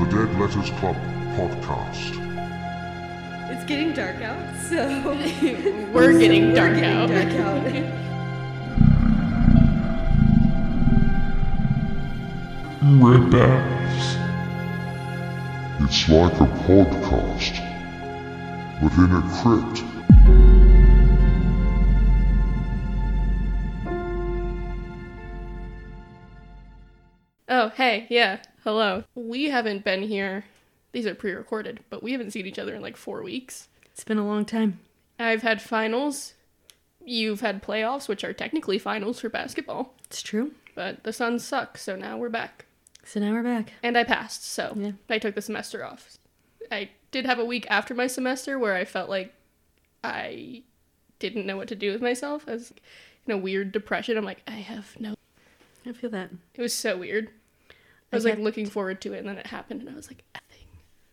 the 0.00 0.06
Dead 0.06 0.40
Letters 0.40 0.70
Club 0.80 0.96
podcast. 1.36 2.16
It's 3.50 3.64
getting 3.64 3.92
dark 3.92 4.16
out, 4.22 4.56
so 4.56 4.86
We're 5.92 6.18
getting 6.18 6.54
dark 6.54 6.74
getting 6.74 6.84
out. 6.84 7.08
dark 7.10 7.32
out. 7.34 7.64
Rebels. 12.82 14.16
It's 15.82 16.08
like 16.08 16.32
a 16.40 16.46
podcast, 16.64 17.54
but 18.80 18.92
in 18.96 19.10
a 19.12 19.22
crypt. 19.42 19.84
Oh, 27.48 27.70
hey, 27.70 28.06
yeah, 28.08 28.38
hello. 28.64 29.04
We 29.14 29.44
haven't 29.50 29.84
been 29.84 30.02
here. 30.02 30.44
These 30.92 31.06
are 31.06 31.14
pre 31.14 31.32
recorded, 31.32 31.80
but 31.90 32.02
we 32.02 32.12
haven't 32.12 32.32
seen 32.32 32.46
each 32.46 32.58
other 32.58 32.74
in 32.74 32.82
like 32.82 32.96
four 32.96 33.22
weeks. 33.22 33.68
It's 33.92 34.04
been 34.04 34.18
a 34.18 34.26
long 34.26 34.44
time. 34.44 34.80
I've 35.18 35.42
had 35.42 35.60
finals. 35.60 36.34
You've 37.04 37.40
had 37.40 37.62
playoffs, 37.62 38.08
which 38.08 38.24
are 38.24 38.32
technically 38.32 38.78
finals 38.78 39.20
for 39.20 39.28
basketball. 39.28 39.94
It's 40.06 40.22
true. 40.22 40.52
But 40.74 41.04
the 41.04 41.12
Suns 41.12 41.44
suck, 41.44 41.78
so 41.78 41.96
now 41.96 42.16
we're 42.16 42.28
back. 42.28 42.66
So 43.04 43.20
now 43.20 43.32
we're 43.32 43.42
back. 43.42 43.72
And 43.82 43.96
I 43.96 44.04
passed, 44.04 44.44
so 44.44 44.74
Yeah. 44.76 44.92
I 45.08 45.18
took 45.18 45.34
the 45.34 45.42
semester 45.42 45.84
off. 45.84 46.18
I 46.70 46.90
did 47.10 47.26
have 47.26 47.38
a 47.38 47.44
week 47.44 47.66
after 47.68 47.94
my 47.94 48.06
semester 48.06 48.58
where 48.58 48.74
I 48.74 48.84
felt 48.84 49.08
like 49.10 49.34
I 50.04 50.62
didn't 51.18 51.46
know 51.46 51.56
what 51.56 51.68
to 51.68 51.74
do 51.74 51.92
with 51.92 52.02
myself. 52.02 52.44
I 52.46 52.52
was 52.52 52.72
in 53.26 53.32
a 53.32 53.38
weird 53.38 53.72
depression. 53.72 54.16
I'm 54.16 54.24
like, 54.24 54.42
I 54.46 54.52
have 54.52 54.98
no. 55.00 55.14
I 55.86 55.92
feel 55.92 56.10
that. 56.10 56.30
It 56.54 56.60
was 56.62 56.74
so 56.74 56.96
weird. 56.96 57.30
I 58.12 58.16
was 58.16 58.26
I 58.26 58.30
like 58.30 58.38
looking 58.40 58.66
forward 58.66 59.00
to 59.02 59.12
it, 59.12 59.18
and 59.18 59.28
then 59.28 59.38
it 59.38 59.46
happened, 59.46 59.80
and 59.80 59.90
I 59.90 59.94
was 59.94 60.08
like, 60.08 60.24
effing. 60.34 60.66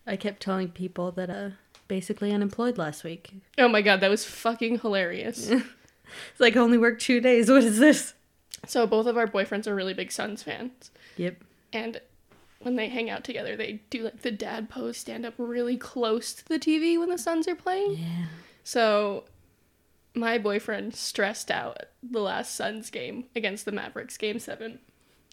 I 0.06 0.16
kept 0.16 0.40
telling 0.42 0.68
people 0.68 1.12
that 1.12 1.30
uh 1.30 1.50
basically 1.86 2.32
unemployed 2.32 2.76
last 2.78 3.04
week. 3.04 3.30
Oh 3.56 3.68
my 3.68 3.82
god, 3.82 4.00
that 4.00 4.10
was 4.10 4.24
fucking 4.24 4.80
hilarious. 4.80 5.50
It's 6.30 6.40
like 6.40 6.56
I 6.56 6.60
only 6.60 6.78
worked 6.78 7.02
two 7.02 7.20
days. 7.20 7.50
What 7.50 7.62
is 7.64 7.78
this? 7.78 8.14
so 8.66 8.86
both 8.86 9.06
of 9.06 9.18
our 9.18 9.26
boyfriends 9.26 9.66
are 9.66 9.74
really 9.74 9.92
big 9.92 10.10
Suns 10.10 10.42
fans, 10.42 10.90
Yep. 11.18 11.36
and 11.74 12.00
when 12.60 12.76
they 12.76 12.88
hang 12.88 13.10
out 13.10 13.24
together, 13.24 13.56
they 13.56 13.82
do 13.90 14.04
like 14.04 14.22
the 14.22 14.30
dad 14.30 14.70
pose, 14.70 14.96
stand 14.96 15.26
up 15.26 15.34
really 15.36 15.76
close 15.76 16.32
to 16.32 16.48
the 16.48 16.58
TV 16.58 16.98
when 16.98 17.10
the 17.10 17.18
Suns 17.18 17.46
are 17.46 17.54
playing. 17.54 17.98
Yeah. 17.98 18.24
So 18.64 19.24
my 20.14 20.38
boyfriend 20.38 20.94
stressed 20.96 21.50
out 21.50 21.76
the 22.02 22.20
last 22.20 22.54
Suns 22.54 22.88
game 22.90 23.24
against 23.36 23.64
the 23.66 23.72
Mavericks, 23.72 24.16
game 24.16 24.38
seven. 24.38 24.78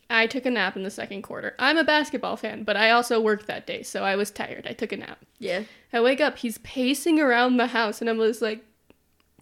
I 0.09 0.27
took 0.27 0.45
a 0.45 0.51
nap 0.51 0.75
in 0.75 0.83
the 0.83 0.91
second 0.91 1.23
quarter. 1.23 1.55
I'm 1.57 1.77
a 1.77 1.83
basketball 1.83 2.37
fan, 2.37 2.63
but 2.63 2.77
I 2.77 2.91
also 2.91 3.19
worked 3.19 3.47
that 3.47 3.65
day, 3.65 3.81
so 3.83 4.03
I 4.03 4.15
was 4.15 4.29
tired. 4.29 4.67
I 4.67 4.73
took 4.73 4.91
a 4.91 4.97
nap. 4.97 5.19
Yeah. 5.39 5.63
I 5.91 6.01
wake 6.01 6.21
up, 6.21 6.37
he's 6.37 6.59
pacing 6.59 7.19
around 7.19 7.57
the 7.57 7.67
house, 7.67 8.01
and 8.01 8.09
I'm 8.09 8.19
just 8.19 8.41
like, 8.41 8.63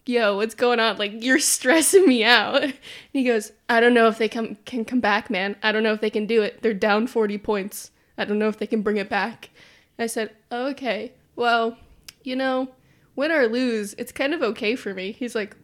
yo, 0.05 0.37
what's 0.37 0.55
going 0.55 0.79
on? 0.79 0.97
Like, 0.97 1.23
you're 1.23 1.39
stressing 1.39 2.07
me 2.07 2.23
out. 2.23 2.63
And 2.63 2.73
he 3.11 3.23
goes, 3.23 3.51
I 3.69 3.79
don't 3.79 3.93
know 3.93 4.07
if 4.07 4.17
they 4.17 4.29
come, 4.29 4.57
can 4.65 4.85
come 4.85 4.99
back, 4.99 5.29
man. 5.29 5.55
I 5.61 5.71
don't 5.71 5.83
know 5.83 5.93
if 5.93 6.01
they 6.01 6.09
can 6.09 6.25
do 6.25 6.41
it. 6.41 6.61
They're 6.61 6.73
down 6.73 7.07
40 7.07 7.37
points. 7.39 7.91
I 8.17 8.25
don't 8.25 8.39
know 8.39 8.47
if 8.47 8.57
they 8.57 8.67
can 8.67 8.81
bring 8.81 8.97
it 8.97 9.09
back. 9.09 9.49
I 9.99 10.07
said, 10.07 10.31
okay, 10.51 11.13
well, 11.35 11.77
you 12.23 12.35
know, 12.35 12.69
win 13.15 13.31
or 13.31 13.47
lose, 13.47 13.93
it's 13.97 14.11
kind 14.11 14.33
of 14.33 14.41
okay 14.41 14.75
for 14.75 14.93
me. 14.93 15.11
He's 15.11 15.35
like, 15.35 15.55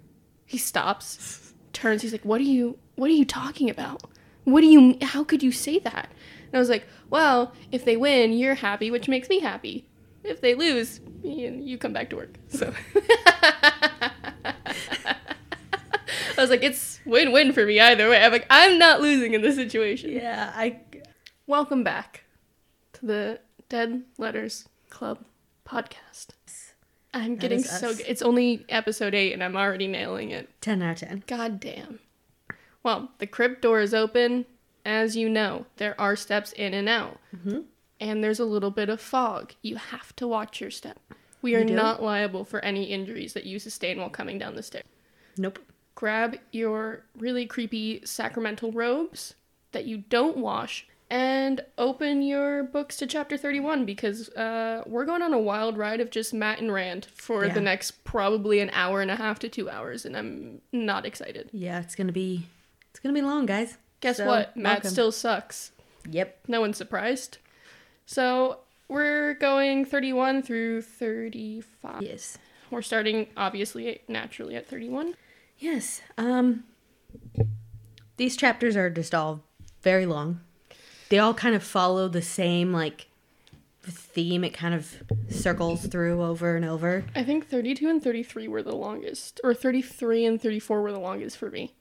he 0.45 0.57
stops, 0.57 1.53
turns, 1.73 2.01
he's 2.01 2.11
like, 2.11 2.25
what 2.25 2.41
are 2.41 2.45
you, 2.45 2.77
what 2.95 3.09
are 3.09 3.13
you 3.13 3.25
talking 3.25 3.69
about? 3.69 4.03
What 4.43 4.61
do 4.61 4.67
you, 4.67 4.97
how 5.01 5.23
could 5.23 5.43
you 5.43 5.51
say 5.51 5.79
that? 5.79 6.09
And 6.47 6.55
I 6.55 6.59
was 6.59 6.69
like, 6.69 6.87
well, 7.09 7.53
if 7.71 7.85
they 7.85 7.97
win, 7.97 8.33
you're 8.33 8.55
happy, 8.55 8.89
which 8.91 9.07
makes 9.07 9.29
me 9.29 9.39
happy. 9.39 9.85
If 10.23 10.41
they 10.41 10.55
lose, 10.55 10.99
you, 11.23 11.51
you 11.51 11.77
come 11.77 11.93
back 11.93 12.09
to 12.09 12.15
work. 12.15 12.35
So 12.49 12.73
I 16.37 16.41
was 16.41 16.49
like, 16.49 16.63
it's 16.63 16.99
win-win 17.05 17.53
for 17.53 17.65
me 17.65 17.79
either 17.79 18.09
way. 18.09 18.23
I'm 18.23 18.31
like, 18.31 18.47
I'm 18.49 18.77
not 18.77 19.01
losing 19.01 19.33
in 19.33 19.41
this 19.41 19.55
situation. 19.55 20.11
Yeah. 20.11 20.51
I. 20.55 20.79
Welcome 21.47 21.83
back 21.83 22.25
to 22.93 23.05
the 23.05 23.39
Dead 23.69 24.03
Letters 24.17 24.67
Club 24.89 25.25
podcast. 25.65 26.27
I'm 27.13 27.35
That 27.35 27.41
getting 27.41 27.63
so 27.63 27.93
good. 27.95 28.05
It's 28.07 28.21
only 28.21 28.65
episode 28.69 29.15
8 29.15 29.33
and 29.33 29.43
I'm 29.43 29.55
already 29.57 29.87
nailing 29.87 30.29
it. 30.29 30.49
Ten 30.61 30.81
out 30.83 31.01
of 31.01 31.07
ten. 31.07 31.23
God 31.27 31.59
damn. 31.59 31.99
Well, 32.83 33.11
the 33.19 33.27
crypt 33.27 33.61
door 33.61 33.79
is 33.81 33.93
open. 33.93 34.45
As 34.85 35.15
you 35.15 35.29
know, 35.29 35.65
there 35.77 35.99
are 35.99 36.15
steps 36.15 36.51
in 36.53 36.73
and 36.73 36.87
out. 36.89 37.19
Mhm. 37.35 37.65
And 37.99 38.23
there's 38.23 38.39
a 38.39 38.45
little 38.45 38.71
bit 38.71 38.89
of 38.89 39.01
fog. 39.01 39.53
You 39.61 39.75
have 39.75 40.15
to 40.15 40.27
watch 40.27 40.61
your 40.61 40.71
step. 40.71 40.99
We 41.41 41.55
are 41.55 41.63
not 41.65 42.01
liable 42.01 42.43
for 42.45 42.59
any 42.63 42.85
injuries 42.85 43.33
that 43.33 43.45
you 43.45 43.59
sustain 43.59 43.99
while 43.99 44.09
coming 44.09 44.37
down 44.39 44.55
the 44.55 44.63
stairs. 44.63 44.85
Nope. 45.37 45.59
Grab 45.95 46.37
your 46.51 47.03
really 47.17 47.45
creepy 47.45 48.01
sacramental 48.05 48.71
robes 48.71 49.35
that 49.73 49.85
you 49.85 49.97
don't 49.97 50.37
wash 50.37 50.87
and 51.09 51.61
open 51.77 52.21
your 52.21 52.63
books 52.63 52.95
to 52.97 53.07
chapter 53.07 53.35
31 53.35 53.83
because 53.85 54.29
uh, 54.29 54.83
we're 54.85 55.05
going 55.05 55.21
on 55.21 55.33
a 55.33 55.39
wild 55.39 55.77
ride 55.77 55.99
of 55.99 56.09
just 56.09 56.33
Matt 56.33 56.59
and 56.59 56.71
Rand 56.71 57.07
for 57.13 57.45
Yeah. 57.45 57.53
the 57.53 57.61
next 57.61 58.03
probably 58.05 58.59
an 58.59 58.69
hour 58.71 59.01
and 59.01 59.11
a 59.11 59.15
half 59.17 59.39
to 59.39 59.49
two 59.49 59.69
hours, 59.69 60.05
and 60.05 60.15
I'm 60.15 60.61
not 60.71 61.05
excited. 61.05 61.49
Yeah. 61.51 61.79
It's 61.81 61.95
gonna 61.95 62.11
be. 62.13 62.47
It's 62.91 62.99
gonna 62.99 63.13
be 63.13 63.21
long, 63.21 63.45
guys. 63.45 63.77
Guess 64.01 64.17
So, 64.17 64.25
what? 64.25 64.55
Matt 64.55 64.75
welcome. 64.77 64.89
still 64.91 65.11
sucks. 65.11 65.71
Yep. 66.09 66.39
No 66.47 66.61
one's 66.61 66.77
surprised. 66.77 67.37
So 68.05 68.59
we're 68.87 69.35
going 69.35 69.85
31 69.85 70.41
through 70.41 70.81
35. 70.81 72.01
Yes. 72.01 72.37
We're 72.71 72.81
starting, 72.81 73.27
obviously, 73.35 74.01
naturally 74.07 74.55
at 74.55 74.67
31. 74.67 75.15
Yes. 75.57 76.01
Um 76.17 76.63
these 78.17 78.35
chapters 78.35 78.75
are 78.75 78.89
just 78.89 79.15
all 79.15 79.41
very 79.81 80.05
long. 80.05 80.41
They 81.09 81.19
all 81.19 81.33
kind 81.33 81.55
of 81.55 81.63
follow 81.63 82.07
the 82.07 82.21
same 82.21 82.71
like 82.73 83.07
theme 83.81 84.43
it 84.43 84.53
kind 84.53 84.73
of 84.75 85.01
circles 85.29 85.87
through 85.87 86.21
over 86.21 86.55
and 86.55 86.65
over. 86.65 87.05
I 87.15 87.23
think 87.23 87.47
32 87.47 87.89
and 87.89 88.03
33 88.03 88.47
were 88.47 88.61
the 88.61 88.75
longest, 88.75 89.39
or 89.43 89.53
33 89.53 90.25
and 90.25 90.39
34 90.41 90.81
were 90.81 90.91
the 90.91 90.99
longest 90.99 91.37
for 91.37 91.49
me. 91.49 91.73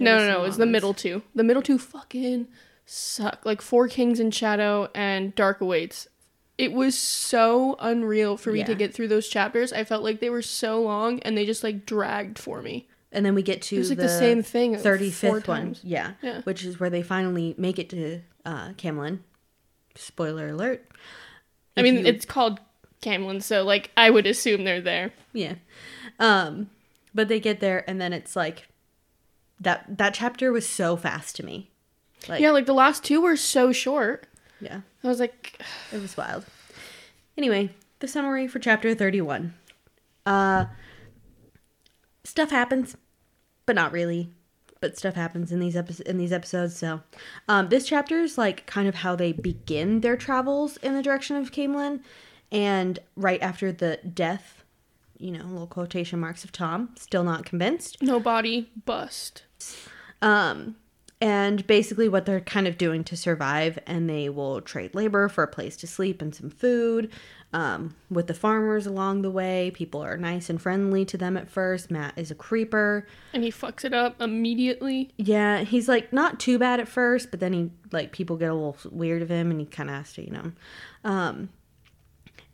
No, 0.00 0.18
no, 0.18 0.28
no, 0.28 0.38
it 0.40 0.46
was 0.46 0.56
the 0.56 0.66
middle 0.66 0.94
two. 0.94 1.22
The 1.34 1.44
middle 1.44 1.62
two 1.62 1.78
fucking 1.78 2.48
suck. 2.86 3.44
Like 3.44 3.60
Four 3.62 3.88
Kings 3.88 4.20
in 4.20 4.30
Shadow 4.30 4.88
and 4.94 5.34
Dark 5.34 5.60
Awaits. 5.60 6.08
It 6.56 6.72
was 6.72 6.98
so 6.98 7.76
unreal 7.78 8.36
for 8.36 8.52
me 8.52 8.64
to 8.64 8.74
get 8.74 8.92
through 8.92 9.08
those 9.08 9.28
chapters. 9.28 9.72
I 9.72 9.84
felt 9.84 10.02
like 10.02 10.18
they 10.20 10.30
were 10.30 10.42
so 10.42 10.82
long 10.82 11.20
and 11.20 11.36
they 11.38 11.46
just 11.46 11.62
like 11.62 11.86
dragged 11.86 12.36
for 12.38 12.60
me. 12.62 12.88
And 13.12 13.24
then 13.24 13.34
we 13.34 13.42
get 13.42 13.62
to 13.62 13.78
like 13.80 13.88
the, 13.90 13.94
the, 13.94 14.08
same 14.08 14.42
thing. 14.42 14.76
thirty 14.76 15.10
fifth 15.10 15.46
one. 15.46 15.76
Yeah. 15.82 16.14
Yeah. 16.20 16.42
Which 16.42 16.64
is 16.64 16.80
where 16.80 16.90
they 16.90 17.02
finally 17.02 17.54
make 17.56 17.78
it 17.78 17.88
to 17.90 18.20
uh 18.44 18.70
Caemlyn. 18.70 19.20
Spoiler 19.94 20.48
alert. 20.48 20.84
I 21.76 21.82
mean, 21.82 21.94
you- 21.98 22.06
it's 22.06 22.24
called 22.26 22.58
Caemlyn, 23.02 23.40
so 23.42 23.62
like 23.64 23.90
I 23.96 24.10
would 24.10 24.26
assume 24.26 24.64
they're 24.64 24.80
there. 24.80 25.12
Yeah. 25.32 25.54
Um 26.18 26.70
but 27.14 27.28
they 27.28 27.38
get 27.40 27.60
there 27.60 27.88
and 27.88 28.00
then 28.00 28.12
it's 28.12 28.34
like 28.36 28.68
that 29.60 29.98
that 29.98 30.14
chapter 30.14 30.52
was 30.52 30.68
so 30.68 30.96
fast 30.96 31.36
to 31.36 31.44
me. 31.44 31.70
Like 32.28 32.40
yeah, 32.40 32.50
like 32.50 32.66
the 32.66 32.74
last 32.74 33.04
two 33.04 33.20
were 33.20 33.36
so 33.36 33.72
short. 33.72 34.26
yeah. 34.60 34.80
I 35.04 35.08
was 35.08 35.20
like, 35.20 35.60
It 35.92 36.00
was 36.00 36.16
wild. 36.16 36.44
Anyway, 37.36 37.70
the 38.00 38.08
summary 38.08 38.48
for 38.48 38.58
chapter 38.58 38.94
31. 38.94 39.54
Uh 40.26 40.66
stuff 42.24 42.50
happens, 42.50 42.96
but 43.66 43.76
not 43.76 43.92
really. 43.92 44.30
But 44.80 44.96
stuff 44.96 45.14
happens 45.14 45.50
in 45.50 45.58
these 45.58 45.74
episodes 45.76 46.08
in 46.08 46.18
these 46.18 46.32
episodes, 46.32 46.76
so 46.76 47.00
um 47.48 47.68
this 47.68 47.86
chapter 47.86 48.20
is 48.20 48.38
like 48.38 48.64
kind 48.66 48.86
of 48.88 48.96
how 48.96 49.16
they 49.16 49.32
begin 49.32 50.00
their 50.02 50.16
travels 50.16 50.76
in 50.78 50.94
the 50.94 51.02
direction 51.02 51.36
of 51.36 51.50
Caemlyn 51.50 52.00
and 52.52 52.98
right 53.16 53.42
after 53.42 53.72
the 53.72 53.98
death, 54.14 54.62
you 55.18 55.32
know, 55.32 55.44
little 55.44 55.66
quotation 55.66 56.20
marks 56.20 56.44
of 56.44 56.52
Tom, 56.52 56.90
still 56.96 57.24
not 57.24 57.44
convinced. 57.44 58.00
no 58.02 58.20
body, 58.20 58.70
bust. 58.86 59.42
Um, 60.22 60.76
and 61.20 61.66
basically 61.66 62.08
what 62.08 62.26
they're 62.26 62.40
kind 62.40 62.68
of 62.68 62.78
doing 62.78 63.02
to 63.04 63.16
survive, 63.16 63.78
and 63.86 64.08
they 64.08 64.28
will 64.28 64.60
trade 64.60 64.94
labor 64.94 65.28
for 65.28 65.42
a 65.42 65.48
place 65.48 65.76
to 65.78 65.86
sleep 65.86 66.22
and 66.22 66.34
some 66.34 66.50
food. 66.50 67.10
Um, 67.52 67.96
with 68.10 68.26
the 68.26 68.34
farmers 68.34 68.86
along 68.86 69.22
the 69.22 69.30
way, 69.30 69.72
people 69.74 70.02
are 70.02 70.16
nice 70.18 70.50
and 70.50 70.60
friendly 70.60 71.04
to 71.06 71.16
them 71.16 71.36
at 71.36 71.48
first. 71.48 71.90
Matt 71.90 72.12
is 72.16 72.30
a 72.30 72.34
creeper. 72.34 73.06
And 73.32 73.42
he 73.42 73.50
fucks 73.50 73.84
it 73.84 73.94
up 73.94 74.20
immediately. 74.20 75.10
Yeah, 75.16 75.62
he's 75.62 75.88
like 75.88 76.12
not 76.12 76.38
too 76.38 76.58
bad 76.58 76.78
at 76.78 76.88
first, 76.88 77.30
but 77.30 77.40
then 77.40 77.52
he 77.52 77.70
like 77.90 78.12
people 78.12 78.36
get 78.36 78.50
a 78.50 78.54
little 78.54 78.76
weird 78.90 79.22
of 79.22 79.30
him, 79.30 79.50
and 79.50 79.58
he 79.58 79.66
kind 79.66 79.88
of 79.88 79.96
has 79.96 80.12
to, 80.14 80.24
you 80.24 80.30
know. 80.30 80.52
Um, 81.04 81.48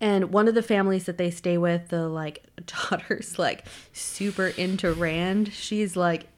and 0.00 0.32
one 0.32 0.48
of 0.48 0.54
the 0.54 0.62
families 0.62 1.06
that 1.06 1.18
they 1.18 1.30
stay 1.30 1.58
with, 1.58 1.88
the 1.88 2.08
like 2.08 2.44
daughter's 2.66 3.38
like 3.38 3.66
super 3.92 4.46
into 4.46 4.92
Rand. 4.92 5.52
She's 5.52 5.96
like 5.96 6.28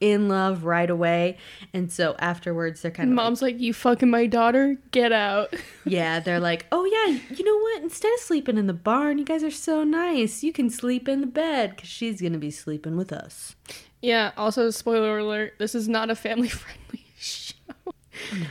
in 0.00 0.28
love 0.28 0.64
right 0.64 0.88
away. 0.90 1.36
And 1.74 1.92
so 1.92 2.16
afterwards, 2.18 2.82
they're 2.82 2.90
kind 2.90 3.10
of 3.10 3.16
like, 3.16 3.24
Mom's 3.24 3.42
like, 3.42 3.60
"You 3.60 3.72
fucking 3.74 4.10
my 4.10 4.26
daughter? 4.26 4.76
Get 4.90 5.12
out." 5.12 5.54
yeah, 5.84 6.20
they're 6.20 6.40
like, 6.40 6.66
oh 6.72 6.84
yeah, 6.84 7.18
you 7.36 7.44
know 7.44 7.58
what? 7.58 7.82
Instead 7.82 8.12
of 8.14 8.20
sleeping 8.20 8.56
in 8.58 8.66
the 8.66 8.72
barn, 8.72 9.18
you 9.18 9.24
guys 9.24 9.44
are 9.44 9.50
so 9.50 9.84
nice. 9.84 10.42
You 10.42 10.52
can 10.52 10.70
sleep 10.70 11.08
in 11.08 11.20
the 11.20 11.26
bed 11.26 11.76
because 11.76 11.88
she's 11.88 12.20
gonna 12.20 12.38
be 12.38 12.50
sleeping 12.50 12.96
with 12.96 13.12
us. 13.12 13.54
yeah. 14.02 14.32
Also, 14.36 14.70
spoiler 14.70 15.18
alert: 15.18 15.54
this 15.58 15.74
is 15.74 15.88
not 15.88 16.10
a 16.10 16.14
family-friendly 16.14 17.04
show. 17.18 17.54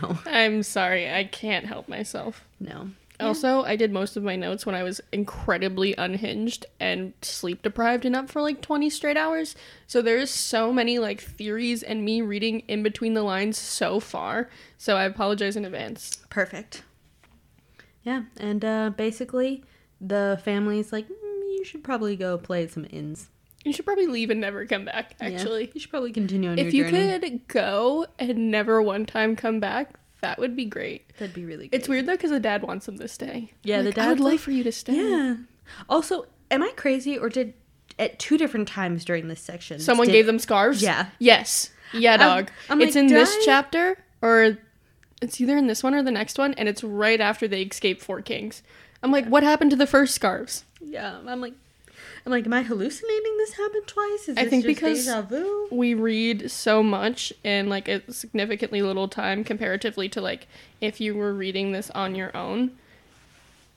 No, 0.02 0.18
I'm 0.26 0.64
sorry, 0.64 1.12
I 1.12 1.24
can't 1.26 1.66
help 1.66 1.88
myself. 1.88 2.44
no. 2.60 2.92
Also, 3.20 3.64
I 3.64 3.76
did 3.76 3.92
most 3.92 4.16
of 4.16 4.24
my 4.24 4.36
notes 4.36 4.66
when 4.66 4.76
I 4.76 4.84
was 4.84 5.02
incredibly 5.12 5.94
unhinged 5.98 6.66
and 6.80 7.14
sleep 7.22 7.62
deprived 7.62 8.06
and 8.06 8.16
up 8.16 8.30
for 8.30 8.42
like 8.42 8.62
20 8.62 8.90
straight 8.90 9.18
hours. 9.18 9.56
So 9.88 10.02
there's 10.02 10.30
so 10.30 10.72
many 10.72 11.00
like 11.00 11.20
theories 11.22 11.84
and 11.84 12.06
me 12.06 12.22
reading 12.22 12.62
in 12.68 12.82
between 12.84 13.14
the 13.16 13.24
lines 13.24 13.58
so 13.58 14.00
far. 14.00 14.50
So 14.78 14.96
I 14.96 15.04
apologize 15.04 15.56
in 15.58 15.66
advance. 15.66 16.16
Perfect. 16.30 16.84
Yeah, 18.04 18.24
and 18.40 18.64
uh, 18.64 18.92
basically, 18.92 19.64
the 20.00 20.40
family's 20.46 20.94
like, 20.94 21.06
mm, 21.08 21.12
you 21.58 21.64
should 21.66 21.84
probably 21.84 22.16
go 22.16 22.38
play 22.38 22.68
some 22.68 22.88
inns. 22.90 23.30
You 23.66 23.74
should 23.74 23.84
probably 23.86 24.08
leave 24.08 24.30
and 24.30 24.40
never 24.40 24.66
come 24.66 24.86
back, 24.86 25.16
Yeah, 25.22 25.28
actually. 25.28 25.70
you 25.74 25.82
should 25.82 25.90
probably 25.90 26.14
continue 26.14 26.50
on 26.50 26.58
your 26.58 26.72
journey. 26.72 26.80
If 26.80 26.94
you 26.94 26.98
journey. 27.10 27.20
could 27.20 27.48
go 27.50 28.06
and 28.18 28.50
never 28.52 28.82
one 28.82 29.06
time 29.06 29.36
come 29.36 29.60
back, 29.60 29.99
that 30.22 30.40
would 30.40 30.56
be 30.56 30.66
great. 30.66 31.12
That'd 31.18 31.34
be 31.36 31.46
really. 31.46 31.68
Great. 31.70 31.80
It's 31.80 31.88
weird 31.90 32.06
though 32.06 32.14
because 32.16 32.32
the 32.32 32.40
dad 32.40 32.62
wants 32.64 32.88
him 32.88 32.98
to 33.00 33.08
stay. 33.08 33.54
Yeah, 33.64 33.82
the 33.82 33.92
dad 33.92 34.06
I 34.06 34.10
would 34.10 34.20
love 34.20 34.34
like- 34.34 34.40
for 34.40 34.52
you 34.52 34.64
to 34.64 34.72
stay. 34.72 34.96
Yeah. 34.96 35.36
Also, 35.88 36.26
am 36.52 36.64
I 36.64 36.72
crazy 36.76 37.18
or 37.18 37.30
did 37.30 37.54
at 37.98 38.18
two 38.20 38.38
different 38.38 38.68
times 38.68 39.04
during 39.06 39.28
this 39.28 39.42
section 39.42 39.80
Someone 39.80 40.08
did- 40.08 40.14
gave 40.14 40.26
them 40.26 40.40
scarves? 40.40 40.82
Yeah. 40.82 41.08
Yes. 41.20 41.70
Yeah, 41.94 42.12
I'm- 42.12 42.20
dog. 42.20 42.52
I'm 42.70 42.82
it's 42.82 42.96
like, 42.96 43.04
in 43.04 43.08
this 43.08 43.34
I- 43.34 43.42
chapter 43.46 43.98
or 44.22 44.58
it's 45.22 45.40
either 45.42 45.58
in 45.58 45.68
this 45.68 45.84
one 45.84 45.94
or 45.94 46.02
the 46.04 46.12
next 46.12 46.38
one, 46.38 46.54
and 46.54 46.70
it's 46.70 46.84
right 46.84 47.20
after 47.20 47.48
they 47.48 47.62
escape 47.64 48.02
Four 48.02 48.22
Kings. 48.22 48.64
I'm 49.04 49.12
like, 49.12 49.26
what 49.28 49.44
happened 49.44 49.72
to 49.72 49.78
the 49.78 49.88
first 49.88 50.16
scarves? 50.16 50.64
Yeah, 50.82 51.18
I'm 51.28 51.42
like, 51.42 51.54
I'm 51.54 51.60
like, 52.30 52.46
am 52.46 52.54
I 52.54 52.64
hallucinating? 52.64 53.38
This 53.38 53.54
happened 53.54 53.88
twice. 53.88 54.30
Is 54.30 54.38
I 54.38 54.44
this 54.44 54.50
think 54.50 54.66
just 54.66 55.08
because-? 55.08 55.72
We 55.72 55.94
read 55.94 56.50
so 56.52 56.82
much 56.84 57.34
in 57.44 57.70
like 57.70 57.88
a 57.88 58.12
significantly 58.12 58.82
little 58.82 59.08
time 59.08 59.44
comparatively 59.44 60.10
to 60.10 60.22
like 60.22 60.48
if 60.82 61.00
you 61.02 61.16
were 61.16 61.34
reading 61.34 61.72
this 61.72 61.90
on 61.92 62.16
your 62.16 62.36
own. 62.36 62.72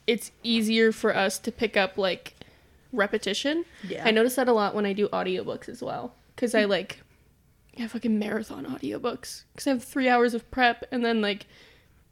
It's 0.06 0.32
easier 0.42 0.90
for 0.92 1.14
us 1.14 1.38
to 1.40 1.52
pick 1.52 1.76
up 1.76 1.96
like 1.96 2.34
repetition. 2.92 3.64
Yeah. 3.86 4.02
I 4.04 4.10
notice 4.10 4.34
that 4.36 4.48
a 4.48 4.52
lot 4.52 4.74
when 4.74 4.84
I 4.86 4.92
do 4.92 5.08
audiobooks 5.08 5.68
as 5.68 5.82
well. 5.82 6.14
Because 6.34 6.54
I 6.54 6.64
like, 6.64 7.02
I 7.78 7.86
fucking 7.86 8.18
marathon 8.18 8.66
audiobooks. 8.66 9.44
Because 9.52 9.66
I 9.66 9.70
have 9.70 9.84
three 9.84 10.08
hours 10.08 10.34
of 10.34 10.50
prep 10.50 10.84
and 10.90 11.04
then 11.04 11.20
like 11.20 11.46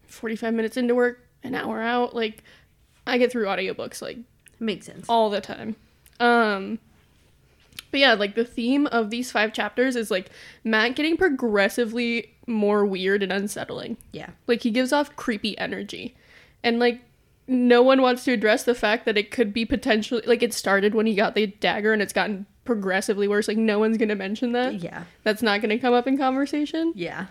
45 0.06 0.54
minutes 0.54 0.76
into 0.76 0.94
work, 0.94 1.26
an 1.42 1.54
hour 1.54 1.80
out. 1.82 2.14
Like, 2.14 2.44
I 3.06 3.18
get 3.18 3.32
through 3.32 3.46
audiobooks 3.46 4.00
like 4.00 4.18
Makes 4.60 4.86
sense. 4.86 5.06
all 5.08 5.30
the 5.30 5.40
time. 5.40 5.74
Um, 6.20 6.78
but 7.90 8.00
yeah, 8.00 8.14
like 8.14 8.34
the 8.34 8.44
theme 8.44 8.86
of 8.86 9.10
these 9.10 9.32
five 9.32 9.52
chapters 9.52 9.96
is 9.96 10.10
like 10.10 10.30
Matt 10.62 10.94
getting 10.94 11.16
progressively 11.16 12.32
more 12.46 12.84
weird 12.84 13.22
and 13.22 13.32
unsettling. 13.32 13.96
Yeah. 14.12 14.30
Like 14.46 14.62
he 14.62 14.70
gives 14.70 14.92
off 14.92 15.16
creepy 15.16 15.58
energy. 15.58 16.14
And 16.62 16.78
like 16.78 17.00
no 17.48 17.82
one 17.82 18.00
wants 18.02 18.24
to 18.24 18.32
address 18.32 18.62
the 18.62 18.74
fact 18.74 19.06
that 19.06 19.18
it 19.18 19.30
could 19.30 19.52
be 19.52 19.64
potentially 19.64 20.22
like 20.24 20.42
it 20.42 20.54
started 20.54 20.94
when 20.94 21.06
he 21.06 21.14
got 21.14 21.34
the 21.34 21.48
dagger 21.48 21.92
and 21.92 22.00
it's 22.00 22.12
gotten 22.12 22.46
progressively 22.64 23.26
worse. 23.26 23.48
Like 23.48 23.56
no 23.56 23.78
one's 23.78 23.96
gonna 23.96 24.14
mention 24.14 24.52
that. 24.52 24.74
Yeah. 24.74 25.04
That's 25.24 25.42
not 25.42 25.60
gonna 25.60 25.78
come 25.78 25.94
up 25.94 26.06
in 26.06 26.16
conversation. 26.16 26.92
Yeah. 26.94 27.26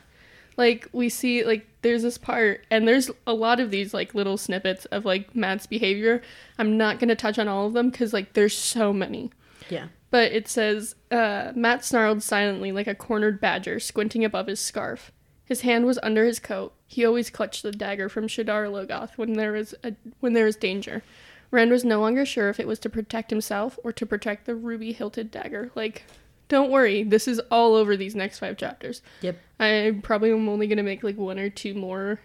Like 0.60 0.90
we 0.92 1.08
see 1.08 1.46
like 1.46 1.66
there's 1.84 2.04
this 2.04 2.18
part 2.18 2.66
and 2.70 2.86
there's 2.86 3.10
a 3.26 3.34
lot 3.34 3.62
of 3.62 3.72
these 3.72 3.94
like 3.94 4.14
little 4.14 4.36
snippets 4.36 4.84
of 4.88 5.06
like 5.06 5.34
Matt's 5.34 5.66
behavior. 5.66 6.22
I'm 6.58 6.78
not 6.78 7.00
gonna 7.00 7.16
touch 7.16 7.40
on 7.40 7.48
all 7.48 7.68
of 7.68 7.72
them 7.72 7.90
because 7.90 8.12
like 8.12 8.34
there's 8.34 8.58
so 8.58 8.92
many. 8.92 9.32
Yeah. 9.70 9.88
But 10.12 10.34
it 10.34 10.50
says, 10.50 10.96
uh, 11.12 11.54
Matt 11.56 11.86
snarled 11.86 12.22
silently 12.24 12.74
like 12.74 12.88
a 12.88 12.96
cornered 12.96 13.40
badger, 13.40 13.80
squinting 13.80 14.26
above 14.26 14.48
his 14.48 14.60
scarf. 14.60 15.14
His 15.46 15.62
hand 15.62 15.86
was 15.86 15.98
under 16.04 16.26
his 16.26 16.40
coat. 16.40 16.74
He 16.88 17.06
always 17.06 17.30
clutched 17.30 17.64
the 17.64 17.72
dagger 17.72 18.10
from 18.10 18.28
Shadar 18.28 18.68
Logoth 18.70 19.18
when 19.18 19.34
there 19.34 19.54
was 19.54 19.74
a, 19.82 19.94
when 20.20 20.34
there 20.34 20.46
was 20.46 20.58
danger. 20.58 21.04
Rand 21.52 21.72
was 21.72 21.86
no 21.86 22.02
longer 22.02 22.26
sure 22.26 22.50
if 22.50 22.60
it 22.60 22.68
was 22.68 22.80
to 22.80 22.90
protect 22.90 23.30
himself 23.30 23.80
or 23.82 23.94
to 23.94 24.06
protect 24.06 24.46
the 24.46 24.56
ruby 24.56 24.92
hilted 24.92 25.32
dagger. 25.32 25.72
Like, 25.74 26.04
don't 26.50 26.69
worry, 26.72 27.04
this 27.04 27.28
is 27.28 27.40
all 27.50 27.75
over 27.75 27.96
these 27.96 28.16
next 28.16 28.40
five 28.40 28.57
chapters. 28.57 29.01
Yep. 29.22 29.38
I 29.60 29.98
probably 30.04 30.31
am 30.31 30.50
only 30.50 30.68
gonna 30.68 30.84
make 30.84 31.01
like 31.04 31.18
one 31.18 31.40
or 31.40 31.50
two 31.50 31.74
more 31.74 32.19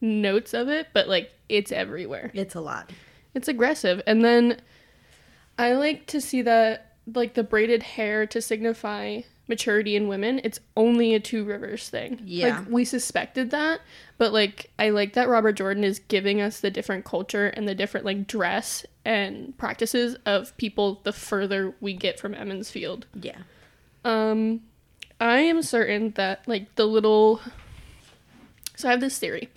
notes 0.00 0.54
of 0.54 0.68
it, 0.68 0.88
but 0.94 1.08
like 1.08 1.30
it's 1.48 1.70
everywhere 1.72 2.30
It's 2.32 2.54
a 2.54 2.60
lot. 2.60 2.90
it's 3.34 3.48
aggressive 3.48 4.00
and 4.06 4.24
then 4.24 4.60
i 5.58 5.72
like 5.72 6.06
to 6.06 6.20
see 6.20 6.42
that 6.42 6.94
like 7.12 7.34
the 7.34 7.42
braided 7.42 7.82
hair 7.82 8.24
to 8.26 8.40
signify 8.40 9.20
maturity 9.50 9.94
in 9.96 10.08
women 10.08 10.40
it's 10.44 10.58
only 10.76 11.14
a 11.14 11.20
two 11.20 11.44
rivers 11.44 11.90
thing 11.90 12.18
Yeah. 12.24 12.60
like 12.60 12.68
we 12.70 12.84
suspected 12.86 13.50
that 13.50 13.80
but 14.16 14.32
like 14.32 14.70
i 14.78 14.88
like 14.88 15.12
that 15.12 15.28
robert 15.28 15.52
jordan 15.52 15.84
is 15.84 15.98
giving 15.98 16.40
us 16.40 16.60
the 16.60 16.70
different 16.70 17.04
culture 17.04 17.48
and 17.48 17.68
the 17.68 17.74
different 17.74 18.06
like 18.06 18.26
dress 18.26 18.86
and 19.04 19.56
practices 19.58 20.16
of 20.24 20.56
people 20.56 21.00
the 21.02 21.12
further 21.12 21.74
we 21.80 21.92
get 21.92 22.18
from 22.18 22.34
Emond's 22.34 22.70
Field 22.70 23.04
Yeah. 23.20 23.38
um, 24.06 24.60
I 25.20 25.40
am 25.40 25.60
certain 25.62 26.12
that 26.12 26.46
like 26.48 26.74
the 26.76 26.86
little. 26.86 27.40
So 28.76 28.88
I 28.88 28.92
have 28.92 29.00
this 29.00 29.18
theory. 29.18 29.50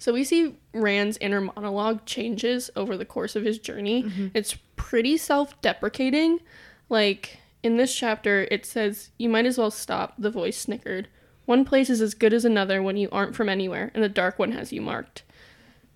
So 0.00 0.12
we 0.12 0.24
see 0.24 0.56
Rand's 0.72 1.16
inner 1.18 1.40
monologue 1.40 2.04
changes 2.04 2.68
over 2.74 2.96
the 2.96 3.04
course 3.04 3.36
of 3.36 3.44
his 3.44 3.58
journey. 3.60 4.10
It's 4.34 4.56
pretty 4.74 5.16
self-deprecating. 5.16 6.40
Like 6.88 7.38
in 7.64 7.78
this 7.78 7.96
chapter, 7.96 8.46
it 8.50 8.64
says, 8.64 9.10
"You 9.18 9.28
might 9.28 9.46
as 9.46 9.58
well 9.58 9.72
stop." 9.72 10.14
The 10.18 10.30
voice 10.30 10.56
snickered. 10.56 11.08
One 11.46 11.64
place 11.64 11.90
is 11.90 12.00
as 12.00 12.14
good 12.14 12.32
as 12.32 12.44
another 12.44 12.82
when 12.82 12.96
you 12.96 13.08
aren't 13.10 13.34
from 13.34 13.48
anywhere, 13.48 13.90
and 13.94 14.04
the 14.04 14.08
dark 14.08 14.38
one 14.38 14.52
has 14.52 14.72
you 14.72 14.80
marked. 14.80 15.24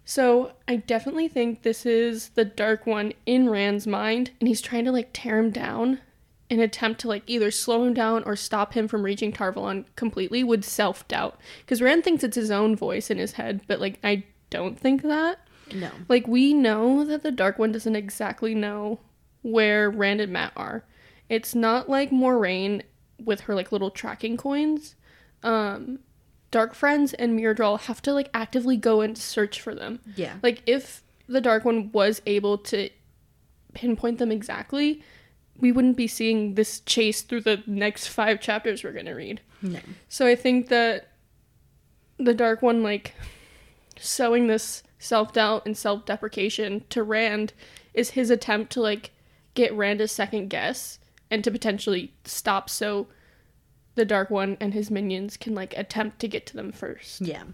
So 0.04 0.52
I 0.66 0.76
definitely 0.76 1.28
think 1.28 1.62
this 1.62 1.84
is 1.84 2.30
the 2.30 2.44
dark 2.44 2.86
one 2.86 3.12
in 3.26 3.50
Rand's 3.50 3.86
mind, 3.86 4.30
and 4.40 4.48
he's 4.48 4.62
trying 4.62 4.86
to 4.86 4.92
like 4.92 5.10
tear 5.12 5.38
him 5.38 5.50
down 5.50 6.00
in 6.48 6.58
an 6.58 6.64
attempt 6.64 7.00
to 7.02 7.08
like 7.08 7.24
either 7.26 7.50
slow 7.50 7.84
him 7.84 7.92
down 7.92 8.24
or 8.24 8.34
stop 8.34 8.72
him 8.72 8.88
from 8.88 9.02
reaching 9.02 9.32
Tar 9.32 9.52
Valon 9.52 9.84
completely 9.96 10.42
with 10.42 10.64
self 10.64 11.06
doubt. 11.06 11.38
Because 11.60 11.82
Rand 11.82 12.04
thinks 12.04 12.24
it's 12.24 12.36
his 12.36 12.50
own 12.50 12.74
voice 12.74 13.10
in 13.10 13.18
his 13.18 13.32
head, 13.32 13.60
but 13.66 13.80
like 13.80 13.98
I 14.02 14.24
don't 14.48 14.78
think 14.78 15.02
that. 15.02 15.38
No. 15.74 15.90
Like 16.08 16.26
we 16.26 16.54
know 16.54 17.04
that 17.04 17.22
the 17.22 17.30
Dark 17.30 17.58
One 17.58 17.72
doesn't 17.72 17.94
exactly 17.94 18.54
know 18.54 19.00
where 19.42 19.90
Rand 19.90 20.22
and 20.22 20.32
Matt 20.32 20.52
are. 20.56 20.84
It's 21.28 21.54
not 21.54 21.88
like 21.88 22.10
Moiraine 22.10 22.82
with 23.22 23.42
her 23.42 23.54
like 23.54 23.72
little 23.72 23.90
tracking 23.90 24.36
coins. 24.36 24.94
Um 25.42 26.00
Darkfriends 26.50 27.14
and 27.18 27.38
Myrddraal 27.38 27.80
have 27.80 28.00
to 28.02 28.12
like 28.14 28.30
actively 28.32 28.76
go 28.76 29.02
and 29.02 29.16
search 29.18 29.60
for 29.60 29.74
them. 29.74 30.00
Yeah. 30.16 30.36
Like 30.42 30.62
if 30.66 31.02
the 31.28 31.40
Dark 31.40 31.64
One 31.64 31.92
was 31.92 32.22
able 32.24 32.56
to 32.58 32.88
pinpoint 33.74 34.18
them 34.18 34.32
exactly, 34.32 35.02
we 35.58 35.72
wouldn't 35.72 35.96
be 35.96 36.06
seeing 36.06 36.54
this 36.54 36.80
chase 36.80 37.22
through 37.22 37.42
the 37.42 37.62
next 37.66 38.08
five 38.08 38.40
chapters 38.40 38.82
we're 38.82 38.92
gonna 38.92 39.14
read. 39.14 39.40
No. 39.60 39.80
So 40.08 40.26
I 40.26 40.34
think 40.34 40.68
that 40.68 41.08
the 42.16 42.34
Dark 42.34 42.62
One, 42.62 42.82
like, 42.82 43.14
sowing 43.98 44.46
this 44.46 44.82
self 44.98 45.32
doubt 45.32 45.66
and 45.66 45.76
self 45.76 46.04
deprecation 46.04 46.84
to 46.90 47.02
Rand 47.02 47.52
is 47.94 48.10
his 48.10 48.30
attempt 48.30 48.72
to, 48.72 48.80
like, 48.80 49.10
get 49.54 49.72
Rand 49.74 50.00
a 50.00 50.08
second 50.08 50.48
guess 50.48 50.97
and 51.30 51.44
to 51.44 51.50
potentially 51.50 52.12
stop 52.24 52.68
so 52.70 53.06
the 53.94 54.04
Dark 54.04 54.30
One 54.30 54.56
and 54.60 54.74
his 54.74 54.90
minions 54.90 55.36
can, 55.36 55.54
like, 55.54 55.76
attempt 55.76 56.18
to 56.20 56.28
get 56.28 56.46
to 56.46 56.56
them 56.56 56.72
first. 56.72 57.20
Yeah. 57.20 57.44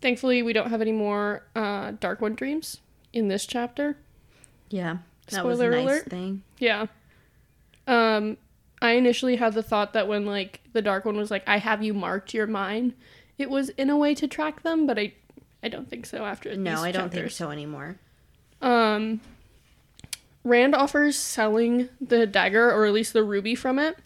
Thankfully, 0.00 0.42
we 0.42 0.52
don't 0.52 0.70
have 0.70 0.80
any 0.80 0.92
more 0.92 1.42
uh, 1.54 1.92
Dark 2.00 2.20
One 2.20 2.34
dreams 2.34 2.78
in 3.12 3.28
this 3.28 3.46
chapter. 3.46 3.96
Yeah. 4.70 4.98
That 5.28 5.44
was 5.44 5.58
a 5.58 5.62
Spoiler 5.62 5.70
nice 5.76 5.84
alert. 5.84 6.10
thing. 6.10 6.42
Yeah. 6.58 6.86
Um, 7.86 8.36
I 8.80 8.92
initially 8.92 9.36
had 9.36 9.52
the 9.54 9.62
thought 9.62 9.92
that 9.92 10.08
when 10.08 10.24
like 10.24 10.60
the 10.72 10.80
dark 10.82 11.04
one 11.04 11.16
was 11.16 11.30
like, 11.30 11.42
"I 11.48 11.58
have 11.58 11.82
you 11.82 11.92
marked, 11.92 12.32
you're 12.32 12.46
mine," 12.46 12.94
it 13.36 13.50
was 13.50 13.68
in 13.70 13.90
a 13.90 13.96
way 13.96 14.14
to 14.14 14.26
track 14.26 14.62
them, 14.62 14.86
but 14.86 14.98
I, 14.98 15.12
I 15.62 15.68
don't 15.68 15.88
think 15.88 16.06
so. 16.06 16.24
After 16.24 16.56
No, 16.56 16.82
I 16.82 16.92
don't 16.92 17.12
think 17.12 17.30
so 17.30 17.50
anymore. 17.50 17.96
Um, 18.62 19.20
Rand 20.50 20.74
offers 20.74 21.16
selling 21.16 21.88
the 22.00 22.26
dagger 22.26 22.72
or 22.72 22.84
at 22.84 22.92
least 22.92 23.12
the 23.12 23.22
ruby 23.22 23.54
from 23.54 23.78
it, 23.78 23.96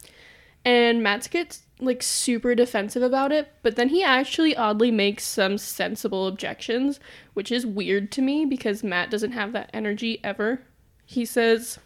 and 0.62 1.02
Matt 1.02 1.30
gets 1.30 1.62
like 1.80 2.02
super 2.02 2.54
defensive 2.54 3.02
about 3.02 3.32
it. 3.32 3.50
But 3.62 3.76
then 3.76 3.88
he 3.88 4.04
actually 4.04 4.54
oddly 4.54 4.90
makes 4.90 5.24
some 5.24 5.56
sensible 5.56 6.26
objections, 6.26 7.00
which 7.32 7.50
is 7.50 7.64
weird 7.64 8.12
to 8.12 8.22
me 8.22 8.44
because 8.44 8.84
Matt 8.84 9.10
doesn't 9.10 9.32
have 9.32 9.52
that 9.52 9.70
energy 9.72 10.20
ever. 10.22 10.60
He 11.06 11.24
says, 11.24 11.78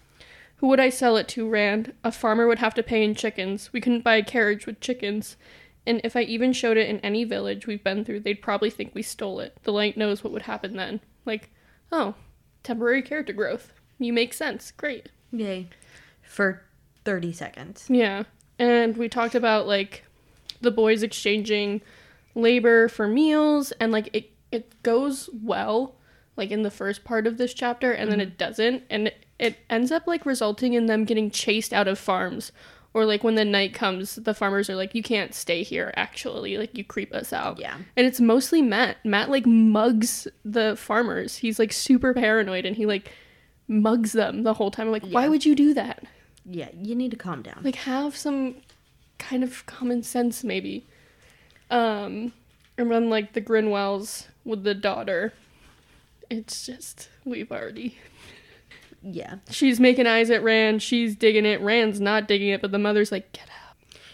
Who 0.56 0.66
would 0.66 0.80
I 0.80 0.90
sell 0.90 1.16
it 1.16 1.28
to, 1.28 1.48
Rand? 1.48 1.92
A 2.02 2.10
farmer 2.10 2.48
would 2.48 2.58
have 2.58 2.74
to 2.74 2.82
pay 2.82 3.04
in 3.04 3.14
chickens. 3.14 3.72
We 3.72 3.80
couldn't 3.80 4.02
buy 4.02 4.16
a 4.16 4.24
carriage 4.24 4.66
with 4.66 4.80
chickens. 4.80 5.36
And 5.86 6.00
if 6.02 6.16
I 6.16 6.22
even 6.22 6.52
showed 6.52 6.76
it 6.76 6.90
in 6.90 6.98
any 7.00 7.22
village 7.22 7.68
we've 7.68 7.84
been 7.84 8.04
through, 8.04 8.20
they'd 8.20 8.42
probably 8.42 8.70
think 8.70 8.92
we 8.92 9.02
stole 9.02 9.38
it. 9.38 9.56
The 9.62 9.72
light 9.72 9.96
knows 9.96 10.24
what 10.24 10.32
would 10.32 10.42
happen 10.42 10.76
then. 10.76 11.00
Like, 11.24 11.50
oh, 11.92 12.16
temporary 12.64 13.02
character 13.02 13.32
growth. 13.32 13.72
You 13.98 14.12
make 14.12 14.32
sense. 14.34 14.72
Great. 14.72 15.08
Yay. 15.32 15.68
For 16.22 16.62
30 17.04 17.32
seconds. 17.32 17.86
Yeah. 17.88 18.24
And 18.58 18.96
we 18.96 19.08
talked 19.08 19.34
about 19.34 19.66
like 19.66 20.04
the 20.60 20.70
boys 20.70 21.02
exchanging 21.02 21.80
labor 22.34 22.88
for 22.88 23.08
meals 23.08 23.72
and 23.80 23.90
like 23.92 24.08
it 24.12 24.30
it 24.52 24.82
goes 24.82 25.28
well 25.42 25.94
like 26.36 26.50
in 26.50 26.62
the 26.62 26.70
first 26.70 27.04
part 27.04 27.26
of 27.26 27.36
this 27.36 27.52
chapter 27.52 27.92
and 27.92 28.10
then 28.10 28.20
mm-hmm. 28.20 28.28
it 28.28 28.38
doesn't 28.38 28.82
and 28.88 29.08
it, 29.08 29.26
it 29.38 29.56
ends 29.68 29.90
up 29.90 30.06
like 30.06 30.24
resulting 30.24 30.74
in 30.74 30.86
them 30.86 31.04
getting 31.04 31.30
chased 31.30 31.72
out 31.72 31.88
of 31.88 31.98
farms 31.98 32.52
or 32.94 33.04
like 33.04 33.24
when 33.24 33.34
the 33.34 33.44
night 33.44 33.74
comes 33.74 34.16
the 34.16 34.34
farmers 34.34 34.70
are 34.70 34.76
like 34.76 34.94
you 34.94 35.02
can't 35.02 35.34
stay 35.34 35.62
here 35.62 35.92
actually 35.96 36.56
like 36.56 36.76
you 36.78 36.84
creep 36.84 37.12
us 37.12 37.32
out 37.32 37.58
Yeah. 37.58 37.76
and 37.96 38.06
it's 38.06 38.20
mostly 38.20 38.62
matt 38.62 39.04
matt 39.04 39.30
like 39.30 39.46
mugs 39.46 40.28
the 40.44 40.76
farmers 40.76 41.38
he's 41.38 41.58
like 41.58 41.72
super 41.72 42.14
paranoid 42.14 42.64
and 42.64 42.76
he 42.76 42.86
like 42.86 43.12
mugs 43.68 44.12
them 44.12 44.42
the 44.42 44.54
whole 44.54 44.70
time. 44.70 44.86
I'm 44.86 44.92
like 44.92 45.06
why 45.06 45.28
would 45.28 45.44
you 45.44 45.54
do 45.54 45.74
that? 45.74 46.04
Yeah, 46.44 46.70
you 46.80 46.94
need 46.94 47.10
to 47.10 47.16
calm 47.16 47.42
down. 47.42 47.60
like 47.62 47.76
have 47.76 48.16
some 48.16 48.56
kind 49.18 49.44
of 49.44 49.66
common 49.66 50.02
sense 50.02 50.42
maybe. 50.42 50.86
Um 51.70 52.32
and 52.76 52.90
then 52.90 53.10
like 53.10 53.32
the 53.34 53.40
grinwells 53.40 54.26
with 54.44 54.64
the 54.64 54.74
daughter. 54.74 55.32
It's 56.30 56.64
just 56.66 57.08
we've 57.24 57.50
already 57.52 57.98
yeah. 59.02 59.36
she's 59.50 59.78
making 59.78 60.06
eyes 60.06 60.30
at 60.30 60.42
rand 60.42 60.82
she's 60.82 61.14
digging 61.14 61.44
it. 61.46 61.60
Rand's 61.60 62.00
not 62.00 62.26
digging 62.26 62.48
it 62.48 62.60
but 62.62 62.72
the 62.72 62.78
mother's 62.78 63.12
like 63.12 63.32
get 63.32 63.44
out. 63.48 63.54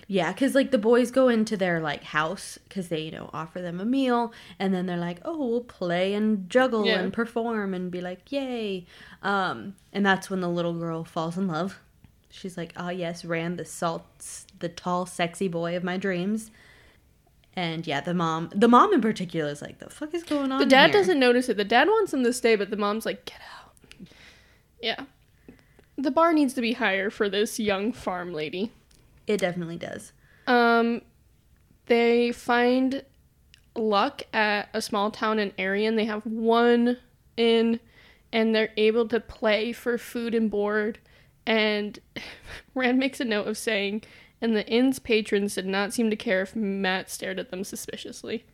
Yeah, 0.06 0.32
because 0.32 0.54
like 0.54 0.70
the 0.70 0.78
boys 0.78 1.11
go 1.11 1.28
into 1.28 1.56
their 1.56 1.80
like 1.80 2.04
house 2.04 2.58
because 2.68 2.88
they 2.88 3.00
you 3.00 3.11
know 3.11 3.30
offer 3.32 3.62
them 3.62 3.80
a 3.80 3.87
meal, 3.87 4.34
and 4.58 4.75
then 4.75 4.84
they're 4.84 4.99
like, 4.99 5.18
"Oh, 5.25 5.46
we'll 5.49 5.61
play 5.62 6.12
and 6.12 6.49
juggle 6.50 6.84
Yeah. 6.84 7.00
and 7.00 7.11
perform 7.11 7.73
and 7.73 7.90
be 7.90 8.02
like, 8.02 8.30
yay!" 8.30 8.84
Um, 9.24 9.74
and 9.92 10.06
that's 10.06 10.30
when 10.30 10.40
the 10.40 10.48
little 10.48 10.74
girl 10.74 11.02
falls 11.02 11.36
in 11.36 11.48
love. 11.48 11.80
She's 12.30 12.56
like, 12.56 12.72
"Ah, 12.76 12.90
yes, 12.90 13.24
Rand, 13.24 13.58
the 13.58 13.64
salt, 13.64 14.04
the 14.58 14.68
tall, 14.68 15.06
sexy 15.06 15.48
boy 15.48 15.76
of 15.76 15.82
my 15.82 15.96
dreams." 15.96 16.50
And 17.56 17.86
yeah, 17.86 18.00
the 18.00 18.14
mom, 18.14 18.50
the 18.54 18.68
mom 18.68 18.92
in 18.92 19.00
particular, 19.00 19.50
is 19.50 19.62
like, 19.62 19.78
"The 19.78 19.88
fuck 19.90 20.14
is 20.14 20.22
going 20.22 20.52
on?" 20.52 20.58
the 20.60 20.66
dad 20.66 20.90
here?" 20.90 21.00
doesn't 21.00 21.18
notice 21.18 21.48
it 21.48 21.56
the 21.56 21.64
dad 21.64 21.88
wants 21.88 22.10
them 22.10 22.22
to 22.24 22.32
stay 22.32 22.54
but 22.56 22.70
the 22.70 22.76
mom's 22.76 23.06
like 23.06 23.24
get 23.24 23.40
out 23.56 24.08
yeah 24.82 25.04
the 25.96 26.10
bar 26.10 26.32
needs 26.32 26.52
to 26.54 26.60
be 26.60 26.72
higher 26.72 27.08
for 27.10 27.28
this 27.28 27.58
young 27.60 27.92
farm 27.92 28.32
lady 28.32 28.72
It 29.26 29.38
definitely 29.38 29.76
does. 29.76 30.12
Um, 30.46 31.00
they 31.86 32.32
find 32.32 33.02
luck 33.74 34.22
at 34.32 34.68
a 34.74 34.82
small 34.82 35.10
town 35.10 35.38
in 35.38 35.52
Arian. 35.58 35.96
They 35.96 36.04
have 36.04 36.26
one 36.26 36.98
inn, 37.36 37.80
and 38.34 38.52
they're 38.52 38.72
able 38.76 39.06
to 39.08 39.20
play 39.20 39.72
for 39.72 39.96
food 39.96 40.34
and 40.34 40.50
board. 40.50 40.98
And 41.46 41.98
Rand 42.74 42.98
makes 42.98 43.20
a 43.20 43.24
note 43.24 43.46
of 43.46 43.56
saying, 43.56 44.02
and 44.42 44.56
the 44.56 44.66
inn's 44.66 44.98
patrons 44.98 45.54
did 45.54 45.66
not 45.66 45.94
seem 45.94 46.10
to 46.10 46.16
care 46.16 46.42
if 46.42 46.56
Matt 46.56 47.08
stared 47.08 47.38
at 47.38 47.50
them 47.50 47.62
suspiciously. 47.62 48.44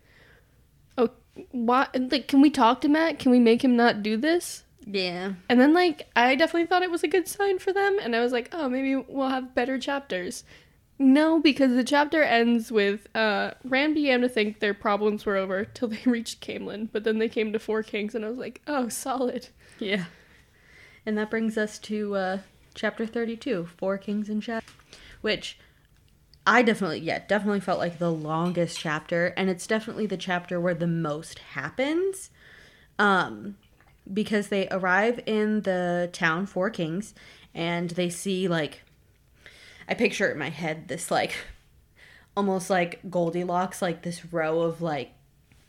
Oh, 0.98 1.08
what? 1.50 1.96
Like, 2.12 2.28
can 2.28 2.42
we 2.42 2.50
talk 2.50 2.82
to 2.82 2.88
Matt? 2.88 3.18
Can 3.18 3.32
we 3.32 3.40
make 3.40 3.64
him 3.64 3.74
not 3.74 4.02
do 4.02 4.18
this? 4.18 4.64
Yeah. 4.86 5.32
And 5.48 5.58
then 5.58 5.72
like 5.72 6.08
I 6.14 6.34
definitely 6.34 6.66
thought 6.66 6.82
it 6.82 6.90
was 6.90 7.02
a 7.02 7.08
good 7.08 7.28
sign 7.28 7.58
for 7.58 7.72
them 7.72 7.98
and 8.00 8.16
I 8.16 8.20
was 8.20 8.32
like, 8.32 8.48
"Oh, 8.52 8.68
maybe 8.68 8.96
we'll 8.96 9.28
have 9.28 9.54
better 9.54 9.78
chapters." 9.78 10.42
No, 11.02 11.40
because 11.40 11.74
the 11.74 11.82
chapter 11.82 12.22
ends 12.22 12.70
with 12.70 13.08
uh 13.16 13.52
Rand 13.64 13.94
began 13.94 14.20
to 14.20 14.28
think 14.28 14.60
their 14.60 14.74
problems 14.74 15.24
were 15.24 15.36
over 15.36 15.64
till 15.64 15.88
they 15.88 16.02
reached 16.04 16.46
Caemlyn, 16.46 16.90
but 16.92 17.04
then 17.04 17.18
they 17.18 17.28
came 17.28 17.54
to 17.54 17.58
Four 17.58 17.82
Kings 17.82 18.14
and 18.14 18.22
I 18.22 18.28
was 18.28 18.36
like, 18.38 18.60
"Oh, 18.66 18.90
solid." 18.90 19.48
Yeah. 19.78 20.04
And 21.06 21.16
that 21.16 21.30
brings 21.30 21.56
us 21.56 21.78
to 21.78 22.14
uh, 22.16 22.38
chapter 22.74 23.06
32, 23.06 23.70
Four 23.78 23.96
Kings 23.96 24.28
and 24.28 24.44
Shadow, 24.44 24.66
which 25.22 25.58
I 26.46 26.60
definitely, 26.60 27.00
yeah, 27.00 27.20
definitely 27.26 27.60
felt 27.60 27.78
like 27.78 27.98
the 27.98 28.12
longest 28.12 28.78
chapter. 28.78 29.28
And 29.38 29.48
it's 29.48 29.66
definitely 29.66 30.04
the 30.04 30.18
chapter 30.18 30.60
where 30.60 30.74
the 30.74 30.86
most 30.86 31.38
happens. 31.38 32.28
Um, 32.98 33.56
because 34.12 34.48
they 34.48 34.68
arrive 34.68 35.20
in 35.24 35.62
the 35.62 36.10
town, 36.12 36.44
Four 36.44 36.68
Kings, 36.68 37.14
and 37.54 37.88
they 37.90 38.10
see, 38.10 38.48
like, 38.48 38.82
I 39.90 39.94
picture 39.94 40.30
in 40.30 40.38
my 40.38 40.50
head 40.50 40.88
this, 40.88 41.10
like, 41.10 41.34
almost 42.36 42.70
like 42.70 43.00
Goldilocks, 43.10 43.82
like 43.82 44.02
this 44.02 44.32
row 44.32 44.60
of, 44.62 44.80
like, 44.80 45.10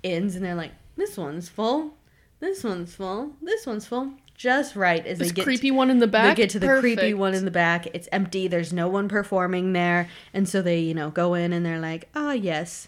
inns, 0.03 0.35
and 0.35 0.45
they're 0.45 0.55
like, 0.55 0.71
this 0.95 1.17
one's 1.17 1.49
full, 1.49 1.95
this 2.39 2.63
one's 2.63 2.93
full, 2.95 3.33
this 3.41 3.65
one's 3.65 3.85
full. 3.87 4.13
Just 4.35 4.75
right 4.75 5.05
as 5.05 5.19
This 5.19 5.27
they 5.29 5.33
get 5.35 5.41
the 5.41 5.43
creepy 5.43 5.69
one 5.71 5.91
in 5.91 5.99
the 5.99 6.07
back. 6.07 6.35
they 6.35 6.43
get 6.43 6.49
to 6.51 6.59
the 6.59 6.79
creepy 6.79 7.13
one 7.13 7.35
in 7.35 7.45
the 7.45 7.51
back. 7.51 7.87
It's 7.93 8.09
empty. 8.11 8.47
There's 8.47 8.73
no 8.73 8.87
one 8.87 9.07
performing 9.07 9.73
there, 9.73 10.09
and 10.33 10.49
so 10.49 10.63
they, 10.63 10.79
you 10.79 10.95
know, 10.95 11.11
go 11.11 11.35
in 11.35 11.53
and 11.53 11.63
they're 11.63 11.79
like, 11.79 12.09
"Ah, 12.15 12.31
yes, 12.31 12.87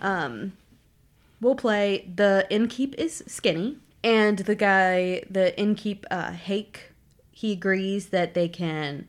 um, 0.00 0.54
we'll 1.42 1.56
play." 1.56 2.08
The 2.14 2.46
innkeep 2.50 2.94
is 2.94 3.22
skinny, 3.26 3.76
and 4.02 4.38
the 4.38 4.54
guy, 4.54 5.24
the 5.28 5.52
innkeep, 5.58 6.04
uh, 6.10 6.32
Hake, 6.32 6.92
he 7.32 7.52
agrees 7.52 8.06
that 8.08 8.32
they 8.32 8.48
can, 8.48 9.06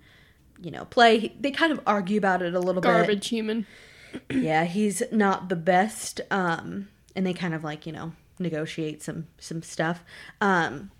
you 0.61 0.71
know, 0.71 0.85
play. 0.85 1.33
They 1.39 1.51
kind 1.51 1.71
of 1.71 1.79
argue 1.85 2.17
about 2.17 2.41
it 2.41 2.53
a 2.53 2.59
little 2.59 2.81
bit 2.81 2.89
garbage 2.89 3.27
human. 3.27 3.65
yeah, 4.29 4.65
he's 4.65 5.03
not 5.11 5.49
the 5.49 5.55
best. 5.55 6.21
Um, 6.31 6.89
and 7.15 7.25
they 7.25 7.33
kind 7.33 7.53
of 7.53 7.63
like 7.63 7.85
you 7.85 7.91
know 7.91 8.13
negotiate 8.39 9.01
some 9.01 9.27
some 9.37 9.61
stuff. 9.61 10.03
Um, 10.41 10.91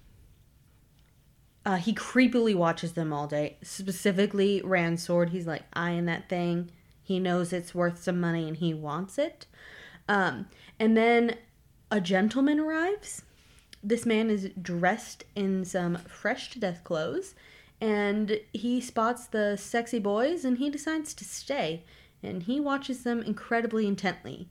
uh, 1.65 1.77
he 1.77 1.93
creepily 1.93 2.55
watches 2.55 2.93
them 2.93 3.11
all 3.11 3.27
day. 3.27 3.57
Specifically, 3.63 4.61
Rand's 4.63 5.03
sword. 5.03 5.31
He's 5.31 5.47
like 5.47 5.63
eyeing 5.73 6.05
that 6.05 6.29
thing. 6.29 6.69
He 7.01 7.19
knows 7.19 7.51
it's 7.51 7.73
worth 7.73 8.01
some 8.01 8.19
money 8.19 8.47
and 8.47 8.57
he 8.57 8.73
wants 8.73 9.17
it. 9.17 9.47
Um, 10.07 10.47
and 10.79 10.95
then 10.95 11.37
a 11.89 11.99
gentleman 11.99 12.59
arrives. 12.59 13.23
This 13.83 14.05
man 14.05 14.29
is 14.29 14.49
dressed 14.59 15.23
in 15.35 15.65
some 15.65 15.97
fresh 15.97 16.51
to 16.51 16.59
death 16.59 16.83
clothes, 16.83 17.35
and 17.81 18.39
he 18.53 18.81
spots 18.81 19.27
the 19.27 19.57
sexy 19.57 19.99
boys 19.99 20.45
and 20.45 20.57
he 20.57 20.69
decides 20.69 21.13
to 21.15 21.25
stay. 21.25 21.83
And 22.23 22.43
he 22.43 22.59
watches 22.59 23.03
them 23.03 23.21
incredibly 23.21 23.85
intently. 23.87 24.49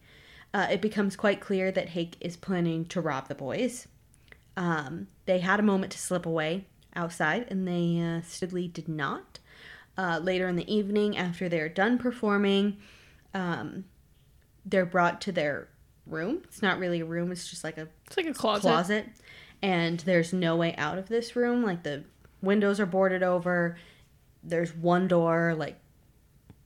Uh, 0.52 0.68
it 0.70 0.80
becomes 0.80 1.16
quite 1.16 1.40
clear 1.40 1.72
that 1.72 1.88
Hake 1.90 2.16
is 2.20 2.36
planning 2.36 2.84
to 2.86 3.00
rob 3.00 3.26
the 3.26 3.34
boys. 3.34 3.88
Um, 4.56 5.08
they 5.26 5.40
had 5.40 5.58
a 5.58 5.64
moment 5.64 5.90
to 5.92 5.98
slip 5.98 6.26
away 6.26 6.66
outside, 6.94 7.46
and 7.50 7.66
they 7.66 7.98
uh, 8.00 8.22
stupidly 8.22 8.68
did 8.68 8.88
not. 8.88 9.40
Uh, 9.98 10.20
later 10.22 10.46
in 10.46 10.54
the 10.54 10.72
evening, 10.72 11.16
after 11.16 11.48
they're 11.48 11.68
done 11.68 11.98
performing, 11.98 12.76
um, 13.32 13.84
they're 14.64 14.86
brought 14.86 15.20
to 15.22 15.32
their 15.32 15.68
room. 16.06 16.42
It's 16.44 16.62
not 16.62 16.78
really 16.78 17.00
a 17.00 17.04
room; 17.04 17.32
it's 17.32 17.48
just 17.48 17.64
like 17.64 17.78
a 17.78 17.88
It's 18.06 18.16
like 18.16 18.26
a 18.26 18.34
closet. 18.34 18.68
closet. 18.68 19.06
And 19.60 19.98
there's 20.00 20.32
no 20.32 20.54
way 20.54 20.76
out 20.76 20.98
of 20.98 21.08
this 21.08 21.34
room. 21.34 21.64
Like 21.64 21.82
the 21.82 22.04
windows 22.44 22.80
are 22.80 22.86
boarded 22.86 23.22
over. 23.22 23.76
There's 24.42 24.74
one 24.74 25.08
door. 25.08 25.54
Like 25.56 25.78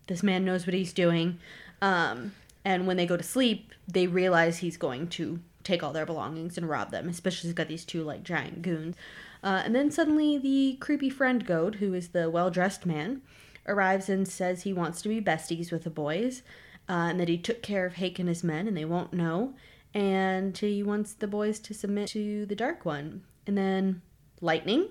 this 0.07 0.23
man 0.23 0.45
knows 0.45 0.67
what 0.67 0.75
he's 0.75 0.93
doing. 0.93 1.39
Um, 1.81 2.33
and 2.65 2.87
when 2.87 2.97
they 2.97 3.07
go 3.07 3.17
to 3.17 3.23
sleep, 3.23 3.73
they 3.87 4.07
realize 4.07 4.59
he's 4.59 4.77
going 4.77 5.09
to 5.09 5.41
take 5.65 5.83
all 5.83 5.93
their 5.93 6.07
belongings 6.07 6.59
and 6.59 6.69
rob 6.69 6.91
them. 6.91 7.09
Especially 7.09 7.49
he's 7.49 7.55
got 7.55 7.69
these 7.69 7.85
two 7.85 8.03
like 8.03 8.23
giant 8.23 8.63
goons. 8.63 8.97
Uh, 9.43 9.63
and 9.65 9.75
then 9.75 9.91
suddenly 9.91 10.37
the 10.37 10.77
creepy 10.81 11.11
friend 11.11 11.47
goad 11.47 11.77
who 11.77 11.95
is 11.95 12.09
the 12.09 12.29
well 12.29 12.51
dressed 12.51 12.85
man, 12.85 13.23
arrives 13.67 14.09
and 14.09 14.27
says 14.27 14.63
he 14.63 14.73
wants 14.73 15.01
to 15.03 15.09
be 15.09 15.21
besties 15.21 15.71
with 15.71 15.85
the 15.85 15.91
boys. 15.91 16.43
Uh, 16.89 17.09
and 17.11 17.21
that 17.21 17.29
he 17.29 17.37
took 17.37 17.63
care 17.63 17.85
of 17.85 17.95
Hake 17.95 18.19
and 18.19 18.31
his 18.31 18.43
men, 18.43 18.67
and 18.67 18.75
they 18.75 18.87
won't 18.87 19.13
know. 19.13 19.53
And 19.93 20.57
he 20.57 20.83
wants 20.83 21.13
the 21.13 21.27
boys 21.27 21.59
to 21.61 21.75
submit 21.75 22.09
to 22.11 22.47
the 22.47 22.57
Dark 22.57 22.87
One. 22.87 23.25
And 23.47 23.59
then 23.59 24.01
lightning, 24.41 24.89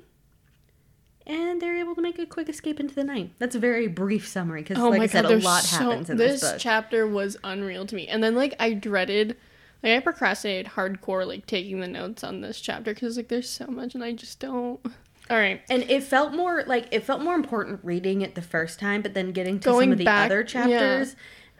and 1.27 1.61
they're 1.61 1.77
able 1.77 1.93
to 1.93 2.01
make 2.01 2.17
a 2.17 2.25
quick 2.25 2.49
escape 2.49 2.79
into 2.79 2.95
the 2.95 3.03
night. 3.03 3.31
That's 3.37 3.55
a 3.55 3.59
very 3.59 3.87
brief 3.87 4.27
summary 4.27 4.63
because, 4.63 4.79
Oh 4.79 4.89
like 4.89 5.01
I 5.01 5.07
said, 5.07 5.23
god, 5.23 5.31
a 5.33 5.37
lot 5.37 5.61
so, 5.63 5.77
happens 5.77 6.09
in 6.09 6.17
this 6.17 6.41
this, 6.41 6.51
book. 6.53 6.59
chapter 6.59 7.05
was 7.05 7.37
unreal 7.43 7.85
to 7.85 7.95
me. 7.95 8.07
And 8.07 8.23
then 8.23 8.33
like 8.33 8.55
I 8.59 8.73
dreaded 8.73 9.35
like 9.83 9.91
I 9.91 9.99
procrastinated 9.99 10.71
hardcore 10.73 11.27
like 11.27 11.45
taking 11.45 11.79
the 11.81 11.87
notes 11.87 12.23
on 12.23 12.41
this 12.41 12.59
chapter 12.59 12.95
cuz 12.95 13.15
like 13.17 13.27
there's 13.27 13.49
so 13.49 13.67
much 13.67 13.93
and 13.93 14.03
I 14.03 14.13
just 14.13 14.39
don't 14.39 14.79
All 15.29 15.37
right. 15.37 15.61
and 15.69 15.83
it 15.83 16.03
felt 16.03 16.33
more 16.33 16.63
like 16.65 16.87
it 16.91 17.03
felt 17.03 17.21
more 17.21 17.35
important 17.35 17.81
reading 17.83 18.21
it 18.21 18.33
the 18.35 18.41
first 18.41 18.79
time, 18.79 19.01
but 19.01 19.13
then 19.13 19.33
getting 19.33 19.59
to 19.59 19.65
Going 19.69 19.87
some 19.87 19.91
of 19.91 19.97
the 19.97 20.05
back- 20.05 20.27
other 20.27 20.39
yeah. 20.39 20.45
chapters, 20.45 21.15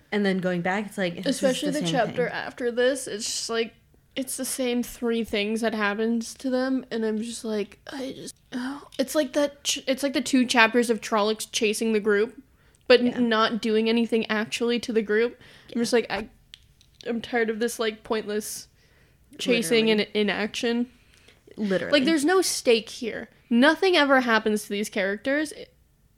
and 0.10 0.26
then 0.26 0.38
going 0.38 0.62
back, 0.62 0.86
it's 0.86 0.98
like 0.98 1.18
Especially 1.26 1.72
the, 1.72 1.80
same 1.80 1.88
chapter 1.88 2.28
thing. 2.30 2.34
after 2.34 2.72
this, 2.72 3.08
it's 3.08 3.26
just 3.26 3.50
like 3.50 3.74
it's 4.18 4.36
the 4.36 4.44
same 4.44 4.82
three 4.82 5.24
things 5.24 5.62
that 5.62 5.76
happens 5.76 6.34
to 6.34 6.50
them 6.50 6.84
and 6.92 7.06
i'm 7.06 7.22
just 7.22 7.46
like 7.46 7.80
i 7.94 8.12
just 8.14 8.36
oh. 8.52 8.86
it's 8.98 9.16
like 9.16 9.34
that 9.34 9.64
ch- 9.64 9.84
it's 9.88 10.04
like 10.04 10.14
the 10.14 10.22
two 10.22 10.46
chapters 10.46 10.90
of 10.90 11.00
trollocs 11.00 11.48
chasing 11.52 11.94
the 11.94 12.00
group 12.00 12.42
but 12.88 13.00
n- 13.00 13.30
not 13.30 13.62
doing 13.62 13.88
anything 13.88 14.26
actually 14.30 14.80
to 14.80 14.92
the 14.92 15.04
group 15.04 15.40
i'm 15.74 15.80
just 15.80 15.94
like 15.94 16.08
i 16.10 16.28
i'm 17.06 17.22
tired 17.22 17.50
of 17.50 17.60
this 17.60 17.78
like 17.80 18.04
pointless 18.04 18.68
chasing 19.38 19.86
Literally. 19.86 20.08
and 20.08 20.16
inaction 20.16 20.88
Literally. 21.56 21.92
like 21.92 22.06
there's 22.06 22.26
no 22.26 22.42
stake 22.42 22.90
here 22.90 23.30
nothing 23.52 23.96
ever 23.96 24.22
happens 24.22 24.64
to 24.64 24.70
these 24.70 24.90
characters 24.90 25.54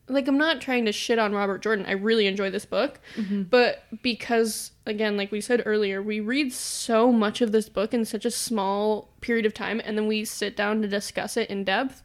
like 0.10 0.28
i'm 0.28 0.38
not 0.38 0.60
trying 0.62 0.86
to 0.86 0.92
shit 0.92 1.20
on 1.20 1.34
robert 1.34 1.62
jordan 1.62 1.86
i 1.88 1.92
really 1.92 2.26
enjoy 2.28 2.50
this 2.50 2.66
book 2.66 3.00
but 3.50 3.84
because 4.02 4.72
again 4.86 5.16
like 5.18 5.32
we 5.32 5.40
said 5.42 5.62
earlier 5.66 6.02
we 6.02 6.20
read 6.20 6.52
so 6.52 7.12
much 7.12 7.42
of 7.42 7.52
this 7.52 7.70
book 7.70 7.94
in 7.94 8.04
such 8.06 8.26
a 8.26 8.32
small 8.32 9.10
period 9.22 9.46
of 9.46 9.54
time 9.54 9.82
and 9.86 9.98
then 9.98 10.08
we 10.08 10.26
sit 10.26 10.56
down 10.58 10.82
to 10.82 10.88
discuss 10.88 11.38
it 11.38 11.50
in 11.50 11.64
depth 11.64 12.02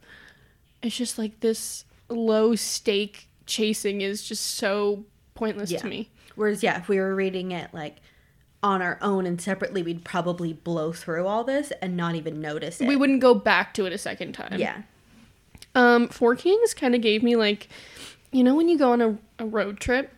it's 0.83 0.97
just 0.97 1.19
like 1.19 1.41
this 1.41 1.85
low 2.09 2.55
stake 2.55 3.29
chasing 3.47 4.01
is 4.03 4.23
just 4.23 4.45
so 4.45 5.05
pointless 5.35 5.71
Yeah. 5.71 5.79
to 5.81 5.87
me 5.87 6.11
Whereas, 6.37 6.65
yeah, 6.65 6.79
if 6.81 6.89
we 6.89 6.99
were 6.99 7.15
reading 7.15 7.53
it 7.53 7.73
like 7.73 7.99
on 8.61 8.83
our 8.83 8.99
own 9.01 9.25
and 9.25 9.41
separately, 9.41 9.85
we'd 9.85 10.05
probably 10.05 10.53
blow 10.53 10.91
through 10.93 11.29
all 11.29 11.45
this 11.45 11.71
and 11.81 11.97
not 11.97 12.17
even 12.17 12.41
notice 12.41 12.81
it. 12.81 12.89
we 12.89 12.97
wouldn't 12.97 13.21
go 13.21 13.35
back 13.35 13.73
to 13.75 13.87
it 13.87 13.93
a 13.93 13.99
second 13.99 14.33
time 14.33 14.59
Yeah. 14.59 14.83
Um, 15.77 16.09
Four 16.09 16.35
Kings 16.35 16.75
kind 16.75 16.95
of 16.95 17.01
gave 17.01 17.23
me 17.23 17.37
like, 17.37 17.69
you 18.35 18.43
know, 18.43 18.57
when 18.57 18.69
you 18.69 18.77
go 18.77 18.93
on 18.93 19.01
a, 19.01 19.17
a 19.39 19.47
road 19.47 19.79
trip 19.79 20.13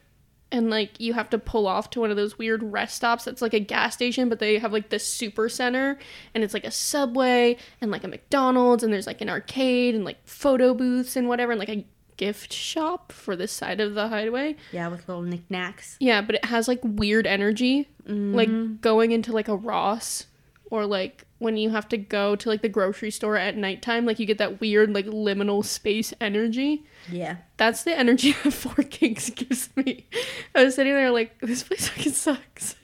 and 0.50 0.70
like 0.70 0.99
you 0.99 1.12
have 1.12 1.28
to 1.30 1.38
pull 1.38 1.66
off 1.66 1.90
to 1.90 2.00
one 2.00 2.11
of 2.11 2.16
those 2.16 2.38
weird 2.38 2.62
rest 2.62 2.96
stops 2.96 3.25
that's 3.25 3.42
like 3.42 3.52
a 3.52 3.61
gas 3.61 3.92
station, 3.92 4.30
but 4.30 4.38
they 4.38 4.58
have 4.58 4.73
like 4.73 4.88
this 4.88 5.06
super 5.06 5.50
center 5.50 5.99
and 6.35 6.42
it's 6.42 6.54
like 6.54 6.64
a 6.64 6.70
subway 6.70 7.58
and 7.82 7.90
like 7.90 8.04
a 8.04 8.08
McDonald's 8.08 8.82
and 8.82 8.90
there's 8.90 9.06
like 9.06 9.20
an 9.20 9.28
arcade 9.28 9.94
and 9.94 10.04
like 10.04 10.16
photo 10.26 10.73
booths 10.73 11.14
and 11.14 11.28
whatever 11.28 11.52
and 11.52 11.58
like 11.58 11.68
a 11.68 11.85
gift 12.16 12.54
shop 12.54 13.12
for 13.12 13.37
this 13.37 13.52
side 13.52 13.80
of 13.80 13.92
the 13.92 14.08
highway. 14.08 14.56
Yeah, 14.73 14.88
with 14.88 15.06
little 15.06 15.23
knickknacks. 15.23 15.99
Yeah, 16.00 16.23
but 16.23 16.37
it 16.37 16.46
has 16.46 16.68
like 16.68 16.80
weird 16.82 17.26
energy, 17.26 17.87
like 18.06 18.49
mm-hmm. 18.49 18.76
going 18.76 19.12
into 19.12 19.32
like 19.32 19.49
a 19.49 19.56
Ross 19.56 20.25
or 20.70 20.85
like 20.87 21.25
when 21.38 21.56
you 21.56 21.70
have 21.70 21.88
to 21.88 21.96
go 21.99 22.35
to 22.37 22.49
like 22.49 22.62
the 22.62 22.68
grocery 22.68 23.11
store 23.11 23.37
at 23.37 23.56
nighttime, 23.56 24.06
like 24.06 24.18
you 24.18 24.26
get 24.26 24.38
that 24.38 24.61
weird 24.61 24.92
like 24.92 25.06
liminal 25.06 25.64
space 25.64 26.12
energy. 26.20 26.85
Yeah. 27.11 27.37
That's 27.56 27.85
the 27.85 27.96
energy 27.96 28.32
that 28.44 28.52
Four 28.52 28.85
Kings 28.85 29.30
gives 29.30 29.68
me. 29.76 30.06
I 30.54 30.64
was 30.64 30.75
sitting 30.75 30.92
there 30.94 31.11
like, 31.11 31.38
this 31.40 31.62
place 31.62 31.88
fucking 31.88 32.12
sucks. 32.12 32.75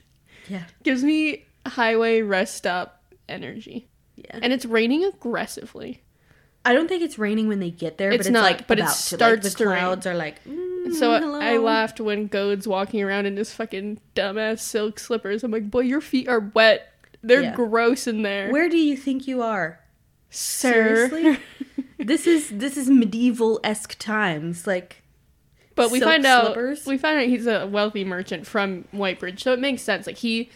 Yeah. 0.47 0.63
Gives 0.83 1.03
me 1.03 1.45
highway 1.65 2.21
rest 2.21 2.55
stop 2.55 3.01
energy. 3.27 3.87
Yeah. 4.15 4.39
And 4.43 4.53
it's 4.53 4.65
raining 4.65 5.03
aggressively. 5.05 6.01
I 6.65 6.73
don't 6.73 6.87
think 6.87 7.01
it's 7.03 7.19
raining 7.19 7.47
when 7.49 7.59
they 7.59 7.71
get 7.71 7.97
there, 7.97 8.09
It's 8.11 8.19
but 8.19 8.25
it's 8.27 8.33
not, 8.33 8.43
like 8.43 8.67
but 8.67 8.77
it 8.79 8.83
about 8.83 8.93
to. 8.93 8.97
starts 9.01 9.45
like, 9.45 9.57
the 9.57 9.67
rain. 9.67 9.79
clouds 9.79 10.05
are 10.07 10.15
like. 10.15 10.41
Mm, 10.45 10.93
So 10.93 11.19
hello. 11.19 11.41
I 11.41 11.57
laughed 11.57 11.99
when 11.99 12.27
Gode's 12.27 12.67
walking 12.67 13.01
around 13.01 13.25
in 13.25 13.35
his 13.35 13.51
fucking 13.53 13.99
dumbass 14.15 14.59
silk 14.59 14.99
slippers. 14.99 15.43
I'm 15.43 15.51
like, 15.51 15.69
boy, 15.69 15.81
your 15.81 15.99
feet 15.99 16.29
are 16.29 16.39
wet. 16.39 16.92
They're 17.23 17.41
Yeah. 17.43 17.55
gross 17.55 18.05
in 18.05 18.21
there. 18.21 18.51
Where 18.51 18.69
do 18.69 18.77
you 18.77 18.97
think 18.97 19.27
you 19.27 19.41
are? 19.41 19.79
Sir. 20.29 21.07
Seriously? 21.09 21.39
this 21.99 22.27
is 22.27 22.49
this 22.49 22.75
is 22.77 22.89
medieval 22.89 23.59
esque 23.63 23.97
times. 23.99 24.67
Like 24.67 25.03
But 25.75 25.91
we 25.91 25.99
find 25.99 26.25
out 26.25 26.57
we 26.85 26.97
find 26.97 27.19
out 27.19 27.27
he's 27.27 27.47
a 27.47 27.65
wealthy 27.67 28.03
merchant 28.03 28.45
from 28.47 28.85
Whitebridge, 28.93 29.39
so 29.41 29.53
it 29.53 29.59
makes 29.59 29.81
sense. 29.81 30.05
Like 30.07 30.17
he, 30.17 30.49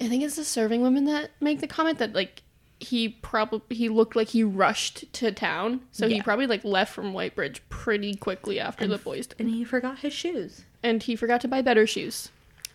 I 0.00 0.08
think 0.08 0.22
it's 0.22 0.36
the 0.36 0.44
serving 0.44 0.82
women 0.82 1.04
that 1.06 1.30
make 1.40 1.60
the 1.60 1.66
comment 1.68 1.98
that 1.98 2.12
like 2.14 2.42
he 2.78 3.08
probably 3.08 3.74
he 3.74 3.88
looked 3.88 4.14
like 4.16 4.28
he 4.28 4.44
rushed 4.44 5.10
to 5.14 5.32
town, 5.32 5.80
so 5.92 6.08
he 6.08 6.20
probably 6.20 6.46
like 6.46 6.62
left 6.64 6.92
from 6.92 7.14
Whitebridge 7.14 7.60
pretty 7.70 8.14
quickly 8.14 8.60
after 8.60 8.86
the 8.86 8.98
boys, 8.98 9.28
and 9.38 9.48
he 9.48 9.64
forgot 9.64 10.00
his 10.00 10.12
shoes. 10.12 10.62
and 10.82 11.02
he 11.04 11.16
forgot 11.16 11.40
to 11.40 11.48
buy 11.48 11.62
better 11.62 11.86
shoes. 11.86 12.28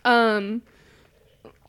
Um, 0.04 0.64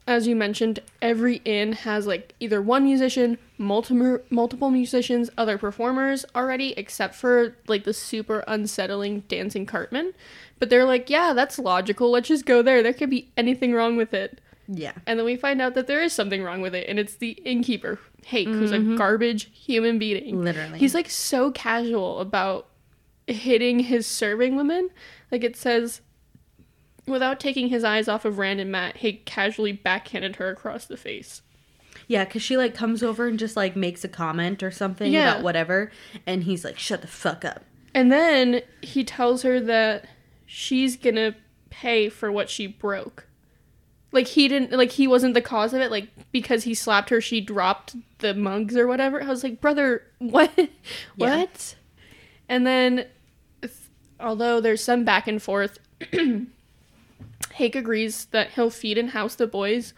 as 0.07 0.27
you 0.27 0.35
mentioned, 0.35 0.81
every 1.01 1.37
inn 1.45 1.73
has 1.73 2.07
like 2.07 2.35
either 2.41 2.61
one 2.61 2.85
musician, 2.85 3.39
multiple 3.57 4.19
multiple 4.31 4.71
musicians, 4.71 5.31
other 5.39 5.59
performers 5.59 6.25
already, 6.35 6.73
except 6.77 7.15
for 7.15 7.57
like 7.69 7.85
the 7.85 7.93
super 7.93 8.45
unsettling 8.49 9.21
dancing 9.29 9.65
cartman. 9.65 10.13
But 10.59 10.71
they're 10.71 10.85
like, 10.85 11.09
yeah, 11.09 11.33
that's 11.33 11.59
logical. 11.59 12.11
Let's 12.11 12.29
just 12.29 12.47
go 12.47 12.63
there. 12.63 12.83
There 12.83 12.93
could 12.93 13.11
be 13.11 13.31
anything 13.37 13.73
wrong 13.75 13.97
with 13.97 14.13
it. 14.13 14.41
Yeah. 14.69 14.93
And 15.07 15.19
then 15.19 15.27
we 15.27 15.37
find 15.37 15.61
out 15.61 15.75
that 15.75 15.87
there 15.87 16.03
is 16.03 16.13
something 16.13 16.43
wrong 16.43 16.61
with 16.63 16.75
it, 16.75 16.89
and 16.89 16.99
it's 16.99 17.17
the 17.17 17.33
innkeeper, 17.45 17.99
Hake, 18.25 18.49
who's 18.49 18.71
a 18.71 18.79
mm-hmm. 18.79 18.97
garbage 18.97 19.51
human 19.53 19.99
being. 19.99 20.43
Literally. 20.43 20.79
He's 20.79 20.95
like 20.95 21.11
so 21.11 21.51
casual 21.51 22.21
about 22.21 22.69
hitting 23.27 23.81
his 23.81 24.07
serving 24.07 24.57
women. 24.57 24.91
Like 25.31 25.45
it 25.45 25.57
says, 25.57 26.01
without 27.07 27.41
taking 27.41 27.69
his 27.69 27.85
eyes 27.85 28.09
off 28.09 28.25
of 28.25 28.39
Rand 28.39 28.61
and 28.61 28.71
Matt, 28.71 28.99
Hake 28.99 29.25
casually 29.25 29.73
backhanded 29.73 30.37
her 30.37 30.51
across 30.51 30.87
the 30.87 30.97
face. 30.97 31.43
Yeah, 32.09 32.25
because 32.25 32.43
she 32.43 32.57
like 32.57 32.75
comes 32.75 33.03
over 33.03 33.27
and 33.29 33.39
just 33.39 33.57
like 33.57 33.77
makes 33.77 34.05
a 34.05 34.09
comment 34.09 34.63
or 34.63 34.71
something 34.71 35.13
Yeah. 35.13 35.33
about 35.33 35.43
whatever, 35.45 35.91
and 36.27 36.45
he's 36.45 36.65
like, 36.65 36.79
"Shut 36.79 37.01
the 37.01 37.07
fuck 37.07 37.45
up." 37.45 37.65
And 37.95 38.11
then 38.11 38.63
he 38.81 39.05
tells 39.05 39.43
her 39.43 39.61
that 39.61 40.07
she's 40.47 40.97
gonna 40.97 41.35
pay 41.71 42.09
for 42.09 42.31
what 42.33 42.51
she 42.51 42.67
broke. 42.67 43.27
Like 44.11 44.27
he 44.29 44.47
didn't 44.49 44.73
like 44.73 44.93
he 44.93 45.07
wasn't 45.07 45.35
the 45.35 45.41
cause 45.41 45.73
of 45.73 45.81
it, 45.81 45.91
like 45.91 46.09
because 46.33 46.65
he 46.65 46.75
slapped 46.75 47.09
her 47.11 47.21
she 47.21 47.41
dropped 47.41 47.95
the 48.19 48.35
mugs 48.35 48.77
or 48.77 48.87
whatever. 48.87 49.23
I 49.23 49.27
was 49.27 49.43
like, 49.43 49.61
"Brother, 49.61 50.03
what? 50.19 50.51
Yeah. 50.57 50.69
what?" 51.39 51.75
And 52.49 52.67
then 52.67 53.07
th- 53.63 53.73
although 54.21 54.61
there's 54.61 54.83
some 54.83 55.05
back 55.05 55.27
and 55.29 55.41
forth, 55.43 55.79
Hake 57.55 57.77
agrees 57.77 58.27
that 58.27 58.51
he'll 58.53 58.71
feed 58.71 58.97
and 58.99 59.11
house 59.11 59.35
the 59.35 59.47
boys 59.47 59.93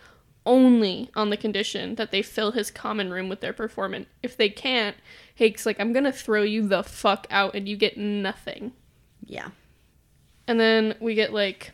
only 0.46 1.09
on 1.14 1.30
the 1.30 1.37
condition 1.37 1.94
that 1.94 2.11
they 2.11 2.20
fill 2.20 2.52
his 2.52 2.70
common 2.70 3.11
room 3.11 3.28
with 3.28 3.40
their 3.40 3.52
performance. 3.52 4.07
If 4.22 4.37
they 4.37 4.48
can't, 4.50 4.96
Hake's 5.37 5.64
like, 5.64 5.80
I'm 5.80 5.92
gonna 5.92 6.12
throw 6.12 6.42
you 6.42 6.66
the 6.66 6.83
fuck 6.83 7.26
out 7.30 7.54
and 7.54 7.68
you 7.68 7.76
get 7.76 7.96
nothing. 7.96 8.72
Yeah. 9.24 9.48
And 10.46 10.61
then 10.61 10.96
we 11.00 11.14
get 11.14 11.33
like 11.33 11.72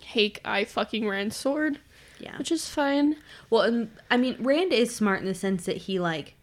Hake 0.00 0.40
I 0.44 0.64
fucking 0.64 1.08
Rand's 1.08 1.36
sword, 1.36 1.80
Yeah. 2.20 2.36
which 2.38 2.52
is 2.52 2.68
fine. 2.68 3.16
Well, 3.50 3.62
and 3.62 3.90
I 4.10 4.16
mean, 4.16 4.36
Rand 4.40 4.72
is 4.72 4.94
smart 4.94 5.20
in 5.20 5.26
the 5.26 5.34
sense 5.34 5.64
that 5.64 5.76
he 5.78 5.98
like 5.98 6.34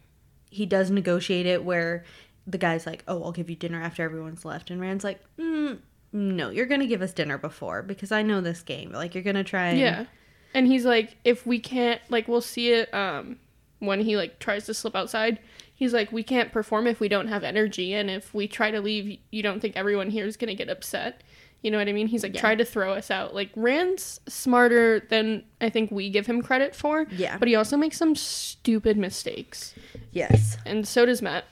he 0.50 0.66
does 0.66 0.90
negotiate 0.90 1.46
it 1.46 1.64
where 1.64 2.04
the 2.48 2.58
guy's 2.58 2.86
like, 2.88 3.04
"Oh, 3.08 3.24
I'll 3.24 3.32
give 3.32 3.50
you 3.50 3.56
dinner 3.56 3.82
after 3.82 4.02
everyone's 4.04 4.44
left," 4.44 4.72
and 4.72 4.82
Rand's 4.82 5.04
like, 5.04 5.22
mm, 5.38 5.78
"No, 6.12 6.50
you're 6.50 6.66
gonna 6.66 6.88
give 6.88 7.02
us 7.02 7.14
dinner 7.14 7.38
before 7.38 7.82
because 7.84 8.12
I 8.12 8.22
know 8.24 8.42
this 8.42 8.62
game. 8.62 8.92
Like, 8.92 9.14
you're 9.16 9.24
gonna 9.24 9.44
try." 9.44 9.68
And, 9.70 9.80
Yeah. 9.80 10.06
And 10.54 10.66
he's 10.68 10.84
like, 10.86 11.16
if 11.24 11.46
we 11.46 11.60
can't 11.60 12.02
like 12.10 12.28
we'll 12.28 12.42
see 12.42 12.72
it 12.72 12.92
um 12.94 13.38
when 13.80 14.02
he 14.02 14.18
like 14.18 14.40
tries 14.40 14.66
to 14.66 14.74
slip 14.74 14.96
outside. 14.96 15.40
He's 15.74 15.94
like, 15.94 16.12
we 16.12 16.24
can't 16.24 16.52
perform 16.52 16.88
if 16.88 17.00
we 17.00 17.08
don't 17.08 17.30
have 17.30 17.42
energy, 17.46 17.94
and 17.94 18.10
if 18.10 18.34
we 18.34 18.50
try 18.50 18.70
to 18.70 18.82
leave, 18.82 19.18
you 19.32 19.42
don't 19.42 19.62
think 19.62 19.78
everyone 19.78 20.10
here 20.10 20.26
is 20.26 20.36
gonna 20.36 20.54
get 20.56 20.68
upset. 20.70 21.22
You 21.62 21.72
know 21.72 21.78
what 21.78 21.88
I 21.88 21.94
mean? 21.94 22.08
He's 22.08 22.24
like, 22.24 22.34
Yeah. 22.36 22.42
try 22.42 22.56
to 22.56 22.66
throw 22.66 22.94
us 22.94 23.10
out. 23.12 23.34
Like 23.36 23.50
Rand's 23.56 24.20
smarter 24.28 25.02
than 25.10 25.44
I 25.62 25.70
think 25.70 25.92
we 25.92 26.10
give 26.10 26.26
him 26.26 26.42
credit 26.42 26.76
for. 26.76 27.06
Yeah. 27.12 27.38
But 27.38 27.48
he 27.48 27.56
also 27.56 27.78
makes 27.78 27.96
some 27.98 28.16
stupid 28.16 28.98
mistakes. 28.98 29.74
Yes. 30.12 30.58
and 30.66 30.86
so 30.88 31.06
does 31.06 31.22
Matt. 31.22 31.46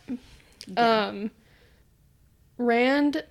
Um, 0.75 1.31
Rand 2.57 3.23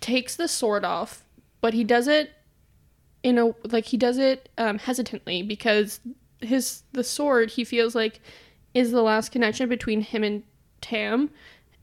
takes 0.00 0.36
the 0.36 0.48
sword 0.48 0.84
off, 0.84 1.24
but 1.60 1.74
he 1.74 1.84
does 1.84 2.08
it 2.08 2.32
in 3.22 3.38
a 3.38 3.54
like 3.64 3.86
he 3.86 3.96
does 3.96 4.18
it 4.18 4.48
um, 4.58 4.78
hesitantly 4.78 5.42
because 5.42 6.00
his 6.40 6.82
the 6.92 7.04
sword 7.04 7.50
he 7.50 7.64
feels 7.64 7.94
like 7.94 8.20
is 8.74 8.92
the 8.92 9.02
last 9.02 9.32
connection 9.32 9.68
between 9.68 10.02
him 10.02 10.22
and 10.22 10.42
Tam, 10.80 11.30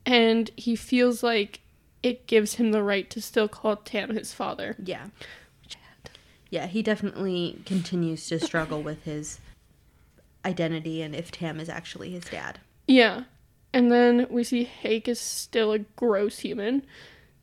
and 0.06 0.50
he 0.56 0.76
feels 0.76 1.24
like 1.24 1.60
it 2.02 2.28
gives 2.28 2.56
him 2.56 2.72
the 2.72 2.84
right 2.84 3.10
to 3.10 3.22
still 3.22 3.48
call 3.48 3.76
Tam 3.78 4.12
his 4.12 4.34
father. 4.34 4.76
Yeah. 4.84 5.08
Yeah, 6.52 6.68
he 6.68 6.84
definitely 6.84 7.60
continues 7.66 8.28
to 8.28 8.40
struggle 8.40 8.82
with 8.82 9.04
his 9.04 9.40
identity 10.46 11.02
and 11.02 11.16
if 11.16 11.32
Tam 11.32 11.60
is 11.60 11.68
actually 11.68 12.12
his 12.12 12.26
dad. 12.26 12.60
Yeah. 12.88 13.24
And 13.74 13.92
then 13.92 14.28
we 14.30 14.44
see 14.44 14.64
Hake 14.64 15.08
is 15.08 15.20
still 15.20 15.74
a 15.74 15.80
gross 15.80 16.40
human. 16.40 16.84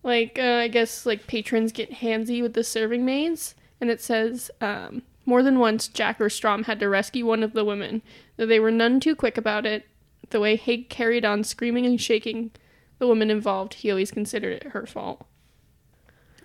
Like, 0.03 0.39
uh, 0.39 0.43
I 0.57 0.69
guess, 0.69 1.07
like, 1.07 1.27
patrons 1.27 1.73
get 1.73 1.93
handsy 1.93 2.43
with 2.43 2.55
the 2.55 2.65
serving 2.65 3.05
maids. 3.05 3.55
And 3.81 3.91
it 3.91 4.01
says, 4.01 4.51
um, 4.61 5.03
more 5.25 5.43
than 5.43 5.59
once, 5.59 5.89
Jack 5.89 6.21
or 6.21 6.29
Strom 6.29 6.65
had 6.65 6.81
to 6.81 6.89
rescue 6.89 7.27
one 7.27 7.43
of 7.43 7.53
the 7.53 7.65
women, 7.65 8.03
though 8.37 8.47
they 8.47 8.61
were 8.61 8.71
none 8.71 9.01
too 9.01 9.15
quick 9.15 9.37
about 9.37 9.67
it. 9.67 9.87
The 10.31 10.41
way 10.41 10.57
Hake 10.57 10.89
carried 10.89 11.25
on 11.25 11.45
screaming 11.45 11.87
and 11.87 12.01
shaking 12.01 12.51
the 12.99 13.07
woman 13.07 13.31
involved, 13.31 13.75
he 13.75 13.91
always 13.91 14.11
considered 14.11 14.63
it 14.63 14.73
her 14.73 14.87
fault. 14.87 15.27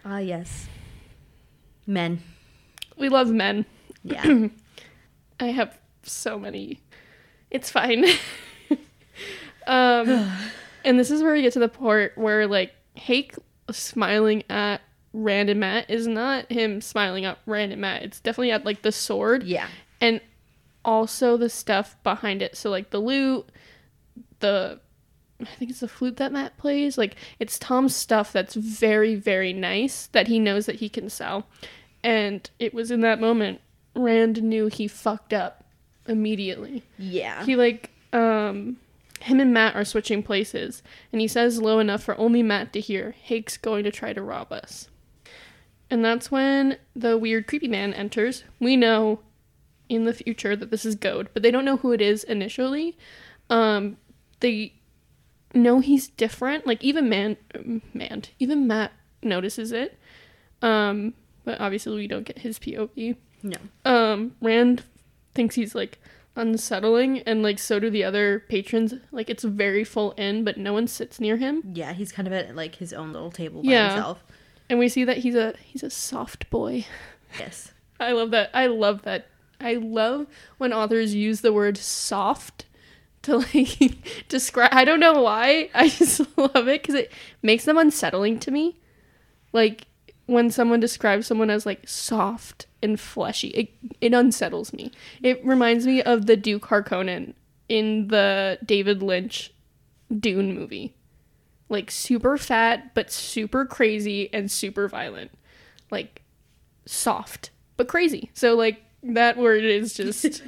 Ah, 0.04 0.20
yes. 0.20 0.68
Men. 1.86 2.22
We 2.98 3.10
love 3.10 3.30
men. 3.30 3.66
Yeah. 4.04 4.48
I 5.40 5.46
have 5.48 5.78
so 6.04 6.40
many 6.40 6.80
It's 7.52 7.70
fine. 7.70 8.06
um, 9.68 10.32
and 10.86 11.00
this 11.00 11.12
is 11.12 11.22
where 11.22 11.34
we 11.34 11.42
get 11.42 11.54
to 11.54 11.60
the 11.60 11.68
part 11.70 12.18
where 12.18 12.48
like 12.48 12.74
Hake 12.96 13.36
smiling 13.72 14.44
at 14.50 14.82
Rand 15.14 15.50
and 15.50 15.60
Matt 15.60 15.90
is 15.90 16.08
not 16.08 16.52
him 16.52 16.82
smiling 16.82 17.26
at 17.26 17.38
Rand 17.46 17.72
and 17.72 17.82
Matt. 17.82 18.04
It's 18.04 18.20
definitely 18.20 18.52
at 18.52 18.66
like 18.66 18.82
the 18.82 18.92
sword 18.92 19.44
Yeah. 19.44 19.68
and 20.02 20.22
also 20.86 21.38
the 21.38 21.50
stuff 21.50 21.96
behind 22.04 22.42
it. 22.42 22.56
So 22.56 22.70
like 22.70 22.92
the 22.92 23.00
loot, 23.00 23.50
the 24.40 24.80
I 25.42 25.46
think 25.46 25.70
it's 25.72 25.82
the 25.82 25.88
flute 25.88 26.18
that 26.18 26.32
Matt 26.32 26.58
plays. 26.58 26.98
Like 26.98 27.16
it's 27.40 27.60
Tom's 27.60 27.96
stuff 27.96 28.32
that's 28.34 28.56
very 28.56 29.16
very 29.16 29.54
nice 29.54 30.08
that 30.08 30.28
he 30.28 30.40
knows 30.40 30.66
that 30.66 30.76
he 30.76 30.90
can 30.90 31.10
sell. 31.10 31.48
And 32.04 32.50
it 32.60 32.74
was 32.74 32.92
in 32.92 33.02
that 33.02 33.20
moment 33.20 33.62
Rand 33.96 34.44
knew 34.44 34.68
he 34.68 34.88
fucked 34.88 35.34
up 35.34 35.64
immediately. 36.08 36.84
Yeah. 36.98 37.44
He 37.46 37.56
like 37.56 37.92
um 38.14 38.78
him 39.22 39.40
and 39.40 39.54
Matt 39.54 39.76
are 39.76 39.86
switching 39.86 40.24
places 40.24 40.84
and 41.12 41.22
he 41.22 41.28
says 41.28 41.62
low 41.62 41.80
enough 41.80 42.04
for 42.04 42.18
only 42.20 42.44
Matt 42.44 42.74
to 42.74 42.80
hear, 42.80 43.16
Hake's 43.22 43.58
going 43.58 43.84
to 43.84 43.92
try 43.92 44.14
to 44.14 44.22
rob 44.22 44.52
us. 44.52 44.90
And 45.90 46.04
that's 46.04 46.30
when 46.30 46.78
the 46.96 47.18
weird 47.18 47.48
creepy 47.48 47.68
man 47.68 47.94
enters. 47.94 48.44
We 48.60 48.76
know 48.76 49.20
in 49.90 50.04
the 50.04 50.14
future 50.14 50.56
that 50.56 50.70
this 50.70 50.86
is 50.86 50.96
Gode, 50.96 51.30
but 51.34 51.44
they 51.44 51.52
don't 51.52 51.66
know 51.66 51.78
who 51.78 51.92
it 51.92 52.02
is 52.02 52.24
initially. 52.24 52.98
Um 53.50 53.98
they 54.40 54.74
know 55.54 55.80
he's 55.80 56.10
different. 56.10 56.68
Like 56.68 56.84
even 56.84 57.10
man 57.10 57.38
man, 57.94 58.24
even 58.40 58.68
Matt 58.68 58.92
notices 59.24 59.72
it. 59.72 59.98
Um 60.62 61.14
but 61.46 61.60
obviously 61.62 61.96
we 61.96 62.08
don't 62.08 62.26
get 62.26 62.40
his 62.40 62.60
POV 62.60 63.16
no. 63.44 63.58
um 63.86 64.36
rand 64.42 64.84
thinks 65.34 65.56
he's 65.56 65.76
like 65.76 66.00
unsettling 66.38 67.20
and 67.22 67.44
like 67.44 67.60
so 67.60 67.80
do 67.80 67.90
the 67.90 68.04
other 68.04 68.44
patrons 68.48 68.94
like 69.12 69.30
it's 69.30 69.44
very 69.44 69.84
full 69.84 70.12
in 70.14 70.44
but 70.44 70.58
no 70.58 70.72
one 70.74 70.88
sits 70.88 71.20
near 71.20 71.38
him 71.38 71.62
Yeah, 71.74 71.94
he's 71.94 72.12
kind 72.12 72.28
of 72.28 72.34
at 72.34 72.56
like 72.56 72.76
his 72.76 72.94
own 72.94 73.12
little 73.12 73.32
table 73.32 73.64
by 73.64 73.72
Yeah. 73.72 73.90
himself. 73.94 74.24
and 74.70 74.80
we 74.80 74.88
see 74.90 75.04
that 75.04 75.18
he's 75.18 75.36
a 75.36 75.54
he's 75.64 75.84
a 75.84 75.90
soft 75.90 76.50
boy 76.50 76.86
Yes. 77.40 77.74
i 78.00 78.12
love 78.12 78.32
that 78.32 78.50
i 78.54 78.68
love 78.68 79.02
that 79.02 79.28
i 79.60 79.74
love 79.74 80.28
when 80.60 80.72
authors 80.72 81.16
use 81.16 81.42
the 81.42 81.52
word 81.52 81.78
soft 81.78 82.66
to 83.24 83.38
like 83.38 84.26
describe 84.30 84.70
i 84.72 84.86
don't 84.86 85.00
know 85.00 85.22
why 85.22 85.70
i 85.74 85.90
just 86.00 86.20
love 86.38 86.68
it 86.68 86.82
because 86.84 86.96
it 86.96 87.12
makes 87.42 87.66
them 87.66 87.78
unsettling 87.78 88.38
to 88.40 88.52
me 88.52 88.78
like 89.54 89.87
when 90.28 90.52
someone 90.52 90.80
describes 90.80 91.26
someone 91.26 91.50
as 91.50 91.66
like 91.66 91.88
soft 91.88 92.68
and 92.84 93.00
fleshy 93.00 93.48
it, 93.50 93.70
it 94.00 94.14
unsettles 94.14 94.72
me. 94.74 94.92
It 95.24 95.44
reminds 95.44 95.88
me 95.88 96.04
of 96.04 96.28
the 96.28 96.38
duke 96.38 96.68
harkonnen 96.68 97.34
in 97.68 98.08
the 98.10 98.60
david 98.64 99.02
lynch 99.02 99.52
dune 100.20 100.54
movie. 100.54 100.94
Like 101.70 101.90
super 101.90 102.38
fat 102.38 102.94
but 102.94 103.12
super 103.12 103.66
crazy 103.66 104.32
and 104.34 104.52
super 104.52 104.88
violent. 104.88 105.32
Like 105.90 106.22
soft 106.86 107.50
but 107.78 107.88
crazy. 107.88 108.30
So 108.34 108.56
like 108.56 108.84
that 109.04 109.38
word 109.38 109.64
is 109.64 109.94
just 109.94 110.26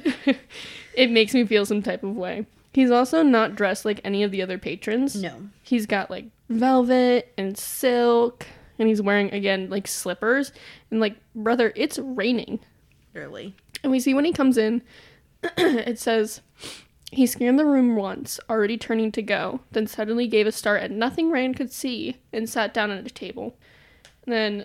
it 0.94 1.10
makes 1.10 1.34
me 1.34 1.44
feel 1.46 1.64
some 1.66 1.82
type 1.82 2.04
of 2.04 2.14
way. 2.14 2.46
He's 2.72 2.90
also 2.90 3.22
not 3.22 3.56
dressed 3.56 3.84
like 3.84 4.00
any 4.04 4.22
of 4.22 4.30
the 4.30 4.42
other 4.42 4.58
patrons. 4.58 5.16
No. 5.16 5.48
he's 5.62 5.86
got 5.86 6.10
like 6.10 6.26
velvet 6.50 7.32
and 7.38 7.56
silk 7.56 8.46
and 8.80 8.88
he's 8.88 9.02
wearing 9.02 9.32
again 9.32 9.70
like 9.70 9.86
slippers 9.86 10.52
and 10.90 10.98
like 10.98 11.16
brother 11.34 11.72
it's 11.76 11.98
raining 11.98 12.58
Really. 13.12 13.54
and 13.82 13.92
we 13.92 14.00
see 14.00 14.14
when 14.14 14.24
he 14.24 14.32
comes 14.32 14.58
in 14.58 14.82
it 15.42 15.98
says 15.98 16.40
he 17.12 17.26
scanned 17.26 17.58
the 17.58 17.66
room 17.66 17.94
once 17.94 18.40
already 18.48 18.76
turning 18.76 19.12
to 19.12 19.22
go 19.22 19.60
then 19.70 19.86
suddenly 19.86 20.26
gave 20.26 20.46
a 20.46 20.52
start 20.52 20.82
at 20.82 20.90
nothing 20.90 21.30
rand 21.30 21.56
could 21.56 21.72
see 21.72 22.16
and 22.32 22.48
sat 22.48 22.74
down 22.74 22.90
at 22.90 23.06
a 23.06 23.10
table 23.10 23.56
and 24.24 24.32
then 24.32 24.64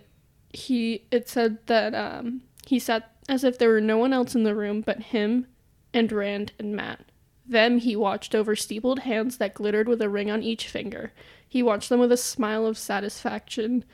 he 0.50 1.06
it 1.12 1.30
said 1.30 1.58
that 1.68 1.94
um 1.94 2.42
he 2.66 2.80
sat 2.80 3.12
as 3.28 3.44
if 3.44 3.58
there 3.58 3.70
were 3.70 3.82
no 3.82 3.98
one 3.98 4.14
else 4.14 4.34
in 4.34 4.44
the 4.44 4.56
room 4.56 4.82
but 4.82 5.02
him 5.04 5.46
and 5.94 6.12
rand 6.12 6.52
and 6.58 6.76
matt 6.76 7.02
them 7.48 7.78
he 7.78 7.96
watched 7.96 8.34
over 8.34 8.56
steepled 8.56 9.00
hands 9.00 9.38
that 9.38 9.54
glittered 9.54 9.88
with 9.88 10.02
a 10.02 10.10
ring 10.10 10.32
on 10.32 10.42
each 10.42 10.68
finger. 10.68 11.12
He 11.56 11.64
watched 11.64 11.88
them 11.88 12.02
with 12.02 12.12
a 12.12 12.18
smile 12.18 12.66
of 12.66 12.78
satisfaction, 12.78 13.86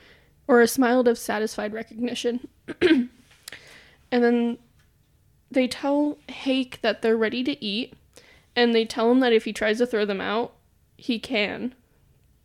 or 0.48 0.60
a 0.60 0.66
smile 0.66 1.06
of 1.06 1.16
satisfied 1.16 1.72
recognition. 1.72 2.48
and 2.80 3.08
then 4.10 4.58
they 5.48 5.68
tell 5.68 6.18
Hake 6.26 6.80
that 6.82 7.02
they're 7.02 7.16
ready 7.16 7.44
to 7.44 7.64
eat, 7.64 7.94
and 8.56 8.74
they 8.74 8.84
tell 8.84 9.12
him 9.12 9.20
that 9.20 9.32
if 9.32 9.44
he 9.44 9.52
tries 9.52 9.78
to 9.78 9.86
throw 9.86 10.04
them 10.04 10.20
out, 10.20 10.54
he 10.96 11.20
can. 11.20 11.76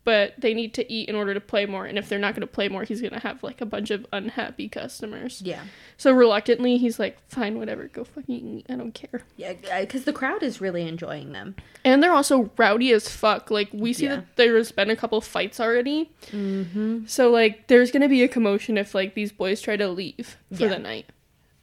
But 0.08 0.32
they 0.38 0.54
need 0.54 0.72
to 0.72 0.90
eat 0.90 1.10
in 1.10 1.14
order 1.14 1.34
to 1.34 1.40
play 1.40 1.66
more, 1.66 1.84
and 1.84 1.98
if 1.98 2.08
they're 2.08 2.18
not 2.18 2.32
going 2.34 2.40
to 2.40 2.46
play 2.46 2.70
more, 2.70 2.82
he's 2.84 3.02
going 3.02 3.12
to 3.12 3.18
have 3.20 3.42
like 3.42 3.60
a 3.60 3.66
bunch 3.66 3.90
of 3.90 4.06
unhappy 4.10 4.66
customers. 4.66 5.42
Yeah. 5.44 5.64
So 5.98 6.12
reluctantly, 6.12 6.78
he's 6.78 6.98
like, 6.98 7.18
"Fine, 7.28 7.58
whatever, 7.58 7.88
go 7.88 8.04
fucking 8.04 8.34
eat. 8.58 8.66
I 8.70 8.76
don't 8.76 8.92
care." 8.94 9.20
Yeah, 9.36 9.52
because 9.80 10.04
the 10.04 10.14
crowd 10.14 10.42
is 10.42 10.62
really 10.62 10.88
enjoying 10.88 11.32
them. 11.32 11.56
And 11.84 12.02
they're 12.02 12.14
also 12.14 12.50
rowdy 12.56 12.90
as 12.92 13.06
fuck. 13.06 13.50
Like 13.50 13.68
we 13.70 13.92
see 13.92 14.06
Yeah. 14.06 14.16
that 14.16 14.36
there's 14.36 14.72
been 14.72 14.88
a 14.88 14.96
couple 14.96 15.20
fights 15.20 15.60
already. 15.60 16.10
Mm-hmm. 16.32 17.04
So 17.04 17.28
like 17.30 17.66
there's 17.66 17.90
gonna 17.90 18.08
be 18.08 18.22
a 18.22 18.28
commotion 18.28 18.78
if 18.78 18.94
like 18.94 19.14
these 19.14 19.30
boys 19.30 19.60
try 19.60 19.76
to 19.76 19.88
leave 19.88 20.38
for 20.54 20.62
Yeah. 20.62 20.68
the 20.68 20.78
night. 20.78 21.06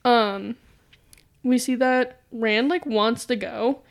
Um 0.03 0.55
we 1.43 1.57
see 1.57 1.73
that 1.75 2.21
Rand 2.31 2.69
like 2.69 2.85
wants 2.85 3.25
to 3.25 3.35
go, 3.35 3.81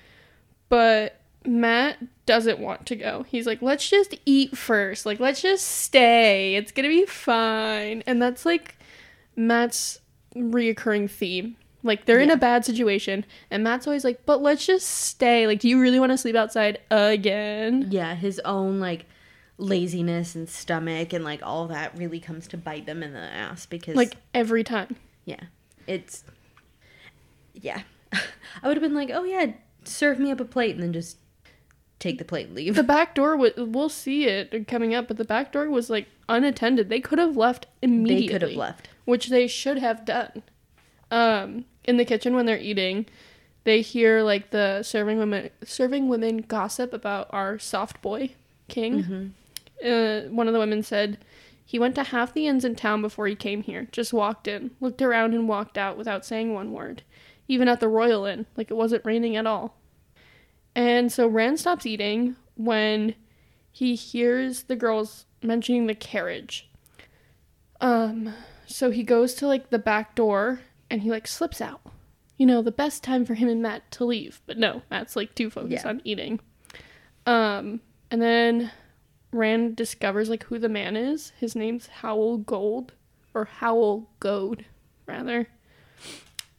but 0.69 1.21
Matt 1.47 1.99
doesn't 2.27 2.59
want 2.59 2.87
to 2.87 2.97
go. 2.97 3.25
He's 3.29 3.47
like, 3.47 3.61
let's 3.61 3.89
just 3.89 4.15
eat 4.25 4.57
first. 4.57 5.05
Like, 5.05 5.21
let's 5.21 5.43
just 5.43 5.67
stay. 5.67 6.55
It's 6.57 6.73
gonna 6.73 6.89
be 6.89 7.05
fine. 7.07 8.03
And 8.07 8.21
that's 8.21 8.47
like 8.47 8.79
Matt's 9.37 10.01
reoccurring 10.35 11.11
theme. 11.11 11.57
Like 11.83 12.07
they're 12.07 12.21
in 12.21 12.31
a 12.31 12.37
bad 12.39 12.65
situation, 12.65 13.27
and 13.51 13.63
Matt's 13.63 13.87
always 13.87 14.05
like, 14.05 14.25
"But 14.25 14.41
let's 14.41 14.65
just 14.65 14.89
stay. 14.89 15.47
Like, 15.47 15.61
do 15.61 15.69
you 15.69 15.79
really 15.79 16.01
want 16.01 16.13
to 16.13 16.17
sleep 16.19 16.35
outside 16.35 16.79
again?" 16.91 17.89
Yeah, 17.91 18.15
his 18.15 18.41
own 18.41 18.81
like 18.81 19.05
laziness 19.59 20.35
and 20.35 20.49
stomach 20.49 21.13
and 21.13 21.25
like 21.25 21.41
all 21.43 21.69
that 21.69 21.97
really 21.97 22.21
comes 22.21 22.49
to 22.49 22.57
bite 22.57 22.87
them 22.87 23.03
in 23.03 23.13
the 23.13 23.19
ass 23.21 23.67
because 23.67 23.97
Like 23.97 24.17
every 24.33 24.65
time. 24.65 24.97
yeah, 25.27 25.41
it's 25.87 26.25
yeah. 27.53 27.83
I 28.13 28.67
would 28.67 28.79
have 28.79 28.83
been 28.83 28.95
like, 28.95 29.11
oh 29.13 29.25
yeah, 29.25 29.53
serve 29.85 30.19
me 30.19 30.31
up 30.31 30.41
a 30.41 30.45
plate 30.47 30.75
and 30.75 30.83
then 30.83 30.93
just 30.95 31.19
take 31.99 32.19
the 32.19 32.25
plate 32.25 32.47
and 32.49 32.55
leave. 32.57 32.75
The 32.75 32.83
back 32.83 33.15
door 33.15 33.37
was. 33.37 33.53
We'll 33.57 33.89
see 33.89 34.25
it 34.27 34.67
coming 34.69 34.95
up, 34.95 35.09
but 35.09 35.17
the 35.17 35.25
back 35.25 35.53
door 35.53 35.69
was 35.71 35.89
like 35.91 36.07
unattended. 36.29 36.89
They 36.89 37.01
could 37.01 37.19
have 37.19 37.37
left 37.37 37.67
immediately. 37.83 38.27
they 38.27 38.33
could 38.33 38.43
have 38.43 38.57
left. 38.57 38.89
which 39.05 39.29
they 39.29 39.47
should 39.47 39.79
have 39.79 40.05
done. 40.05 40.43
Um, 41.11 41.65
in 41.85 41.97
the 41.97 42.05
kitchen 42.05 42.35
when 42.35 42.47
they're 42.47 42.59
eating, 42.59 43.07
they 43.65 43.81
hear 43.81 44.23
like 44.23 44.51
the 44.51 44.83
serving 44.83 45.19
women 45.19 45.51
serving 45.63 46.09
women 46.09 46.39
gossip 46.39 46.93
about 46.93 47.29
our 47.31 47.59
soft 47.59 48.01
boy 48.03 48.31
king. 48.69 49.35
Uh, 49.85 50.23
one 50.31 50.47
of 50.49 50.53
the 50.55 50.59
women 50.61 50.83
said 50.83 51.19
he 51.67 51.79
went 51.79 51.95
to 51.97 52.03
half 52.05 52.33
the 52.33 52.47
inns 52.47 52.65
in 52.65 52.75
town 52.75 53.03
before 53.03 53.27
he 53.27 53.35
came 53.35 53.63
here. 53.63 53.89
Just 53.93 54.13
walked 54.13 54.49
in, 54.49 54.71
looked 54.81 55.03
around, 55.03 55.35
and 55.35 55.49
walked 55.49 55.77
out 55.79 55.97
without 55.99 56.25
saying 56.25 56.53
one 56.55 56.73
word. 56.73 57.03
Even 57.49 57.69
at 57.69 57.81
the 57.81 57.89
Royal 57.89 58.25
Inn, 58.25 58.47
like 58.57 58.71
it 58.71 58.75
wasn't 58.75 59.05
raining 59.05 59.37
at 59.37 59.47
all. 59.47 59.77
And 60.77 61.13
so 61.13 61.27
Rand 61.27 61.61
stops 61.61 61.87
eating 61.87 62.37
when 62.57 63.15
he 63.71 63.95
hears 63.95 64.65
the 64.65 64.77
girls 64.77 65.27
mentioning 65.43 65.87
the 65.87 65.95
carriage. 65.95 66.69
Um, 67.81 68.33
so 68.67 68.91
he 68.91 69.03
goes 69.03 69.35
to 69.35 69.47
like 69.47 69.71
the 69.71 69.79
back 69.79 70.15
door 70.15 70.61
and 70.91 71.03
he 71.03 71.11
like 71.11 71.27
slips 71.27 71.61
out. 71.61 71.81
You 72.37 72.47
know, 72.47 72.63
the 72.63 72.73
best 72.73 73.05
time 73.05 73.25
for 73.25 73.35
him 73.35 73.49
and 73.49 73.63
Matt 73.63 73.89
to 73.93 74.05
leave. 74.05 74.41
But 74.47 74.59
no, 74.59 74.83
Matt's 74.91 75.15
like 75.17 75.35
too 75.35 75.51
focused 75.51 75.85
Yeah. 75.85 75.89
on 75.89 76.01
eating. 76.05 76.41
Um, 77.27 77.81
and 78.11 78.21
then 78.21 78.73
Rand 79.33 79.77
discovers 79.77 80.29
like 80.29 80.45
who 80.45 80.59
the 80.59 80.69
man 80.69 80.97
is. 80.97 81.33
His 81.39 81.55
name's 81.55 81.89
Howal 82.03 82.39
Gold 82.39 82.93
or 83.35 83.47
Howal 83.61 84.07
Gode, 84.21 84.65
rather. 85.07 85.49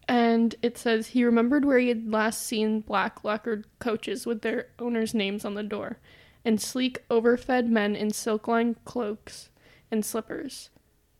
And 0.08 0.56
it 0.62 0.78
says 0.78 1.08
he 1.08 1.24
remembered 1.24 1.66
where 1.66 1.80
he 1.80 1.90
had 1.90 2.12
last 2.12 2.44
seen 2.44 2.82
black 2.82 3.24
lacquered 3.24 3.66
coaches 3.80 4.26
with 4.26 4.42
their 4.42 4.68
owners' 4.80 5.14
names 5.14 5.44
on 5.46 5.56
the 5.56 5.64
door, 5.64 5.98
and 6.44 6.62
sleek, 6.62 7.04
overfed 7.10 7.66
men 7.68 7.96
in 7.96 8.12
silk 8.12 8.48
lined 8.48 8.84
cloaks 8.86 9.50
and 9.92 10.06
slippers. 10.06 10.70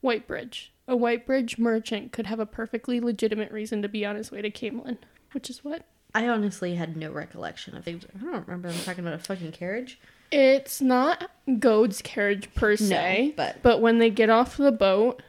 Whitebridge. 0.04 0.70
A 0.88 0.96
Whitebridge 0.96 1.58
merchant 1.58 2.12
could 2.12 2.28
have 2.28 2.40
a 2.40 2.46
perfectly 2.46 3.00
legitimate 3.00 3.52
reason 3.52 3.82
to 3.82 3.90
be 3.90 4.06
on 4.06 4.16
his 4.16 4.32
way 4.32 4.42
to 4.44 4.52
Caemlyn, 4.52 4.98
which 5.32 5.50
is 5.50 5.64
what? 5.64 5.84
I 6.14 6.28
honestly 6.28 6.76
had 6.76 6.96
no 6.96 7.12
recollection 7.12 7.76
of 7.76 7.88
it. 7.88 8.06
I 8.16 8.24
don't 8.24 8.48
remember 8.48 8.70
them 8.70 8.78
talking 8.86 9.04
about 9.06 9.20
a 9.20 9.24
fucking 9.24 9.52
carriage. 9.54 10.00
It's 10.32 10.80
not 10.80 11.32
Gode's 11.60 12.02
carriage 12.04 12.54
per 12.54 12.76
se, 12.76 13.34
but- 13.36 13.62
but 13.64 13.82
when 13.82 13.98
they 13.98 14.10
get 14.12 14.30
off 14.30 14.58
the 14.58 14.72
boat, 14.72 15.22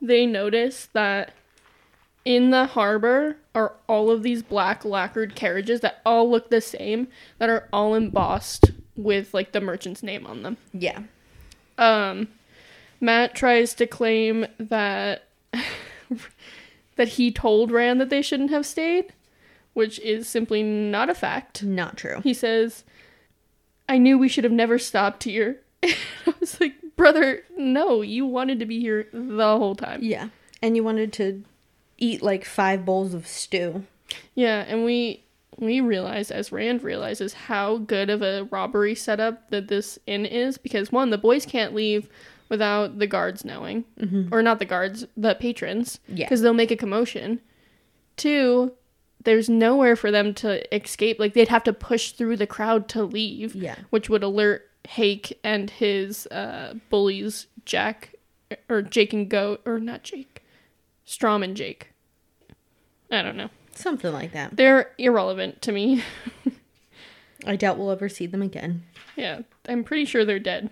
they 0.00 0.26
notice 0.26 0.86
that 0.92 1.32
in 2.24 2.50
the 2.50 2.66
harbor 2.66 3.36
are 3.54 3.72
all 3.88 4.10
of 4.10 4.22
these 4.22 4.42
black 4.42 4.84
lacquered 4.84 5.34
carriages 5.34 5.80
that 5.80 6.00
all 6.04 6.30
look 6.30 6.50
the 6.50 6.60
same 6.60 7.08
that 7.38 7.48
are 7.48 7.68
all 7.72 7.94
embossed 7.94 8.70
with 8.96 9.32
like 9.32 9.52
the 9.52 9.60
merchant's 9.60 10.02
name 10.02 10.26
on 10.26 10.42
them. 10.42 10.56
Yeah. 10.72 11.02
Um, 11.78 12.28
Matt 13.00 13.34
tries 13.34 13.74
to 13.74 13.86
claim 13.86 14.46
that 14.58 15.24
that 16.96 17.08
he 17.08 17.32
told 17.32 17.70
Rand 17.70 18.00
that 18.00 18.10
they 18.10 18.22
shouldn't 18.22 18.50
have 18.50 18.66
stayed, 18.66 19.12
which 19.72 19.98
is 20.00 20.28
simply 20.28 20.62
not 20.62 21.08
a 21.08 21.14
fact. 21.14 21.62
Not 21.62 21.96
true. 21.96 22.20
He 22.22 22.34
says, 22.34 22.84
"I 23.88 23.96
knew 23.96 24.18
we 24.18 24.28
should 24.28 24.44
have 24.44 24.52
never 24.52 24.78
stopped 24.78 25.24
here." 25.24 25.60
I 25.82 25.94
was 26.38 26.60
like, 26.60 26.74
"Brother, 26.96 27.42
no, 27.56 28.02
you 28.02 28.26
wanted 28.26 28.58
to 28.58 28.66
be 28.66 28.80
here 28.80 29.08
the 29.12 29.56
whole 29.56 29.74
time." 29.74 30.00
Yeah. 30.02 30.28
And 30.62 30.76
you 30.76 30.84
wanted 30.84 31.14
to 31.14 31.42
eat 32.00 32.22
like 32.22 32.44
five 32.44 32.84
bowls 32.84 33.14
of 33.14 33.26
stew. 33.26 33.84
Yeah, 34.34 34.64
and 34.66 34.84
we 34.84 35.22
we 35.58 35.80
realize 35.80 36.30
as 36.30 36.50
Rand 36.52 36.82
realizes 36.82 37.34
how 37.34 37.76
good 37.78 38.08
of 38.10 38.22
a 38.22 38.48
robbery 38.50 38.94
setup 38.94 39.50
that 39.50 39.68
this 39.68 39.98
inn 40.06 40.24
is 40.26 40.56
because 40.58 40.90
one, 40.90 41.10
the 41.10 41.18
boys 41.18 41.44
can't 41.46 41.74
leave 41.74 42.08
without 42.48 42.98
the 42.98 43.06
guards 43.06 43.44
knowing, 43.44 43.84
or 44.32 44.42
not 44.42 44.58
the 44.58 44.64
guards, 44.64 45.06
the 45.16 45.34
patrons, 45.34 46.00
Yeah. 46.08 46.24
because 46.26 46.40
they'll 46.42 46.52
make 46.54 46.70
a 46.72 46.76
commotion. 46.76 47.40
Two, 48.16 48.72
there's 49.22 49.48
nowhere 49.48 49.96
for 49.96 50.10
them 50.10 50.34
to 50.34 50.74
escape. 50.74 51.18
Like 51.20 51.34
they'd 51.34 51.48
have 51.48 51.64
to 51.64 51.72
push 51.72 52.12
through 52.12 52.36
the 52.38 52.46
crowd 52.46 52.88
to 52.88 53.04
leave, 53.04 53.54
Yeah. 53.54 53.76
which 53.90 54.08
would 54.10 54.22
alert 54.22 54.66
Hake 54.88 55.38
and 55.44 55.70
his 55.70 56.26
uh, 56.28 56.74
bullies, 56.88 57.46
Jack 57.64 58.14
or 58.68 58.82
Jake 58.82 59.12
and 59.12 59.28
Goat, 59.28 59.60
or 59.66 59.78
not 59.78 60.02
Jake, 60.02 60.42
Strom 61.10 61.42
and 61.42 61.56
Jake. 61.56 61.88
I 63.10 63.22
don't 63.22 63.36
know. 63.36 63.50
Something 63.72 64.12
like 64.12 64.30
that. 64.30 64.56
They're 64.56 64.92
irrelevant 64.96 65.60
to 65.62 65.72
me. 65.72 66.04
I 67.44 67.56
doubt 67.56 67.78
we'll 67.78 67.90
ever 67.90 68.08
see 68.08 68.26
them 68.26 68.42
again. 68.42 68.84
yeah, 69.16 69.40
I'm 69.68 69.82
pretty 69.82 70.04
sure 70.04 70.24
they're 70.24 70.38
dead. 70.38 70.70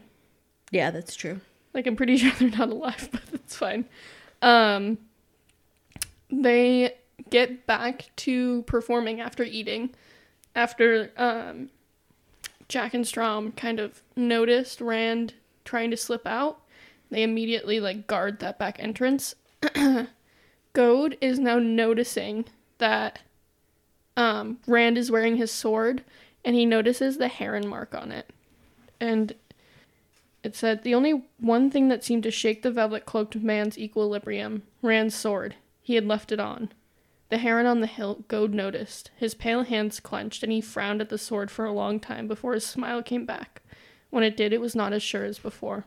Yeah, 0.70 0.92
that's 0.92 1.16
true. 1.16 1.40
Like 1.74 1.88
I'm 1.88 1.96
pretty 1.96 2.16
sure 2.18 2.30
they're 2.38 2.56
not 2.56 2.68
alive, 2.68 3.08
but 3.12 3.26
that's 3.26 3.56
fine. 3.56 3.86
Um 4.40 4.98
they 6.30 6.94
get 7.30 7.66
back 7.66 8.10
to 8.18 8.62
performing 8.62 9.20
after 9.20 9.42
eating. 9.42 9.90
After 10.54 11.10
um 11.16 11.70
Jack 12.68 12.94
and 12.94 13.04
Strom 13.04 13.50
kind 13.52 13.80
of 13.80 14.04
noticed 14.14 14.80
Rand 14.80 15.34
trying 15.64 15.90
to 15.90 15.96
slip 15.96 16.28
out, 16.28 16.60
they 17.10 17.24
immediately 17.24 17.80
like 17.80 18.06
guard 18.06 18.38
that 18.38 18.56
back 18.56 18.76
entrance. 18.78 19.34
Gode 20.78 21.18
is 21.20 21.40
now 21.40 21.58
noticing 21.58 22.44
that 22.78 23.22
um 24.16 24.58
Rand 24.64 24.96
is 24.96 25.10
wearing 25.10 25.36
his 25.36 25.50
sword 25.50 26.04
and 26.44 26.54
he 26.54 26.64
notices 26.64 27.18
the 27.18 27.26
heron 27.26 27.66
mark 27.66 27.96
on 27.96 28.12
it. 28.12 28.30
And 29.00 29.34
it 30.44 30.54
said 30.54 30.84
the 30.84 30.94
only 30.94 31.24
one 31.40 31.68
thing 31.68 31.88
that 31.88 32.04
seemed 32.04 32.22
to 32.22 32.30
shake 32.30 32.62
the 32.62 32.70
velvet 32.70 33.06
cloaked 33.06 33.34
man's 33.34 33.76
equilibrium 33.76 34.62
Rand's 34.80 35.16
sword. 35.16 35.56
He 35.82 35.96
had 35.96 36.06
left 36.06 36.30
it 36.30 36.38
on. 36.38 36.70
The 37.28 37.38
heron 37.38 37.66
on 37.66 37.80
the 37.80 37.88
hilt 37.88 38.28
Gode 38.28 38.54
noticed. 38.54 39.10
His 39.16 39.34
pale 39.34 39.64
hands 39.64 39.98
clenched, 39.98 40.44
and 40.44 40.52
he 40.52 40.60
frowned 40.60 41.00
at 41.00 41.08
the 41.08 41.18
sword 41.18 41.50
for 41.50 41.64
a 41.64 41.72
long 41.72 41.98
time 41.98 42.28
before 42.28 42.54
his 42.54 42.64
smile 42.64 43.02
came 43.02 43.26
back. 43.26 43.62
When 44.10 44.22
it 44.22 44.36
did, 44.36 44.52
it 44.52 44.60
was 44.60 44.76
not 44.76 44.92
as 44.92 45.02
sure 45.02 45.24
as 45.24 45.40
before. 45.40 45.86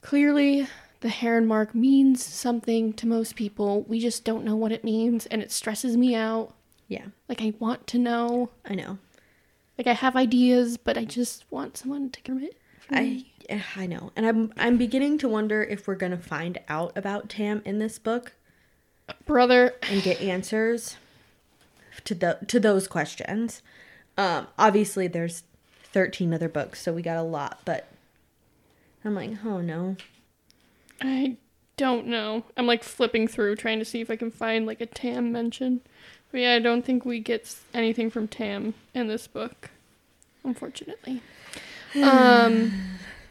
Clearly, 0.00 0.66
the 1.02 1.08
heron 1.08 1.46
mark 1.46 1.74
means 1.74 2.24
something 2.24 2.92
to 2.94 3.06
most 3.06 3.36
people. 3.36 3.82
We 3.82 3.98
just 4.00 4.24
don't 4.24 4.44
know 4.44 4.56
what 4.56 4.72
it 4.72 4.84
means, 4.84 5.26
and 5.26 5.42
it 5.42 5.50
stresses 5.52 5.96
me 5.96 6.14
out. 6.14 6.54
Yeah, 6.88 7.06
Like, 7.28 7.42
I 7.42 7.54
want 7.58 7.86
to 7.88 7.98
know. 7.98 8.50
I 8.64 8.74
know. 8.74 8.98
Like, 9.76 9.86
I 9.86 9.94
have 9.94 10.14
ideas, 10.14 10.76
but 10.76 10.96
I 10.96 11.04
just 11.04 11.44
want 11.50 11.76
someone 11.76 12.10
to 12.10 12.20
commit. 12.20 12.56
I 12.90 13.00
me. 13.02 13.26
I 13.76 13.86
know. 13.86 14.12
And 14.14 14.26
I'm 14.26 14.52
I'm 14.56 14.76
beginning 14.76 15.18
to 15.18 15.28
wonder 15.28 15.62
if 15.62 15.86
we're 15.86 15.94
going 15.96 16.12
to 16.12 16.18
find 16.18 16.58
out 16.68 16.96
about 16.96 17.28
Tam 17.28 17.62
in 17.64 17.78
this 17.78 17.98
book 17.98 18.32
Brother, 19.26 19.74
and 19.82 20.02
get 20.02 20.20
answers 20.20 20.96
to 22.04 22.14
the 22.14 22.38
to 22.46 22.60
those 22.60 22.86
questions. 22.86 23.62
Um 24.16 24.46
obviously 24.58 25.06
there's 25.08 25.42
13 25.84 26.32
other 26.32 26.48
books, 26.48 26.80
so 26.80 26.92
we 26.92 27.02
got 27.02 27.16
a 27.16 27.22
lot, 27.22 27.60
but 27.64 27.88
I'm 29.04 29.14
like, 29.14 29.30
"Oh 29.44 29.60
no." 29.60 29.96
I 31.02 31.36
don't 31.76 32.06
know. 32.06 32.44
I'm 32.56 32.66
like 32.66 32.82
flipping 32.82 33.28
through 33.28 33.56
trying 33.56 33.78
to 33.78 33.84
see 33.84 34.00
if 34.00 34.10
I 34.10 34.16
can 34.16 34.30
find 34.30 34.66
like 34.66 34.80
a 34.80 34.86
Tam 34.86 35.32
mention. 35.32 35.80
But 36.30 36.40
yeah, 36.40 36.54
I 36.54 36.58
don't 36.58 36.84
think 36.84 37.04
we 37.04 37.20
get 37.20 37.54
anything 37.74 38.10
from 38.10 38.28
Tam 38.28 38.74
in 38.94 39.08
this 39.08 39.26
book, 39.26 39.70
unfortunately. 40.44 41.20
um, 42.02 42.72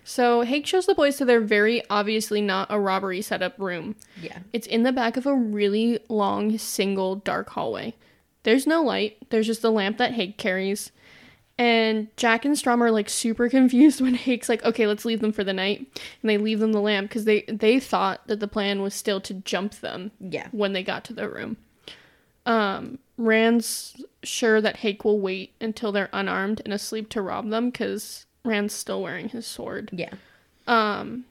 so 0.04 0.42
Hake 0.42 0.68
shows 0.68 0.86
the 0.86 0.96
boys 0.96 1.18
to 1.18 1.26
their 1.26 1.42
very 1.42 1.82
obviously 1.90 2.42
not 2.42 2.68
a 2.70 2.80
robbery 2.80 3.22
setup 3.22 3.58
room. 3.58 3.96
Yeah. 4.22 4.40
It's 4.54 4.68
in 4.68 4.84
the 4.84 4.92
back 4.92 5.18
of 5.18 5.26
a 5.26 5.36
really 5.36 6.00
long, 6.10 6.58
single, 6.58 7.16
dark 7.16 7.50
hallway. 7.50 7.96
There's 8.44 8.66
no 8.66 8.82
light, 8.82 9.18
there's 9.30 9.48
just 9.48 9.64
a 9.64 9.70
lamp 9.70 9.98
that 9.98 10.14
Hake 10.14 10.38
carries. 10.38 10.92
And 11.58 12.08
Jack 12.18 12.44
and 12.46 12.58
Strom 12.58 12.82
are 12.82 12.90
like 12.92 13.08
super 13.10 13.48
confused 13.50 14.02
when 14.02 14.16
Hake's 14.16 14.50
like, 14.50 14.64
okay, 14.64 14.88
let's 14.88 15.06
leave 15.06 15.20
them 15.22 15.32
for 15.32 15.44
the 15.44 15.54
night. 15.54 15.80
And 16.22 16.30
they 16.30 16.38
leave 16.38 16.60
them 16.60 16.72
the 16.72 16.82
lamp 16.82 17.10
because 17.10 17.26
they, 17.26 17.42
they 17.44 17.80
thought 17.80 18.26
that 18.28 18.40
the 18.40 18.48
plan 18.48 18.82
was 18.82 18.94
still 18.96 19.22
to 19.22 19.34
jump 19.36 19.76
them 19.76 20.12
Yeah. 20.20 20.48
when 20.52 20.74
they 20.74 20.82
got 20.84 21.04
to 21.06 21.14
their 21.14 21.30
room. 21.30 21.58
Um, 22.46 22.98
Rand's 23.18 24.04
sure 24.24 24.60
that 24.62 24.78
Hake 24.78 25.06
will 25.06 25.20
wait 25.20 25.54
until 25.62 25.92
they're 25.92 26.10
unarmed 26.12 26.62
and 26.66 26.74
asleep 26.74 27.10
to 27.10 27.22
rob 27.22 27.50
them 27.50 27.70
because 27.70 28.26
Rand's 28.44 28.74
still 28.74 29.02
wearing 29.04 29.30
his 29.30 29.46
sword. 29.46 29.90
Yeah. 29.94 30.14
Um, 30.66 31.26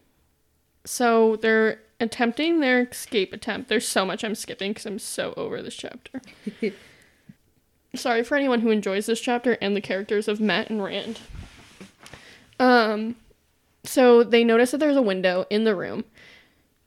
so 0.84 1.36
they're 1.36 1.80
attempting 1.98 2.60
their 2.60 2.82
escape 2.82 3.32
attempt. 3.32 3.68
There's 3.68 3.88
so 3.88 4.06
much 4.06 4.22
I'm 4.22 4.36
skipping 4.36 4.70
because 4.70 4.86
I'm 4.86 4.98
so 5.00 5.34
over 5.36 5.60
this 5.60 5.74
chapter. 5.74 6.22
Sorry 7.94 8.22
for 8.22 8.36
anyone 8.36 8.60
who 8.60 8.70
enjoys 8.70 9.06
this 9.06 9.20
chapter 9.20 9.58
and 9.60 9.74
the 9.74 9.80
characters 9.80 10.28
of 10.28 10.40
Matt 10.40 10.70
and 10.70 10.82
Rand. 10.82 11.20
Um, 12.58 13.16
so 13.84 14.22
they 14.22 14.44
notice 14.44 14.70
that 14.70 14.78
there's 14.78 14.96
a 14.96 15.02
window 15.02 15.46
in 15.50 15.64
the 15.64 15.74
room 15.74 16.04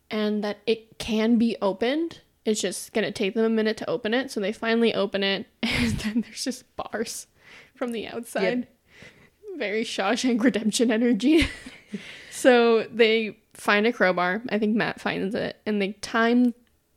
and 0.10 0.44
that 0.44 0.60
it 0.66 1.00
can 1.00 1.38
be 1.38 1.58
opened. 1.62 2.22
It's 2.46 2.62
just 2.62 2.94
gonna 2.94 3.12
take 3.12 3.34
them 3.34 3.46
a 3.46 3.50
minute 3.50 3.78
to 3.78 3.90
open 3.90 4.14
it. 4.14 4.32
So 4.32 4.40
they 4.40 4.52
finally 4.54 4.94
open 4.94 5.24
it, 5.24 5.48
and 5.64 5.92
then 6.00 6.22
there's 6.22 6.44
just 6.44 6.64
bars 6.76 7.28
from 7.76 7.92
the 7.92 8.08
outside. 8.08 8.68
Very 9.58 9.84
Shawshank 9.84 10.44
Redemption 10.44 10.92
energy. 10.92 11.48
so 12.32 12.84
they 12.84 13.38
find 13.54 13.86
a 13.88 13.94
crowbar. 13.94 14.42
I 14.50 14.60
think 14.60 14.76
Matt 14.76 15.02
finds 15.02 15.36
it, 15.36 15.60
and 15.66 15.82
they 15.82 15.94
time 15.94 16.54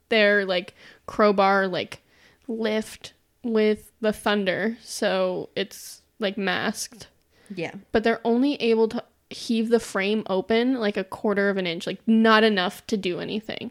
their 0.09 0.45
like 0.45 0.75
crowbar 1.07 1.67
like 1.67 2.03
lift 2.49 3.13
with 3.53 3.91
the 4.01 4.13
thunder, 4.13 4.77
so 4.83 5.49
it's 5.57 6.01
like 6.19 6.37
masked 6.39 7.09
Yeah. 7.55 7.75
but 7.93 8.03
they're 8.05 8.21
only 8.25 8.55
able 8.57 8.89
to 8.89 9.05
heave 9.31 9.69
the 9.71 9.81
frame 9.81 10.23
open 10.29 10.79
like 10.79 10.97
a 10.97 11.05
quarter 11.05 11.49
of 11.51 11.57
an 11.57 11.67
inch, 11.67 11.87
like 11.87 12.01
not 12.07 12.45
enough 12.45 12.87
to 12.87 12.97
do 12.97 13.21
anything. 13.21 13.71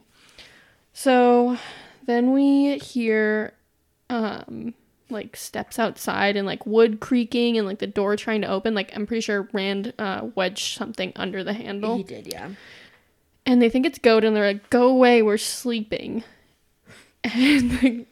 So 0.93 1.57
then 2.05 2.31
we 2.31 2.77
hear 2.79 3.53
um 4.09 4.73
like 5.09 5.35
steps 5.35 5.77
outside 5.77 6.35
and 6.35 6.45
like 6.47 6.65
wood 6.65 6.99
creaking 6.99 7.57
and 7.57 7.67
like 7.67 7.79
the 7.79 7.87
door 7.87 8.15
trying 8.15 8.41
to 8.41 8.47
open. 8.47 8.73
Like 8.73 8.91
I'm 8.95 9.05
pretty 9.05 9.21
sure 9.21 9.47
Rand 9.53 9.93
uh 9.99 10.27
wedged 10.35 10.77
something 10.77 11.11
under 11.15 11.43
the 11.43 11.53
handle. 11.53 11.97
He 11.97 12.03
did, 12.03 12.27
yeah. 12.27 12.49
And 13.45 13.61
they 13.61 13.69
think 13.69 13.85
it's 13.85 13.99
Goat 13.99 14.23
and 14.23 14.35
they're 14.35 14.47
like, 14.53 14.69
Go 14.69 14.87
away, 14.89 15.21
we're 15.21 15.37
sleeping. 15.37 16.23
And 17.23 17.71
the, 17.71 18.05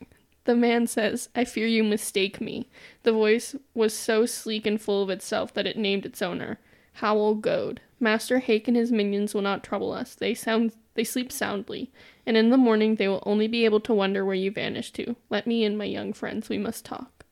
the 0.46 0.56
man 0.56 0.88
says, 0.88 1.30
I 1.36 1.46
fear 1.46 1.68
you 1.68 1.84
mistake 1.84 2.42
me. 2.42 2.68
The 3.04 3.14
voice 3.14 3.56
was 3.74 3.94
so 3.94 4.26
sleek 4.26 4.66
and 4.66 4.82
full 4.82 5.04
of 5.04 5.10
itself 5.10 5.54
that 5.54 5.68
it 5.68 5.78
named 5.78 6.06
its 6.06 6.22
owner. 6.22 6.60
Howal 7.02 7.36
Gode. 7.36 7.82
Master 8.00 8.40
Hake 8.40 8.68
and 8.68 8.76
his 8.76 8.92
minions 8.92 9.34
will 9.34 9.42
not 9.42 9.64
trouble 9.64 9.94
us. 9.94 10.14
They 10.16 10.34
sound 10.34 10.74
they 10.96 11.04
sleep 11.04 11.32
soundly, 11.32 11.92
and 12.26 12.38
in 12.38 12.52
the 12.52 12.58
morning 12.58 12.96
they 12.96 13.08
will 13.08 13.24
only 13.26 13.48
be 13.48 13.66
able 13.66 13.80
to 13.80 13.94
wonder 13.94 14.24
where 14.24 14.36
you 14.36 14.52
vanished 14.52 14.94
to. 14.96 15.16
Let 15.30 15.48
me 15.48 15.64
in, 15.64 15.76
my 15.76 15.86
young 15.86 16.14
friends, 16.14 16.50
we 16.50 16.60
must 16.60 16.86
talk. 16.86 17.26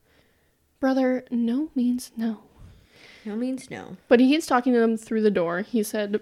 Brother, 0.79 1.25
no 1.29 1.69
means 1.75 2.11
no. 2.17 2.39
No 3.23 3.35
means 3.35 3.69
no. 3.69 3.97
But 4.07 4.19
he 4.19 4.29
keeps 4.29 4.47
talking 4.47 4.73
to 4.73 4.79
them 4.79 4.97
through 4.97 5.21
the 5.21 5.29
door. 5.29 5.61
He 5.61 5.83
said 5.83 6.21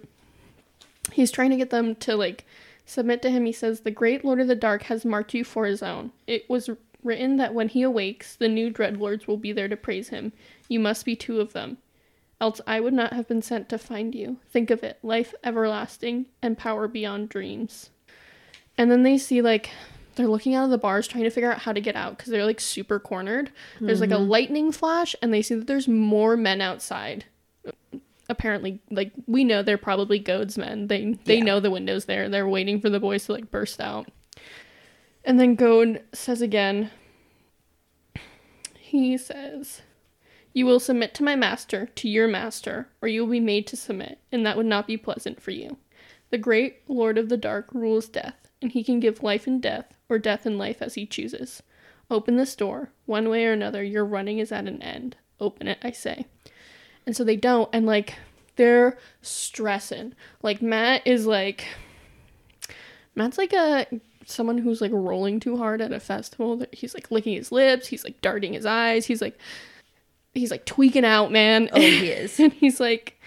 he's 1.13 1.31
trying 1.31 1.51
to 1.51 1.55
get 1.55 1.69
them 1.69 1.95
to 1.95 2.15
like 2.17 2.45
submit 2.89 3.21
to 3.21 3.29
him. 3.29 3.45
He 3.45 3.51
says, 3.51 3.81
The 3.81 3.91
great 3.91 4.25
Lord 4.25 4.39
of 4.39 4.47
the 4.47 4.55
Dark 4.55 4.83
has 4.83 5.05
marked 5.05 5.33
you 5.33 5.43
for 5.43 5.65
his 5.65 5.83
own. 5.83 6.11
It 6.27 6.49
was 6.49 6.69
written 7.03 7.37
that 7.37 7.53
when 7.53 7.69
he 7.69 7.81
awakes, 7.81 8.35
the 8.35 8.49
new 8.49 8.71
Dreadlords 8.71 9.27
will 9.27 9.37
be 9.37 9.51
there 9.51 9.67
to 9.67 9.77
praise 9.77 10.09
him. 10.09 10.33
You 10.67 10.79
must 10.79 11.05
be 11.05 11.15
two 11.15 11.39
of 11.39 11.53
them. 11.53 11.77
Else 12.41 12.61
I 12.65 12.79
would 12.79 12.93
not 12.93 13.13
have 13.13 13.27
been 13.27 13.41
sent 13.41 13.69
to 13.69 13.77
find 13.77 14.15
you. 14.15 14.37
Think 14.49 14.69
of 14.69 14.83
it 14.83 14.97
life 15.03 15.33
everlasting 15.43 16.27
and 16.41 16.57
power 16.57 16.87
beyond 16.87 17.29
dreams. 17.29 17.89
And 18.77 18.89
then 18.89 19.03
they 19.03 19.17
see 19.17 19.41
like 19.41 19.71
they're 20.15 20.27
looking 20.27 20.55
out 20.55 20.65
of 20.65 20.69
the 20.69 20.77
bars 20.77 21.07
trying 21.07 21.25
to 21.25 21.29
figure 21.29 21.51
out 21.51 21.59
how 21.59 21.73
to 21.73 21.81
get 21.81 21.95
out 21.95 22.17
because 22.17 22.31
they're 22.31 22.45
like 22.45 22.59
super 22.59 22.99
cornered. 22.99 23.51
There's 23.79 24.01
like 24.01 24.11
a 24.11 24.15
mm-hmm. 24.15 24.29
lightning 24.29 24.71
flash, 24.71 25.15
and 25.21 25.33
they 25.33 25.41
see 25.41 25.55
that 25.55 25.67
there's 25.67 25.87
more 25.87 26.35
men 26.35 26.61
outside. 26.61 27.25
Apparently, 28.29 28.79
like 28.91 29.11
we 29.25 29.43
know 29.43 29.63
they're 29.63 29.77
probably 29.77 30.19
Godes 30.19 30.57
men. 30.57 30.87
They 30.87 31.17
they 31.25 31.37
Yeah. 31.37 31.43
know 31.43 31.59
the 31.59 31.71
windows 31.71 32.05
there. 32.05 32.29
They're 32.29 32.47
waiting 32.47 32.79
for 32.79 32.89
the 32.89 32.99
boys 32.99 33.25
to 33.25 33.33
like 33.33 33.49
burst 33.51 33.81
out. 33.81 34.07
And 35.25 35.39
then 35.39 35.55
Gode 35.55 36.03
says 36.13 36.41
again. 36.41 36.91
He 38.77 39.17
says, 39.17 39.81
"You 40.53 40.65
will 40.65 40.79
submit 40.79 41.13
to 41.15 41.23
my 41.23 41.35
master, 41.35 41.87
to 41.95 42.09
your 42.09 42.27
master, 42.27 42.89
or 43.01 43.07
you 43.07 43.23
will 43.23 43.31
be 43.31 43.39
made 43.39 43.67
to 43.67 43.75
submit, 43.75 44.19
and 44.31 44.45
that 44.45 44.57
would 44.57 44.65
not 44.65 44.87
be 44.87 44.97
pleasant 44.97 45.41
for 45.41 45.51
you." 45.51 45.77
The 46.29 46.37
great 46.37 46.87
Lord 46.87 47.17
of 47.17 47.29
the 47.29 47.37
Dark 47.37 47.73
rules 47.73 48.07
death, 48.07 48.49
and 48.61 48.71
he 48.71 48.83
can 48.83 48.99
give 48.99 49.23
life 49.23 49.47
and 49.47 49.61
death, 49.61 49.93
or 50.07 50.19
death 50.19 50.45
and 50.45 50.57
life 50.57 50.81
as 50.81 50.93
he 50.95 51.05
chooses. 51.05 51.63
Open 52.11 52.37
this 52.37 52.55
door. 52.55 52.91
One 53.05 53.29
way 53.29 53.45
or 53.45 53.53
another, 53.53 53.83
your 53.83 54.05
running 54.05 54.39
is 54.39 54.51
at 54.51 54.67
an 54.67 54.81
end. 54.81 55.15
Open 55.39 55.67
it, 55.67 55.77
I 55.83 55.91
say. 55.91 56.25
And 57.09 57.15
so 57.15 57.23
they 57.23 57.37
don't, 57.37 57.67
and 57.73 57.87
like, 57.87 58.13
they're 58.55 58.95
stressing. 59.23 60.13
Like, 60.43 60.61
Matt 60.61 61.07
is 61.07 61.25
like, 61.25 61.65
Matt's 63.15 63.39
like 63.39 63.51
a 63.51 63.87
someone 64.27 64.59
who's 64.59 64.79
like 64.79 64.91
rolling 64.93 65.39
too 65.39 65.57
hard 65.57 65.81
at 65.81 65.91
a 65.91 65.99
festival. 65.99 66.63
He's 66.71 66.93
like 66.93 67.09
licking 67.09 67.33
his 67.33 67.51
lips, 67.51 67.87
he's 67.87 68.03
like 68.03 68.21
darting 68.21 68.53
his 68.53 68.67
eyes, 68.67 69.07
he's 69.07 69.23
like, 69.23 69.39
he's 70.35 70.51
like 70.51 70.67
tweaking 70.67 71.03
out, 71.03 71.31
man. 71.31 71.69
Oh, 71.73 71.81
he 71.81 72.09
is. 72.11 72.39
and 72.39 72.53
he's 72.53 72.79
like, 72.79 73.19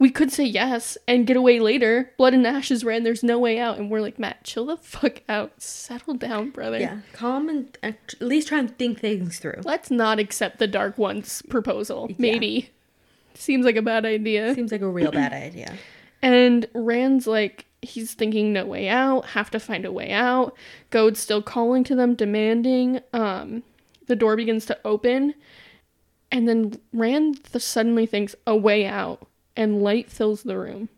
we 0.00 0.10
could 0.10 0.32
say 0.32 0.42
yes 0.42 0.98
and 1.06 1.24
get 1.24 1.36
away 1.36 1.60
later. 1.60 2.10
Blood 2.18 2.34
and 2.34 2.44
ashes 2.44 2.82
ran. 2.82 3.04
There's 3.04 3.22
no 3.22 3.38
way 3.38 3.60
out. 3.60 3.78
And 3.78 3.92
we're 3.92 4.00
like, 4.00 4.18
Matt, 4.18 4.42
chill 4.42 4.66
the 4.66 4.76
fuck 4.76 5.22
out. 5.28 5.62
Settle 5.62 6.14
down, 6.14 6.50
brother. 6.50 6.80
Yeah, 6.80 7.02
calm 7.12 7.48
and 7.48 7.78
at 7.80 8.14
least 8.18 8.48
try 8.48 8.58
and 8.58 8.76
think 8.76 8.98
things 8.98 9.38
through. 9.38 9.60
Let's 9.62 9.88
not 9.88 10.18
accept 10.18 10.58
the 10.58 10.66
Dark 10.66 10.98
One's 10.98 11.42
proposal. 11.42 12.10
Maybe. 12.18 12.70
Seems 13.40 13.64
like 13.64 13.76
a 13.76 13.82
bad 13.82 14.04
idea. 14.04 14.54
Seems 14.54 14.70
like 14.70 14.82
a 14.82 14.88
real 14.88 15.10
bad 15.10 15.32
idea. 15.32 15.74
And 16.22 16.68
Rand's 16.74 17.26
like, 17.26 17.64
he's 17.80 18.12
thinking 18.12 18.52
no 18.52 18.66
way 18.66 18.90
out, 18.90 19.24
have 19.28 19.50
to 19.52 19.58
find 19.58 19.86
a 19.86 19.92
way 19.92 20.12
out. 20.12 20.54
Gode's 20.90 21.18
still 21.18 21.40
calling 21.40 21.82
to 21.84 21.94
them, 21.94 22.14
demanding. 22.14 23.00
Um, 23.14 23.62
the 24.06 24.16
door 24.16 24.36
begins 24.36 24.66
to 24.66 24.78
open. 24.84 25.32
And 26.30 26.46
then 26.46 26.74
Rand 26.92 27.42
th- 27.44 27.64
suddenly 27.64 28.04
thinks 28.04 28.34
a 28.46 28.54
way 28.54 28.84
out, 28.84 29.26
and 29.56 29.82
light 29.82 30.10
fills 30.10 30.42
the 30.42 30.58
room. 30.58 30.90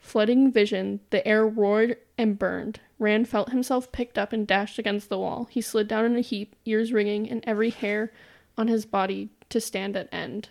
Flooding 0.00 0.50
vision, 0.50 0.98
the 1.10 1.24
air 1.24 1.46
roared 1.46 1.96
and 2.18 2.36
burned. 2.36 2.80
Rand 2.98 3.28
felt 3.28 3.50
himself 3.52 3.92
picked 3.92 4.18
up 4.18 4.32
and 4.32 4.44
dashed 4.44 4.80
against 4.80 5.08
the 5.08 5.18
wall. 5.18 5.46
He 5.52 5.60
slid 5.60 5.86
down 5.86 6.04
in 6.04 6.16
a 6.16 6.20
heap, 6.20 6.56
ears 6.64 6.92
ringing, 6.92 7.30
and 7.30 7.44
every 7.46 7.70
hair 7.70 8.12
on 8.56 8.66
his 8.66 8.84
body 8.84 9.28
to 9.50 9.60
stand 9.60 9.96
at 9.96 10.12
end. 10.12 10.48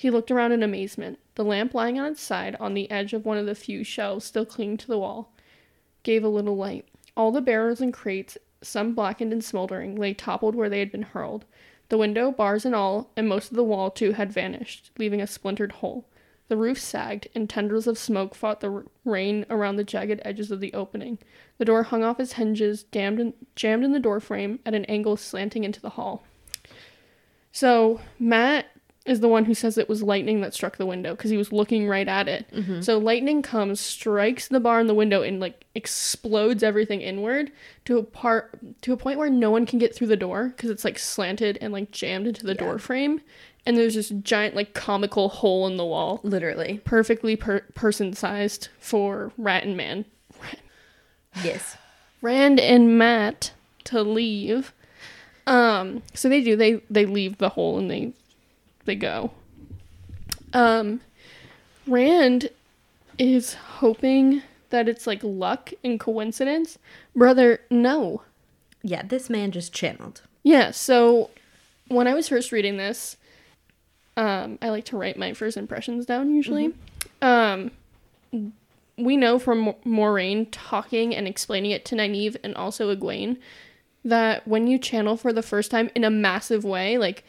He 0.00 0.08
looked 0.08 0.30
around 0.30 0.52
in 0.52 0.62
amazement. 0.62 1.18
The 1.34 1.44
lamp 1.44 1.74
lying 1.74 2.00
on 2.00 2.12
its 2.12 2.22
side 2.22 2.56
on 2.58 2.72
the 2.72 2.90
edge 2.90 3.12
of 3.12 3.26
one 3.26 3.36
of 3.36 3.44
the 3.44 3.54
few 3.54 3.84
shelves 3.84 4.24
still 4.24 4.46
clinging 4.46 4.78
to 4.78 4.86
the 4.86 4.98
wall 4.98 5.30
gave 6.04 6.24
a 6.24 6.28
little 6.28 6.56
light. 6.56 6.88
All 7.18 7.30
the 7.30 7.42
barrels 7.42 7.82
and 7.82 7.92
crates, 7.92 8.38
some 8.62 8.94
blackened 8.94 9.30
and 9.30 9.44
smoldering, 9.44 9.96
lay 9.96 10.14
toppled 10.14 10.54
where 10.54 10.70
they 10.70 10.78
had 10.78 10.90
been 10.90 11.02
hurled. 11.02 11.44
The 11.90 11.98
window, 11.98 12.32
bars 12.32 12.64
and 12.64 12.74
all, 12.74 13.10
and 13.14 13.28
most 13.28 13.50
of 13.50 13.58
the 13.58 13.62
wall 13.62 13.90
too, 13.90 14.12
had 14.12 14.32
vanished, 14.32 14.90
leaving 14.96 15.20
a 15.20 15.26
splintered 15.26 15.72
hole. 15.72 16.06
The 16.48 16.56
roof 16.56 16.78
sagged, 16.78 17.28
and 17.34 17.46
tendrils 17.46 17.86
of 17.86 17.98
smoke 17.98 18.34
fought 18.34 18.60
the 18.60 18.86
rain 19.04 19.44
around 19.50 19.76
the 19.76 19.84
jagged 19.84 20.22
edges 20.24 20.50
of 20.50 20.60
the 20.60 20.72
opening. 20.72 21.18
The 21.58 21.66
door 21.66 21.82
hung 21.82 22.02
off 22.02 22.18
its 22.18 22.32
hinges, 22.32 22.84
jammed 22.84 23.20
in, 23.20 23.34
jammed 23.54 23.84
in 23.84 23.92
the 23.92 24.00
doorframe 24.00 24.60
at 24.64 24.74
an 24.74 24.86
angle 24.86 25.18
slanting 25.18 25.64
into 25.64 25.82
the 25.82 25.90
hall. 25.90 26.24
So 27.52 28.00
Matt 28.18 28.69
is 29.10 29.20
the 29.20 29.28
one 29.28 29.44
who 29.44 29.54
says 29.54 29.76
it 29.76 29.88
was 29.88 30.02
lightning 30.02 30.40
that 30.40 30.54
struck 30.54 30.76
the 30.78 30.86
window 30.86 31.14
because 31.14 31.30
he 31.30 31.36
was 31.36 31.52
looking 31.52 31.86
right 31.88 32.06
at 32.08 32.28
it. 32.28 32.46
So 32.80 32.96
lightning 32.96 33.42
comes, 33.42 33.80
strikes 33.80 34.48
the 34.48 34.60
bar 34.60 34.80
in 34.80 34.86
the 34.86 34.94
window, 34.94 35.20
and 35.22 35.40
like 35.40 35.64
explodes 35.74 36.62
everything 36.62 37.00
inward 37.00 37.50
to 37.86 37.98
a 37.98 38.02
part 38.02 38.58
to 38.82 38.92
a 38.92 38.96
point 38.96 39.18
where 39.18 39.28
no 39.28 39.50
one 39.50 39.66
can 39.66 39.78
get 39.78 39.94
through 39.94 40.06
the 40.06 40.16
door 40.16 40.48
because 40.48 40.70
it's 40.70 40.84
like 40.84 40.98
slanted 40.98 41.58
and 41.60 41.72
like 41.72 41.90
jammed 41.90 42.26
into 42.28 42.46
the 42.46 42.54
door 42.54 42.78
frame, 42.78 43.20
and 43.66 43.76
there's 43.76 43.96
this 43.96 44.10
giant 44.22 44.54
like 44.54 44.72
comical 44.74 45.28
hole 45.28 45.66
in 45.66 45.76
the 45.76 45.84
wall, 45.84 46.20
Literally. 46.22 46.80
perfectly 46.84 47.34
per- 47.36 47.64
person 47.74 48.12
sized 48.14 48.68
for 48.78 49.32
Rat 49.36 49.64
and 49.64 49.76
Man. 49.76 50.04
Yes. 51.42 51.76
Rand 52.22 52.60
and 52.60 52.98
Matt 52.98 53.52
to 53.84 54.02
leave. 54.02 54.72
Um, 55.46 56.02
so 56.14 56.28
they 56.28 56.42
do. 56.42 56.54
They 56.54 56.82
they 56.90 57.06
leave 57.06 57.38
the 57.38 57.48
hole 57.50 57.78
and 57.78 57.90
they 57.90 58.12
they 58.90 58.96
go. 58.96 59.30
Um, 60.52 61.00
Rand 61.86 62.50
is 63.18 63.54
hoping 63.54 64.42
that 64.70 64.88
it's 64.88 65.06
like 65.06 65.20
luck 65.22 65.72
and 65.84 66.00
coincidence. 66.00 66.76
Brother, 67.14 67.60
no. 67.70 68.22
Yeah, 68.82 69.02
this 69.02 69.30
man 69.30 69.52
just 69.52 69.72
channeled. 69.72 70.22
Yeah, 70.42 70.72
so 70.72 71.30
when 71.86 72.08
I 72.08 72.14
was 72.14 72.28
first 72.28 72.50
reading 72.50 72.78
this, 72.78 73.16
um, 74.16 74.58
I 74.60 74.70
like 74.70 74.86
to 74.86 74.96
write 74.96 75.16
my 75.16 75.34
first 75.34 75.56
impressions 75.56 76.04
down 76.04 76.34
usually. 76.34 76.74
Um, 77.22 77.70
we 78.96 79.16
know 79.16 79.38
from 79.38 79.60
Mo- 79.60 79.78
Moiraine 79.86 80.48
talking 80.50 81.14
and 81.14 81.28
explaining 81.28 81.70
it 81.70 81.84
to 81.86 81.94
Nynaeve 81.94 82.36
and 82.42 82.56
also 82.56 82.92
Egwene 82.94 83.36
that 84.04 84.48
when 84.48 84.66
you 84.66 84.78
channel 84.78 85.16
for 85.16 85.32
the 85.32 85.42
first 85.42 85.70
time 85.70 85.90
in 85.94 86.02
a 86.02 86.10
massive 86.10 86.64
way, 86.64 86.98
like 86.98 87.22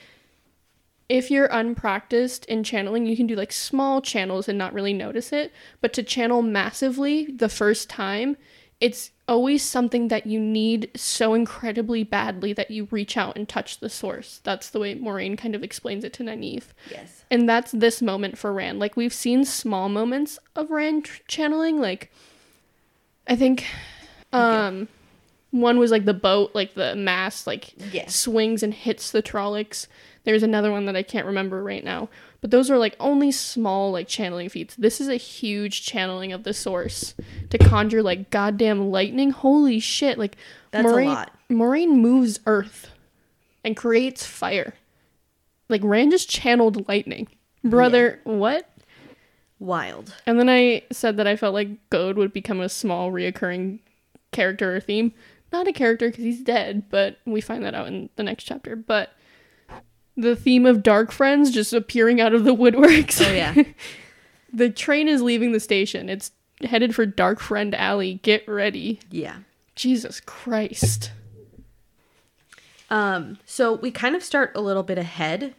if 1.11 1.29
you're 1.29 1.47
unpracticed 1.47 2.45
in 2.45 2.63
channeling, 2.63 3.05
you 3.05 3.17
can 3.17 3.27
do 3.27 3.35
like 3.35 3.51
small 3.51 4.01
channels 4.01 4.47
and 4.47 4.57
not 4.57 4.73
really 4.73 4.93
notice 4.93 5.33
it. 5.33 5.51
But 5.81 5.91
to 5.93 6.03
channel 6.03 6.41
massively 6.41 7.25
the 7.25 7.49
first 7.49 7.89
time, 7.89 8.37
it's 8.79 9.11
always 9.27 9.61
something 9.61 10.07
that 10.07 10.25
you 10.25 10.39
need 10.39 10.89
so 10.95 11.33
incredibly 11.33 12.05
badly 12.05 12.53
that 12.53 12.71
you 12.71 12.87
reach 12.91 13.17
out 13.17 13.35
and 13.35 13.47
touch 13.47 13.81
the 13.81 13.89
source. 13.89 14.39
That's 14.45 14.69
the 14.69 14.79
way 14.79 14.95
Moiraine 14.95 15.37
kind 15.37 15.53
of 15.53 15.63
explains 15.63 16.05
it 16.05 16.13
to 16.13 16.23
Nynaeve. 16.23 16.67
Yes. 16.89 17.25
And 17.29 17.47
that's 17.47 17.73
this 17.73 18.01
moment 18.01 18.37
for 18.37 18.53
Rand. 18.53 18.79
Like 18.79 18.95
we've 18.95 19.13
seen 19.13 19.43
small 19.43 19.89
moments 19.89 20.39
of 20.55 20.71
Rand 20.71 21.03
tr- 21.03 21.21
channeling. 21.27 21.81
Like 21.81 22.09
I 23.27 23.35
think 23.35 23.65
um 24.31 24.87
one 25.51 25.77
was 25.77 25.91
like 25.91 26.05
the 26.05 26.13
boat, 26.13 26.51
like 26.53 26.73
the 26.73 26.95
mast, 26.95 27.45
like 27.45 27.73
Yeah. 27.93 28.07
swings 28.07 28.63
and 28.63 28.73
hits 28.73 29.11
the 29.11 29.21
Trollocs. 29.21 29.87
There's 30.23 30.43
another 30.43 30.71
one 30.71 30.85
that 30.85 30.95
I 30.95 31.03
can't 31.03 31.25
remember 31.25 31.63
right 31.63 31.83
now. 31.83 32.09
But 32.41 32.49
those 32.51 32.71
are 32.71 32.77
like 32.77 32.95
only 32.99 33.31
small 33.31 33.91
like 33.91 34.07
channeling 34.07 34.49
feats. 34.49 34.75
This 34.75 34.99
is 34.99 35.07
a 35.07 35.15
huge 35.15 35.85
channeling 35.85 36.31
of 36.33 36.43
the 36.43 36.53
source 36.53 37.13
to 37.49 37.57
conjure 37.57 38.01
like 38.01 38.29
goddamn 38.31 38.89
lightning. 38.89 39.31
Holy 39.31 39.79
shit. 39.79 40.17
Like 40.17 40.37
That's 40.71 40.87
a 40.87 40.91
lot. 41.05 41.31
Moiraine 41.49 41.97
moves 41.97 42.39
earth 42.47 42.89
and 43.63 43.77
creates 43.77 44.25
fire. 44.25 44.73
Like 45.69 45.81
Rand 45.83 46.11
just 46.11 46.29
channeled 46.29 46.87
lightning. 46.87 47.27
Brother, 47.63 48.19
what? 48.23 48.67
Wild. 49.59 50.15
And 50.25 50.39
then 50.39 50.49
I 50.49 50.81
said 50.91 51.17
that 51.17 51.27
I 51.27 51.35
felt 51.35 51.53
like 51.53 51.89
Gode 51.91 52.17
would 52.17 52.33
become 52.33 52.59
a 52.59 52.69
small 52.69 53.11
reoccurring 53.11 53.79
character 54.31 54.75
or 54.75 54.79
theme. 54.79 55.13
Not 55.51 55.67
a 55.67 55.73
character 55.73 56.09
because 56.09 56.23
he's 56.23 56.41
dead, 56.41 56.89
but 56.89 57.17
we 57.25 57.41
find 57.41 57.63
that 57.65 57.75
out 57.75 57.87
in 57.87 58.09
the 58.15 58.23
next 58.23 58.45
chapter. 58.45 58.75
But 58.75 59.11
the 60.15 60.35
theme 60.35 60.65
of 60.65 60.83
Dark 60.83 61.11
Friends 61.11 61.51
just 61.51 61.73
appearing 61.73 62.21
out 62.21 62.33
of 62.33 62.43
the 62.45 62.55
woodworks. 62.55 63.25
Oh 63.25 63.31
yeah. 63.31 63.55
the 64.53 64.69
train 64.69 65.07
is 65.07 65.21
leaving 65.21 65.51
the 65.51 65.59
station. 65.59 66.09
It's 66.09 66.31
headed 66.63 66.95
for 66.95 67.05
Dark 67.05 67.39
Friend 67.39 67.73
Alley. 67.75 68.15
Get 68.23 68.47
ready. 68.47 68.99
yeah. 69.09 69.37
Jesus 69.75 70.19
Christ. 70.19 71.11
Um, 72.89 73.39
so 73.45 73.73
we 73.75 73.89
kind 73.89 74.15
of 74.17 74.23
start 74.23 74.51
a 74.53 74.61
little 74.61 74.83
bit 74.83 74.97
ahead. 74.97 75.55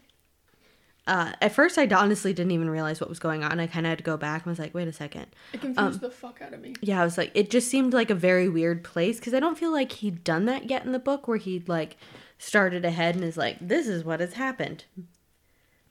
Uh, 1.06 1.32
at 1.40 1.52
first, 1.52 1.78
I 1.78 1.86
honestly 1.88 2.32
didn't 2.32 2.52
even 2.52 2.70
realize 2.70 3.00
what 3.00 3.08
was 3.08 3.18
going 3.18 3.42
on. 3.42 3.58
I 3.58 3.66
kind 3.66 3.86
of 3.86 3.90
had 3.90 3.98
to 3.98 4.04
go 4.04 4.16
back 4.16 4.44
and 4.44 4.50
was 4.50 4.58
like, 4.58 4.72
wait 4.72 4.86
a 4.86 4.92
second. 4.92 5.26
It 5.52 5.60
confused 5.60 6.00
the 6.00 6.10
fuck 6.10 6.40
out 6.40 6.54
of 6.54 6.60
me. 6.60 6.74
Yeah, 6.80 7.00
I 7.00 7.04
was 7.04 7.18
like, 7.18 7.32
it 7.34 7.50
just 7.50 7.68
seemed 7.68 7.92
like 7.92 8.10
a 8.10 8.14
very 8.14 8.48
weird 8.48 8.84
place 8.84 9.18
because 9.18 9.34
I 9.34 9.40
don't 9.40 9.58
feel 9.58 9.72
like 9.72 9.92
he'd 9.92 10.22
done 10.22 10.44
that 10.44 10.70
yet 10.70 10.84
in 10.84 10.92
the 10.92 11.00
book 11.00 11.26
where 11.26 11.38
he'd 11.38 11.68
like 11.68 11.96
started 12.38 12.84
ahead 12.84 13.16
and 13.16 13.24
is 13.24 13.36
like, 13.36 13.56
this 13.60 13.88
is 13.88 14.04
what 14.04 14.20
has 14.20 14.34
happened. 14.34 14.84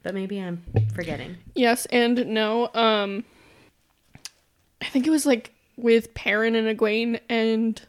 But 0.02 0.14
maybe 0.14 0.40
I'm 0.40 0.64
forgetting. 0.94 1.38
Yes 1.56 1.86
and 1.88 2.28
no. 2.28 2.70
Um, 2.74 3.26
I 4.82 4.86
think 4.86 5.08
it 5.08 5.12
was 5.12 5.26
like 5.26 5.54
with 5.76 6.14
Perrin 6.14 6.56
and 6.56 6.80
Egwene 6.80 7.20
and 7.30 7.82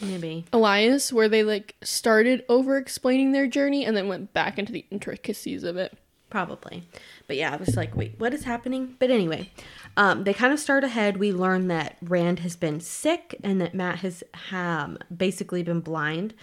Maybe. 0.00 0.46
Elyas, 0.52 1.12
where 1.12 1.28
they 1.28 1.42
like 1.42 1.76
started 1.82 2.44
over 2.48 2.78
explaining 2.78 3.32
their 3.32 3.46
journey 3.46 3.84
and 3.84 3.94
then 3.96 4.08
went 4.08 4.32
back 4.32 4.58
into 4.58 4.72
the 4.72 4.86
intricacies 4.90 5.62
of 5.62 5.76
it. 5.76 5.96
Probably. 6.30 6.84
But 7.26 7.36
yeah, 7.36 7.52
I 7.52 7.56
was 7.56 7.76
like, 7.76 7.96
wait, 7.96 8.14
what 8.18 8.32
is 8.32 8.44
happening? 8.44 8.96
But 8.98 9.10
anyway, 9.10 9.50
um, 9.96 10.24
they 10.24 10.32
kind 10.32 10.52
of 10.52 10.60
start 10.60 10.84
ahead. 10.84 11.16
We 11.16 11.32
learn 11.32 11.68
that 11.68 11.96
Rand 12.00 12.38
has 12.40 12.56
been 12.56 12.80
sick 12.80 13.34
and 13.42 13.60
that 13.60 13.74
Matt 13.74 13.98
has 13.98 14.22
um, 14.52 14.96
basically 15.14 15.62
been 15.62 15.80
blind. 15.80 16.34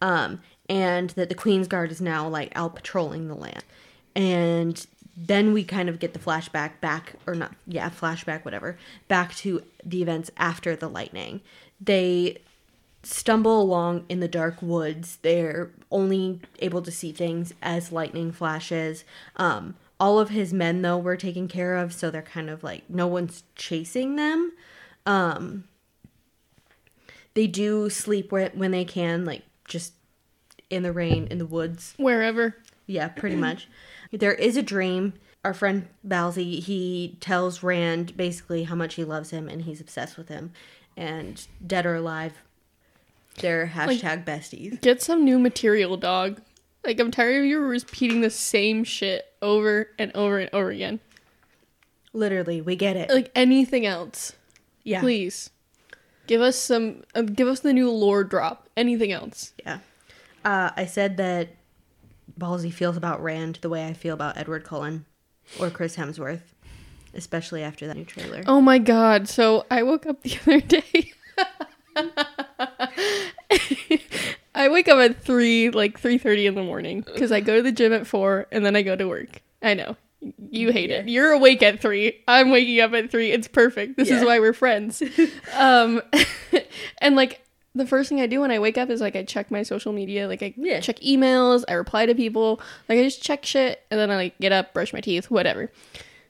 Um, 0.00 0.40
and 0.68 1.10
that 1.10 1.28
the 1.28 1.34
Queen's 1.34 1.68
Guard 1.68 1.90
is 1.90 2.00
now 2.00 2.28
like 2.28 2.52
out 2.54 2.74
patrolling 2.74 3.28
the 3.28 3.34
land. 3.34 3.64
And 4.14 4.86
then 5.16 5.52
we 5.52 5.64
kind 5.64 5.88
of 5.88 5.98
get 5.98 6.12
the 6.12 6.18
flashback 6.18 6.80
back, 6.80 7.14
or 7.26 7.34
not, 7.34 7.54
yeah, 7.66 7.88
flashback, 7.90 8.44
whatever, 8.44 8.78
back 9.08 9.34
to 9.36 9.62
the 9.84 10.02
events 10.02 10.30
after 10.36 10.76
the 10.76 10.88
lightning. 10.88 11.40
They 11.80 12.38
stumble 13.02 13.60
along 13.62 14.04
in 14.08 14.20
the 14.20 14.28
dark 14.28 14.60
woods. 14.60 15.18
They're 15.22 15.70
only 15.90 16.40
able 16.58 16.82
to 16.82 16.90
see 16.90 17.12
things 17.12 17.54
as 17.62 17.92
lightning 17.92 18.32
flashes. 18.32 19.04
Um, 19.36 19.76
all 19.98 20.18
of 20.18 20.30
his 20.30 20.52
men, 20.52 20.82
though, 20.82 20.98
were 20.98 21.16
taken 21.16 21.48
care 21.48 21.76
of, 21.76 21.92
so 21.92 22.10
they're 22.10 22.22
kind 22.22 22.50
of 22.50 22.62
like 22.62 22.88
no 22.90 23.06
one's 23.06 23.44
chasing 23.54 24.16
them. 24.16 24.52
Um, 25.06 25.64
they 27.34 27.46
do 27.46 27.88
sleep 27.88 28.32
where, 28.32 28.50
when 28.54 28.72
they 28.72 28.84
can, 28.84 29.24
like 29.24 29.42
just 29.66 29.92
in 30.70 30.82
the 30.82 30.92
rain, 30.92 31.28
in 31.30 31.38
the 31.38 31.46
woods. 31.46 31.94
Wherever. 31.96 32.56
Yeah, 32.86 33.08
pretty 33.08 33.36
much. 33.36 33.68
There 34.12 34.34
is 34.34 34.56
a 34.56 34.62
dream. 34.62 35.14
Our 35.44 35.54
friend 35.54 35.88
Balsy, 36.06 36.60
he 36.60 37.16
tells 37.20 37.62
Rand 37.62 38.16
basically 38.16 38.64
how 38.64 38.74
much 38.74 38.94
he 38.94 39.04
loves 39.04 39.30
him 39.30 39.48
and 39.48 39.62
he's 39.62 39.80
obsessed 39.80 40.16
with 40.16 40.28
him. 40.28 40.52
And 40.96 41.46
dead 41.64 41.84
or 41.84 41.94
alive, 41.94 42.42
they're 43.40 43.66
hashtag 43.66 44.24
besties. 44.24 44.80
Get 44.80 45.02
some 45.02 45.24
new 45.24 45.38
material, 45.38 45.96
dog. 45.96 46.40
Like 46.84 47.00
I'm 47.00 47.10
tired 47.10 47.40
of 47.40 47.44
you 47.44 47.60
repeating 47.60 48.20
the 48.20 48.30
same 48.30 48.84
shit 48.84 49.26
over 49.42 49.88
and 49.98 50.14
over 50.14 50.38
and 50.38 50.50
over 50.52 50.70
again. 50.70 51.00
Literally, 52.12 52.60
we 52.60 52.76
get 52.76 52.96
it. 52.96 53.10
Like 53.10 53.30
anything 53.34 53.84
else, 53.84 54.34
yeah. 54.84 55.00
please. 55.00 55.50
Give 56.26 56.40
us 56.40 56.56
some. 56.56 57.02
Uh, 57.14 57.22
give 57.22 57.48
us 57.48 57.60
the 57.60 57.72
new 57.72 57.90
lore 57.90 58.24
drop. 58.24 58.68
Anything 58.76 59.12
else? 59.12 59.52
Yeah. 59.64 59.78
Uh, 60.44 60.70
I 60.76 60.86
said 60.86 61.16
that 61.16 61.50
Ballsy 62.38 62.72
feels 62.72 62.96
about 62.96 63.22
Rand 63.22 63.58
the 63.62 63.68
way 63.68 63.86
I 63.86 63.92
feel 63.92 64.14
about 64.14 64.36
Edward 64.36 64.64
Cullen 64.64 65.04
or 65.60 65.70
Chris 65.70 65.96
Hemsworth, 65.96 66.42
especially 67.14 67.62
after 67.62 67.86
that 67.86 67.96
new 67.96 68.04
trailer. 68.04 68.42
Oh 68.46 68.60
my 68.60 68.78
god! 68.78 69.28
So 69.28 69.66
I 69.70 69.82
woke 69.82 70.06
up 70.06 70.22
the 70.22 70.38
other 70.46 70.60
day. 70.60 71.12
I 74.54 74.68
wake 74.68 74.88
up 74.88 74.98
at 74.98 75.22
three, 75.22 75.70
like 75.70 75.98
three 75.98 76.18
thirty 76.18 76.46
in 76.46 76.54
the 76.54 76.62
morning, 76.62 77.02
because 77.02 77.30
I 77.30 77.40
go 77.40 77.56
to 77.56 77.62
the 77.62 77.72
gym 77.72 77.92
at 77.92 78.06
four 78.06 78.46
and 78.50 78.64
then 78.64 78.74
I 78.76 78.82
go 78.82 78.96
to 78.96 79.06
work. 79.06 79.42
I 79.62 79.74
know 79.74 79.96
you 80.50 80.72
hate 80.72 80.90
it. 80.90 81.08
You're 81.08 81.32
awake 81.32 81.62
at 81.62 81.80
three. 81.80 82.22
I'm 82.26 82.50
waking 82.50 82.80
up 82.80 82.92
at 82.94 83.10
three. 83.10 83.30
It's 83.32 83.48
perfect. 83.48 83.96
This 83.96 84.10
is 84.10 84.24
why 84.24 84.38
we're 84.40 84.52
friends. 84.54 85.02
um, 85.54 86.00
and 86.98 87.16
like 87.16 87.42
the 87.74 87.86
first 87.86 88.08
thing 88.08 88.20
I 88.22 88.26
do 88.26 88.40
when 88.40 88.50
I 88.50 88.58
wake 88.58 88.78
up 88.78 88.88
is 88.88 89.00
like 89.02 89.14
I 89.14 89.22
check 89.24 89.50
my 89.50 89.62
social 89.62 89.92
media. 89.92 90.26
Like 90.26 90.42
I 90.42 90.54
Yeah. 90.56 90.80
check 90.80 90.98
emails. 91.00 91.64
I 91.68 91.74
reply 91.74 92.06
to 92.06 92.14
people. 92.14 92.60
Like 92.88 92.98
I 92.98 93.02
just 93.02 93.22
check 93.22 93.44
shit, 93.44 93.82
and 93.90 94.00
then 94.00 94.10
I 94.10 94.16
like 94.16 94.38
get 94.40 94.52
up, 94.52 94.72
brush 94.72 94.92
my 94.94 95.00
teeth, 95.00 95.30
whatever. 95.30 95.70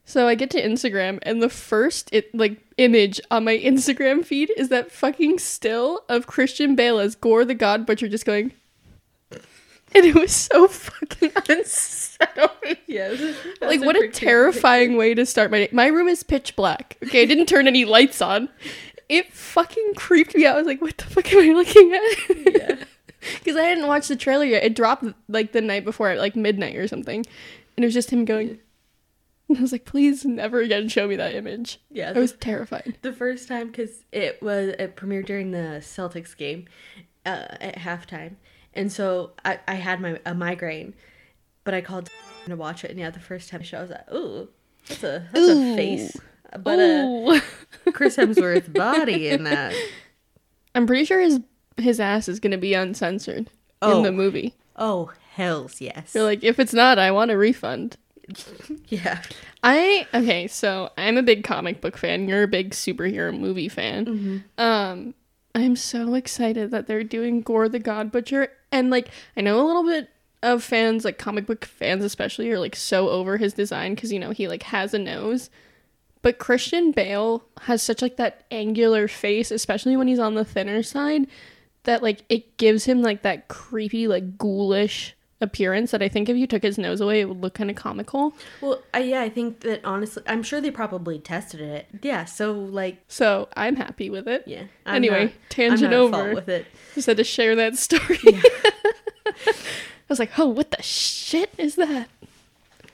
So 0.09 0.29
I 0.29 0.37
get 0.37 0.51
to 0.51 0.63
Instagram, 0.63 1.19
and 1.23 1.43
the 1.43 1.49
first 1.49 2.09
it 2.13 2.33
like 2.33 2.61
image 2.79 3.21
on 3.31 3.45
my 3.45 3.59
Instagram 3.59 4.25
feed 4.25 4.51
is 4.57 4.69
that 4.69 4.93
fucking 4.93 5.41
still 5.41 6.05
of 6.09 6.29
Christian 6.29 6.77
Bale 6.77 7.01
as 7.01 7.17
Gorr 7.17 7.45
the 7.45 7.55
God 7.55 7.85
Butcher 7.85 8.09
just 8.09 8.25
going, 8.25 8.53
and 9.33 10.05
it 10.05 10.15
was 10.15 10.33
so 10.33 10.69
fucking 10.69 11.33
unsettling. 11.49 12.77
yes. 12.87 13.37
Like 13.61 13.81
what 13.81 13.97
a 13.97 14.09
terrifying 14.09 14.97
way 14.97 15.13
to 15.15 15.27
start 15.27 15.51
my 15.51 15.59
day. 15.59 15.69
My 15.73 15.89
room 15.89 16.07
is 16.07 16.23
pitch 16.23 16.55
black. 16.55 16.97
Okay, 17.03 17.23
I 17.23 17.27
didn't 17.27 17.47
turn 17.47 17.67
any 17.67 17.85
lights 17.85 18.23
on. 18.23 18.49
It 19.09 19.33
fucking 19.33 19.95
creeped 19.97 20.37
me 20.37 20.47
out. 20.47 20.55
I 20.55 20.59
was 20.59 20.67
like, 20.69 20.81
what 20.81 20.97
the 20.99 21.05
fuck 21.05 21.33
am 21.33 21.51
I 21.51 21.53
looking 21.53 21.93
at? 21.93 22.55
Yeah. 22.55 22.85
Because 23.39 23.57
I 23.57 23.65
hadn't 23.65 23.89
watched 23.89 24.07
the 24.07 24.15
trailer 24.15 24.45
yet. 24.45 24.63
It 24.63 24.77
dropped 24.77 25.05
like 25.29 25.51
the 25.51 25.61
night 25.61 25.85
before 25.85 26.11
at 26.11 26.19
like 26.19 26.37
midnight 26.37 26.77
or 26.77 26.87
something. 26.87 27.27
And 27.77 27.83
it 27.83 27.85
was 27.85 27.95
just 27.95 28.11
him 28.11 28.25
going. 28.25 28.61
And 29.49 29.59
I 29.59 29.61
was 29.61 29.71
like, 29.71 29.85
please 29.85 30.25
never 30.25 30.61
again 30.61 30.89
show 30.89 31.07
me 31.07 31.15
that 31.17 31.35
image. 31.37 31.79
Yeah. 31.91 32.13
I 32.17 32.19
was 32.19 32.33
terrified. 32.33 32.99
the 33.03 33.13
first 33.13 33.47
time 33.47 33.69
because 33.69 34.05
it 34.11 34.43
was 34.43 34.71
it 34.79 34.97
premiered 34.97 35.27
during 35.27 35.53
the 35.53 35.79
Celtics 35.83 36.37
game 36.37 36.67
uh, 37.25 37.47
at 37.61 37.77
halftime, 37.77 38.35
and 38.75 38.91
so 38.91 39.33
I, 39.45 39.61
I 39.69 39.75
had 39.75 40.01
my 40.01 40.19
a 40.27 40.35
migraine, 40.35 40.95
but 41.63 41.75
I 41.75 41.81
called 41.81 42.11
to 42.47 42.57
watch 42.57 42.83
it, 42.85 42.91
and 42.91 42.99
yeah, 42.99 43.11
the 43.11 43.21
first 43.21 43.49
time 43.49 43.63
show 43.63 43.79
I 43.79 43.83
was 43.83 43.91
like, 43.91 44.13
ooh, 44.13 44.49
that's 44.89 45.05
a 45.05 45.29
that's 45.33 45.47
Ooh. 45.49 45.73
a 45.75 45.77
face, 45.77 46.17
but 46.59 46.79
uh, 46.81 47.41
Chris 47.93 48.17
Hemsworth's 48.17 48.69
body 48.71 49.29
in 49.29 49.45
that. 49.45 49.75
I'm 50.75 50.87
pretty 50.89 51.05
sure 51.05 51.21
his 51.21 51.41
his 51.77 52.01
ass 52.01 52.29
is 52.29 52.41
gonna 52.41 52.59
be 52.59 52.75
uncensored 52.75 53.49
Oh. 53.81 53.99
in 53.99 54.03
the 54.03 54.11
movie. 54.13 54.55
Oh 54.75 55.13
hell's 55.35 55.81
yes. 55.81 56.13
They're 56.13 56.23
like, 56.25 56.43
if 56.43 56.59
it's 56.59 56.73
not, 56.75 56.99
I 56.99 57.11
want 57.13 57.31
a 57.31 57.37
refund. 57.39 57.97
yeah. 58.89 59.23
I 59.63 60.07
okay, 60.15 60.47
so 60.47 60.91
I'm 60.97 61.17
a 61.17 61.23
big 61.23 61.45
comic 61.45 61.81
book 61.81 61.97
fan. 61.97 62.29
You're 62.29 62.43
a 62.43 62.49
big 62.49 62.71
superhero 62.71 63.39
movie 63.39 63.69
fan. 63.69 64.05
Um, 64.59 65.15
I'm 65.55 65.77
so 65.77 66.15
excited 66.15 66.71
that 66.71 66.87
they're 66.87 67.05
doing 67.05 67.41
Gorr 67.41 67.69
the 67.69 67.79
God 67.79 68.13
Butcher, 68.13 68.49
and 68.71 68.91
like 68.91 69.09
I 69.37 69.41
know 69.41 69.61
a 69.61 69.67
little 69.67 69.85
bit 69.85 70.11
of 70.43 70.63
fans, 70.63 71.05
like 71.05 71.19
comic 71.19 71.47
book 71.47 71.65
fans 71.65 72.05
especially, 72.05 72.51
are 72.51 72.59
like 72.59 72.77
so 72.77 73.09
over 73.09 73.37
his 73.37 73.53
design 73.53 73.95
because 73.95 74.13
you 74.13 74.19
know 74.19 74.31
he 74.31 74.49
like 74.49 74.65
has 74.65 74.95
a 74.95 74.99
nose. 74.99 75.51
But 76.23 76.39
Christian 76.39 76.93
Bale 76.93 77.45
has 77.63 77.83
such 77.83 78.03
like 78.03 78.17
that 78.17 78.45
angular 78.51 79.09
face, 79.09 79.51
especially 79.51 79.97
when 79.97 80.09
he's 80.09 80.19
on 80.19 80.35
the 80.35 80.45
thinner 80.45 80.83
side, 80.83 81.27
that 81.85 82.03
like 82.03 82.25
it 82.29 82.57
gives 82.59 82.85
him 82.85 83.01
like 83.01 83.23
that 83.23 83.49
creepy, 83.49 84.09
like 84.09 84.37
ghoulish 84.37 85.16
appearance 85.41 85.91
that 85.91 86.03
I 86.03 86.09
think 86.09 86.29
if 86.29 86.37
you 86.37 86.47
took 86.47 86.63
his 86.63 86.79
nose 86.79 87.01
away, 87.01 87.21
it 87.21 87.29
would 87.29 87.41
look 87.43 87.55
kind 87.55 87.69
of 87.71 87.77
comical. 87.77 88.35
Well, 88.61 88.83
I, 88.95 89.01
yeah, 89.01 89.21
I 89.21 89.29
think 89.29 89.61
that 89.61 89.85
honestly, 89.85 90.23
I'm 90.27 90.43
sure 90.43 90.61
they 90.61 90.71
probably 90.71 91.19
tested 91.19 91.61
it. 91.61 91.87
Yeah. 92.03 92.25
So 92.25 92.53
like, 92.53 92.99
So 93.09 93.49
I'm 93.57 93.77
happy 93.77 94.09
with 94.11 94.27
it. 94.29 94.45
yeah. 94.47 94.65
Anyway, 94.87 95.25
not, 95.25 95.33
tangent 95.51 95.93
I'm 95.93 96.01
not 96.01 96.07
at 96.07 96.11
fault 96.11 96.23
over. 96.27 96.35
with 96.35 96.49
it. 96.49 96.67
Just 96.95 97.07
had 97.07 97.19
to 97.19 97.25
share 97.25 97.55
that 97.57 97.77
story. 97.77 98.19
I 98.25 100.09
was 100.09 100.19
like, 100.19 100.39
oh, 100.39 100.47
what 100.47 100.71
the 100.71 100.83
shit 100.83 101.51
is 101.59 101.75
that? 101.77 102.09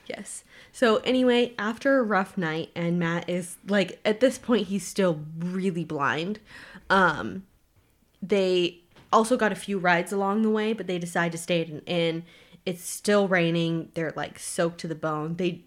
Yes. 0.07 0.43
So 0.71 0.97
anyway, 0.97 1.53
after 1.57 1.99
a 1.99 2.03
rough 2.03 2.37
night 2.37 2.71
and 2.75 2.99
Matt 2.99 3.29
is 3.29 3.57
like 3.67 3.99
at 4.03 4.19
this 4.19 4.37
point 4.37 4.67
he's 4.67 4.85
still 4.85 5.21
really 5.39 5.85
blind. 5.85 6.39
Um 6.89 7.43
they 8.21 8.81
also 9.13 9.37
got 9.37 9.51
a 9.51 9.55
few 9.55 9.79
rides 9.79 10.11
along 10.11 10.41
the 10.41 10.49
way, 10.49 10.73
but 10.73 10.87
they 10.87 10.97
decide 10.99 11.31
to 11.31 11.37
stay 11.37 11.61
at 11.61 11.69
an 11.69 11.81
inn. 11.85 12.23
It's 12.65 12.83
still 12.83 13.27
raining. 13.27 13.89
They're 13.93 14.13
like 14.15 14.39
soaked 14.39 14.79
to 14.81 14.87
the 14.87 14.95
bone. 14.95 15.35
They 15.37 15.61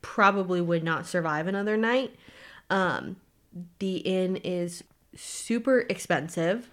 probably 0.00 0.60
would 0.60 0.84
not 0.84 1.06
survive 1.06 1.46
another 1.46 1.76
night. 1.76 2.14
Um 2.70 3.16
the 3.78 3.96
inn 3.98 4.36
is 4.36 4.82
super 5.14 5.80
expensive, 5.88 6.68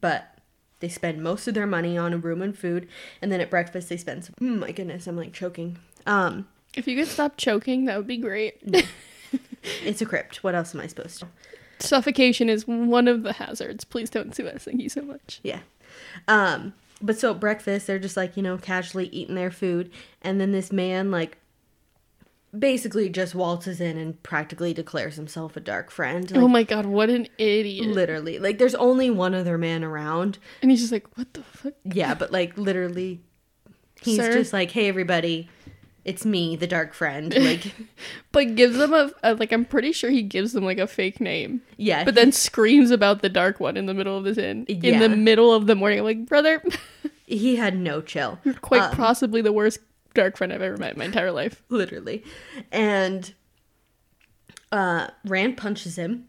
but 0.00 0.38
they 0.80 0.88
spend 0.88 1.22
most 1.22 1.46
of 1.48 1.54
their 1.54 1.66
money 1.66 1.98
on 1.98 2.12
a 2.12 2.18
room 2.18 2.40
and 2.40 2.56
food, 2.56 2.88
and 3.20 3.30
then 3.30 3.40
at 3.40 3.50
breakfast 3.50 3.88
they 3.88 3.96
spend. 3.96 4.24
Some, 4.24 4.34
mm, 4.40 4.58
my 4.58 4.72
goodness, 4.72 5.06
I'm 5.06 5.16
like 5.16 5.32
choking. 5.32 5.76
Um, 6.06 6.48
If 6.74 6.86
you 6.86 6.96
could 6.96 7.08
stop 7.08 7.36
choking, 7.36 7.84
that 7.86 7.96
would 7.96 8.06
be 8.06 8.16
great. 8.16 8.62
It's 9.84 10.00
a 10.00 10.06
crypt. 10.06 10.42
What 10.42 10.54
else 10.54 10.74
am 10.74 10.80
I 10.80 10.86
supposed 10.86 11.20
to? 11.20 11.26
Suffocation 11.80 12.48
is 12.48 12.66
one 12.66 13.08
of 13.08 13.22
the 13.22 13.34
hazards. 13.34 13.84
Please 13.84 14.10
don't 14.10 14.34
sue 14.34 14.48
us. 14.48 14.64
Thank 14.64 14.80
you 14.80 14.88
so 14.88 15.02
much. 15.02 15.40
Yeah. 15.42 15.60
Um, 16.26 16.74
but 17.00 17.18
so 17.18 17.30
at 17.32 17.40
breakfast, 17.40 17.86
they're 17.86 17.98
just 17.98 18.16
like, 18.16 18.36
you 18.36 18.42
know, 18.42 18.58
casually 18.58 19.06
eating 19.08 19.34
their 19.34 19.50
food. 19.50 19.90
And 20.22 20.40
then 20.40 20.52
this 20.52 20.72
man, 20.72 21.10
like, 21.10 21.38
basically 22.58 23.08
just 23.08 23.34
waltzes 23.34 23.80
in 23.80 23.96
and 23.98 24.20
practically 24.22 24.72
declares 24.72 25.16
himself 25.16 25.56
a 25.56 25.60
dark 25.60 25.90
friend. 25.90 26.30
Like, 26.30 26.40
oh 26.40 26.48
my 26.48 26.62
god, 26.62 26.86
what 26.86 27.10
an 27.10 27.28
idiot. 27.38 27.88
literally. 27.88 28.38
Like, 28.38 28.58
there's 28.58 28.74
only 28.74 29.10
one 29.10 29.34
other 29.34 29.58
man 29.58 29.84
around. 29.84 30.38
and 30.62 30.70
he's 30.70 30.80
just 30.80 30.92
like, 30.92 31.06
what 31.16 31.32
the 31.34 31.42
fuck? 31.42 31.74
Yeah, 31.84 32.14
but, 32.14 32.32
like, 32.32 32.56
literally, 32.58 33.20
he's 34.00 34.16
Sir? 34.16 34.32
just 34.32 34.52
like, 34.52 34.70
hey, 34.70 34.88
everybody, 34.88 35.48
it's 36.04 36.24
me, 36.24 36.56
the 36.56 36.66
dark 36.66 36.94
friend. 36.94 37.34
Like, 37.38 37.74
But 38.32 38.54
gives 38.54 38.76
them 38.78 38.92
a, 38.94 39.10
a 39.22 39.34
like 39.34 39.52
I'm 39.52 39.64
pretty 39.64 39.92
sure 39.92 40.10
he 40.10 40.22
gives 40.22 40.52
them 40.52 40.64
like 40.64 40.78
a 40.78 40.86
fake 40.86 41.20
name. 41.20 41.60
yeah. 41.76 42.04
But 42.04 42.14
then 42.14 42.32
screams 42.32 42.90
about 42.90 43.22
the 43.22 43.28
dark 43.28 43.60
one 43.60 43.76
in 43.76 43.86
the 43.86 43.94
middle 43.94 44.16
of 44.16 44.24
this 44.24 44.38
inn. 44.38 44.64
In 44.66 44.98
the 45.00 45.08
middle 45.08 45.52
of 45.52 45.66
the 45.66 45.74
morning. 45.74 45.98
I'm 45.98 46.04
like, 46.04 46.26
brother, 46.26 46.62
he 47.26 47.56
had 47.56 47.76
no 47.78 48.00
chill. 48.00 48.38
you're 48.44 48.54
quite 48.54 48.82
Um, 48.82 48.96
possibly 48.96 49.42
the 49.42 49.52
worst 49.52 49.80
dark 50.14 50.36
friend 50.36 50.52
I've 50.52 50.62
ever 50.62 50.76
met 50.76 50.92
in 50.94 50.98
my 50.98 51.04
entire 51.04 51.30
life. 51.32 51.62
literally. 51.68 52.24
And 52.72 53.34
uh 54.72 55.08
Rand 55.24 55.56
punches 55.56 55.96
him 55.96 56.26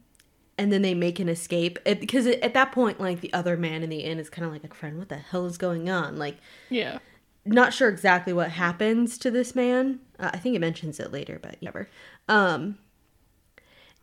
and 0.58 0.72
then 0.72 0.82
they 0.82 0.94
make 0.94 1.20
an 1.20 1.28
escape 1.30 1.78
because 1.86 2.26
at 2.28 2.54
that 2.54 2.72
point 2.72 3.00
like 3.00 3.22
the 3.22 3.32
other 3.34 3.58
man 3.58 3.84
in 3.84 3.90
the 3.90 4.00
inn 4.00 4.20
is 4.20 4.30
kind 4.30 4.46
of 4.46 4.52
like 4.52 4.64
a 4.64 4.74
friend 4.74 4.98
what 4.98 5.10
the 5.10 5.18
hell 5.18 5.46
is 5.46 5.58
going 5.58 5.90
on 5.90 6.18
like 6.18 6.38
Yeah. 6.70 7.00
Not 7.54 7.74
sure 7.74 7.90
exactly 7.90 8.34
what 8.34 8.52
happens 8.52 9.18
to 9.20 9.32
this 9.32 9.56
man. 9.56 10.00
Uh, 10.20 10.32
I 10.34 10.38
think 10.38 10.56
it 10.56 10.60
mentions 10.60 11.00
it 11.00 11.12
later, 11.12 11.40
but 11.42 11.62
never. 11.62 11.90
Um, 12.28 12.78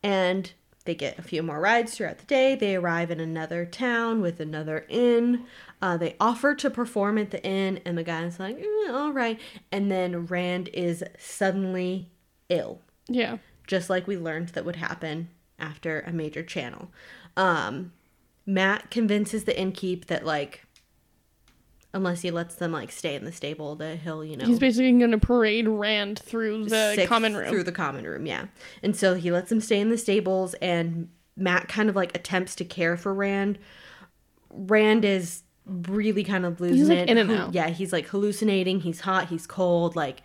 and 0.03 0.53
they 0.85 0.95
get 0.95 1.19
a 1.19 1.23
few 1.23 1.43
more 1.43 1.61
rides 1.61 1.95
throughout 1.95 2.19
the 2.19 2.27
day. 2.27 2.55
They 2.55 2.77
arrive 2.77 3.11
in 3.11 3.19
another 3.21 3.67
town 3.67 4.21
with 4.21 4.39
another 4.41 4.87
inn. 4.89 5.45
Uh, 5.83 5.97
they 5.97 6.15
offer 6.21 6.55
to 6.55 6.71
perform 6.71 7.19
at 7.19 7.31
the 7.33 7.43
inn, 7.45 7.81
and 7.85 7.99
the 7.99 8.05
guy's 8.05 8.39
like, 8.39 8.57
"Mm, 8.59 8.91
all 8.95 9.13
right. 9.13 9.41
And 9.73 9.91
then 9.91 10.27
Rand 10.27 10.69
is 10.73 11.03
suddenly 11.19 12.09
ill, 12.49 12.81
Yeah. 13.09 13.39
just 13.67 13.91
like 13.91 14.07
we 14.07 14.17
learned 14.17 14.51
that 14.51 14.65
would 14.65 14.77
happen 14.77 15.29
after 15.59 16.01
a 16.01 16.13
major 16.13 16.43
channel. 16.45 16.93
Um, 17.37 17.93
Matt 18.47 18.91
convinces 18.93 19.43
the 19.45 19.53
innkeep 19.55 20.07
that, 20.07 20.25
like, 20.25 20.66
unless 21.97 22.23
he 22.23 22.31
lets 22.31 22.55
them, 22.55 22.73
like, 22.73 22.93
stay 22.93 23.15
in 23.15 23.25
the 23.25 23.33
stable, 23.33 23.75
that 23.77 23.99
he'll, 23.99 24.25
you 24.25 24.37
know. 24.37 24.45
He's 24.45 24.59
basically 24.59 24.93
going 24.93 25.11
to 25.11 25.19
parade 25.19 25.67
Rand 25.67 26.21
through 26.21 26.67
the 26.67 27.07
common 27.09 27.37
room. 27.37 27.49
through 27.49 27.65
the 27.65 27.73
common 27.73 28.07
room 28.07 28.27
yeah. 28.27 28.47
And 28.83 28.95
so 28.97 29.15
he 29.15 29.31
lets 29.31 29.49
them 29.49 29.61
stay 29.61 29.81
in 29.81 29.89
the 29.89 29.99
stables 29.99 30.55
and 30.55 31.09
matt 31.37 31.69
kind 31.69 31.89
of 31.89 31.97
like 31.97 32.15
attempts 32.17 32.55
to 32.57 32.65
care 32.65 32.97
for 32.97 33.13
rand. 33.13 33.59
Rand 34.51 35.05
is 35.05 35.43
really 35.67 36.25
kind 36.25 36.47
of 36.47 36.61
losing 36.61 36.79
he's 36.79 36.89
like, 36.89 36.99
it. 36.99 37.11
in 37.11 37.19
and 37.19 37.31
out. 37.31 37.53
yeah 37.53 37.69
he's 37.69 37.93
like 37.93 38.07
hallucinating. 38.07 38.81
He's 38.81 39.01
hot. 39.01 39.29
He's 39.29 39.47
cold. 39.47 39.97
Like 39.97 40.23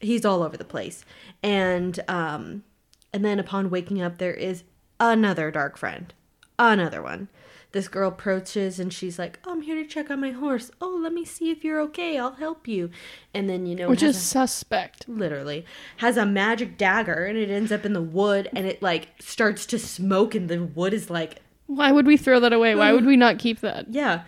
he's 0.00 0.24
all 0.24 0.42
over 0.42 0.56
the 0.56 0.64
place. 0.64 1.04
And 1.42 2.00
um 2.08 2.64
and 3.12 3.24
then 3.24 3.38
upon 3.38 3.70
waking 3.70 4.00
up 4.00 4.18
there 4.18 4.34
is 4.34 4.64
another 4.98 5.50
dark 5.50 5.76
friend. 5.76 6.12
Another 6.58 7.02
one 7.02 7.28
this 7.74 7.88
girl 7.88 8.08
approaches 8.08 8.78
and 8.78 8.92
she's 8.92 9.18
like 9.18 9.38
oh, 9.44 9.50
i'm 9.50 9.62
here 9.62 9.74
to 9.74 9.84
check 9.84 10.08
on 10.08 10.20
my 10.20 10.30
horse 10.30 10.70
oh 10.80 10.98
let 11.02 11.12
me 11.12 11.24
see 11.24 11.50
if 11.50 11.64
you're 11.64 11.80
okay 11.80 12.16
i'll 12.16 12.36
help 12.36 12.68
you 12.68 12.88
and 13.34 13.50
then 13.50 13.66
you 13.66 13.74
know 13.74 13.88
which 13.88 14.02
is 14.02 14.16
a- 14.16 14.20
suspect. 14.20 15.08
literally 15.08 15.66
has 15.96 16.16
a 16.16 16.24
magic 16.24 16.78
dagger 16.78 17.26
and 17.26 17.36
it 17.36 17.50
ends 17.50 17.72
up 17.72 17.84
in 17.84 17.92
the 17.92 18.00
wood 18.00 18.48
and 18.54 18.64
it 18.64 18.80
like 18.80 19.08
starts 19.18 19.66
to 19.66 19.76
smoke 19.78 20.36
and 20.36 20.48
the 20.48 20.62
wood 20.62 20.94
is 20.94 21.10
like 21.10 21.40
Why 21.66 21.90
would 21.90 22.06
we 22.06 22.16
throw 22.16 22.38
that 22.40 22.52
away? 22.52 22.74
Why 22.76 22.92
would 22.92 23.04
we 23.04 23.16
not 23.16 23.38
keep 23.40 23.60
that? 23.60 23.92
yeah 23.92 24.22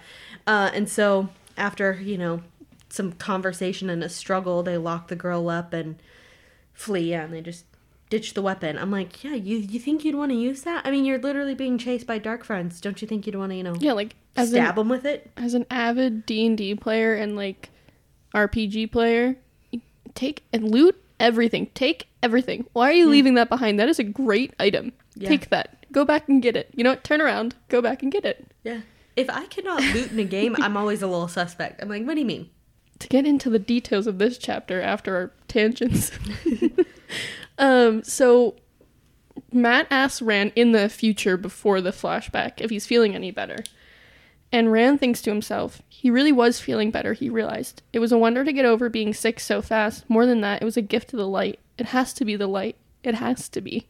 uh, 0.46 0.70
and 0.74 0.88
so 0.88 1.28
after 1.56 1.94
you 1.94 2.18
know 2.18 2.42
some 2.88 3.12
conversation 3.12 3.88
and 3.88 4.02
a 4.02 4.08
struggle 4.08 4.64
they 4.64 4.76
lock 4.76 5.06
the 5.06 5.16
girl 5.16 5.48
up 5.48 5.72
and 5.72 5.96
flee 6.72 7.10
yeah 7.12 7.22
and 7.24 7.32
they 7.32 7.40
just 7.40 7.64
ditch 8.08 8.34
the 8.34 8.42
weapon 8.42 8.78
i'm 8.78 8.90
like 8.90 9.24
yeah 9.24 9.34
you, 9.34 9.58
you 9.58 9.80
think 9.80 10.04
you'd 10.04 10.14
want 10.14 10.30
to 10.30 10.36
use 10.36 10.62
that 10.62 10.86
i 10.86 10.90
mean 10.90 11.04
you're 11.04 11.18
literally 11.18 11.54
being 11.54 11.76
chased 11.76 12.06
by 12.06 12.18
dark 12.18 12.44
friends 12.44 12.80
don't 12.80 13.02
you 13.02 13.08
think 13.08 13.26
you'd 13.26 13.34
want 13.34 13.50
to 13.50 13.56
you 13.56 13.62
know 13.62 13.74
Yeah, 13.80 13.92
like 13.92 14.14
as 14.36 14.50
stab 14.50 14.70
an, 14.70 14.74
them 14.76 14.88
with 14.88 15.04
it 15.04 15.30
as 15.36 15.54
an 15.54 15.66
avid 15.70 16.26
D&D 16.26 16.76
player 16.76 17.14
and 17.14 17.36
like 17.36 17.70
RPG 18.34 18.92
player, 18.92 19.36
take 20.14 20.44
and 20.52 20.70
loot 20.70 21.02
everything. 21.18 21.68
Take 21.74 22.06
everything. 22.22 22.66
Why 22.74 22.90
are 22.90 22.92
you 22.92 23.06
hmm. 23.06 23.12
leaving 23.12 23.34
that 23.34 23.48
behind? 23.48 23.80
That 23.80 23.88
is 23.88 23.98
a 23.98 24.04
great 24.04 24.52
item. 24.60 24.92
Yeah. 25.14 25.30
Take 25.30 25.48
that. 25.48 25.86
Go 25.90 26.04
back 26.04 26.28
and 26.28 26.42
get 26.42 26.56
it. 26.56 26.68
You 26.74 26.84
know 26.84 26.90
what? 26.90 27.02
Turn 27.02 27.22
around. 27.22 27.54
Go 27.70 27.80
back 27.80 28.02
and 28.02 28.12
get 28.12 28.24
it. 28.24 28.46
yeah 28.62 28.80
if 29.16 29.30
i 29.30 29.46
cannot 29.46 29.80
loot 29.94 30.12
in 30.12 30.18
a 30.18 30.24
game 30.24 30.54
i'm 30.58 30.76
always 30.76 31.00
a 31.00 31.06
little 31.06 31.26
suspect 31.26 31.82
i'm 31.82 31.88
like 31.88 32.04
what 32.04 32.12
do 32.12 32.20
you 32.20 32.26
mean 32.26 32.50
to 32.98 33.08
get 33.08 33.26
into 33.26 33.50
the 33.50 33.58
details 33.58 34.06
of 34.06 34.18
this 34.18 34.38
chapter 34.38 34.80
after 34.80 35.16
our 35.16 35.32
tangents. 35.48 36.10
um, 37.58 38.02
so 38.02 38.56
Matt 39.52 39.86
asks 39.90 40.22
Rand 40.22 40.52
in 40.56 40.72
the 40.72 40.88
future 40.88 41.36
before 41.36 41.80
the 41.80 41.90
flashback 41.90 42.60
if 42.60 42.70
he's 42.70 42.86
feeling 42.86 43.14
any 43.14 43.30
better. 43.30 43.58
And 44.52 44.70
Rand 44.70 45.00
thinks 45.00 45.20
to 45.22 45.30
himself, 45.30 45.82
he 45.88 46.10
really 46.10 46.32
was 46.32 46.60
feeling 46.60 46.90
better, 46.90 47.12
he 47.12 47.28
realized. 47.28 47.82
It 47.92 47.98
was 47.98 48.12
a 48.12 48.18
wonder 48.18 48.44
to 48.44 48.52
get 48.52 48.64
over 48.64 48.88
being 48.88 49.12
sick 49.12 49.40
so 49.40 49.60
fast. 49.60 50.08
More 50.08 50.24
than 50.24 50.40
that, 50.42 50.62
it 50.62 50.64
was 50.64 50.76
a 50.76 50.82
gift 50.82 51.10
to 51.10 51.16
the 51.16 51.26
light. 51.26 51.58
It 51.78 51.86
has 51.86 52.12
to 52.14 52.24
be 52.24 52.36
the 52.36 52.46
light. 52.46 52.76
It 53.02 53.16
has 53.16 53.48
to 53.50 53.60
be. 53.60 53.88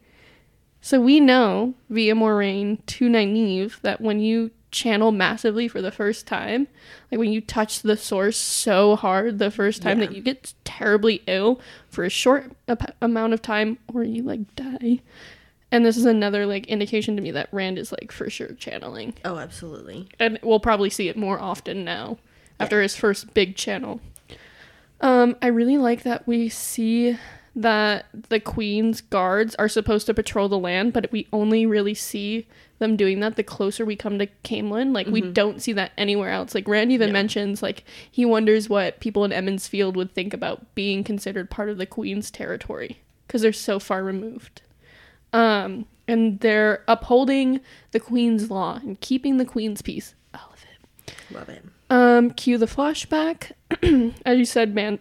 So 0.81 0.99
we 0.99 1.19
know 1.19 1.75
via 1.89 2.15
Moiraine 2.15 2.85
to 2.85 3.09
Nynaeve 3.09 3.81
that 3.81 4.01
when 4.01 4.19
you 4.19 4.51
channel 4.71 5.11
massively 5.11 5.67
for 5.67 5.81
the 5.81 5.91
first 5.91 6.27
time, 6.27 6.67
like 7.11 7.19
when 7.19 7.31
you 7.31 7.41
touch 7.41 7.81
the 7.81 7.95
source 7.97 8.37
so 8.37 8.95
hard 8.95 9.39
the 9.39 9.49
first 9.51 9.81
time 9.81 9.99
Yeah. 9.99 10.07
that 10.07 10.15
you 10.15 10.21
get 10.21 10.53
terribly 10.65 11.21
ill 11.27 11.59
for 11.89 12.03
a 12.03 12.09
short 12.09 12.51
ap- 12.67 12.95
amount 13.01 13.33
of 13.33 13.41
time 13.41 13.77
or 13.93 14.03
you 14.03 14.23
like 14.23 14.55
die. 14.55 14.99
And 15.71 15.85
this 15.85 15.97
is 15.97 16.05
another 16.05 16.45
like 16.45 16.65
indication 16.67 17.15
to 17.15 17.21
me 17.21 17.31
that 17.31 17.49
Rand 17.51 17.77
is 17.77 17.91
like 17.91 18.11
for 18.11 18.29
sure 18.29 18.53
channeling. 18.53 19.13
oh 19.25 19.37
absolutely 19.37 20.07
And 20.19 20.39
we'll 20.43 20.59
probably 20.59 20.89
see 20.89 21.07
it 21.09 21.17
more 21.17 21.39
often 21.39 21.83
now 21.83 22.17
after 22.59 22.81
his 22.81 22.95
first 22.95 23.33
big 23.33 23.55
channel. 23.55 23.99
Um, 25.01 25.35
I 25.41 25.47
really 25.47 25.77
like 25.77 26.03
that 26.03 26.25
we 26.27 26.49
see 26.49 27.17
that 27.57 28.05
the 28.29 28.39
queen's 28.39 29.01
guards 29.01 29.55
are 29.55 29.67
supposed 29.67 30.05
to 30.05 30.13
patrol 30.13 30.47
the 30.47 30.59
land, 30.59 30.93
but 30.93 31.11
we 31.11 31.27
only 31.33 31.65
really 31.65 31.93
see 31.95 32.47
them 32.79 32.95
doing 32.95 33.19
that 33.19 33.35
the 33.35 33.43
closer 33.43 33.83
we 33.83 33.95
come 33.95 34.19
to 34.19 34.27
Caemlyn. 34.43 34.93
Like 34.93 35.07
we 35.07 35.21
don't 35.21 35.59
see 35.61 35.73
that 35.73 35.91
anywhere 35.97 36.29
else. 36.29 36.53
Like 36.53 36.67
Rand 36.67 36.91
even 36.91 37.09
No. 37.09 37.13
mentions 37.13 37.63
like 37.63 37.83
he 38.11 38.23
wonders 38.25 38.69
what 38.69 38.99
people 38.99 39.25
in 39.25 39.33
Emond's 39.33 39.67
Field 39.67 39.95
would 39.95 40.13
think 40.13 40.33
about 40.35 40.75
being 40.75 41.03
considered 41.03 41.49
part 41.49 41.69
of 41.69 41.77
the 41.79 41.87
queen's 41.87 42.29
territory 42.29 42.99
because 43.25 43.41
they're 43.41 43.51
so 43.51 43.79
far 43.79 44.03
removed. 44.03 44.61
Um, 45.33 45.87
and 46.07 46.39
they're 46.39 46.83
upholding 46.87 47.59
the 47.91 47.99
queen's 47.99 48.49
law 48.51 48.75
and 48.83 49.01
keeping 49.01 49.37
the 49.37 49.45
queen's 49.45 49.81
peace. 49.81 50.13
All 50.35 50.53
of 50.53 50.63
it. 50.63 51.15
love 51.35 51.49
it 51.49 51.63
Um, 51.89 52.29
cue 52.31 52.59
the 52.59 52.67
flashback. 52.67 53.53
As 54.25 54.37
you 54.37 54.45
said, 54.45 54.75
man, 54.75 54.99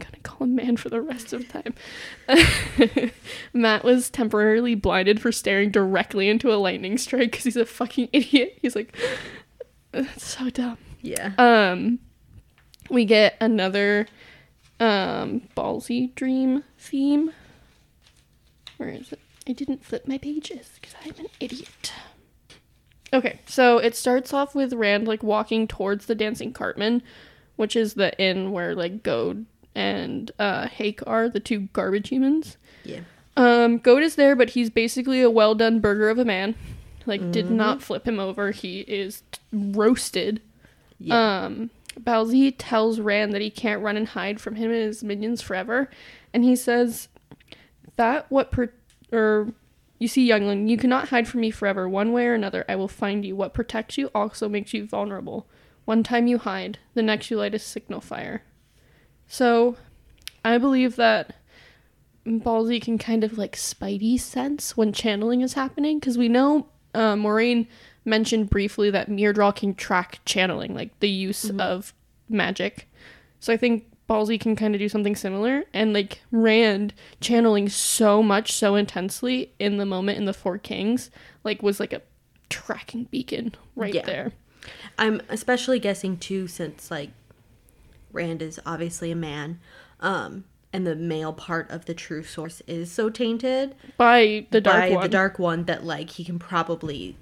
gonna 0.00 0.18
call 0.22 0.46
him 0.46 0.54
man 0.56 0.76
for 0.76 0.88
the 0.88 1.00
rest 1.00 1.32
of 1.32 1.46
the 1.46 1.62
time. 1.62 3.10
Matt 3.52 3.84
was 3.84 4.10
temporarily 4.10 4.74
blinded 4.74 5.20
for 5.20 5.30
staring 5.32 5.70
directly 5.70 6.28
into 6.28 6.52
a 6.52 6.56
lightning 6.56 6.98
strike 6.98 7.30
because 7.30 7.44
he's 7.44 7.56
a 7.56 7.64
fucking 7.66 8.08
idiot. 8.12 8.58
He's 8.60 8.74
like, 8.74 8.96
that's 9.92 10.24
so 10.26 10.50
dumb. 10.50 10.78
yeah 11.02 11.32
Um, 11.38 11.98
we 12.90 13.04
get 13.04 13.36
another 13.40 14.06
um 14.80 15.42
ballsy 15.56 16.14
dream 16.14 16.64
theme. 16.78 17.32
Where 18.78 18.88
is 18.88 19.12
it? 19.12 19.20
I 19.48 19.52
didn't 19.52 19.84
flip 19.84 20.06
my 20.08 20.18
pages 20.18 20.70
because 20.80 20.94
I'm 21.04 21.14
an 21.18 21.30
idiot. 21.40 21.92
Okay, 23.12 23.40
so 23.46 23.78
it 23.78 23.96
starts 23.96 24.32
off 24.32 24.54
with 24.54 24.72
Rand 24.72 25.08
like 25.08 25.22
walking 25.22 25.66
towards 25.66 26.06
the 26.06 26.14
dancing 26.14 26.52
cartman, 26.52 27.02
which 27.56 27.74
is 27.74 27.94
the 27.94 28.16
inn 28.20 28.52
where 28.52 28.74
like 28.74 29.02
Gode 29.02 29.46
and 29.74 30.30
uh 30.38 30.66
Hake 30.68 31.00
are 31.06 31.28
the 31.28 31.40
two 31.40 31.68
garbage 31.72 32.08
humans. 32.08 32.56
yeah 32.84 33.00
Um, 33.36 33.78
Gode 33.78 34.02
is 34.02 34.16
there, 34.16 34.34
but 34.36 34.50
he's 34.50 34.70
basically 34.70 35.22
a 35.22 35.30
well 35.30 35.54
done 35.54 35.80
burger 35.80 36.10
of 36.10 36.18
a 36.18 36.24
man. 36.24 36.54
Like, 37.06 37.32
did 37.32 37.50
not 37.50 37.82
flip 37.82 38.06
him 38.06 38.20
over. 38.20 38.50
He 38.50 38.80
is 38.80 39.22
t- 39.32 39.40
roasted. 39.52 40.42
Yeah. 40.98 41.44
Um, 41.44 41.70
Balzi 41.98 42.54
tells 42.56 43.00
Rand 43.00 43.32
that 43.32 43.40
he 43.40 43.50
can't 43.50 43.82
run 43.82 43.96
and 43.96 44.08
hide 44.08 44.40
from 44.40 44.56
him 44.56 44.70
and 44.70 44.82
his 44.82 45.02
minions 45.02 45.40
forever, 45.40 45.88
and 46.34 46.44
he 46.44 46.54
says 46.54 47.08
that 47.96 48.30
what 48.30 48.50
per 48.52 48.72
or 49.12 49.52
you 49.98 50.08
see, 50.08 50.24
youngling, 50.26 50.66
you 50.66 50.76
cannot 50.78 51.08
hide 51.10 51.28
from 51.28 51.40
me 51.40 51.50
forever. 51.50 51.88
One 51.88 52.12
way 52.12 52.26
or 52.26 52.34
another, 52.34 52.64
I 52.68 52.76
will 52.76 52.88
find 52.88 53.24
you. 53.24 53.36
What 53.36 53.52
protects 53.54 53.98
you 53.98 54.10
also 54.14 54.48
makes 54.48 54.72
you 54.72 54.86
vulnerable. 54.86 55.46
One 55.84 56.02
time 56.02 56.26
you 56.26 56.38
hide, 56.38 56.78
the 56.94 57.02
next 57.02 57.30
you 57.30 57.36
light 57.36 57.54
a 57.54 57.58
signal 57.58 58.00
fire. 58.00 58.42
So, 59.32 59.76
I 60.44 60.58
believe 60.58 60.96
that 60.96 61.36
Ballsy 62.26 62.82
can 62.82 62.98
kind 62.98 63.22
of 63.22 63.38
like 63.38 63.54
spidey 63.54 64.18
sense 64.18 64.76
when 64.76 64.92
channeling 64.92 65.40
is 65.40 65.52
happening 65.52 66.00
because 66.00 66.18
we 66.18 66.28
know 66.28 66.66
uh, 66.94 67.14
Moiraine 67.14 67.68
mentioned 68.04 68.50
briefly 68.50 68.90
that 68.90 69.08
Myrddraal 69.08 69.54
can 69.54 69.74
track 69.74 70.18
channeling, 70.24 70.74
like 70.74 70.98
the 70.98 71.08
use 71.08 71.48
of 71.60 71.94
magic. 72.28 72.88
So 73.38 73.52
I 73.52 73.56
think 73.56 73.86
Ballsy 74.08 74.38
can 74.40 74.56
kind 74.56 74.74
of 74.74 74.80
do 74.80 74.88
something 74.88 75.14
similar, 75.14 75.62
and 75.72 75.92
like 75.92 76.22
Rand 76.32 76.92
channeling 77.20 77.68
so 77.68 78.24
much, 78.24 78.52
so 78.52 78.74
intensely 78.74 79.52
in 79.60 79.76
the 79.76 79.86
moment 79.86 80.18
in 80.18 80.24
the 80.24 80.32
Four 80.34 80.58
Kings, 80.58 81.08
like 81.44 81.62
was 81.62 81.78
like 81.78 81.92
a 81.92 82.02
tracking 82.48 83.04
beacon 83.04 83.54
right 83.76 83.94
Yeah. 83.94 84.04
there. 84.04 84.32
I'm 84.98 85.22
especially 85.28 85.78
guessing 85.78 86.16
too, 86.16 86.48
since 86.48 86.90
like 86.90 87.10
Rand 88.12 88.42
is 88.42 88.60
obviously 88.66 89.10
a 89.10 89.16
man, 89.16 89.58
um, 90.00 90.44
and 90.72 90.86
the 90.86 90.94
male 90.96 91.32
part 91.32 91.70
of 91.70 91.86
the 91.86 91.94
true 91.94 92.22
source 92.22 92.62
is 92.66 92.90
so 92.92 93.10
tainted 93.10 93.74
By 93.96 94.46
the 94.50 94.60
dark 94.60 94.76
by 94.80 94.90
one. 94.90 95.02
the 95.02 95.08
dark 95.08 95.38
one 95.38 95.64
that 95.64 95.84
like 95.84 96.10
he 96.10 96.24
can 96.24 96.38
probably 96.38 97.16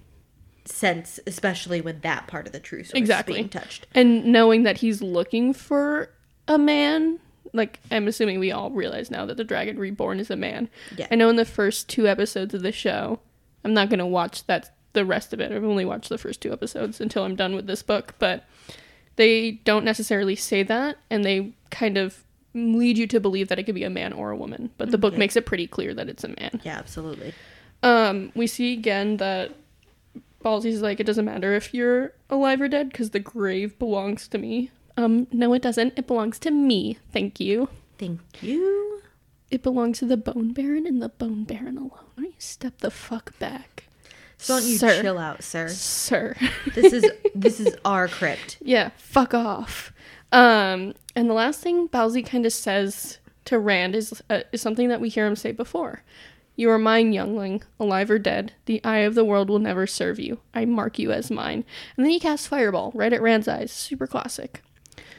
sense, 0.64 1.18
especially 1.26 1.80
when 1.80 2.00
that 2.00 2.26
part 2.26 2.46
of 2.46 2.52
the 2.52 2.60
true 2.60 2.84
source 2.84 2.92
Exactly. 2.98 3.34
is 3.34 3.38
being 3.38 3.48
touched. 3.48 3.86
and 3.94 4.26
knowing 4.26 4.64
that 4.64 4.78
he's 4.78 5.00
looking 5.00 5.52
for 5.54 6.10
a 6.46 6.58
man 6.58 7.18
like 7.54 7.80
i'm 7.90 8.06
assuming 8.06 8.38
we 8.38 8.52
all 8.52 8.70
realize 8.70 9.10
now 9.10 9.24
that 9.24 9.38
the 9.38 9.44
dragon 9.44 9.78
reborn 9.78 10.20
is 10.20 10.30
a 10.30 10.36
man 10.36 10.68
Yeah. 10.98 11.06
i 11.10 11.14
know 11.14 11.30
in 11.30 11.36
the 11.36 11.44
first 11.46 11.88
two 11.88 12.06
episodes 12.06 12.52
of 12.52 12.60
the 12.62 12.72
show 12.72 13.20
i'm 13.64 13.72
not 13.72 13.88
going 13.88 13.98
to 14.00 14.06
watch 14.06 14.46
that 14.46 14.74
the 14.92 15.04
rest 15.06 15.32
of 15.32 15.40
it 15.40 15.50
i've 15.50 15.64
only 15.64 15.86
watched 15.86 16.10
the 16.10 16.18
first 16.18 16.42
two 16.42 16.52
episodes 16.52 17.00
until 17.00 17.24
i'm 17.24 17.36
done 17.36 17.54
with 17.54 17.66
this 17.66 17.82
book 17.82 18.14
but 18.18 18.44
they 19.18 19.52
don't 19.64 19.84
necessarily 19.84 20.36
say 20.36 20.62
that, 20.62 20.96
and 21.10 21.24
they 21.24 21.52
kind 21.70 21.98
of 21.98 22.24
lead 22.54 22.96
you 22.96 23.06
to 23.08 23.20
believe 23.20 23.48
that 23.48 23.58
it 23.58 23.64
could 23.64 23.74
be 23.74 23.84
a 23.84 23.90
man 23.90 24.12
or 24.12 24.30
a 24.30 24.36
woman. 24.36 24.70
But 24.78 24.90
the 24.90 24.98
book 24.98 25.18
makes 25.18 25.36
it 25.36 25.44
pretty 25.44 25.66
clear 25.66 25.92
that 25.92 26.08
it's 26.08 26.24
a 26.24 26.28
man. 26.28 26.60
Yeah, 26.64 26.78
absolutely. 26.78 27.34
Um, 27.82 28.32
we 28.34 28.46
see 28.46 28.72
again 28.72 29.18
that 29.18 29.52
Ballsy's 30.44 30.80
like, 30.80 31.00
it 31.00 31.04
doesn't 31.04 31.24
matter 31.24 31.54
if 31.54 31.74
you're 31.74 32.12
alive 32.30 32.60
or 32.60 32.68
dead 32.68 32.90
because 32.90 33.10
the 33.10 33.20
grave 33.20 33.78
belongs 33.78 34.28
to 34.28 34.38
me. 34.38 34.70
Um, 34.96 35.26
no, 35.32 35.52
it 35.52 35.62
doesn't. 35.62 35.98
It 35.98 36.06
belongs 36.06 36.38
to 36.40 36.50
me. 36.50 36.98
Thank 37.12 37.38
you. 37.40 37.68
Thank 37.98 38.20
you. 38.40 39.02
It 39.50 39.62
belongs 39.62 39.98
to 39.98 40.06
the 40.06 40.16
Bone 40.16 40.52
Baron 40.52 40.86
and 40.86 41.02
the 41.02 41.08
Bone 41.08 41.44
Baron 41.44 41.76
alone. 41.76 41.90
Why 42.14 42.22
don't 42.22 42.26
you 42.26 42.34
step 42.38 42.78
the 42.78 42.90
fuck 42.90 43.38
back, 43.38 43.77
So 44.38 44.58
don't 44.58 44.68
you 44.68 44.78
Sir. 44.78 45.02
chill 45.02 45.18
out, 45.18 45.42
sir. 45.42 45.68
sir? 45.68 46.34
This 46.74 46.92
is 46.92 47.10
this 47.34 47.60
is 47.60 47.76
our 47.84 48.08
crypt. 48.08 48.58
yeah, 48.62 48.90
fuck 48.96 49.34
off. 49.34 49.92
Um, 50.30 50.94
and 51.16 51.28
the 51.28 51.34
last 51.34 51.60
thing 51.60 51.88
Bowsy 51.88 52.24
kind 52.24 52.46
of 52.46 52.52
says 52.52 53.18
to 53.46 53.58
Rand 53.58 53.94
is 53.96 54.22
uh, 54.30 54.40
is 54.52 54.60
something 54.60 54.88
that 54.88 55.00
we 55.00 55.08
hear 55.08 55.26
him 55.26 55.36
say 55.36 55.52
before. 55.52 56.02
You 56.54 56.70
are 56.70 56.78
mine, 56.78 57.12
youngling, 57.12 57.62
alive 57.78 58.10
or 58.10 58.18
dead. 58.18 58.52
The 58.66 58.82
eye 58.84 58.98
of 58.98 59.14
the 59.14 59.24
world 59.24 59.48
will 59.48 59.60
never 59.60 59.86
serve 59.86 60.18
you. 60.18 60.40
I 60.52 60.64
mark 60.64 60.98
you 60.98 61.12
as 61.12 61.30
mine. 61.30 61.64
And 61.96 62.04
then 62.04 62.10
he 62.10 62.18
casts 62.18 62.48
Fireball 62.48 62.90
right 62.96 63.12
at 63.12 63.22
Rand's 63.22 63.46
eyes. 63.46 63.70
Super 63.70 64.08
classic. 64.08 64.60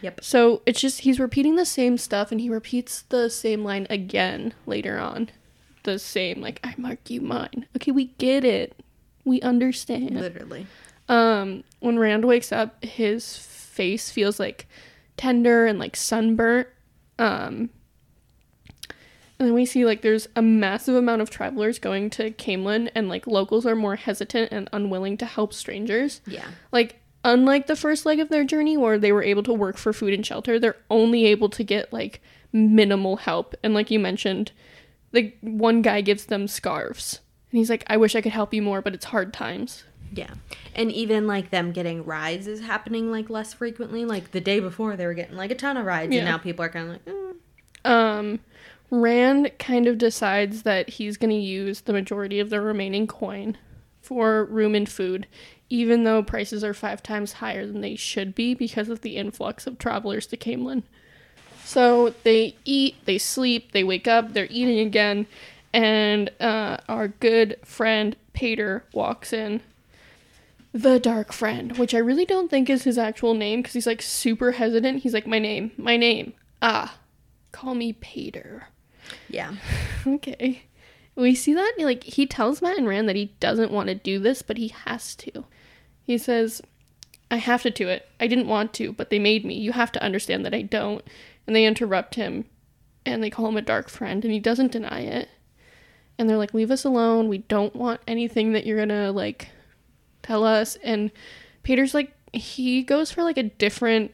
Yep. 0.01 0.21
So 0.23 0.61
it's 0.65 0.81
just 0.81 1.01
he's 1.01 1.17
repeating 1.19 1.55
the 1.55 1.65
same 1.65 1.97
stuff 1.97 2.31
and 2.33 2.41
he 2.41 2.49
repeats 2.49 3.03
the 3.03 3.29
same 3.29 3.63
line 3.63 3.87
again 3.89 4.53
later 4.65 4.99
on. 4.99 5.29
The 5.83 5.97
same, 5.97 6.41
like, 6.41 6.59
I 6.61 6.73
mark 6.77 7.09
you 7.09 7.21
mine. 7.21 7.65
Okay, 7.77 7.91
we 7.91 8.07
get 8.17 8.43
it. 8.43 8.75
We 9.25 9.41
understand. 9.41 10.19
Literally. 10.19 10.67
Um, 11.07 11.63
when 11.79 11.97
Rand 11.97 12.25
wakes 12.25 12.51
up, 12.51 12.83
his 12.83 13.37
face 13.37 14.09
feels 14.11 14.39
like 14.39 14.67
tender 15.17 15.65
and 15.65 15.79
like 15.79 15.95
sunburnt. 15.95 16.67
Um, 17.17 17.69
and 19.39 19.47
then 19.47 19.53
we 19.53 19.65
see 19.65 19.85
like 19.85 20.01
there's 20.01 20.27
a 20.35 20.41
massive 20.41 20.95
amount 20.95 21.21
of 21.21 21.29
travelers 21.29 21.79
going 21.79 22.09
to 22.11 22.31
Caemlyn, 22.31 22.91
and 22.93 23.07
like 23.07 23.25
locals 23.25 23.65
are 23.65 23.75
more 23.75 23.95
hesitant 23.95 24.51
and 24.51 24.69
unwilling 24.73 25.17
to 25.17 25.25
help 25.25 25.53
strangers. 25.53 26.21
Yeah. 26.27 26.47
Like, 26.71 26.99
unlike 27.23 27.67
the 27.67 27.75
first 27.75 28.05
leg 28.05 28.19
of 28.19 28.29
their 28.29 28.43
journey 28.43 28.77
where 28.77 28.97
they 28.97 29.11
were 29.11 29.23
able 29.23 29.43
to 29.43 29.53
work 29.53 29.77
for 29.77 29.93
food 29.93 30.13
and 30.13 30.25
shelter, 30.25 30.59
they're 30.59 30.77
only 30.89 31.25
able 31.25 31.49
to 31.49 31.63
get 31.63 31.91
like 31.93 32.21
minimal 32.51 33.15
help. 33.17 33.55
And 33.63 33.73
like 33.73 33.89
you 33.89 33.99
mentioned, 33.99 34.51
the 35.11 35.33
one 35.41 35.81
guy 35.81 36.01
gives 36.01 36.25
them 36.25 36.47
scarves. 36.47 37.21
And 37.51 37.57
he's 37.57 37.69
like, 37.69 37.83
I 37.87 37.97
wish 37.97 38.15
I 38.15 38.21
could 38.21 38.31
help 38.31 38.53
you 38.53 38.61
more, 38.61 38.81
but 38.81 38.93
it's 38.93 39.05
hard 39.05 39.33
times. 39.33 39.83
Yeah. 40.13 40.33
And 40.75 40.91
even 40.91 41.27
like 41.27 41.49
them 41.49 41.71
getting 41.71 42.03
rides 42.05 42.47
is 42.47 42.61
happening 42.61 43.11
like 43.11 43.29
less 43.29 43.53
frequently. 43.53 44.05
Like 44.05 44.31
the 44.31 44.41
day 44.41 44.59
before 44.59 44.95
they 44.95 45.05
were 45.05 45.13
getting 45.13 45.35
like 45.35 45.51
a 45.51 45.55
ton 45.55 45.77
of 45.77 45.85
rides 45.85 46.13
Yeah. 46.13 46.19
and 46.21 46.27
now 46.29 46.37
people 46.37 46.63
are 46.65 46.69
kind 46.69 46.85
of 46.85 46.91
like, 46.93 47.05
mm. 47.05 47.35
Um, 47.85 48.39
Rand 48.91 49.51
kind 49.59 49.87
of 49.87 49.97
decides 49.97 50.63
that 50.63 50.89
he's 50.89 51.15
going 51.17 51.29
to 51.29 51.35
use 51.35 51.81
the 51.81 51.93
majority 51.93 52.39
of 52.39 52.49
the 52.49 52.59
remaining 52.59 53.07
coin 53.07 53.57
for 54.01 54.45
room 54.45 54.73
and 54.75 54.89
food, 54.89 55.27
even 55.69 56.03
though 56.03 56.23
prices 56.23 56.63
are 56.63 56.73
five 56.73 57.01
times 57.03 57.33
higher 57.33 57.65
than 57.65 57.81
they 57.81 57.95
should 57.95 58.33
be 58.35 58.53
because 58.53 58.89
of 58.89 59.01
the 59.01 59.15
influx 59.15 59.67
of 59.67 59.77
travelers 59.77 60.25
to 60.27 60.37
Caemlyn. 60.37 60.83
So 61.63 62.15
they 62.23 62.55
eat, 62.65 62.95
they 63.05 63.19
sleep, 63.19 63.71
they 63.73 63.83
wake 63.83 64.07
up, 64.07 64.33
they're 64.33 64.47
eating 64.49 64.79
again, 64.79 65.27
and 65.73 66.31
uh, 66.39 66.77
our 66.87 67.07
good 67.07 67.57
friend 67.63 68.15
Paitr 68.33 68.81
walks 68.93 69.33
in. 69.33 69.61
The 70.71 70.99
Dark 70.99 71.33
Friend, 71.33 71.75
which 71.77 71.95
I 71.95 71.97
really 71.97 72.25
don't 72.25 72.49
think 72.49 72.69
is 72.69 72.83
his 72.83 72.97
actual 72.99 73.33
name 73.33 73.59
because 73.61 73.73
he's 73.73 73.87
like 73.87 74.03
super 74.03 74.51
hesitant. 74.51 75.01
He's 75.01 75.13
like, 75.15 75.25
My 75.25 75.39
name, 75.39 75.71
my 75.77 75.97
name. 75.97 76.33
Ah, 76.61 76.97
call 77.51 77.73
me 77.75 77.93
Paitr. 77.93 78.63
yeah. 79.29 79.55
Okay. 80.07 80.63
We 81.15 81.35
see 81.35 81.53
that 81.53 81.73
like 81.79 82.03
he 82.03 82.25
tells 82.25 82.61
Matt 82.61 82.77
and 82.77 82.87
Rand 82.87 83.09
that 83.09 83.15
he 83.17 83.33
doesn't 83.41 83.71
want 83.71 83.89
to 83.89 83.95
do 83.95 84.19
this, 84.19 84.41
but 84.41 84.57
he 84.57 84.69
has 84.69 85.15
to. 85.17 85.43
He 86.03 86.17
says, 86.17 86.61
I 87.29 87.37
have 87.37 87.61
to 87.63 87.69
do 87.69 87.89
it. 87.89 88.07
I 88.19 88.27
didn't 88.27 88.47
want 88.47 88.73
to, 88.75 88.93
but 88.93 89.09
they 89.09 89.19
made 89.19 89.43
me. 89.45 89.55
You 89.55 89.73
have 89.73 89.91
to 89.93 90.03
understand 90.03 90.45
that 90.45 90.53
I 90.53 90.61
don't. 90.61 91.03
And 91.45 91.55
they 91.55 91.65
interrupt 91.65 92.15
him 92.15 92.45
and 93.05 93.21
they 93.21 93.29
call 93.29 93.47
him 93.47 93.57
a 93.57 93.61
dark 93.61 93.89
friend 93.89 94.23
and 94.23 94.31
he 94.33 94.39
doesn't 94.39 94.71
deny 94.71 95.01
it. 95.01 95.29
And 96.19 96.29
they're 96.29 96.37
like, 96.37 96.53
Leave 96.53 96.69
us 96.69 96.83
alone. 96.85 97.29
We 97.29 97.39
don't 97.39 97.75
want 97.75 98.01
anything 98.07 98.51
that 98.53 98.65
you're 98.67 98.77
gonna 98.77 99.11
like 99.11 99.49
tell 100.21 100.43
us. 100.43 100.77
And 100.83 101.11
Peter's 101.63 101.93
like 101.95 102.13
he 102.33 102.83
goes 102.83 103.09
for 103.11 103.23
like 103.23 103.37
a 103.37 103.43
different 103.43 104.13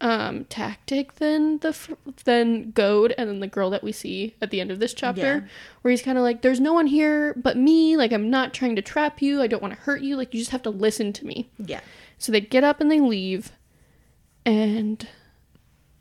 um 0.00 0.44
tactic 0.46 1.16
than 1.16 1.58
the 1.58 1.76
than 2.24 2.70
Gode 2.70 3.12
and 3.18 3.28
then 3.28 3.40
the 3.40 3.46
girl 3.46 3.68
that 3.68 3.82
we 3.82 3.92
see 3.92 4.34
at 4.40 4.48
the 4.50 4.58
end 4.58 4.70
of 4.70 4.78
this 4.78 4.94
chapter 4.94 5.20
Yeah. 5.20 5.40
where 5.82 5.90
he's 5.90 6.00
kind 6.00 6.16
of 6.16 6.24
like 6.24 6.40
there's 6.40 6.58
no 6.58 6.72
one 6.72 6.86
here 6.86 7.34
but 7.34 7.58
me 7.58 7.98
like 7.98 8.10
I'm 8.10 8.30
not 8.30 8.54
trying 8.54 8.76
to 8.76 8.82
trap 8.82 9.20
you 9.20 9.42
I 9.42 9.46
don't 9.46 9.60
want 9.60 9.74
to 9.74 9.80
hurt 9.80 10.00
you 10.00 10.16
like 10.16 10.32
you 10.32 10.40
just 10.40 10.52
have 10.52 10.62
to 10.62 10.70
listen 10.70 11.12
to 11.12 11.26
me 11.26 11.50
Yeah. 11.58 11.80
so 12.16 12.32
they 12.32 12.40
get 12.40 12.64
up 12.64 12.80
and 12.80 12.90
they 12.90 12.98
leave 12.98 13.52
and 14.46 15.06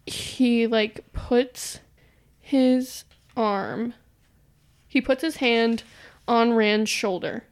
he 0.05 0.65
like 0.65 1.03
puts 1.11 1.79
his 2.39 3.03
arm 3.35 3.93
he 4.89 4.99
puts 4.99 5.21
his 5.21 5.37
hand 5.37 5.83
on 6.27 6.53
Rand's 6.53 6.89
shoulder 6.89 7.45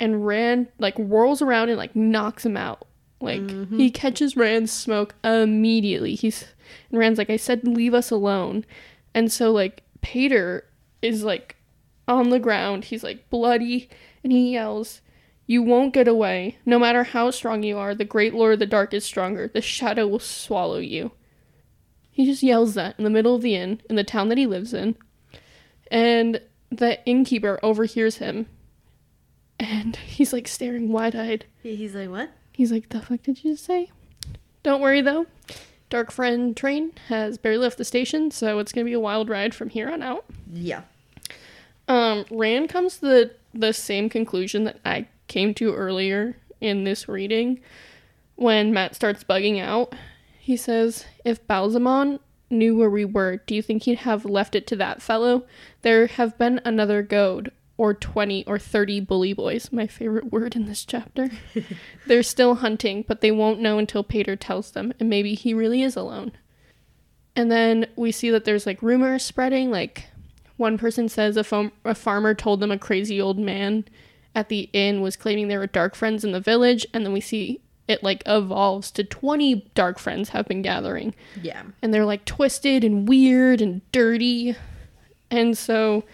and 0.00 0.26
Rand 0.26 0.68
like 0.78 0.96
whirls 0.96 1.40
around 1.42 1.68
and 1.68 1.78
like 1.78 1.94
knocks 1.94 2.44
him 2.44 2.56
out. 2.56 2.86
Like 3.20 3.40
mm-hmm. 3.40 3.78
he 3.78 3.90
catches 3.90 4.36
Rand's 4.36 4.72
smoke 4.72 5.14
immediately. 5.22 6.14
He's 6.14 6.46
and 6.90 6.98
Rand's 6.98 7.18
like, 7.18 7.30
I 7.30 7.36
said 7.36 7.66
leave 7.66 7.94
us 7.94 8.10
alone. 8.10 8.64
And 9.14 9.30
so 9.30 9.52
like 9.52 9.82
Paitr 10.02 10.62
is 11.00 11.22
like 11.24 11.56
on 12.06 12.30
the 12.30 12.38
ground, 12.38 12.86
he's 12.86 13.04
like 13.04 13.30
bloody, 13.30 13.88
and 14.22 14.32
he 14.32 14.52
yells, 14.52 15.00
You 15.46 15.62
won't 15.62 15.94
get 15.94 16.08
away. 16.08 16.58
No 16.66 16.78
matter 16.78 17.04
how 17.04 17.30
strong 17.30 17.62
you 17.62 17.78
are, 17.78 17.94
the 17.94 18.04
great 18.04 18.34
lord 18.34 18.54
of 18.54 18.58
the 18.58 18.66
dark 18.66 18.92
is 18.92 19.04
stronger. 19.04 19.48
The 19.48 19.62
shadow 19.62 20.06
will 20.06 20.18
swallow 20.18 20.78
you. 20.78 21.12
He 22.10 22.26
just 22.26 22.42
yells 22.42 22.74
that 22.74 22.94
in 22.98 23.04
the 23.04 23.10
middle 23.10 23.34
of 23.34 23.42
the 23.42 23.54
inn, 23.54 23.80
in 23.88 23.96
the 23.96 24.04
town 24.04 24.28
that 24.28 24.38
he 24.38 24.46
lives 24.46 24.74
in. 24.74 24.96
And 25.90 26.40
the 26.70 27.04
innkeeper 27.06 27.58
overhears 27.62 28.16
him. 28.18 28.46
And 29.58 29.96
he's 30.06 30.32
like 30.32 30.48
staring 30.48 30.90
wide 30.90 31.14
eyed. 31.14 31.46
He's 31.62 31.94
like, 31.94 32.10
what? 32.10 32.30
He's 32.52 32.70
like, 32.72 32.88
The 32.88 33.00
fuck 33.00 33.22
did 33.22 33.42
you 33.42 33.52
just 33.52 33.64
say? 33.64 33.90
Don't 34.62 34.80
worry 34.80 35.00
though. 35.00 35.26
Dark 35.90 36.10
Friend 36.10 36.56
train 36.56 36.92
has 37.08 37.38
barely 37.38 37.58
left 37.58 37.78
the 37.78 37.84
station, 37.84 38.30
so 38.30 38.58
it's 38.58 38.72
gonna 38.72 38.84
be 38.84 38.92
a 38.94 39.00
wild 39.00 39.28
ride 39.28 39.54
from 39.54 39.68
here 39.68 39.90
on 39.90 40.02
out. 40.02 40.24
Yeah. 40.52 40.82
Um, 41.86 42.24
Rand 42.30 42.70
comes 42.70 42.98
to 42.98 43.06
the, 43.06 43.30
the 43.52 43.72
same 43.72 44.08
conclusion 44.08 44.64
that 44.64 44.80
I 44.84 45.06
came 45.28 45.52
to 45.54 45.74
earlier 45.74 46.36
in 46.60 46.84
this 46.84 47.08
reading 47.08 47.60
when 48.36 48.72
Matt 48.72 48.94
starts 48.94 49.22
bugging 49.22 49.60
out. 49.60 49.94
He 50.38 50.56
says, 50.56 51.04
If 51.24 51.46
Ba'alzamon 51.46 52.20
knew 52.50 52.76
where 52.76 52.90
we 52.90 53.04
were, 53.04 53.38
do 53.46 53.54
you 53.54 53.62
think 53.62 53.84
he'd 53.84 53.98
have 53.98 54.24
left 54.24 54.54
it 54.54 54.66
to 54.68 54.76
that 54.76 55.02
fellow? 55.02 55.44
There 55.82 56.06
have 56.06 56.38
been 56.38 56.60
another 56.64 57.02
Gode, 57.02 57.50
or 57.76 57.92
20 57.92 58.46
or 58.46 58.58
30 58.58 59.00
bully 59.00 59.32
boys, 59.32 59.72
my 59.72 59.86
favorite 59.86 60.30
word 60.30 60.54
in 60.54 60.66
this 60.66 60.84
chapter. 60.84 61.30
They're 62.06 62.22
still 62.22 62.56
hunting, 62.56 63.04
but 63.06 63.20
they 63.20 63.32
won't 63.32 63.60
know 63.60 63.78
until 63.78 64.04
Paitr 64.04 64.38
tells 64.38 64.70
them, 64.70 64.92
and 65.00 65.10
maybe 65.10 65.34
he 65.34 65.52
really 65.52 65.82
is 65.82 65.96
alone. 65.96 66.32
And 67.34 67.50
then 67.50 67.86
we 67.96 68.12
see 68.12 68.30
that 68.30 68.44
there's 68.44 68.66
like 68.66 68.80
rumors 68.80 69.24
spreading, 69.24 69.70
like 69.70 70.08
one 70.56 70.78
person 70.78 71.08
says 71.08 71.36
a, 71.36 71.42
fam- 71.42 71.72
a 71.84 71.94
farmer 71.96 72.32
told 72.32 72.60
them 72.60 72.70
a 72.70 72.78
crazy 72.78 73.20
old 73.20 73.38
man 73.38 73.84
at 74.36 74.48
the 74.48 74.70
inn 74.72 75.00
was 75.00 75.16
claiming 75.16 75.48
there 75.48 75.58
were 75.58 75.66
dark 75.66 75.96
friends 75.96 76.24
in 76.24 76.30
the 76.30 76.40
village, 76.40 76.86
and 76.94 77.04
then 77.04 77.12
we 77.12 77.20
see 77.20 77.60
it 77.86 78.02
like 78.02 78.22
evolves 78.26 78.90
to 78.92 79.04
20 79.04 79.70
dark 79.74 79.98
friends 79.98 80.30
have 80.30 80.46
been 80.46 80.62
gathering. 80.62 81.14
Yeah. 81.40 81.62
And 81.82 81.92
they're 81.92 82.04
like 82.04 82.24
twisted 82.24 82.82
and 82.84 83.08
weird 83.08 83.60
and 83.60 83.80
dirty. 83.92 84.56
And 85.30 85.56
so 85.56 86.04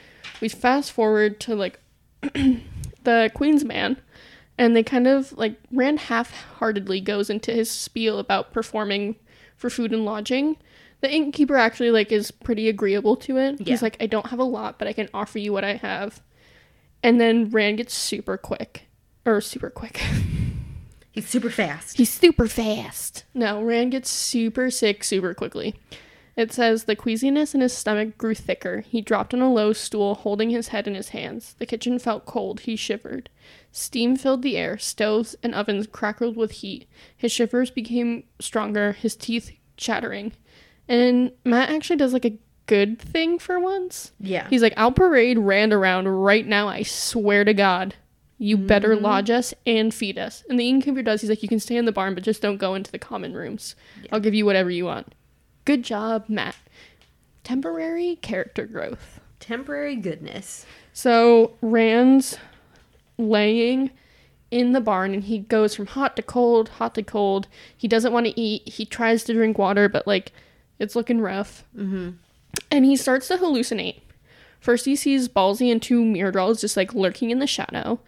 we 0.40 0.48
fast 0.48 0.92
forward 0.92 1.40
to 1.40 1.54
like 1.54 1.78
the 3.04 3.30
Queen's 3.34 3.64
man, 3.64 3.96
and 4.58 4.74
they 4.74 4.82
kind 4.82 5.06
of 5.06 5.32
like 5.36 5.58
Rand 5.70 6.00
half 6.00 6.32
heartedly 6.32 7.00
goes 7.00 7.30
into 7.30 7.52
his 7.52 7.70
spiel 7.70 8.18
about 8.18 8.52
performing 8.52 9.16
for 9.56 9.70
food 9.70 9.92
and 9.92 10.04
lodging. 10.04 10.56
The 11.00 11.10
innkeeper 11.10 11.56
actually 11.56 11.90
like 11.90 12.12
is 12.12 12.30
pretty 12.30 12.68
agreeable 12.68 13.16
to 13.16 13.38
it. 13.38 13.60
Yeah. 13.60 13.70
He's 13.70 13.82
like, 13.82 13.96
I 14.00 14.06
don't 14.06 14.26
have 14.26 14.38
a 14.38 14.44
lot, 14.44 14.78
but 14.78 14.88
I 14.88 14.92
can 14.92 15.08
offer 15.14 15.38
you 15.38 15.52
what 15.52 15.64
I 15.64 15.74
have. 15.74 16.20
And 17.02 17.18
then 17.20 17.48
Rand 17.50 17.78
gets 17.78 17.94
super 17.94 18.36
quick. 18.36 18.86
Or 19.24 19.40
super 19.40 19.70
quick. 19.70 20.02
He's 21.20 21.28
super 21.28 21.50
fast. 21.50 21.98
He's 21.98 22.08
super 22.10 22.46
fast. 22.48 23.24
No, 23.34 23.62
Rand 23.62 23.92
gets 23.92 24.08
super 24.08 24.70
sick 24.70 25.04
super 25.04 25.34
quickly. 25.34 25.74
It 26.34 26.50
says 26.50 26.84
the 26.84 26.96
queasiness 26.96 27.54
in 27.54 27.60
his 27.60 27.76
stomach 27.76 28.16
grew 28.16 28.34
thicker. 28.34 28.80
He 28.80 29.02
dropped 29.02 29.34
on 29.34 29.42
a 29.42 29.52
low 29.52 29.74
stool, 29.74 30.14
holding 30.14 30.48
his 30.48 30.68
head 30.68 30.88
in 30.88 30.94
his 30.94 31.10
hands. 31.10 31.56
The 31.58 31.66
kitchen 31.66 31.98
felt 31.98 32.24
cold. 32.24 32.60
He 32.60 32.74
shivered. 32.74 33.28
Steam 33.70 34.16
filled 34.16 34.40
the 34.40 34.56
air. 34.56 34.78
Stoves 34.78 35.36
and 35.42 35.54
ovens 35.54 35.86
crackled 35.86 36.38
with 36.38 36.52
heat. 36.52 36.86
His 37.14 37.32
shivers 37.32 37.70
became 37.70 38.24
stronger, 38.40 38.92
his 38.92 39.14
teeth 39.14 39.52
chattering. 39.76 40.32
And 40.88 41.32
Matt 41.44 41.68
actually 41.68 41.96
does 41.96 42.14
like 42.14 42.24
a 42.24 42.38
good 42.64 42.98
thing 42.98 43.38
for 43.38 43.60
once. 43.60 44.12
Yeah. 44.18 44.48
He's 44.48 44.62
like, 44.62 44.74
I'll 44.78 44.90
parade 44.90 45.38
Rand 45.38 45.74
around 45.74 46.08
right 46.08 46.46
now. 46.46 46.68
I 46.68 46.82
swear 46.82 47.44
to 47.44 47.52
God. 47.52 47.94
You 48.42 48.56
better 48.56 48.94
Mm-hmm. 48.94 49.04
lodge 49.04 49.28
us 49.30 49.52
and 49.66 49.92
feed 49.92 50.18
us. 50.18 50.42
And 50.48 50.58
the 50.58 50.66
innkeeper 50.66 51.02
does. 51.02 51.20
He's 51.20 51.28
like, 51.28 51.42
you 51.42 51.48
can 51.48 51.60
stay 51.60 51.76
in 51.76 51.84
the 51.84 51.92
barn, 51.92 52.14
but 52.14 52.24
just 52.24 52.40
don't 52.40 52.56
go 52.56 52.74
into 52.74 52.90
the 52.90 52.98
common 52.98 53.34
rooms. 53.34 53.76
I'll 54.10 54.18
give 54.18 54.32
you 54.32 54.46
whatever 54.46 54.70
you 54.70 54.86
want. 54.86 55.14
Good 55.66 55.82
job, 55.82 56.24
Matt. 56.26 56.56
Temporary 57.44 58.16
character 58.16 58.64
growth. 58.66 59.20
Temporary 59.40 59.94
goodness. 59.96 60.64
So 60.94 61.52
Rand's 61.60 62.38
laying 63.18 63.90
in 64.50 64.72
the 64.72 64.80
barn 64.80 65.12
and 65.14 65.24
he 65.24 65.38
goes 65.38 65.74
from 65.74 65.86
hot 65.86 66.16
to 66.16 66.22
cold, 66.22 66.70
hot 66.70 66.94
to 66.94 67.02
cold. 67.02 67.46
He 67.76 67.88
doesn't 67.88 68.12
want 68.12 68.26
to 68.26 68.40
eat. 68.40 68.66
He 68.68 68.84
tries 68.84 69.22
to 69.24 69.32
drink 69.34 69.58
water, 69.58 69.88
but 69.88 70.06
like 70.06 70.32
it's 70.78 70.96
looking 70.96 71.20
rough. 71.20 71.64
Mm-hmm. 71.76 72.10
And 72.70 72.84
he 72.84 72.96
starts 72.96 73.28
to 73.28 73.36
hallucinate. 73.36 74.00
First, 74.60 74.84
he 74.84 74.96
sees 74.96 75.28
Ballsy 75.28 75.70
and 75.70 75.80
two 75.80 76.02
Myrddraals 76.02 76.60
just 76.60 76.76
like 76.76 76.94
lurking 76.94 77.30
in 77.30 77.38
the 77.38 77.46
shadow. 77.46 78.00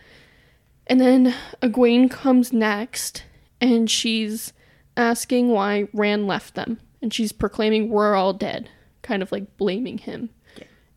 And 0.87 1.01
then 1.01 1.35
Egwene 1.63 2.11
comes 2.11 2.53
next 2.53 3.25
and 3.61 3.91
she's 3.91 4.53
asking 4.97 5.51
why 5.51 5.89
Rand 5.93 6.27
left 6.27 6.55
them. 6.55 6.79
And 7.01 7.13
she's 7.13 7.33
proclaiming, 7.33 7.89
We're 7.89 8.15
all 8.15 8.33
dead, 8.33 8.69
kind 9.03 9.23
of 9.23 9.33
like 9.33 9.57
blaming 9.57 9.99
him. 9.99 10.31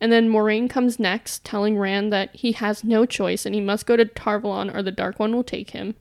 And 0.02 0.12
then 0.12 0.30
Moiraine 0.30 0.70
comes 0.70 1.00
next, 1.00 1.46
telling 1.46 1.78
Rand 1.78 2.12
that 2.12 2.36
he 2.36 2.52
has 2.54 2.84
no 2.84 3.06
choice 3.06 3.46
and 3.46 3.56
he 3.56 3.62
must 3.62 3.86
go 3.86 3.96
to 3.96 4.06
Tar 4.06 4.40
Valon 4.40 4.74
or 4.76 4.84
the 4.84 4.92
Dark 4.92 5.20
One 5.20 5.34
will 5.34 5.44
take 5.44 5.72
him. 5.72 5.96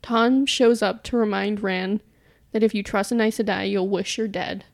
Tom 0.00 0.46
shows 0.46 0.82
up 0.82 1.02
to 1.04 1.16
remind 1.16 1.62
Rand 1.62 2.00
that 2.52 2.62
if 2.62 2.74
you 2.74 2.82
trust 2.82 3.12
an 3.12 3.20
Aes 3.20 3.38
Sedai, 3.38 3.70
you'll 3.70 3.88
wish 3.88 4.16
you're 4.16 4.28
dead. 4.28 4.64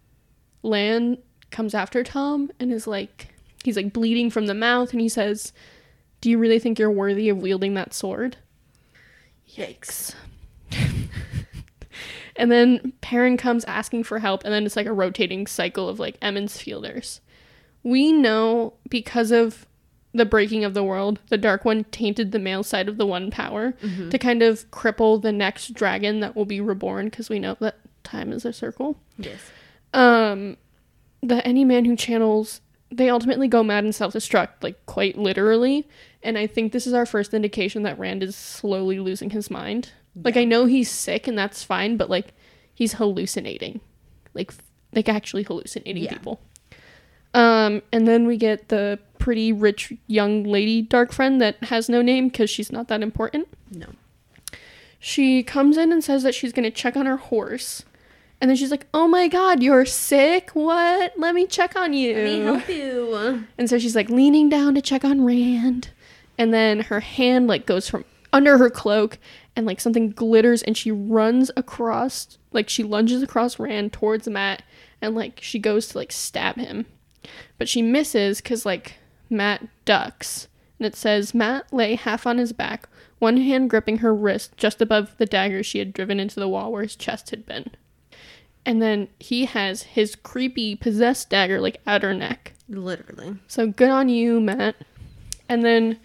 Lan 0.62 1.18
comes 1.50 1.74
after 1.74 2.04
Tom 2.04 2.50
and 2.60 2.72
is 2.72 2.86
like, 2.86 3.34
he's 3.64 3.76
like 3.76 3.92
bleeding 3.92 4.30
from 4.30 4.46
the 4.46 4.54
mouth 4.54 4.92
and 4.92 5.00
he 5.00 5.08
says, 5.08 5.52
Do 6.20 6.30
you 6.30 6.38
really 6.38 6.58
think 6.58 6.78
you're 6.78 6.90
worthy 6.90 7.28
of 7.28 7.38
wielding 7.38 7.74
that 7.74 7.94
sword? 7.94 8.36
Yikes. 9.58 10.14
And 12.38 12.52
then 12.52 12.92
Perrin 13.00 13.36
comes 13.36 13.64
asking 13.64 14.04
for 14.04 14.20
help, 14.20 14.44
and 14.44 14.54
then 14.54 14.64
it's 14.64 14.76
like 14.76 14.86
a 14.86 14.92
rotating 14.92 15.46
cycle 15.48 15.88
of 15.88 15.98
like 15.98 16.16
Emond's 16.22 16.60
fielders. 16.60 17.20
We 17.82 18.12
know 18.12 18.74
because 18.88 19.32
of 19.32 19.66
the 20.14 20.24
breaking 20.24 20.64
of 20.64 20.72
the 20.72 20.84
world, 20.84 21.18
the 21.28 21.36
Dark 21.36 21.64
One 21.64 21.84
tainted 21.84 22.30
the 22.30 22.38
male 22.38 22.62
side 22.62 22.88
of 22.88 22.96
the 22.96 23.06
One 23.06 23.30
power 23.30 23.74
to 24.10 24.18
kind 24.18 24.42
of 24.42 24.70
cripple 24.70 25.20
the 25.20 25.32
next 25.32 25.74
dragon 25.74 26.20
that 26.20 26.36
will 26.36 26.44
be 26.44 26.60
reborn, 26.60 27.06
because 27.06 27.28
we 27.28 27.40
know 27.40 27.56
that 27.60 27.78
time 28.04 28.32
is 28.32 28.44
a 28.44 28.52
circle. 28.52 28.96
Yes. 29.18 29.40
Um, 29.92 30.56
that 31.24 31.44
any 31.44 31.64
man 31.64 31.84
who 31.84 31.96
channels, 31.96 32.60
they 32.90 33.10
ultimately 33.10 33.48
go 33.48 33.64
mad 33.64 33.82
and 33.82 33.94
self 33.94 34.14
destruct, 34.14 34.62
like 34.62 34.86
quite 34.86 35.18
literally. 35.18 35.88
And 36.22 36.36
I 36.36 36.46
think 36.46 36.72
this 36.72 36.86
is 36.86 36.92
our 36.94 37.06
first 37.06 37.32
indication 37.32 37.82
that 37.84 37.98
Rand 37.98 38.22
is 38.22 38.34
slowly 38.34 38.98
losing 38.98 39.30
his 39.30 39.50
mind. 39.50 39.92
Like 40.24 40.36
I 40.36 40.44
know 40.44 40.64
he's 40.66 40.90
sick 40.90 41.28
and 41.28 41.38
that's 41.38 41.62
fine, 41.62 41.96
but 41.96 42.10
like 42.10 42.34
he's 42.74 42.94
hallucinating, 42.94 43.80
like 44.34 44.52
like 44.92 45.08
actually 45.08 45.44
hallucinating 45.44 46.02
Yeah. 46.04 46.12
people. 46.14 46.40
Um, 47.34 47.82
and 47.92 48.08
then 48.08 48.26
we 48.26 48.36
get 48.36 48.68
the 48.68 48.98
pretty 49.18 49.52
rich 49.52 49.92
young 50.06 50.42
lady 50.44 50.82
dark 50.82 51.12
friend 51.12 51.40
that 51.40 51.62
has 51.64 51.88
no 51.88 52.02
name 52.02 52.28
because 52.28 52.50
she's 52.50 52.72
not 52.72 52.88
that 52.88 53.02
important. 53.02 53.46
No. 53.70 53.86
She 54.98 55.42
comes 55.44 55.76
in 55.76 55.92
and 55.92 56.02
says 56.02 56.22
that 56.24 56.34
she's 56.34 56.52
going 56.52 56.64
to 56.64 56.70
check 56.70 56.96
on 56.96 57.06
her 57.06 57.18
horse. 57.18 57.84
And 58.40 58.48
then 58.48 58.56
she's 58.56 58.70
like, 58.70 58.86
"Oh 58.94 59.06
my 59.08 59.26
god, 59.28 59.62
you're 59.62 59.84
sick? 59.84 60.50
What? 60.50 61.12
Let 61.16 61.34
me 61.34 61.46
check 61.46 61.76
on 61.76 61.92
you." 61.92 62.14
Let 62.14 62.24
me 62.24 62.40
help 62.40 62.68
you. 62.68 63.44
And 63.58 63.68
so 63.68 63.78
she's 63.78 63.94
like 63.96 64.08
leaning 64.10 64.48
down 64.48 64.74
to 64.76 64.80
check 64.82 65.04
on 65.04 65.24
Rand. 65.24 65.90
And 66.38 66.54
then 66.54 66.80
her 66.80 67.00
hand 67.00 67.48
like 67.48 67.66
goes 67.66 67.90
from 67.90 68.04
under 68.32 68.58
her 68.58 68.70
cloak 68.70 69.18
and 69.56 69.66
like 69.66 69.80
something 69.80 70.10
glitters 70.10 70.62
and 70.62 70.76
she 70.76 70.92
runs 70.92 71.50
across 71.56 72.38
like 72.52 72.68
she 72.68 72.82
lunges 72.82 73.22
across 73.22 73.58
Rand 73.58 73.92
towards 73.92 74.28
Matt 74.28 74.62
and 75.02 75.14
like 75.14 75.40
she 75.42 75.58
goes 75.58 75.88
to 75.88 75.98
like 75.98 76.12
stab 76.12 76.56
him. 76.56 76.86
But 77.58 77.68
she 77.68 77.82
misses 77.82 78.40
cuz 78.40 78.64
like 78.64 78.94
Matt 79.28 79.66
ducks. 79.84 80.48
And 80.78 80.86
it 80.86 80.94
says 80.94 81.34
Matt 81.34 81.72
lay 81.72 81.96
half 81.96 82.26
on 82.26 82.38
his 82.38 82.52
back, 82.52 82.88
one 83.18 83.38
hand 83.38 83.68
gripping 83.68 83.98
her 83.98 84.14
wrist 84.14 84.56
just 84.56 84.80
above 84.80 85.16
the 85.18 85.26
dagger 85.26 85.62
she 85.62 85.80
had 85.80 85.92
driven 85.92 86.20
into 86.20 86.38
the 86.38 86.48
wall 86.48 86.70
where 86.70 86.84
his 86.84 86.94
chest 86.94 87.30
had 87.30 87.44
been. 87.44 87.70
And 88.64 88.80
then 88.80 89.08
he 89.18 89.46
has 89.46 89.82
his 89.82 90.14
creepy 90.14 90.76
possessed 90.76 91.30
dagger 91.30 91.60
like 91.60 91.80
at 91.86 92.02
her 92.02 92.14
neck. 92.14 92.52
Literally. 92.68 93.36
So 93.48 93.66
good 93.66 93.90
on 93.90 94.08
you, 94.08 94.40
Matt. 94.40 94.76
And 95.48 95.64
then 95.64 95.98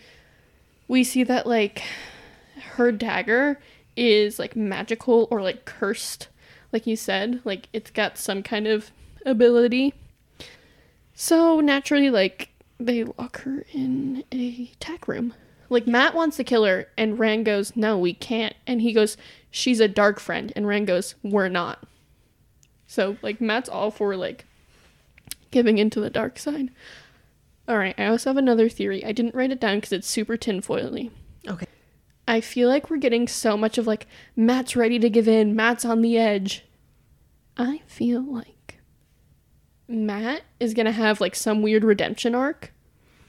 we 0.87 1.03
see 1.03 1.23
that 1.23 1.47
like 1.47 1.83
her 2.75 2.91
dagger 2.91 3.59
is 3.95 4.39
like 4.39 4.55
magical 4.55 5.27
or 5.31 5.41
like 5.41 5.65
cursed, 5.65 6.27
like 6.71 6.87
you 6.87 6.95
said. 6.95 7.41
Like 7.43 7.69
it's 7.73 7.91
got 7.91 8.17
some 8.17 8.43
kind 8.43 8.67
of 8.67 8.91
ability. 9.25 9.93
So 11.13 11.59
naturally, 11.59 12.09
like 12.09 12.49
they 12.79 13.03
lock 13.03 13.41
her 13.41 13.65
in 13.71 14.23
a 14.31 14.71
tack 14.79 15.07
room. 15.07 15.33
Like 15.69 15.87
Matt 15.87 16.13
wants 16.13 16.37
to 16.37 16.43
kill 16.43 16.65
her, 16.65 16.87
and 16.97 17.17
Rand 17.17 17.45
goes, 17.45 17.75
"No, 17.75 17.97
we 17.97 18.13
can't." 18.13 18.55
And 18.67 18.81
he 18.81 18.93
goes, 18.93 19.17
"She's 19.49 19.79
a 19.79 19.87
dark 19.87 20.19
friend," 20.19 20.51
and 20.55 20.67
Rand 20.67 20.87
goes, 20.87 21.15
"We're 21.23 21.49
not." 21.49 21.83
So 22.85 23.17
like 23.21 23.41
Matt's 23.41 23.69
all 23.69 23.89
for 23.89 24.15
like 24.15 24.45
giving 25.51 25.77
into 25.77 25.99
the 25.99 26.09
dark 26.09 26.37
side. 26.37 26.69
All 27.67 27.77
right, 27.77 27.95
I 27.97 28.05
also 28.07 28.29
have 28.29 28.37
another 28.37 28.67
theory. 28.67 29.05
I 29.05 29.11
didn't 29.13 29.35
write 29.35 29.51
it 29.51 29.59
down 29.59 29.77
because 29.77 29.93
it's 29.93 30.07
super 30.07 30.35
tinfoily. 30.35 31.11
Okay. 31.47 31.65
I 32.27 32.41
feel 32.41 32.69
like 32.69 32.89
we're 32.89 32.97
getting 32.97 33.27
so 33.27 33.57
much 33.57 33.77
of 33.77 33.87
like 33.87 34.07
Matt's 34.35 34.75
ready 34.75 34.99
to 34.99 35.09
give 35.09 35.27
in, 35.27 35.55
Matt's 35.55 35.85
on 35.85 36.01
the 36.01 36.17
edge. 36.17 36.65
I 37.57 37.81
feel 37.85 38.21
like 38.21 38.79
Matt 39.87 40.41
is 40.59 40.73
gonna 40.73 40.91
have 40.91 41.21
like 41.21 41.35
some 41.35 41.61
weird 41.61 41.83
redemption 41.83 42.33
arc 42.33 42.73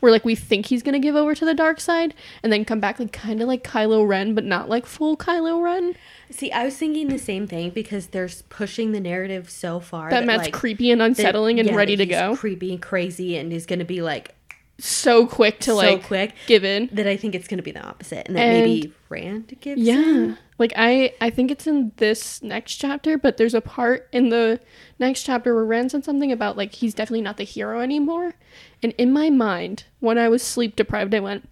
where 0.00 0.12
like 0.12 0.24
we 0.24 0.34
think 0.34 0.66
he's 0.66 0.82
gonna 0.82 0.98
give 0.98 1.16
over 1.16 1.34
to 1.34 1.44
the 1.44 1.54
dark 1.54 1.80
side 1.80 2.14
and 2.42 2.52
then 2.52 2.64
come 2.64 2.80
back 2.80 2.98
like 2.98 3.12
kind 3.12 3.40
of 3.40 3.48
like 3.48 3.64
Kylo 3.64 4.06
Ren, 4.06 4.34
but 4.34 4.44
not 4.44 4.68
like 4.68 4.86
full 4.86 5.16
Kylo 5.16 5.62
Ren. 5.62 5.94
See, 6.36 6.50
I 6.50 6.64
was 6.64 6.76
thinking 6.76 7.08
the 7.08 7.18
same 7.18 7.46
thing 7.46 7.70
because 7.70 8.08
they're 8.08 8.28
pushing 8.48 8.90
the 8.90 8.98
narrative 9.00 9.48
so 9.48 9.78
far 9.78 10.10
That 10.10 10.24
Matt's 10.26 10.44
like, 10.44 10.52
creepy 10.52 10.90
and 10.90 11.00
that- 11.00 11.04
unsettling 11.06 11.60
and 11.60 11.68
yeah, 11.68 11.76
ready 11.76 11.94
to 11.96 12.06
go. 12.06 12.34
creepy 12.36 12.72
and 12.72 12.82
crazy, 12.82 13.36
and 13.36 13.52
he's 13.52 13.66
gonna 13.66 13.84
be 13.84 14.02
like 14.02 14.34
so 14.78 15.26
quick 15.28 15.60
to 15.60 15.66
so 15.66 15.76
like 15.76 16.02
quick 16.02 16.34
give 16.48 16.64
in. 16.64 16.88
that 16.90 17.06
I 17.06 17.16
think 17.16 17.36
it's 17.36 17.46
gonna 17.46 17.62
be 17.62 17.70
the 17.70 17.82
opposite, 17.86 18.26
and 18.26 18.36
that 18.36 18.40
And- 18.48 18.64
maybe 18.64 18.92
Rand 19.08 19.56
gives. 19.60 19.80
Yeah. 19.80 19.94
in. 20.00 20.38
Like 20.58 20.72
I 20.76 21.12
I 21.20 21.30
think 21.30 21.52
it's 21.52 21.68
in 21.68 21.92
this 21.98 22.42
next 22.42 22.74
chapter, 22.76 23.16
but 23.16 23.36
there's 23.36 23.54
a 23.54 23.60
part 23.60 24.08
in 24.12 24.30
the 24.30 24.58
next 24.98 25.22
chapter 25.22 25.54
where 25.54 25.64
Rand 25.64 25.92
said 25.92 26.04
something 26.04 26.32
about 26.32 26.56
like 26.56 26.74
he's 26.74 26.94
definitely 26.94 27.22
not 27.22 27.36
the 27.36 27.44
hero 27.44 27.80
anymore. 27.80 28.34
And 28.82 28.92
in 28.98 29.12
my 29.12 29.30
mind, 29.30 29.84
when 30.00 30.18
I 30.18 30.28
was 30.28 30.42
sleep 30.42 30.74
deprived, 30.74 31.14
I 31.14 31.20
went, 31.20 31.48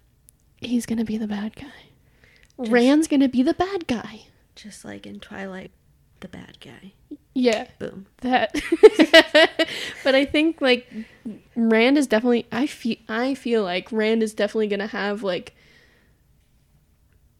He's 0.61 0.85
gonna 0.85 1.05
be 1.05 1.17
the 1.17 1.27
bad 1.27 1.55
guy. 1.55 1.71
Rand's 2.57 3.07
gonna 3.07 3.29
be 3.29 3.43
the 3.43 3.53
bad 3.53 3.87
guy. 3.87 4.23
Just 4.55 4.85
like 4.85 5.05
in 5.05 5.19
Twilight, 5.19 5.71
the 6.19 6.27
bad 6.27 6.59
guy. 6.59 6.93
Yeah. 7.33 7.67
Boom. 7.79 8.05
That 8.21 8.53
But 10.03 10.15
I 10.15 10.25
think 10.25 10.61
like 10.61 10.87
Rand 11.55 11.97
is 11.97 12.07
definitely 12.07 12.45
I 12.51 12.67
feel 12.67 12.97
I 13.09 13.33
feel 13.33 13.63
like 13.63 13.91
Rand 13.91 14.21
is 14.21 14.33
definitely 14.33 14.67
gonna 14.67 14.87
have 14.87 15.23
like 15.23 15.55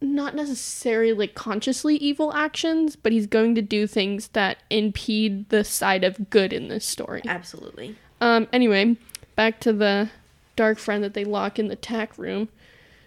not 0.01 0.35
necessarily 0.35 1.13
like 1.13 1.33
consciously 1.33 1.95
evil 1.95 2.33
actions, 2.33 2.95
but 2.95 3.11
he's 3.13 3.27
going 3.27 3.55
to 3.55 3.61
do 3.61 3.87
things 3.87 4.29
that 4.29 4.57
impede 4.69 5.49
the 5.49 5.63
side 5.63 6.03
of 6.03 6.29
good 6.29 6.51
in 6.51 6.67
this 6.67 6.85
story. 6.85 7.21
Absolutely. 7.25 7.95
Um 8.19 8.47
anyway, 8.51 8.97
back 9.35 9.59
to 9.61 9.71
the 9.73 10.09
dark 10.55 10.77
friend 10.79 11.03
that 11.03 11.13
they 11.13 11.23
lock 11.23 11.59
in 11.59 11.67
the 11.67 11.75
tack 11.75 12.17
room. 12.17 12.49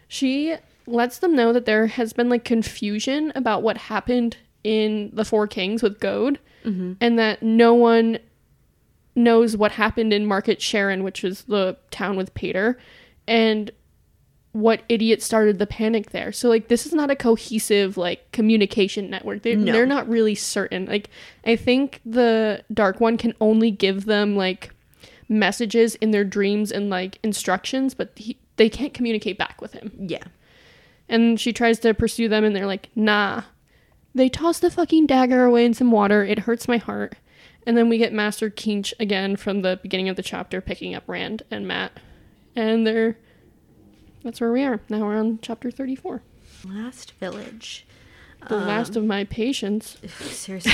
She 0.08 0.56
lets 0.86 1.18
them 1.18 1.34
know 1.34 1.52
that 1.52 1.66
there 1.66 1.86
has 1.86 2.12
been 2.12 2.28
like 2.28 2.44
confusion 2.44 3.32
about 3.34 3.62
what 3.62 3.76
happened 3.76 4.36
in 4.64 5.10
the 5.12 5.24
Four 5.24 5.46
Kings 5.46 5.82
with 5.82 6.00
Gode, 6.00 6.38
mm-hmm. 6.64 6.94
and 7.00 7.18
that 7.18 7.42
no 7.42 7.74
one 7.74 8.18
knows 9.14 9.56
what 9.56 9.72
happened 9.72 10.12
in 10.12 10.26
Market 10.26 10.58
Sheran, 10.58 11.02
which 11.02 11.24
is 11.24 11.42
the 11.42 11.76
town 11.90 12.16
with 12.16 12.34
Paitr, 12.34 12.76
and 13.26 13.70
what 14.52 14.82
idiot 14.88 15.22
started 15.22 15.58
the 15.58 15.66
panic 15.66 16.10
there. 16.10 16.32
So 16.32 16.48
like 16.48 16.68
this 16.68 16.86
is 16.86 16.94
not 16.94 17.10
a 17.10 17.16
cohesive 17.16 17.98
like 17.98 18.32
communication 18.32 19.10
network. 19.10 19.42
They 19.42 19.54
No. 19.54 19.70
they're 19.70 19.84
not 19.84 20.08
really 20.08 20.34
certain. 20.34 20.86
Like 20.86 21.10
I 21.44 21.56
think 21.56 22.00
the 22.06 22.64
dark 22.72 22.98
one 22.98 23.18
can 23.18 23.34
only 23.38 23.70
give 23.70 24.06
them 24.06 24.34
like 24.34 24.70
messages 25.28 25.94
in 25.96 26.10
their 26.10 26.24
dreams 26.24 26.72
and 26.72 26.88
like 26.88 27.18
instructions, 27.22 27.92
but 27.92 28.12
he, 28.16 28.38
they 28.56 28.70
can't 28.70 28.94
communicate 28.94 29.36
back 29.36 29.60
with 29.60 29.74
him. 29.74 29.92
Yeah. 29.98 30.24
And 31.08 31.38
she 31.40 31.52
tries 31.52 31.78
to 31.80 31.94
pursue 31.94 32.28
them, 32.28 32.44
and 32.44 32.54
they're 32.54 32.66
like, 32.66 32.90
nah. 32.94 33.42
They 34.14 34.28
toss 34.28 34.58
the 34.58 34.70
fucking 34.70 35.06
dagger 35.06 35.44
away 35.44 35.64
in 35.64 35.74
some 35.74 35.90
water. 35.90 36.24
It 36.24 36.40
hurts 36.40 36.66
my 36.66 36.78
heart. 36.78 37.16
And 37.66 37.76
then 37.76 37.88
we 37.88 37.98
get 37.98 38.12
Master 38.12 38.48
Kinch 38.48 38.94
again 38.98 39.36
from 39.36 39.62
the 39.62 39.78
beginning 39.82 40.08
of 40.08 40.16
the 40.16 40.22
chapter 40.22 40.60
picking 40.60 40.94
up 40.94 41.04
Rand 41.06 41.42
and 41.50 41.66
Matt. 41.66 41.92
And 42.54 42.86
they're. 42.86 43.18
That's 44.24 44.40
where 44.40 44.52
we 44.52 44.64
are. 44.64 44.80
Now 44.88 45.00
we're 45.00 45.16
on 45.16 45.38
chapter 45.42 45.70
34. 45.70 46.22
Last 46.64 47.12
village. 47.12 47.86
The 48.48 48.56
last 48.56 48.96
of 48.96 49.04
my 49.04 49.24
patience. 49.24 49.98
Seriously. 50.20 50.72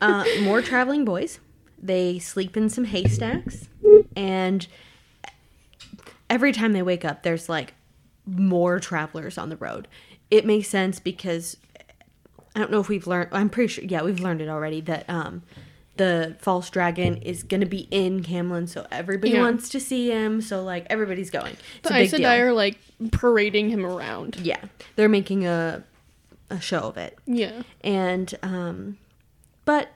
uh, 0.00 0.24
more 0.42 0.62
traveling 0.62 1.04
boys. 1.04 1.40
They 1.80 2.20
sleep 2.20 2.56
in 2.56 2.68
some 2.68 2.84
haystacks, 2.84 3.68
and 4.16 4.66
every 6.30 6.52
time 6.52 6.72
they 6.72 6.82
wake 6.82 7.04
up, 7.04 7.24
there's 7.24 7.48
like 7.48 7.74
more 8.26 8.78
travelers 8.80 9.36
on 9.38 9.48
the 9.48 9.56
road. 9.56 9.88
It 10.30 10.46
makes 10.46 10.68
sense 10.68 10.98
because 11.00 11.56
I 12.54 12.58
don't 12.60 12.70
know 12.70 12.80
if 12.80 12.88
we've 12.88 13.06
learned. 13.06 13.30
I'm 13.32 13.48
pretty 13.48 13.68
sure. 13.68 13.84
Yeah, 13.84 14.02
we've 14.02 14.20
learned 14.20 14.40
it 14.40 14.48
already 14.48 14.80
that 14.82 15.08
um, 15.08 15.42
the 15.96 16.36
false 16.40 16.70
dragon 16.70 17.16
is 17.18 17.42
gonna 17.42 17.66
be 17.66 17.88
in 17.90 18.22
Caemlyn, 18.22 18.68
so 18.68 18.86
everybody 18.90 19.32
Yeah. 19.34 19.40
wants 19.42 19.68
to 19.70 19.80
see 19.80 20.10
him. 20.10 20.40
So 20.40 20.62
like 20.62 20.86
everybody's 20.90 21.30
going. 21.30 21.56
It's 21.78 21.88
The 21.88 21.96
Aes. 21.96 22.12
Sedai 22.12 22.40
are 22.40 22.52
like 22.52 22.78
parading 23.10 23.70
him 23.70 23.84
around. 23.84 24.36
Yeah, 24.42 24.62
they're 24.96 25.08
making 25.08 25.46
a 25.46 25.84
a 26.50 26.60
show 26.60 26.80
of 26.80 26.98
it 26.98 27.16
Yeah. 27.26 27.62
and 27.82 28.34
um 28.42 28.98
but 29.64 29.88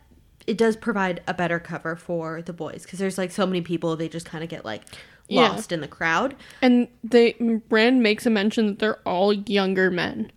it 0.47 0.57
does 0.57 0.75
provide 0.75 1.21
a 1.29 1.35
better 1.35 1.59
cover 1.59 1.97
for 1.97 2.41
the 2.41 2.55
boys 2.55 2.85
because 2.85 2.99
there's 2.99 3.19
like 3.19 3.31
so 3.31 3.45
many 3.45 3.61
people 3.61 3.95
they 3.95 4.09
just 4.09 4.25
kind 4.25 4.43
of 4.43 4.49
get 4.49 4.65
like 4.65 4.81
Yeah. 5.29 5.49
lost 5.49 5.73
in 5.73 5.81
the 5.81 5.89
crowd 5.89 6.37
And 6.63 6.89
they 7.03 7.35
Rand 7.71 8.03
makes 8.03 8.27
a 8.27 8.31
mention 8.31 8.67
that 8.67 8.79
they're 8.79 9.01
all 9.05 9.33
younger 9.33 9.91
men. 9.91 10.31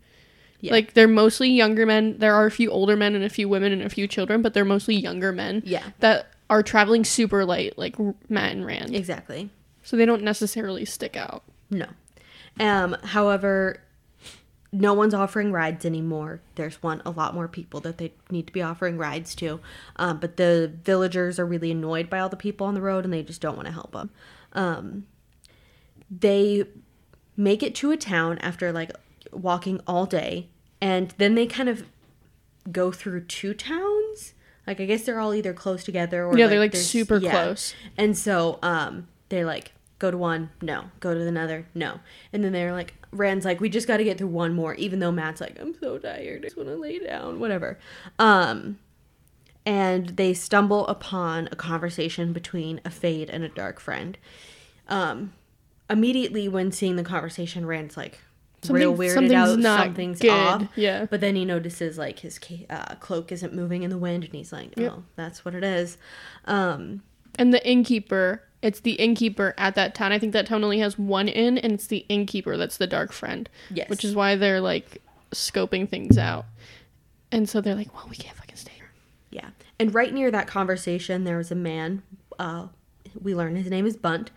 Yeah. 0.62 0.72
Like 0.74 0.94
they're 0.94 1.08
mostly 1.08 1.50
younger 1.50 1.86
men. 1.86 2.18
There 2.18 2.34
are 2.34 2.46
a 2.46 2.52
few 2.52 2.70
older 2.72 2.96
men 2.98 3.16
and 3.16 3.24
a 3.24 3.30
few 3.30 3.48
women 3.48 3.72
and 3.72 3.82
a 3.82 3.90
few 3.90 4.08
children, 4.08 4.42
but 4.42 4.54
they're 4.54 4.66
mostly 4.66 4.96
younger 4.96 5.32
men. 5.32 5.62
Yeah. 5.66 5.84
That 6.00 6.34
are 6.50 6.64
traveling 6.64 7.06
super 7.06 7.46
light, 7.46 7.78
like 7.78 7.96
Matt 8.30 8.52
and 8.54 8.66
Rand. 8.66 8.96
exactly 8.96 9.50
So 9.84 9.96
they 9.96 10.06
don't 10.06 10.24
necessarily 10.24 10.84
stick 10.86 11.16
out. 11.16 11.44
no 11.70 11.86
um 12.60 12.98
however 13.04 13.82
no 14.72 14.94
one's 14.94 15.14
offering 15.14 15.52
rides 15.52 15.86
anymore 15.86 16.42
there's 16.56 16.82
one 16.84 17.02
a 17.06 17.10
lot 17.12 17.34
more 17.34 17.48
people 17.48 17.80
that 17.80 17.98
they 17.98 18.12
need 18.30 18.46
to 18.48 18.54
be 18.54 18.62
offering 18.62 18.98
rides 18.98 19.34
to 19.36 19.60
um, 19.96 20.20
but 20.20 20.38
the 20.38 20.72
villagers 20.84 21.40
are 21.40 21.46
really 21.46 21.72
annoyed 21.72 22.10
by 22.10 22.20
all 22.20 22.30
the 22.30 22.36
people 22.36 22.68
on 22.68 22.74
the 22.74 22.82
road 22.82 23.04
and 23.06 23.14
they 23.14 23.24
just 23.24 23.42
don't 23.42 23.56
want 23.56 23.68
to 23.68 23.72
help 23.74 23.92
them 23.92 24.10
um, 24.54 25.06
they 26.10 26.64
make 27.38 27.64
it 27.64 27.76
to 27.76 27.92
a 27.92 27.98
town 27.98 28.38
after 28.40 28.72
like 28.72 28.92
walking 29.32 29.80
all 29.88 30.06
day 30.06 30.50
and 30.82 31.14
then 31.18 31.36
they 31.36 31.46
kind 31.46 31.70
of 31.70 31.84
go 32.72 32.92
through 32.92 33.22
two 33.26 33.54
towns. 33.54 34.34
Like 34.68 34.80
i 34.80 34.86
guess 34.86 35.04
they're 35.04 35.20
all 35.20 35.34
either 35.34 35.54
close 35.54 35.84
together 35.84 36.26
or 36.26 36.38
Yeah, 36.38 36.48
they're, 36.48 36.60
like, 36.60 36.76
super 36.76 37.20
close. 37.20 37.74
and 37.98 38.16
so 38.18 38.60
um 38.62 39.08
they 39.30 39.44
like 39.46 39.72
go 40.00 40.12
to 40.12 40.18
one 40.18 40.50
no. 40.62 40.86
Go 41.00 41.14
to 41.14 41.22
another 41.28 41.66
no. 41.74 42.00
And 42.34 42.44
then 42.44 42.52
they're 42.52 42.74
like 42.74 42.94
rand's 43.12 43.46
like 43.46 43.60
we 43.60 43.70
just 43.70 43.88
got 43.88 43.98
to 43.98 44.04
get 44.04 44.18
through 44.20 44.28
one 44.28 44.54
more 44.54 44.76
even 44.76 45.00
though 45.00 45.12
matt's 45.12 45.42
like 45.42 45.58
i'm 45.60 45.74
so 45.80 45.98
tired. 45.98 46.42
I 46.42 46.44
just 46.46 46.58
want 46.58 46.70
to 46.70 46.76
lay 46.76 47.00
down 47.00 47.40
whatever. 47.40 47.80
Um 48.20 48.78
and 49.70 50.04
they 50.22 50.34
stumble 50.34 50.84
upon 50.88 51.48
a 51.52 51.56
conversation 51.56 52.34
between 52.34 52.82
a 52.84 52.90
fade 52.90 53.30
and 53.30 53.44
a 53.44 53.50
dark 53.50 53.80
friend 53.80 54.18
um 54.88 55.34
immediately 55.90 56.48
when 56.48 56.72
seeing 56.72 56.96
the 56.96 57.04
conversation 57.04 57.66
rand's 57.66 57.96
like 57.98 58.20
real 58.70 58.96
weirded 58.96 59.14
something's 59.14 59.34
out 59.34 59.60
not 59.60 59.84
something's 59.86 60.20
good. 60.20 60.30
off 60.32 60.64
Yeah. 60.76 61.06
but 61.06 61.22
then 61.22 61.36
he 61.36 61.46
notices 61.46 61.98
like 61.98 62.20
his 62.20 62.40
uh, 62.70 62.96
cloak 63.00 63.32
isn't 63.32 63.54
moving 63.54 63.84
in 63.84 63.90
the 63.90 63.98
wind 63.98 64.24
and 64.26 64.34
he's 64.34 64.52
like 64.52 64.74
oh 64.78 64.82
Yep. 64.82 64.94
that's 65.16 65.46
what 65.46 65.54
it 65.56 65.64
is 65.64 65.98
um 66.46 67.02
And 67.38 67.54
the 67.54 67.66
innkeeper, 67.66 68.44
it's 68.62 68.82
the 68.82 68.94
innkeeper 68.94 69.54
at 69.58 69.76
that 69.76 69.96
town. 69.96 70.12
I 70.12 70.20
think 70.20 70.34
that 70.34 70.46
town 70.48 70.64
only 70.66 70.80
has 70.80 71.00
one 71.00 71.30
inn, 71.30 71.58
and 71.58 71.72
it's 71.72 71.88
the 71.88 72.04
innkeeper 72.10 72.58
that's 72.58 72.76
the 72.78 72.88
dark 72.88 73.14
friend. 73.14 73.48
Yes. 73.74 73.88
Which 73.90 74.04
is 74.04 74.14
why 74.14 74.36
they're 74.36 74.60
like 74.60 75.02
scoping 75.32 75.88
things 75.88 76.18
out. 76.18 76.46
And 77.32 77.48
so 77.48 77.62
they're 77.62 77.76
like, 77.76 77.94
well, 77.94 78.08
we 78.10 78.18
can't 78.18 78.36
fucking 78.36 78.58
stay. 78.58 78.69
And 79.80 79.94
right 79.94 80.14
near 80.14 80.30
that 80.32 80.48
conversation, 80.48 81.24
there 81.24 81.38
was 81.38 81.52
a 81.52 81.56
man. 81.56 82.04
Uh, 82.38 82.68
we 83.20 83.34
learn 83.34 83.56
his 83.56 83.70
name 83.70 83.86
is 83.86 83.96
Bunt, 83.96 84.30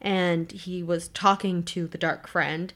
and 0.00 0.50
he 0.50 0.82
was 0.82 1.08
talking 1.08 1.62
to 1.64 1.86
the 1.86 1.98
dark 1.98 2.26
friend, 2.26 2.72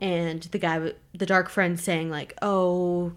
and 0.00 0.42
the 0.44 0.58
guy, 0.58 0.92
the 1.14 1.26
dark 1.26 1.48
friend, 1.50 1.78
saying 1.78 2.10
like, 2.10 2.36
"Oh, 2.40 3.12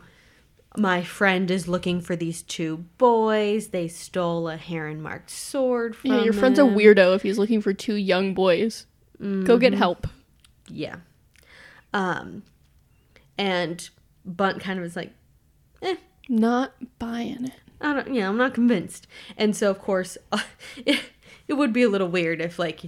my 0.78 1.04
friend 1.04 1.50
is 1.50 1.68
looking 1.68 2.02
for 2.02 2.16
these 2.16 2.42
two 2.42 2.86
boys. 2.98 3.70
They 3.70 3.88
stole 3.88 4.48
a 4.50 4.58
heron 4.58 5.02
marked 5.02 5.30
sword 5.30 5.96
from 5.96 6.12
Yeah, 6.12 6.24
your 6.24 6.34
friend's 6.34 6.60
a 6.60 6.64
weirdo 6.64 7.16
if 7.16 7.22
he's 7.24 7.38
looking 7.38 7.62
for 7.62 7.74
two 7.74 7.96
young 7.96 8.34
boys. 8.34 8.86
Go 9.20 9.58
get 9.58 9.74
help. 9.74 10.08
Yeah. 10.70 10.98
Um, 11.94 12.44
and 13.38 13.90
Bunt 14.26 14.62
kind 14.62 14.80
of 14.80 14.84
was 14.84 14.96
like, 14.96 15.12
"Eh, 15.82 15.96
Not 16.30 16.74
buying 17.00 17.46
it. 17.46 17.54
I 17.82 17.94
don't, 17.94 18.14
yeah, 18.14 18.28
I'm 18.28 18.38
not 18.38 18.54
convinced. 18.54 19.08
And 19.38 19.56
so, 19.56 19.70
of 19.70 19.80
course, 19.80 20.18
it, 20.86 21.02
it 21.48 21.54
would 21.54 21.74
be 21.74 21.84
a 21.84 21.90
little 21.90 22.08
weird 22.08 22.42
if, 22.42 22.60
like, 22.60 22.82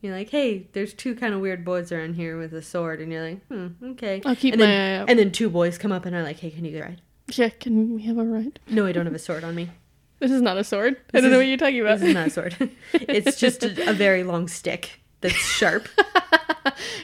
you're 0.00 0.14
like, 0.14 0.30
hey, 0.30 0.68
there's 0.72 0.92
two 0.92 1.14
kind 1.14 1.34
of 1.34 1.40
weird 1.40 1.64
boys 1.64 1.90
around 1.90 2.14
here 2.14 2.38
with 2.38 2.52
a 2.54 2.62
sword, 2.62 3.00
and 3.00 3.10
you're 3.12 3.24
like, 3.24 3.46
hmm, 3.46 3.68
okay. 3.92 4.22
I'll 4.24 4.36
keep 4.36 4.54
and 4.54 4.60
my 4.60 4.66
then, 4.66 4.80
eye 4.80 5.00
out. 5.00 5.10
And 5.10 5.18
then 5.18 5.32
two 5.32 5.48
boys 5.48 5.78
come 5.78 5.92
up 5.92 6.04
and 6.04 6.14
are 6.14 6.22
like, 6.22 6.38
hey, 6.38 6.50
can 6.50 6.64
you 6.64 6.80
ride? 6.80 7.00
Yeah, 7.32 7.48
can 7.48 7.94
we 7.94 8.02
have 8.02 8.18
a 8.18 8.24
ride? 8.24 8.60
No, 8.68 8.86
I 8.86 8.92
don't 8.92 9.06
have 9.06 9.14
a 9.14 9.18
sword 9.18 9.42
on 9.42 9.54
me. 9.54 9.70
This 10.18 10.30
is 10.30 10.40
not 10.40 10.56
a 10.56 10.64
sword. 10.64 10.96
I 11.12 11.20
don't 11.20 11.30
know 11.30 11.38
what 11.38 11.46
you're 11.46 11.58
talking 11.58 11.80
about. 11.80 11.98
This 11.98 12.08
is 12.08 12.14
not 12.14 12.28
a 12.28 12.30
sword. 12.30 12.70
it's 12.94 13.38
just 13.38 13.62
a, 13.62 13.90
a 13.90 13.92
very 13.92 14.22
long 14.22 14.48
stick 14.48 15.00
that's 15.20 15.34
sharp. 15.34 15.88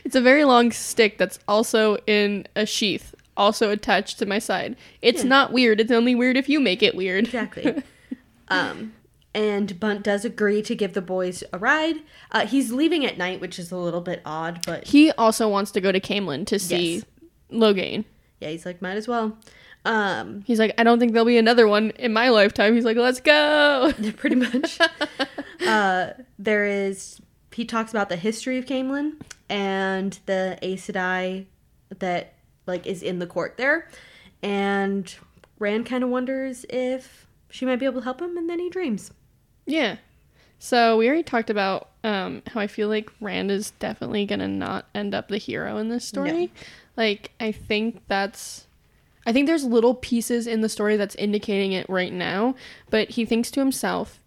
It's 0.04 0.16
a 0.16 0.20
very 0.20 0.44
long 0.44 0.72
stick 0.72 1.18
that's 1.18 1.38
also 1.48 1.96
in 2.06 2.46
a 2.56 2.66
sheath, 2.66 3.14
also 3.36 3.70
attached 3.70 4.18
to 4.18 4.26
my 4.26 4.38
side. 4.38 4.76
It's 5.00 5.22
Yeah. 5.22 5.28
not 5.28 5.52
weird. 5.52 5.80
It's 5.80 5.92
only 5.92 6.14
weird 6.14 6.36
if 6.36 6.48
you 6.48 6.60
make 6.60 6.82
it 6.82 6.94
weird. 6.94 7.24
Exactly. 7.26 7.82
um, 8.48 8.92
and 9.34 9.78
Bunt 9.80 10.02
does 10.02 10.24
agree 10.24 10.60
to 10.62 10.74
give 10.74 10.92
the 10.92 11.00
boys 11.00 11.42
a 11.52 11.58
ride. 11.58 11.96
Uh, 12.30 12.46
he's 12.46 12.70
leaving 12.72 13.06
at 13.06 13.16
night, 13.16 13.40
which 13.40 13.58
is 13.58 13.72
a 13.72 13.76
little 13.76 14.02
bit 14.02 14.20
odd, 14.26 14.60
but 14.66 14.86
He 14.88 15.10
also 15.12 15.48
wants 15.48 15.70
to 15.72 15.80
go 15.80 15.90
to 15.92 16.00
Caemlyn 16.00 16.46
to 16.46 16.58
see 16.58 16.96
Yes. 16.96 17.04
Logain. 17.50 18.04
yeah, 18.40 18.48
he's 18.50 18.66
like, 18.66 18.82
might 18.82 18.96
as 18.96 19.08
well. 19.08 19.36
Um, 19.84 20.44
He's 20.46 20.58
like, 20.60 20.74
I 20.78 20.84
don't 20.84 20.98
think 21.00 21.12
there'll 21.12 21.26
be 21.26 21.38
another 21.38 21.66
one 21.66 21.90
in 21.98 22.12
my 22.12 22.28
lifetime. 22.28 22.74
He's 22.74 22.84
like, 22.84 22.96
let's 22.96 23.20
go. 23.20 23.92
pretty 24.16 24.36
much. 24.36 24.78
uh, 25.66 26.10
there 26.38 26.64
is 26.66 27.20
he 27.54 27.64
talks 27.64 27.90
about 27.90 28.08
the 28.08 28.16
history 28.16 28.56
of 28.58 28.64
Caemlyn 28.64 29.14
and 29.50 30.18
the 30.26 30.58
Aes 30.62 30.86
Sedai 30.86 31.46
that 31.98 32.32
like 32.66 32.86
is 32.86 33.02
in 33.02 33.18
the 33.18 33.26
court 33.26 33.56
there, 33.56 33.88
and 34.42 35.14
Rand 35.58 35.86
kind 35.86 36.04
of 36.04 36.10
wonders 36.10 36.64
if 36.68 37.26
she 37.50 37.64
might 37.66 37.76
be 37.76 37.86
able 37.86 38.00
to 38.00 38.04
help 38.04 38.20
him, 38.20 38.36
and 38.36 38.48
then 38.48 38.58
he 38.58 38.70
dreams. 38.70 39.12
Yeah. 39.66 39.96
So 40.58 40.96
we 40.96 41.08
already 41.08 41.24
talked 41.24 41.50
about 41.50 41.88
um, 42.04 42.42
how 42.46 42.60
I 42.60 42.66
feel 42.68 42.88
like 42.88 43.10
Rand 43.20 43.50
is 43.50 43.72
definitely 43.72 44.26
gonna 44.26 44.48
not 44.48 44.86
end 44.94 45.14
up 45.14 45.28
the 45.28 45.38
hero 45.38 45.76
in 45.78 45.88
this 45.88 46.06
story. 46.06 46.46
No. 46.46 46.48
Like 46.96 47.32
I 47.40 47.52
think 47.52 48.02
that's, 48.06 48.66
I 49.26 49.32
think 49.32 49.46
there's 49.46 49.64
little 49.64 49.94
pieces 49.94 50.46
in 50.46 50.60
the 50.60 50.68
story 50.68 50.96
that's 50.96 51.16
indicating 51.16 51.72
it 51.72 51.88
right 51.88 52.12
now. 52.12 52.54
But 52.90 53.10
he 53.10 53.24
thinks 53.24 53.50
to 53.52 53.60
himself, 53.60 54.20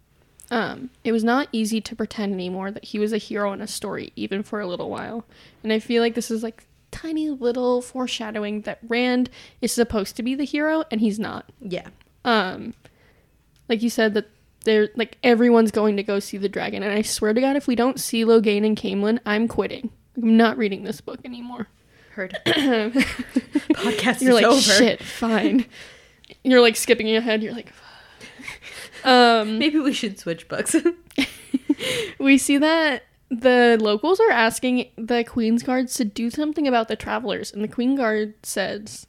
um, 0.50 0.90
it 1.04 1.12
was 1.12 1.24
not 1.24 1.48
easy 1.52 1.80
to 1.80 1.96
pretend 1.96 2.34
anymore 2.34 2.70
that 2.70 2.84
he 2.84 2.98
was 2.98 3.12
a 3.12 3.18
hero 3.18 3.52
in 3.52 3.60
a 3.60 3.66
story, 3.66 4.12
even 4.14 4.42
for 4.42 4.60
a 4.60 4.66
little 4.66 4.90
while. 4.90 5.24
And 5.62 5.72
I 5.72 5.78
feel 5.78 6.02
like 6.02 6.14
this 6.14 6.30
is 6.30 6.42
like 6.42 6.66
tiny 6.96 7.30
little 7.30 7.82
foreshadowing 7.82 8.62
that 8.62 8.78
Rand 8.86 9.30
is 9.60 9.72
supposed 9.72 10.16
to 10.16 10.22
be 10.22 10.34
the 10.34 10.44
hero 10.44 10.84
and 10.90 11.00
he's 11.00 11.18
not. 11.18 11.50
Yeah, 11.60 11.88
um 12.24 12.74
like 13.68 13.82
you 13.82 13.90
said 13.90 14.14
that 14.14 14.28
they're 14.64 14.88
like 14.96 15.18
everyone's 15.22 15.70
going 15.70 15.96
to 15.96 16.02
go 16.02 16.18
see 16.18 16.36
the 16.38 16.48
dragon 16.48 16.82
and 16.82 16.92
i 16.92 17.00
swear 17.00 17.32
to 17.32 17.40
god 17.40 17.54
if 17.54 17.68
we 17.68 17.76
don't 17.76 18.00
see 18.00 18.24
logain 18.24 18.66
and 18.66 18.76
Caemlyn 18.76 19.20
i'm 19.24 19.46
quitting. 19.46 19.90
I'm 20.16 20.36
not 20.36 20.56
reading 20.56 20.82
this 20.82 21.00
book 21.00 21.20
anymore. 21.24 21.68
Heard. 22.12 22.36
Podcast 22.46 24.22
you're 24.22 24.30
is 24.30 24.42
like 24.42 24.44
over. 24.44 24.60
shit 24.60 25.02
fine. 25.02 25.66
You're 26.42 26.62
like 26.62 26.76
skipping 26.76 27.14
ahead. 27.14 27.42
You're 27.42 27.52
like 27.52 27.72
um 29.04 29.58
Maybe 29.58 29.78
we 29.78 29.92
should 29.92 30.18
switch 30.18 30.48
books. 30.48 30.74
we 32.18 32.38
see 32.38 32.58
that 32.58 33.02
the 33.30 33.76
locals 33.80 34.20
are 34.20 34.30
asking 34.30 34.90
the 34.96 35.24
Queen's 35.24 35.62
Guards 35.62 35.94
to 35.94 36.04
do 36.04 36.30
something 36.30 36.66
about 36.68 36.88
the 36.88 36.96
travelers, 36.96 37.52
and 37.52 37.62
the 37.62 37.68
Queen 37.68 37.96
Guard 37.96 38.34
says, 38.42 39.06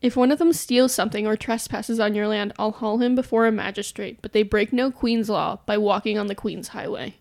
If 0.00 0.16
one 0.16 0.32
of 0.32 0.38
them 0.38 0.52
steals 0.52 0.92
something 0.94 1.26
or 1.26 1.36
trespasses 1.36 2.00
on 2.00 2.14
your 2.14 2.26
land, 2.28 2.52
I'll 2.58 2.72
haul 2.72 2.98
him 2.98 3.14
before 3.14 3.46
a 3.46 3.52
magistrate, 3.52 4.18
but 4.22 4.32
they 4.32 4.42
break 4.42 4.72
no 4.72 4.90
Queen's 4.90 5.28
law 5.28 5.60
by 5.66 5.78
walking 5.78 6.18
on 6.18 6.26
the 6.26 6.34
Queen's 6.34 6.68
highway. 6.68 7.14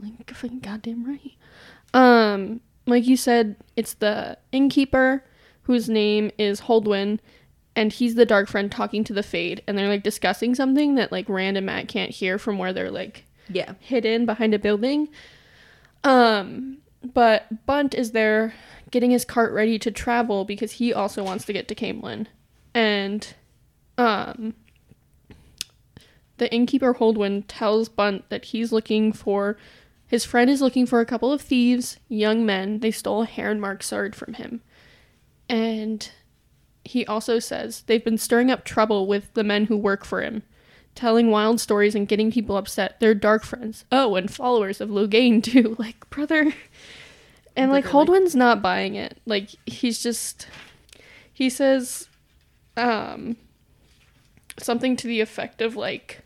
Like, 0.00 0.32
fucking 0.32 0.60
goddamn 0.60 1.04
right. 1.06 1.32
Um, 1.94 2.60
like 2.86 3.06
you 3.06 3.16
said, 3.16 3.56
it's 3.76 3.94
the 3.94 4.38
innkeeper 4.52 5.24
whose 5.62 5.88
name 5.88 6.30
is 6.38 6.62
Holdwin, 6.62 7.18
and 7.76 7.92
he's 7.92 8.14
the 8.16 8.26
dark 8.26 8.48
friend 8.48 8.70
talking 8.72 9.04
to 9.04 9.12
the 9.12 9.22
Fade, 9.22 9.62
and 9.66 9.76
they're 9.78 9.88
like 9.88 10.02
discussing 10.02 10.54
something 10.54 10.96
that 10.96 11.12
like 11.12 11.28
Rand 11.28 11.56
and 11.56 11.66
Matt 11.66 11.86
can't 11.88 12.10
hear 12.10 12.38
from 12.38 12.58
where 12.58 12.72
they're 12.72 12.90
like 12.90 13.24
Yeah. 13.48 13.74
hidden 13.78 14.26
behind 14.26 14.54
a 14.54 14.58
building. 14.58 15.08
Um, 16.04 16.78
but 17.02 17.66
Bunt 17.66 17.94
is 17.94 18.12
there 18.12 18.54
getting 18.90 19.10
his 19.10 19.24
cart 19.24 19.52
ready 19.52 19.78
to 19.78 19.90
travel 19.90 20.44
because 20.44 20.72
he 20.72 20.92
also 20.92 21.22
wants 21.22 21.44
to 21.46 21.52
get 21.52 21.68
to 21.68 21.74
Caemlyn. 21.74 22.26
And 22.74 23.34
um 23.96 24.54
the 26.38 26.52
innkeeper 26.54 26.94
Holdwin 26.94 27.44
tells 27.48 27.88
Bunt 27.88 28.28
that 28.28 28.46
he's 28.46 28.72
looking 28.72 29.12
for 29.12 29.56
his 30.06 30.24
friend 30.24 30.48
is 30.48 30.62
looking 30.62 30.86
for 30.86 31.00
a 31.00 31.06
couple 31.06 31.32
of 31.32 31.42
thieves, 31.42 31.98
young 32.08 32.46
men. 32.46 32.78
They 32.78 32.90
stole 32.90 33.24
a 33.24 33.26
Heronmark 33.26 33.82
sword 33.82 34.16
from 34.16 34.34
him. 34.34 34.62
And 35.50 36.10
he 36.84 37.04
also 37.04 37.38
says 37.38 37.82
they've 37.82 38.04
been 38.04 38.16
stirring 38.16 38.50
up 38.50 38.64
trouble 38.64 39.06
with 39.06 39.34
the 39.34 39.44
men 39.44 39.66
who 39.66 39.76
work 39.76 40.06
for 40.06 40.22
him 40.22 40.42
telling 40.98 41.30
wild 41.30 41.60
stories 41.60 41.94
and 41.94 42.08
getting 42.08 42.32
people 42.32 42.56
upset. 42.56 42.98
They're 42.98 43.14
dark 43.14 43.44
friends. 43.44 43.84
Oh, 43.92 44.16
and 44.16 44.28
followers 44.28 44.80
of 44.80 44.88
Logain 44.88 45.40
too. 45.44 45.76
Like, 45.78 46.10
brother. 46.10 46.52
And 47.56 47.70
like. 47.70 47.86
Holdwin's 47.86 48.34
not 48.34 48.60
buying 48.60 48.96
it. 48.96 49.18
Like 49.24 49.50
he's 49.64 50.02
just 50.02 50.48
he 51.32 51.48
says 51.48 52.08
um 52.76 53.36
something 54.58 54.96
to 54.96 55.06
the 55.06 55.20
effect 55.20 55.62
of 55.62 55.76
like 55.76 56.22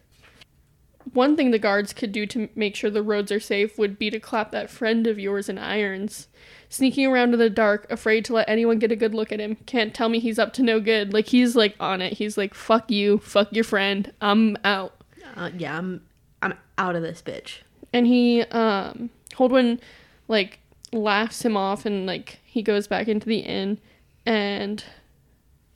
one 1.13 1.37
thing 1.37 1.51
the 1.51 1.59
guards 1.59 1.93
could 1.93 2.13
do 2.13 2.25
to 2.27 2.49
make 2.55 2.75
sure 2.75 2.89
the 2.89 3.03
roads 3.03 3.31
are 3.31 3.41
safe 3.41 3.77
would 3.77 3.99
be 3.99 4.09
to 4.09 4.19
clap 4.19 4.53
that 4.53 4.71
friend 4.71 5.07
of 5.07 5.19
yours 5.19 5.51
in 5.51 5.59
irons. 5.59 6.29
Sneaking 6.73 7.07
around 7.07 7.35
in 7.35 7.39
the 7.39 7.51
dark, 7.51 7.87
afraid 7.93 8.25
to 8.25 8.33
let 8.33 8.49
anyone 8.49 8.79
get 8.79 8.91
a 8.91 8.97
good 8.97 9.15
look 9.15 9.31
at 9.31 9.39
him. 9.39 9.57
Can't 9.67 9.93
tell 9.93 10.09
me 10.09 10.19
he's 10.19 10.39
up 10.39 10.55
to 10.55 10.63
no 10.63 10.81
good. 10.81 11.13
Like 11.13 11.27
he's 11.27 11.55
like 11.55 11.77
on 11.79 12.01
it. 12.01 12.15
He's 12.15 12.39
like, 12.39 12.55
fuck 12.55 12.91
you, 12.91 13.19
fuck 13.19 13.53
your 13.53 13.63
friend. 13.63 14.11
I'm 14.23 14.57
out. 14.65 14.95
Uh, 15.37 15.51
yeah, 15.55 15.77
I'm 15.77 16.01
I'm 16.41 16.55
out 16.79 16.97
of 16.97 17.03
this 17.03 17.21
bitch. 17.21 17.59
And 17.93 18.07
he 18.07 18.41
um 18.45 19.11
Holdwin 19.35 19.81
like 20.29 20.61
laughs 20.95 21.45
him 21.45 21.59
off 21.59 21.85
and 21.85 22.07
like 22.07 22.39
he 22.43 22.63
goes 22.63 22.87
back 22.87 23.07
into 23.07 23.27
the 23.27 23.41
inn 23.41 23.77
and 24.25 24.83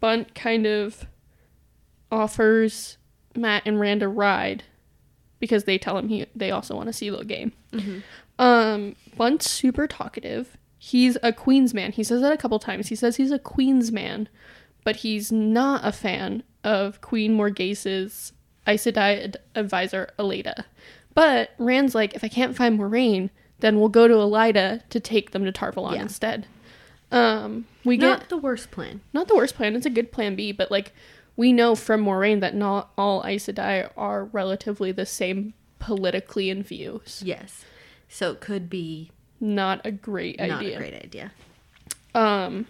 Bunt 0.00 0.34
kind 0.34 0.66
of 0.66 1.06
offers 2.10 2.96
Matt 3.34 3.64
and 3.66 3.78
Rand 3.78 4.02
a 4.02 4.08
ride 4.08 4.62
because 5.40 5.64
they 5.64 5.76
tell 5.76 5.98
him 5.98 6.08
he 6.08 6.24
they 6.34 6.50
also 6.50 6.74
want 6.74 6.86
to 6.86 6.94
see 6.94 7.10
the 7.10 7.22
game. 7.22 7.52
Um, 8.38 8.96
Bunt's 9.18 9.50
super 9.50 9.86
talkative. 9.86 10.56
He's 10.86 11.18
a 11.20 11.32
Queen's 11.32 11.74
man. 11.74 11.90
He 11.90 12.04
says 12.04 12.20
that 12.20 12.30
a 12.32 12.36
couple 12.36 12.60
times. 12.60 12.86
He 12.88 12.94
says 12.94 13.16
he's 13.16 13.32
a 13.32 13.40
Queen's 13.40 13.90
man, 13.90 14.28
but 14.84 14.96
he's 14.96 15.32
not 15.32 15.80
a 15.84 15.90
fan 15.90 16.44
of 16.62 17.00
Queen 17.00 17.32
Morgase's 17.34 18.32
Aes 18.68 18.84
Sedai 18.84 19.24
ad- 19.24 19.36
advisor, 19.56 20.10
Elaida. 20.16 20.64
But 21.12 21.50
Rand's 21.58 21.94
like, 21.96 22.14
if 22.14 22.22
I 22.22 22.28
can't 22.28 22.54
find 22.54 22.78
Moiraine, 22.78 23.30
then 23.58 23.80
we'll 23.80 23.88
go 23.88 24.06
to 24.06 24.14
Elaida 24.14 24.82
to 24.90 25.00
take 25.00 25.32
them 25.32 25.44
to 25.44 25.50
Tar 25.50 25.72
Valon 25.72 25.94
Yeah. 25.94 26.02
instead. 26.02 26.46
Um, 27.10 27.66
we 27.84 27.96
Not 27.96 28.20
get 28.20 28.28
the 28.28 28.36
worst 28.36 28.70
plan. 28.70 29.00
not 29.12 29.26
the 29.26 29.34
worst 29.34 29.54
plan. 29.56 29.74
It's 29.74 29.86
a 29.86 29.90
good 29.90 30.12
plan 30.12 30.36
B, 30.36 30.52
but 30.52 30.70
like 30.70 30.92
we 31.36 31.52
know 31.52 31.74
from 31.74 32.04
Moiraine 32.04 32.40
that 32.40 32.54
not 32.54 32.90
all 32.96 33.24
Aes 33.26 33.46
Sedai 33.46 33.90
are 33.96 34.24
relatively 34.26 34.92
the 34.92 35.06
same 35.06 35.54
politically 35.80 36.48
in 36.50 36.62
views. 36.62 37.22
Yes. 37.24 37.64
So 38.08 38.30
it 38.32 38.40
could 38.40 38.68
be 38.70 39.10
Not 39.40 39.80
a 39.84 39.90
great 39.90 40.40
idea. 40.40 40.54
not 40.54 40.64
a 40.64 40.76
great 40.76 40.94
idea. 40.94 41.32
um 42.14 42.66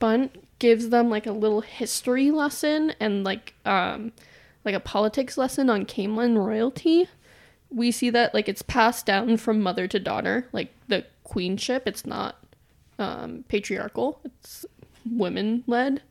Bunt 0.00 0.30
gives 0.58 0.88
them 0.90 1.08
like 1.08 1.26
a 1.26 1.32
little 1.32 1.60
history 1.60 2.30
lesson 2.30 2.94
and 3.00 3.24
like 3.24 3.54
um 3.64 4.12
like 4.64 4.74
a 4.74 4.80
politics 4.80 5.36
lesson 5.36 5.68
on 5.70 5.84
Caemlyn 5.86 6.36
royalty. 6.36 7.08
We 7.70 7.90
see 7.90 8.10
that 8.10 8.34
like 8.34 8.48
it's 8.48 8.62
passed 8.62 9.06
down 9.06 9.36
from 9.36 9.60
mother 9.60 9.86
to 9.88 9.98
daughter, 9.98 10.48
like 10.52 10.72
the 10.88 11.04
queenship. 11.22 11.86
It's 11.86 12.06
not 12.06 12.36
um 12.98 13.44
patriarchal. 13.48 14.20
It's 14.24 14.64
women 15.10 15.64
led. 15.66 16.02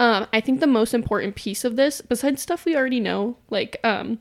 Um, 0.00 0.26
I 0.32 0.40
think 0.40 0.58
the 0.58 0.66
most 0.66 0.92
important 0.92 1.36
piece 1.36 1.64
of 1.64 1.76
this, 1.76 2.00
besides 2.00 2.42
stuff 2.42 2.64
we 2.64 2.74
already 2.76 2.98
know, 2.98 3.36
like 3.48 3.78
um, 3.84 4.18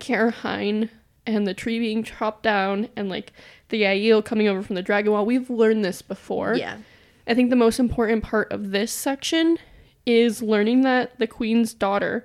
Cairhien 0.00 0.88
and 1.26 1.46
the 1.48 1.52
tree 1.54 1.80
being 1.80 2.04
chopped 2.04 2.44
down, 2.44 2.88
and 2.94 3.08
like 3.08 3.32
the 3.68 3.82
Aiel 3.82 4.24
coming 4.24 4.48
over 4.48 4.62
from 4.62 4.76
the 4.76 4.82
Dragon 4.82 5.12
Wall, 5.12 5.26
we've 5.26 5.50
learned 5.50 5.84
this 5.84 6.02
before. 6.02 6.54
Yeah. 6.54 6.78
I 7.26 7.34
think 7.34 7.50
the 7.50 7.56
most 7.56 7.80
important 7.80 8.22
part 8.22 8.52
of 8.52 8.70
this 8.70 8.92
section 8.92 9.58
is 10.04 10.42
learning 10.42 10.82
that 10.82 11.18
the 11.18 11.26
queen's 11.26 11.74
daughter, 11.74 12.24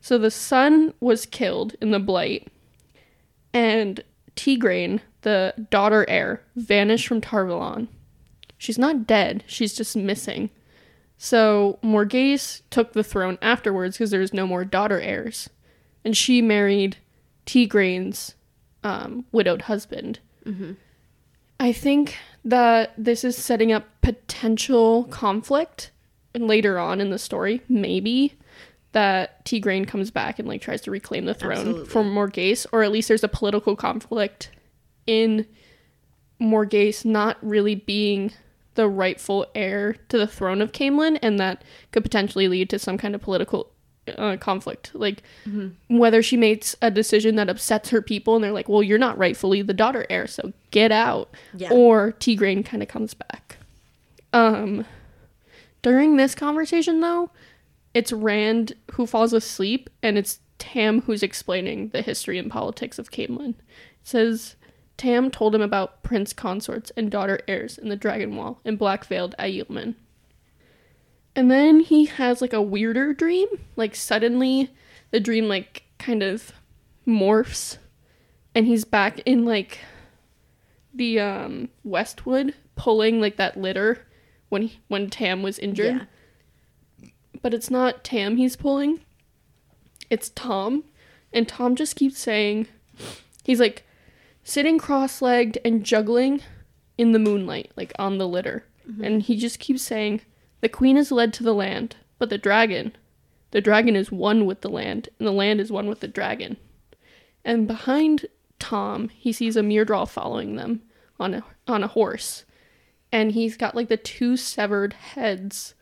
so 0.00 0.18
the 0.18 0.30
son 0.30 0.92
was 0.98 1.26
killed 1.26 1.76
in 1.80 1.92
the 1.92 2.00
blight, 2.00 2.48
and 3.54 4.02
Tigraine, 4.34 5.00
the 5.22 5.54
daughter 5.70 6.04
heir, 6.08 6.42
vanished 6.56 7.06
from 7.06 7.20
Tar 7.20 7.44
Valon. 7.44 7.88
She's 8.58 8.78
not 8.78 9.06
dead, 9.06 9.44
she's 9.46 9.74
just 9.74 9.96
missing. 9.96 10.50
So 11.16 11.78
Morgase 11.82 12.62
took 12.70 12.92
the 12.94 13.04
throne 13.04 13.38
afterwards 13.40 13.96
because 13.96 14.10
there's 14.10 14.34
no 14.34 14.46
more 14.46 14.64
daughter 14.64 15.00
heirs, 15.00 15.48
and 16.04 16.16
she 16.16 16.42
married 16.42 16.96
Tigraine's 17.46 18.34
um, 18.82 19.26
widowed 19.30 19.62
husband. 19.62 20.18
Mm-hmm. 20.46 20.72
I 21.58 21.72
think 21.72 22.16
that 22.44 22.92
this 22.96 23.24
is 23.24 23.36
setting 23.36 23.70
up 23.70 23.86
potential 24.02 25.04
conflict 25.04 25.90
later 26.34 26.78
on 26.78 27.00
in 27.00 27.10
the 27.10 27.18
story. 27.18 27.62
Maybe 27.68 28.38
that 28.92 29.44
Tigraine 29.44 29.86
comes 29.86 30.10
back 30.10 30.38
and 30.38 30.48
like 30.48 30.62
tries 30.62 30.80
to 30.82 30.90
reclaim 30.90 31.26
the 31.26 31.34
throne 31.34 31.58
Absolutely. 31.58 31.86
from 31.86 32.14
Morgase, 32.14 32.66
or 32.72 32.82
at 32.82 32.90
least 32.90 33.08
there's 33.08 33.24
a 33.24 33.28
political 33.28 33.76
conflict 33.76 34.50
in 35.06 35.46
Morgase 36.40 37.04
not 37.04 37.36
really 37.42 37.74
being 37.74 38.32
the 38.74 38.88
rightful 38.88 39.46
heir 39.54 39.96
to 40.08 40.16
the 40.16 40.26
throne 40.26 40.62
of 40.62 40.72
Caemlyn, 40.72 41.18
and 41.22 41.38
that 41.38 41.62
could 41.92 42.02
potentially 42.02 42.48
lead 42.48 42.70
to 42.70 42.78
some 42.78 42.96
kind 42.96 43.14
of 43.14 43.20
political 43.20 43.70
uh, 44.16 44.36
conflict. 44.38 44.90
Like 44.94 45.22
whether 45.88 46.22
she 46.22 46.36
makes 46.36 46.74
a 46.82 46.90
decision 46.90 47.36
that 47.36 47.48
upsets 47.48 47.90
her 47.90 48.02
people, 48.02 48.34
and 48.34 48.42
they're 48.44 48.52
like, 48.52 48.68
"Well, 48.68 48.82
you're 48.82 48.98
not 48.98 49.18
rightfully 49.18 49.62
the 49.62 49.74
daughter 49.74 50.06
heir, 50.10 50.26
so 50.26 50.52
get 50.70 50.90
out," 50.92 51.30
Yeah. 51.56 51.70
or 51.72 52.12
Tigraine 52.12 52.64
kind 52.64 52.82
of 52.82 52.88
comes 52.88 53.14
back. 53.14 53.58
Um, 54.32 54.84
during 55.82 56.16
this 56.16 56.34
conversation, 56.34 57.00
though, 57.00 57.30
it's 57.94 58.12
Rand 58.12 58.74
who 58.92 59.06
falls 59.06 59.32
asleep, 59.32 59.90
and 60.02 60.16
it's 60.18 60.38
Tam 60.58 61.02
who's 61.02 61.22
explaining 61.22 61.88
the 61.88 62.02
history 62.02 62.38
and 62.38 62.50
politics 62.50 62.98
of 62.98 63.10
Caemlyn. 63.10 63.50
It 63.50 63.56
says 64.04 64.56
Tam 64.98 65.30
told 65.30 65.54
him 65.54 65.62
about 65.62 66.02
prince 66.02 66.32
consorts 66.34 66.92
and 66.96 67.10
daughter 67.10 67.40
heirs 67.48 67.78
in 67.78 67.88
the 67.88 67.96
Dragon 67.96 68.36
Wall 68.36 68.60
and 68.64 68.78
black 68.78 69.04
veiled 69.06 69.34
Aielman. 69.38 69.94
And 71.36 71.50
then 71.50 71.80
he 71.80 72.06
has 72.06 72.40
like 72.40 72.52
a 72.52 72.62
weirder 72.62 73.12
dream. 73.14 73.48
Like 73.76 73.94
suddenly 73.94 74.70
the 75.10 75.20
dream 75.20 75.46
like 75.48 75.84
kind 75.98 76.22
of 76.22 76.52
morphs 77.06 77.78
and 78.54 78.66
he's 78.66 78.84
back 78.84 79.20
in 79.20 79.44
like 79.44 79.78
the 80.94 81.18
um 81.20 81.68
Westwood 81.84 82.54
pulling 82.76 83.20
like 83.20 83.36
that 83.36 83.56
litter 83.56 84.06
when 84.48 84.62
he, 84.62 84.80
when 84.88 85.08
Tam 85.10 85.42
was 85.42 85.58
injured 85.58 86.06
Yeah. 87.00 87.08
but 87.42 87.54
it's 87.54 87.70
not 87.70 88.02
Tam 88.04 88.36
he's 88.36 88.56
pulling. 88.56 89.00
It's 90.08 90.30
Tom. 90.30 90.84
And 91.32 91.46
Tom 91.46 91.76
just 91.76 91.94
keeps 91.96 92.18
saying, 92.18 92.66
he's 93.44 93.60
like 93.60 93.84
sitting 94.42 94.78
cross 94.78 95.22
legged 95.22 95.58
and 95.64 95.84
juggling 95.84 96.42
in 96.98 97.12
the 97.12 97.18
moonlight, 97.20 97.70
like 97.76 97.92
on 97.98 98.18
the 98.18 98.26
litter. 98.26 98.64
And 99.00 99.22
he 99.22 99.36
just 99.36 99.60
keeps 99.60 99.82
saying, 99.82 100.22
The 100.60 100.68
queen 100.68 100.96
is 100.96 101.10
led 101.10 101.32
to 101.34 101.42
the 101.42 101.54
land, 101.54 101.96
but 102.18 102.30
the 102.30 102.38
dragon, 102.38 102.96
the 103.50 103.60
dragon 103.60 103.96
is 103.96 104.12
one 104.12 104.46
with 104.46 104.60
the 104.60 104.68
land, 104.68 105.08
and 105.18 105.26
the 105.26 105.32
land 105.32 105.60
is 105.60 105.72
one 105.72 105.88
with 105.88 106.00
the 106.00 106.08
dragon. 106.08 106.56
And 107.44 107.66
behind 107.66 108.26
Tom, 108.58 109.08
he 109.08 109.32
sees 109.32 109.56
a 109.56 109.62
Myrddraal 109.62 110.08
following 110.08 110.56
them 110.56 110.82
on 111.18 111.34
a, 111.34 111.44
on 111.66 111.82
a 111.82 111.88
horse. 111.88 112.44
And 113.10 113.32
he's 113.32 113.56
got 113.56 113.74
like 113.74 113.88
the 113.88 113.96
two 113.96 114.36
severed 114.36 114.92
heads 114.92 115.74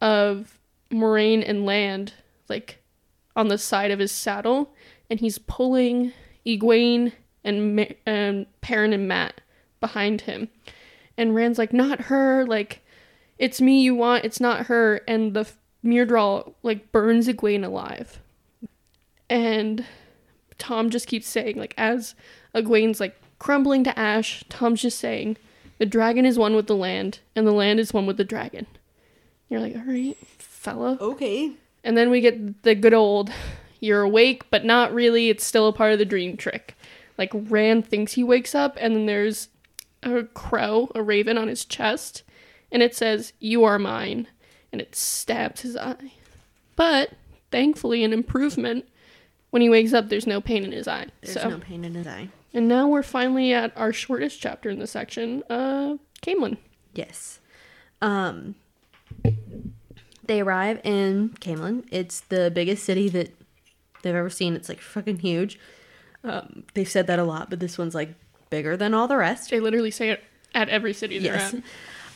of 0.00 0.58
Moiraine 0.90 1.48
and 1.48 1.64
Lan, 1.64 2.08
like 2.48 2.82
on 3.36 3.48
the 3.48 3.58
side 3.58 3.90
of 3.90 3.98
his 3.98 4.12
saddle, 4.12 4.74
and 5.08 5.20
he's 5.20 5.38
pulling 5.38 6.12
Egwene 6.44 7.12
and 7.44 7.94
and 8.04 8.46
Perrin 8.60 8.92
and 8.92 9.08
Matt 9.08 9.40
behind 9.80 10.22
him. 10.22 10.48
And 11.16 11.34
Rand's 11.34 11.58
like, 11.58 11.72
not 11.72 12.02
her, 12.02 12.44
like, 12.44 12.82
it's 13.40 13.60
me 13.60 13.80
you 13.80 13.96
want, 13.96 14.24
it's 14.24 14.38
not 14.38 14.66
her. 14.66 15.00
And 15.08 15.34
the 15.34 15.48
Myrddraal, 15.84 16.52
like, 16.62 16.92
burns 16.92 17.26
Egwene 17.26 17.64
alive. 17.64 18.20
And 19.28 19.86
Tom 20.58 20.90
just 20.90 21.06
keeps 21.06 21.26
saying, 21.26 21.56
like, 21.56 21.74
as 21.78 22.14
Egwene's, 22.54 23.00
like, 23.00 23.18
crumbling 23.38 23.82
to 23.84 23.98
ash, 23.98 24.44
Tom's 24.50 24.82
just 24.82 24.98
saying, 24.98 25.38
the 25.78 25.86
dragon 25.86 26.26
is 26.26 26.38
one 26.38 26.54
with 26.54 26.66
the 26.66 26.76
land, 26.76 27.20
and 27.34 27.46
the 27.46 27.52
land 27.52 27.80
is 27.80 27.94
one 27.94 28.04
with 28.04 28.18
the 28.18 28.24
dragon. 28.24 28.66
You're 29.48 29.60
like, 29.60 29.74
all 29.74 29.82
right, 29.86 30.18
fella. 30.36 30.98
Okay. 31.00 31.52
And 31.82 31.96
then 31.96 32.10
we 32.10 32.20
get 32.20 32.62
the 32.62 32.74
good 32.74 32.92
old, 32.92 33.32
you're 33.80 34.02
awake, 34.02 34.50
but 34.50 34.66
not 34.66 34.92
really, 34.92 35.30
it's 35.30 35.44
still 35.44 35.66
a 35.66 35.72
part 35.72 35.94
of 35.94 35.98
the 35.98 36.04
dream 36.04 36.36
trick. 36.36 36.76
Like, 37.16 37.30
Rand 37.32 37.86
thinks 37.86 38.12
he 38.12 38.22
wakes 38.22 38.54
up, 38.54 38.76
and 38.78 38.94
then 38.94 39.06
there's 39.06 39.48
a 40.02 40.24
crow, 40.24 40.90
a 40.94 41.02
raven 41.02 41.38
on 41.38 41.48
his 41.48 41.64
chest, 41.64 42.22
and 42.72 42.82
it 42.82 42.94
says, 42.94 43.32
You 43.40 43.64
are 43.64 43.78
mine, 43.78 44.26
and 44.72 44.80
it 44.80 44.94
stabs 44.94 45.62
his 45.62 45.76
eye. 45.76 46.12
But, 46.76 47.12
thankfully, 47.50 48.04
an 48.04 48.12
improvement. 48.12 48.86
When 49.50 49.62
he 49.62 49.68
wakes 49.68 49.92
up, 49.92 50.08
there's 50.08 50.26
no 50.28 50.40
pain 50.40 50.62
in 50.64 50.72
his 50.72 50.86
eye. 50.86 51.06
There's 51.22 51.40
so, 51.40 51.48
no 51.50 51.58
pain 51.58 51.84
in 51.84 51.94
his 51.94 52.06
eye. 52.06 52.28
and 52.54 52.68
now 52.68 52.86
we're 52.88 53.02
finally 53.02 53.52
at 53.52 53.76
our 53.76 53.92
shortest 53.92 54.40
chapter 54.40 54.70
in 54.70 54.78
the 54.78 54.86
section, 54.86 55.42
uh, 55.50 55.96
Caemlyn. 56.22 56.56
Yes. 56.94 57.40
Um 58.00 58.54
they 60.24 60.40
arrive 60.40 60.80
in 60.84 61.30
Caemlyn. 61.40 61.84
It's 61.90 62.20
the 62.20 62.50
biggest 62.54 62.84
city 62.84 63.08
that 63.08 63.34
they've 64.02 64.14
ever 64.14 64.30
seen. 64.30 64.54
It's 64.54 64.68
like 64.68 64.80
fucking 64.80 65.18
huge. 65.18 65.58
Um, 66.22 66.64
they've 66.74 66.88
said 66.88 67.06
that 67.08 67.18
a 67.18 67.24
lot, 67.24 67.50
but 67.50 67.58
this 67.60 67.76
one's 67.78 67.94
like 67.94 68.10
bigger 68.50 68.76
than 68.76 68.94
all 68.94 69.08
the 69.08 69.16
rest. 69.16 69.50
They 69.50 69.58
literally 69.60 69.90
say 69.90 70.10
it 70.10 70.22
at 70.54 70.68
every 70.68 70.92
city 70.92 71.18
they're 71.18 71.34
Yes. 71.34 71.54
at. 71.54 71.62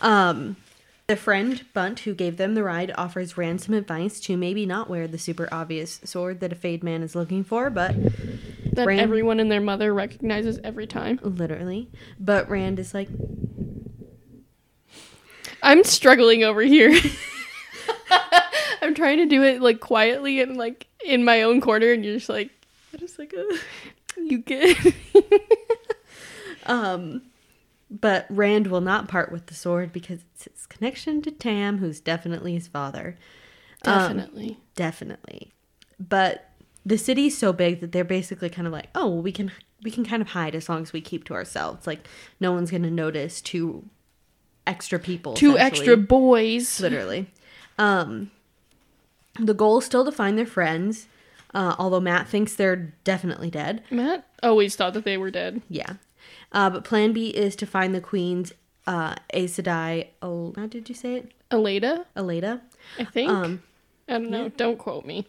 Um, 0.05 0.57
the 1.07 1.16
friend 1.16 1.64
Bunt 1.74 2.00
who 2.00 2.14
gave 2.14 2.36
them 2.36 2.55
the 2.55 2.62
ride 2.62 2.92
offers 2.96 3.36
Rand 3.36 3.61
some 3.61 3.74
advice 3.74 4.20
to 4.20 4.36
maybe 4.36 4.64
not 4.66 4.88
wear 4.88 5.07
the 5.09 5.18
super 5.18 5.48
obvious 5.52 6.00
sword 6.05 6.40
that 6.40 6.52
a 6.52 6.55
Fade 6.55 6.82
Man 6.84 7.02
is 7.02 7.14
looking 7.14 7.42
for, 7.44 7.68
but 7.70 7.94
That 8.72 8.86
Rand- 8.86 9.00
everyone 9.00 9.40
and 9.40 9.50
their 9.50 9.61
mother 9.61 9.92
recognizes 9.92 10.59
every 10.64 10.86
time. 10.86 11.18
literally. 11.22 11.88
But 12.18 12.48
Rand 12.48 12.78
is 12.78 12.94
like, 12.94 13.09
I'm 15.62 15.84
struggling 15.84 16.44
over 16.44 16.61
here. 16.62 16.94
I'm 18.82 18.94
trying 18.94 19.18
to 19.18 19.26
do 19.26 19.42
it 19.42 19.62
like 19.62 19.80
quietly 19.80 20.40
and 20.42 20.57
like 20.57 20.86
in 21.05 21.24
my 21.24 21.42
own 21.42 21.61
corner, 21.61 21.92
and 21.92 22.05
you're 22.05 22.14
just 22.16 22.28
like, 22.28 22.50
I'm 22.92 22.98
just 23.00 23.18
like, 23.18 23.34
uh, 23.36 23.57
you 24.16 24.38
get. 24.38 24.76
Um, 26.66 27.20
but 28.01 28.26
Rand 28.28 28.66
will 28.68 28.80
not 28.80 29.09
part 29.09 29.30
with 29.30 29.47
the 29.47 29.55
sword 29.55 29.92
because 29.92 30.20
it's 30.34 30.45
his 30.45 30.66
connection 30.66 31.22
to 31.22 31.30
Tam, 31.30 31.78
who's 31.78 32.01
definitely 32.01 32.55
his 32.55 32.66
father. 32.66 33.16
Um, 33.86 34.16
Definitely. 34.16 34.59
definitely. 34.74 35.53
But 36.01 36.51
the 36.86 36.97
city's 36.99 37.36
so 37.36 37.53
big 37.53 37.80
that 37.80 37.92
they're 37.92 38.03
basically 38.05 38.49
kind 38.49 38.66
of 38.66 38.72
like, 38.72 38.88
oh, 38.95 39.09
well, 39.09 39.22
we 39.22 39.30
can 39.32 39.53
we 39.82 39.90
can 39.90 40.05
kind 40.05 40.22
of 40.22 40.28
hide 40.28 40.55
as 40.55 40.68
long 40.68 40.80
as 40.82 40.92
we 40.92 41.01
keep 41.03 41.24
to 41.24 41.34
ourselves. 41.34 41.86
Like 41.86 42.09
no 42.40 42.53
one's 42.53 42.70
gonna 42.70 42.90
notice 42.90 43.40
two 43.42 43.84
extra 44.66 44.99
people. 44.99 45.34
Two 45.34 45.59
extra 45.59 45.97
boys. 45.97 46.80
literally. 46.80 47.26
Um, 47.78 48.30
the 49.38 49.55
goal 49.55 49.78
is 49.78 49.84
still 49.84 50.05
to 50.05 50.12
find 50.12 50.38
their 50.38 50.47
friends. 50.47 51.07
Uh, 51.53 51.76
although 51.78 52.01
Matt 52.01 52.26
thinks 52.26 52.55
they're 52.57 52.95
definitely 53.05 53.51
dead. 53.51 53.82
Matt 53.90 54.26
always 54.42 54.74
thought 54.74 54.95
that 54.95 55.05
they 55.05 55.16
were 55.16 55.30
dead. 55.30 55.62
Yeah. 55.68 55.95
Uh, 56.55 56.70
but 56.70 56.84
plan 56.84 57.12
B 57.12 57.28
is 57.28 57.55
to 57.57 57.66
find 57.66 57.94
the 57.94 58.00
queen's 58.00 58.52
uh, 58.86 59.16
Aes 59.34 59.59
Sedai. 59.59 60.09
Oh, 60.22 60.55
how 60.57 60.66
did 60.66 60.88
you 60.88 60.94
say 60.94 61.16
it? 61.16 61.32
Aleda, 61.50 62.07
Aleda. 62.16 62.61
I 62.98 63.05
think. 63.05 63.30
Um, 63.30 63.62
I 64.09 64.12
don't 64.14 64.30
know. 64.30 64.48
Don't 64.48 64.78
quote 64.78 65.05
me. 65.05 65.26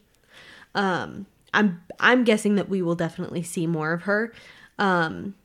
um, 0.75 1.25
I'm 1.53 1.81
I'm 1.99 2.23
guessing 2.25 2.55
that 2.55 2.69
we 2.69 2.81
will 2.81 2.95
definitely 2.95 3.41
see 3.43 3.65
more 3.65 3.93
of 3.93 4.03
her. 4.03 4.33
Um, 4.77 5.35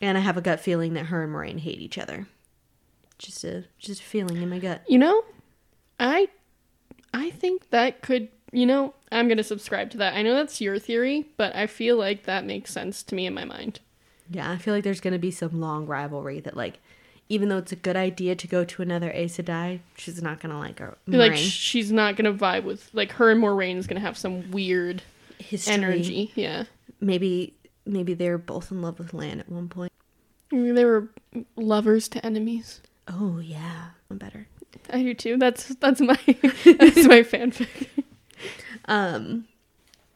and 0.00 0.16
I 0.18 0.20
have 0.20 0.36
a 0.36 0.42
gut 0.42 0.60
feeling 0.60 0.92
that 0.94 1.06
her 1.06 1.24
and 1.24 1.32
Moiraine 1.32 1.58
hate 1.60 1.80
each 1.80 1.98
other. 1.98 2.26
Just 3.18 3.44
a 3.44 3.64
just 3.78 4.00
a 4.00 4.04
feeling 4.04 4.36
in 4.42 4.50
my 4.50 4.58
gut. 4.58 4.82
You 4.86 4.98
know, 4.98 5.24
I, 5.98 6.28
I 7.12 7.30
think 7.30 7.70
that 7.70 8.02
could. 8.02 8.28
You 8.52 8.66
know, 8.66 8.94
I'm 9.10 9.26
gonna 9.26 9.42
subscribe 9.42 9.90
to 9.90 9.98
that. 9.98 10.14
I 10.14 10.22
know 10.22 10.34
that's 10.34 10.60
your 10.60 10.78
theory, 10.78 11.26
but 11.36 11.56
I 11.56 11.66
feel 11.66 11.96
like 11.96 12.24
that 12.24 12.44
makes 12.44 12.70
sense 12.72 13.02
to 13.04 13.14
me 13.16 13.26
in 13.26 13.34
my 13.34 13.44
mind. 13.44 13.80
Yeah, 14.30 14.50
I 14.50 14.56
feel 14.56 14.74
like 14.74 14.84
there's 14.84 15.00
gonna 15.00 15.18
be 15.18 15.30
some 15.30 15.60
long 15.60 15.86
rivalry 15.86 16.40
that 16.40 16.56
like, 16.56 16.78
even 17.28 17.48
though 17.48 17.58
it's 17.58 17.72
a 17.72 17.76
good 17.76 17.96
idea 17.96 18.34
to 18.34 18.46
go 18.46 18.64
to 18.64 18.82
another 18.82 19.10
Aes 19.12 19.36
Sedai, 19.38 19.80
she's 19.96 20.22
not 20.22 20.40
gonna 20.40 20.58
like 20.58 20.78
her. 20.78 20.96
Like 21.06 21.36
she's 21.36 21.92
not 21.92 22.16
gonna 22.16 22.32
vibe 22.34 22.64
with 22.64 22.88
like 22.92 23.12
her 23.12 23.30
and 23.30 23.42
Moiraine's 23.42 23.86
gonna 23.86 24.00
have 24.00 24.16
some 24.18 24.50
weird 24.50 25.02
history. 25.38 25.74
energy. 25.74 26.32
Yeah, 26.34 26.64
Maybe 27.00 27.54
maybe 27.86 28.14
they're 28.14 28.38
both 28.38 28.70
in 28.70 28.80
love 28.82 28.98
with 28.98 29.12
Lan 29.14 29.40
at 29.40 29.48
one 29.48 29.68
point. 29.68 29.92
Maybe 30.50 30.72
they 30.72 30.84
were 30.84 31.08
lovers 31.56 32.08
to 32.08 32.24
enemies. 32.24 32.80
Oh 33.08 33.38
yeah, 33.38 33.88
I'm 34.10 34.18
better. 34.18 34.46
I 34.92 35.02
do 35.02 35.14
too. 35.14 35.36
That's 35.36 35.68
that's 35.76 36.00
my 36.00 36.18
that's 36.26 37.06
my 37.06 37.22
fanfic. 37.22 37.88
Um, 38.86 39.46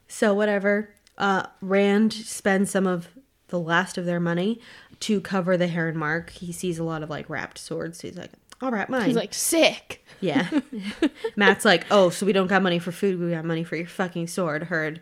so 0.09 0.35
whatever. 0.35 0.91
Uh, 1.17 1.47
Rand 1.61 2.13
spends 2.13 2.71
some 2.71 2.87
of 2.87 3.09
the 3.49 3.59
last 3.61 3.99
of 3.99 4.05
their 4.07 4.21
money 4.21 4.61
to 5.01 5.21
cover 5.21 5.57
the 5.57 5.67
Heron 5.69 5.97
mark. 5.97 6.31
He 6.31 6.53
sees 6.53 6.79
a 6.79 6.85
lot 6.85 7.03
of 7.03 7.11
like 7.11 7.29
wrapped 7.29 7.59
swords. 7.59 7.99
So 7.99 8.09
he's 8.09 8.17
like, 8.17 8.31
"All 8.63 8.71
right, 8.71 8.89
mine." 8.89 9.07
He's 9.07 9.17
like 9.17 9.35
sick. 9.35 10.05
"Yeah." 10.21 10.49
Matt's 11.37 11.65
like, 11.65 11.87
"Oh, 11.91 12.11
so 12.11 12.27
we 12.27 12.33
don't 12.33 12.47
got 12.47 12.63
money 12.63 12.79
for 12.79 12.93
food. 12.93 13.19
We 13.21 13.31
got 13.31 13.45
money 13.45 13.65
for 13.65 13.77
your 13.77 13.87
fucking 13.87 14.27
sword." 14.29 14.65
Heard. 14.65 15.01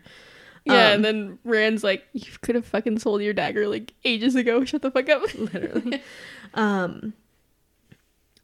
Yeah, 0.65 0.87
Um, 0.87 0.93
and 0.95 1.05
then 1.05 1.39
Rand's 1.45 1.83
like, 1.83 2.03
"You 2.13 2.31
could 2.41 2.55
have 2.55 2.65
fucking 2.65 2.99
sold 2.99 3.21
your 3.21 3.33
dagger 3.33 3.67
like 3.67 3.93
ages 4.03 4.35
ago. 4.35 4.63
Shut 4.65 4.81
the 4.81 4.91
fuck 4.91 5.09
up." 5.09 5.21
literally. 5.35 6.01
um, 6.53 7.13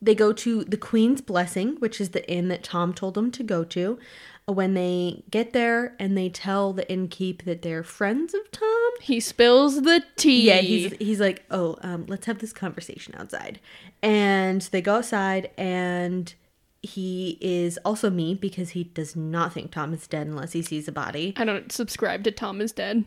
they 0.01 0.15
go 0.15 0.33
to 0.33 0.63
the 0.65 0.77
Queen's 0.77 1.21
Blessing, 1.21 1.75
which 1.79 2.01
is 2.01 2.09
the 2.09 2.29
inn 2.29 2.49
that 2.49 2.63
Tom 2.63 2.93
told 2.93 3.13
them 3.13 3.31
to 3.31 3.43
go 3.43 3.63
to. 3.63 3.97
When 4.45 4.73
they 4.73 5.23
get 5.31 5.53
there 5.53 5.95
and 5.99 6.17
they 6.17 6.27
tell 6.27 6.73
the 6.73 6.85
innkeep 6.85 7.45
that 7.45 7.61
they're 7.61 7.83
friends 7.83 8.33
of 8.33 8.51
Tom, 8.51 8.91
He 9.01 9.21
spills 9.21 9.81
the 9.83 10.03
tea. 10.17 10.47
yeah, 10.47 10.57
he's 10.57 10.91
he's 10.97 11.19
like, 11.21 11.43
oh, 11.49 11.77
um, 11.81 12.05
let's 12.07 12.25
have 12.25 12.39
this 12.39 12.51
conversation 12.51 13.15
outside, 13.17 13.61
and 14.01 14.61
they 14.63 14.81
go 14.81 14.95
outside, 14.97 15.49
and 15.57 16.33
he 16.81 17.37
is 17.39 17.79
also 17.85 18.09
me 18.09 18.35
because 18.35 18.71
he 18.71 18.83
does 18.83 19.15
not 19.15 19.53
think 19.53 19.71
Tom 19.71 19.93
is 19.93 20.05
dead 20.07 20.27
unless 20.27 20.51
he 20.51 20.61
sees 20.61 20.89
a 20.89 20.91
body. 20.91 21.33
I 21.37 21.45
don't 21.45 21.71
subscribe 21.71 22.25
to 22.25 22.31
Tom 22.31 22.59
is 22.59 22.73
dead. 22.73 23.05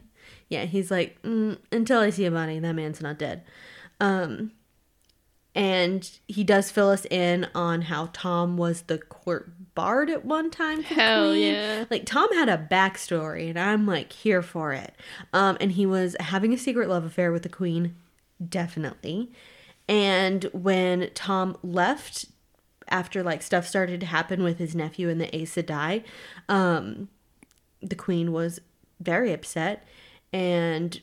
Yeah, 0.48 0.64
he's 0.64 0.90
like, 0.90 1.20
mm, 1.22 1.58
until 1.70 2.00
I 2.00 2.08
see 2.08 2.24
a 2.24 2.30
body, 2.30 2.58
that 2.58 2.72
man's 2.72 3.02
not 3.02 3.18
dead. 3.18 3.42
Um, 4.00 4.52
and 5.56 6.10
he 6.28 6.44
does 6.44 6.70
fill 6.70 6.90
us 6.90 7.06
in 7.06 7.48
on 7.54 7.82
how 7.82 8.10
Tom 8.12 8.58
was 8.58 8.82
the 8.82 8.98
court 8.98 9.50
bard 9.74 10.10
at 10.10 10.22
one 10.22 10.50
time. 10.50 10.82
Hell 10.82 11.34
yeah. 11.34 11.86
Like 11.90 12.04
Tom 12.04 12.32
had 12.34 12.50
a 12.50 12.58
backstory, 12.58 13.48
and 13.48 13.58
I'm 13.58 13.86
like 13.86 14.12
here 14.12 14.42
for 14.42 14.74
it. 14.74 14.94
Um, 15.32 15.56
and 15.58 15.72
he 15.72 15.86
was 15.86 16.14
having 16.20 16.52
a 16.52 16.58
secret 16.58 16.90
love 16.90 17.04
affair 17.06 17.32
with 17.32 17.42
the 17.42 17.48
queen, 17.48 17.96
definitely. 18.46 19.32
And 19.88 20.44
when 20.52 21.08
Tom 21.14 21.56
left 21.62 22.26
after 22.88 23.22
like 23.22 23.42
stuff 23.42 23.66
started 23.66 24.00
to 24.00 24.06
happen 24.06 24.42
with 24.42 24.58
his 24.58 24.74
nephew 24.74 25.08
and 25.08 25.18
the 25.18 25.34
Aes 25.34 25.56
Sedai, 25.56 26.04
um, 26.50 27.08
the 27.80 27.96
queen 27.96 28.30
was 28.30 28.60
very 29.00 29.32
upset 29.32 29.86
and 30.34 31.00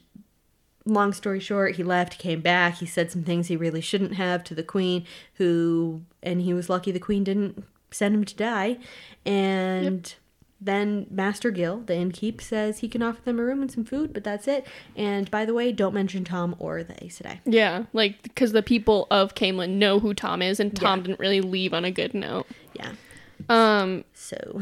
long 0.85 1.13
story 1.13 1.39
short 1.39 1.75
he 1.77 1.83
left 1.83 2.17
came 2.19 2.41
back 2.41 2.75
he 2.75 2.85
said 2.85 3.09
some 3.09 3.23
things 3.23 3.47
he 3.47 3.55
really 3.55 3.79
shouldn't 3.79 4.15
have 4.15 4.43
to 4.43 4.53
the 4.53 4.63
queen 4.63 5.05
who 5.35 6.01
and 6.21 6.41
he 6.41 6.53
was 6.53 6.69
lucky 6.69 6.91
the 6.91 6.99
queen 6.99 7.23
didn't 7.23 7.63
send 7.89 8.13
him 8.15 8.23
to 8.25 8.35
die. 8.35 8.77
And 9.25 10.13
then 10.59 11.05
master 11.11 11.51
gill 11.51 11.79
the 11.85 11.93
innkeep 11.93 12.41
says 12.41 12.79
he 12.79 12.87
can 12.87 13.01
offer 13.03 13.21
them 13.23 13.39
a 13.39 13.43
room 13.43 13.61
and 13.61 13.71
some 13.71 13.83
food 13.85 14.13
but 14.13 14.23
that's 14.23 14.47
it. 14.47 14.65
And 14.95 15.29
by 15.31 15.45
the 15.45 15.53
way 15.53 15.71
don't 15.71 15.93
mention 15.93 16.23
tom 16.23 16.55
or 16.59 16.83
the 16.83 17.01
aes 17.03 17.19
sedai. 17.21 17.39
Yeah, 17.45 17.85
like 17.93 18.21
because 18.23 18.51
the 18.51 18.63
people 18.63 19.07
of 19.11 19.35
Caemlyn 19.35 19.71
know 19.77 19.99
who 19.99 20.13
Tom 20.13 20.41
is, 20.41 20.59
and 20.59 20.75
Tom 20.75 20.99
Yeah. 20.99 21.05
didn't 21.07 21.19
really 21.19 21.41
leave 21.41 21.73
on 21.73 21.85
a 21.85 21.91
good 21.91 22.13
note. 22.13 22.47
yeah. 22.73 22.93
Um, 23.49 24.05
so. 24.13 24.61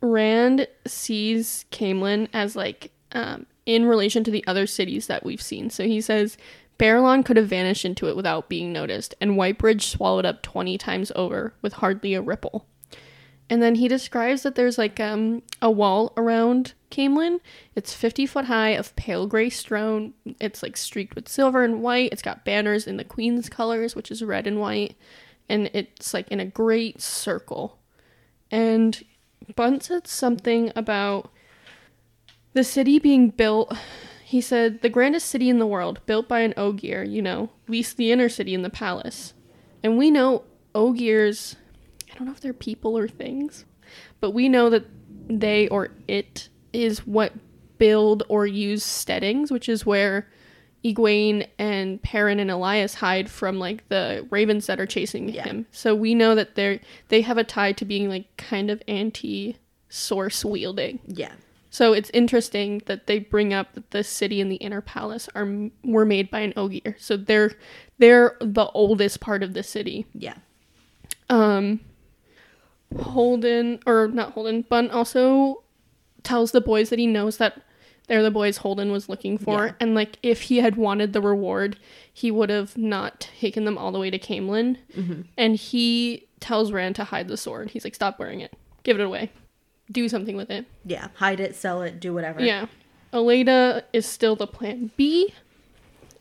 Rand 0.00 0.66
sees 0.86 1.64
Caemlyn 1.70 2.28
as 2.32 2.56
like 2.56 2.90
um, 3.12 3.46
in 3.66 3.86
relation 3.86 4.24
to 4.24 4.30
the 4.30 4.46
other 4.46 4.66
cities 4.66 5.06
that 5.06 5.24
we've 5.24 5.42
seen. 5.42 5.70
So 5.70 5.84
he 5.84 6.00
says 6.00 6.36
Baerlon 6.78 7.24
could 7.24 7.36
have 7.36 7.48
vanished 7.48 7.84
into 7.84 8.08
it 8.08 8.16
without 8.16 8.48
being 8.48 8.72
noticed, 8.72 9.14
and 9.20 9.32
Whitebridge 9.32 9.82
swallowed 9.82 10.26
up 10.26 10.42
20 10.42 10.76
times 10.78 11.12
over 11.14 11.54
with 11.62 11.74
hardly 11.74 12.14
a 12.14 12.22
ripple. 12.22 12.66
And 13.50 13.62
then 13.62 13.74
he 13.76 13.88
describes 13.88 14.42
that 14.42 14.54
there's 14.54 14.78
like 14.78 14.98
um, 14.98 15.42
a 15.60 15.70
wall 15.70 16.12
around 16.16 16.72
Caemlyn. 16.90 17.40
It's 17.74 17.92
50 17.92 18.26
foot 18.26 18.46
high 18.46 18.70
of 18.70 18.96
pale 18.96 19.26
gray 19.26 19.50
stone. 19.50 20.14
It's 20.40 20.62
like 20.62 20.76
streaked 20.76 21.14
with 21.14 21.28
silver 21.28 21.62
and 21.62 21.82
white. 21.82 22.10
It's 22.12 22.22
got 22.22 22.44
banners 22.44 22.86
in 22.86 22.96
the 22.96 23.04
queen's 23.04 23.48
colors, 23.50 23.94
which 23.94 24.10
is 24.10 24.22
red 24.22 24.46
and 24.46 24.60
white. 24.60 24.96
And 25.48 25.70
it's 25.74 26.14
like 26.14 26.28
in 26.28 26.40
a 26.40 26.46
great 26.46 27.02
circle. 27.02 27.78
And 28.50 29.04
Bunt 29.54 29.82
said 29.82 30.06
something 30.06 30.72
about 30.74 31.30
the 32.54 32.64
city 32.64 32.98
being 32.98 33.30
built. 33.30 33.76
He 34.24 34.40
said, 34.40 34.80
the 34.82 34.88
grandest 34.88 35.28
city 35.28 35.48
in 35.48 35.58
the 35.58 35.66
world, 35.66 36.00
built 36.06 36.26
by 36.28 36.40
an 36.40 36.54
Ogier, 36.56 37.04
you 37.04 37.22
know, 37.22 37.50
least 37.68 37.96
the 37.96 38.10
inner 38.10 38.28
city 38.28 38.54
and 38.54 38.64
the 38.64 38.70
palace. 38.70 39.34
And 39.84 39.96
we 39.98 40.10
know 40.10 40.42
Ogiers, 40.74 41.54
I 42.12 42.16
don't 42.16 42.26
know 42.26 42.32
if 42.32 42.40
they're 42.40 42.52
people 42.52 42.98
or 42.98 43.06
things, 43.06 43.64
but 44.20 44.30
we 44.32 44.48
know 44.48 44.70
that 44.70 44.86
they 45.28 45.68
or 45.68 45.90
it 46.08 46.48
is 46.72 47.06
what 47.06 47.32
build 47.78 48.24
or 48.28 48.46
use 48.46 48.82
steadings, 48.82 49.52
which 49.52 49.68
is 49.68 49.86
where 49.86 50.26
Egwene 50.84 51.46
and 51.58 52.02
Perrin 52.02 52.40
and 52.40 52.50
Elyas 52.50 52.94
hide 52.96 53.30
from 53.30 53.58
like 53.58 53.88
the 53.88 54.26
ravens 54.30 54.66
that 54.66 54.80
are 54.80 54.86
chasing 54.86 55.28
Yeah. 55.28 55.44
him. 55.44 55.66
So 55.70 55.94
we 55.94 56.14
know 56.14 56.34
that 56.34 56.56
they're 56.56 56.80
they 57.08 57.20
have 57.22 57.38
a 57.38 57.44
tie 57.44 57.72
to 57.72 57.84
being 57.84 58.08
like 58.08 58.36
kind 58.36 58.70
of 58.70 58.82
anti 58.88 59.56
source 59.88 60.44
wielding. 60.44 60.98
Yeah. 61.06 61.32
So 61.74 61.92
it's 61.92 62.08
interesting 62.14 62.82
that 62.86 63.08
they 63.08 63.18
bring 63.18 63.52
up 63.52 63.72
that 63.74 63.90
the 63.90 64.04
city 64.04 64.40
and 64.40 64.48
the 64.48 64.56
inner 64.66 64.80
palace 64.80 65.28
are 65.34 65.48
were 65.82 66.04
made 66.04 66.30
by 66.30 66.38
an 66.38 66.52
Ogier. 66.56 66.94
So 67.00 67.16
they're 67.16 67.50
they're 67.98 68.36
the 68.40 68.66
oldest 68.66 69.18
part 69.20 69.42
of 69.42 69.54
the 69.54 69.64
city. 69.64 70.06
Yeah. 70.14 70.36
Um 71.28 71.80
Holdwin 72.94 73.82
or 73.86 74.06
not 74.06 74.36
Holdwin, 74.36 74.68
Bunt 74.68 74.92
also 74.92 75.64
tells 76.22 76.52
the 76.52 76.60
boys 76.60 76.90
that 76.90 77.00
he 77.00 77.08
knows 77.08 77.38
that 77.38 77.60
they're 78.06 78.22
the 78.22 78.30
boys 78.30 78.58
Holdwin 78.60 78.92
was 78.92 79.08
looking 79.08 79.36
for 79.36 79.66
Yeah. 79.66 79.72
and 79.80 79.96
like 79.96 80.18
if 80.22 80.42
he 80.42 80.58
had 80.58 80.76
wanted 80.76 81.12
the 81.12 81.20
reward, 81.20 81.76
he 82.12 82.30
would 82.30 82.50
have 82.50 82.76
not 82.78 83.28
taken 83.40 83.64
them 83.64 83.76
all 83.78 83.90
the 83.90 83.98
way 83.98 84.10
to 84.10 84.18
Caemlyn. 84.18 84.76
And 85.36 85.56
he 85.56 86.28
tells 86.38 86.70
Rand 86.70 86.94
to 86.96 87.04
hide 87.04 87.26
the 87.26 87.36
sword. 87.36 87.70
He's 87.70 87.82
like 87.82 87.96
stop 87.96 88.20
wearing 88.20 88.40
it. 88.40 88.52
Give 88.84 89.00
it 89.00 89.02
away. 89.02 89.32
Do 89.90 90.08
something 90.08 90.36
with 90.36 90.50
it. 90.50 90.66
Yeah. 90.84 91.08
Hide 91.16 91.40
it, 91.40 91.54
sell 91.54 91.82
it, 91.82 92.00
do 92.00 92.14
whatever. 92.14 92.40
Yeah. 92.40 92.66
Aleda 93.12 93.82
is 93.92 94.06
still 94.06 94.36
the 94.36 94.46
plan 94.46 94.90
B. 94.96 95.34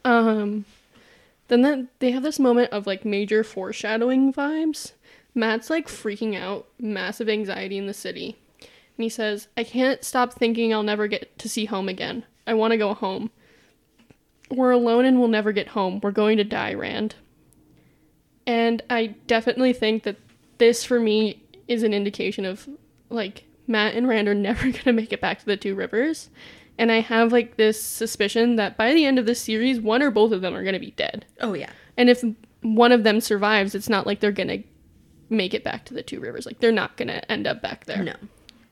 Um 0.06 0.66
then 1.48 1.62
that 1.62 1.88
they 2.00 2.12
have 2.12 2.24
this 2.24 2.40
moment 2.40 2.72
of 2.72 2.88
like 2.88 3.06
major 3.06 3.44
foreshadowing 3.44 4.34
vibes. 4.34 4.94
Matt's 5.36 5.70
like 5.70 5.88
freaking 5.88 6.40
out, 6.40 6.68
massive 6.80 7.28
anxiety 7.28 7.78
in 7.78 7.88
the 7.88 7.94
city. 7.94 8.38
And 8.60 9.04
he 9.04 9.10
says, 9.10 9.48
I 9.58 9.64
can't 9.64 10.04
stop 10.04 10.34
thinking 10.34 10.74
I'll 10.74 10.84
never 10.84 11.08
get 11.08 11.38
to 11.40 11.50
see 11.50 11.66
home 11.66 11.90
again. 11.90 12.26
I 12.46 12.54
want 12.54 12.72
to 12.72 12.78
go 12.78 12.94
home. 12.94 13.32
We're 14.50 14.72
alone 14.72 15.06
and 15.06 15.20
we'll 15.20 15.30
never 15.30 15.52
get 15.52 15.70
home. 15.70 16.00
We're 16.04 16.12
going 16.12 16.38
to 16.38 16.44
die, 16.44 16.74
Rand. 16.74 17.16
And 18.46 18.84
I 18.90 19.16
definitely 19.26 19.74
think 19.74 20.04
that 20.04 20.18
this 20.60 20.84
for 20.84 21.00
me 21.00 21.42
is 21.68 21.82
an 21.82 21.94
indication 21.94 22.46
of 22.46 22.68
like 23.10 23.46
Matt 23.68 23.96
and 23.96 24.08
Rand 24.08 24.28
are 24.28 24.34
never 24.34 24.64
going 24.72 24.74
to 24.74 24.94
make 24.94 25.14
it 25.14 25.22
back 25.22 25.40
to 25.40 25.46
the 25.46 25.58
two 25.58 25.76
rivers. 25.76 26.30
And 26.78 26.92
I 26.92 27.02
have 27.02 27.32
like 27.32 27.58
this 27.58 27.82
suspicion 27.82 28.56
that 28.56 28.78
by 28.78 28.94
the 28.94 29.06
end 29.06 29.20
of 29.20 29.26
this 29.26 29.40
series, 29.40 29.80
one 29.80 30.02
or 30.02 30.12
both 30.12 30.32
of 30.32 30.42
them 30.42 30.56
are 30.56 30.64
going 30.64 30.74
to 30.74 30.80
be 30.80 30.92
dead. 30.92 31.26
Oh 31.40 31.54
yeah. 31.54 31.70
And 31.98 32.10
if 32.10 32.24
one 32.62 32.92
of 32.92 33.04
them 33.04 33.22
survives, 33.22 33.76
it's 33.76 33.90
not 33.90 34.08
like 34.08 34.20
they're 34.20 34.32
going 34.32 34.48
to 34.48 34.64
make 35.30 35.54
it 35.54 35.64
back 35.64 35.86
to 35.86 35.94
the 35.94 36.04
two 36.04 36.20
rivers. 36.20 36.46
Like 36.46 36.60
they're 36.60 36.72
not 36.72 36.98
going 36.98 37.10
to 37.10 37.32
end 37.32 37.46
up 37.48 37.62
back 37.62 37.86
there. 37.86 38.04
No. 38.04 38.16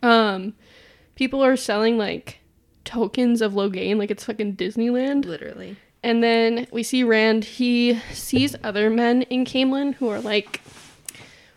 Um 0.04 0.54
people 1.14 1.44
are 1.44 1.56
selling 1.56 1.98
like 1.98 2.40
tokens 2.84 3.42
of 3.42 3.54
Logain 3.54 3.98
like 3.98 4.10
it's 4.10 4.24
fucking 4.24 4.56
Disneyland. 4.56 5.26
Literally. 5.26 5.78
And 6.04 6.24
then 6.24 6.66
we 6.72 6.82
see 6.82 7.04
Rand, 7.04 7.44
he 7.44 8.00
sees 8.12 8.56
other 8.64 8.90
men 8.90 9.22
in 9.24 9.46
Caemlyn 9.46 9.94
who 9.96 10.10
are 10.10 10.20
like 10.20 10.62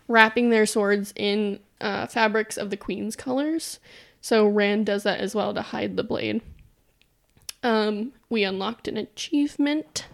wrapping 0.07 0.51
their 0.51 0.67
swords 0.67 1.13
in 1.15 1.59
uh, 1.81 2.07
fabrics 2.07 2.57
of 2.57 2.69
the 2.69 2.77
queen's 2.77 3.15
colors. 3.15 3.79
So 4.21 4.47
Rand 4.47 4.85
does 4.85 5.03
that 5.03 5.19
as 5.19 5.35
well 5.35 5.53
to 5.53 5.61
hide 5.61 5.97
the 5.97 6.03
blade. 6.03 6.41
Um, 7.63 8.13
we 8.29 8.43
unlocked 8.43 8.87
an 8.87 8.97
achievement, 8.97 10.07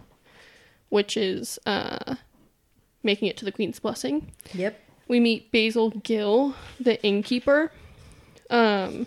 which 0.88 1.16
is 1.16 1.58
uh, 1.66 2.16
making 3.02 3.28
it 3.28 3.36
to 3.38 3.44
the 3.44 3.52
queen's 3.52 3.78
blessing. 3.78 4.32
Yep. 4.54 4.78
We 5.08 5.20
meet 5.20 5.52
Basel 5.52 5.90
Gill, 5.90 6.54
the 6.80 7.02
innkeeper. 7.02 7.72
Um, 8.48 9.06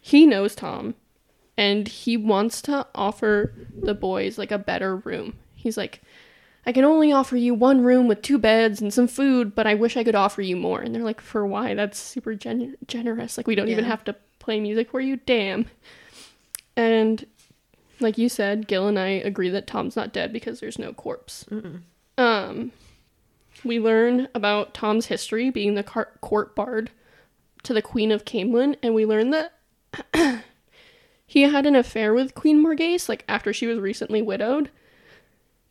he 0.00 0.26
knows 0.26 0.54
Tom, 0.54 0.94
and 1.56 1.88
he 1.88 2.16
wants 2.16 2.62
to 2.62 2.86
offer 2.94 3.52
the 3.76 3.94
boys 3.94 4.38
like 4.38 4.52
a 4.52 4.58
better 4.58 4.96
room. 4.96 5.36
He's 5.54 5.76
like, 5.76 6.00
I 6.66 6.72
can 6.72 6.84
only 6.84 7.12
offer 7.12 7.36
you 7.36 7.54
one 7.54 7.82
room 7.84 8.08
with 8.08 8.22
two 8.22 8.38
beds 8.38 8.80
and 8.82 8.92
some 8.92 9.06
food, 9.06 9.54
but 9.54 9.66
I 9.68 9.74
wish 9.74 9.96
I 9.96 10.02
could 10.02 10.16
offer 10.16 10.42
you 10.42 10.56
more. 10.56 10.80
And 10.80 10.92
they're 10.94 11.04
like, 11.04 11.20
for 11.20 11.46
why? 11.46 11.74
That's 11.74 11.96
super 11.98 12.34
gen- 12.34 12.76
generous. 12.88 13.36
Like, 13.36 13.46
we 13.46 13.54
don't 13.54 13.68
even 13.68 13.84
have 13.84 14.02
to 14.04 14.16
play 14.40 14.58
music 14.58 14.90
for 14.90 15.00
you. 15.00 15.16
Damn. 15.16 15.66
And 16.76 17.24
like 18.00 18.18
you 18.18 18.28
said, 18.28 18.66
Gill 18.66 18.88
and 18.88 18.98
I 18.98 19.08
agree 19.08 19.48
that 19.50 19.66
Tom's 19.68 19.94
not 19.96 20.12
dead 20.12 20.32
because 20.32 20.58
there's 20.60 20.78
no 20.78 20.92
corpse. 20.92 21.46
Um, 22.18 22.72
we 23.64 23.78
learn 23.78 24.28
about 24.34 24.74
Tom's 24.74 25.06
history 25.06 25.50
being 25.50 25.74
the 25.74 25.82
car- 25.84 26.10
court 26.20 26.54
bard 26.56 26.90
to 27.62 27.72
the 27.74 27.82
Queen 27.82 28.10
of 28.12 28.24
Caemlyn, 28.24 28.76
and 28.82 28.94
we 28.94 29.06
learn 29.06 29.30
that 29.30 29.52
he 31.26 31.42
had 31.42 31.64
an 31.66 31.76
affair 31.76 32.12
with 32.12 32.34
Queen 32.34 32.62
Morgase, 32.64 33.08
like 33.08 33.24
after 33.28 33.52
she 33.52 33.66
was 33.66 33.78
recently 33.78 34.20
widowed. 34.20 34.70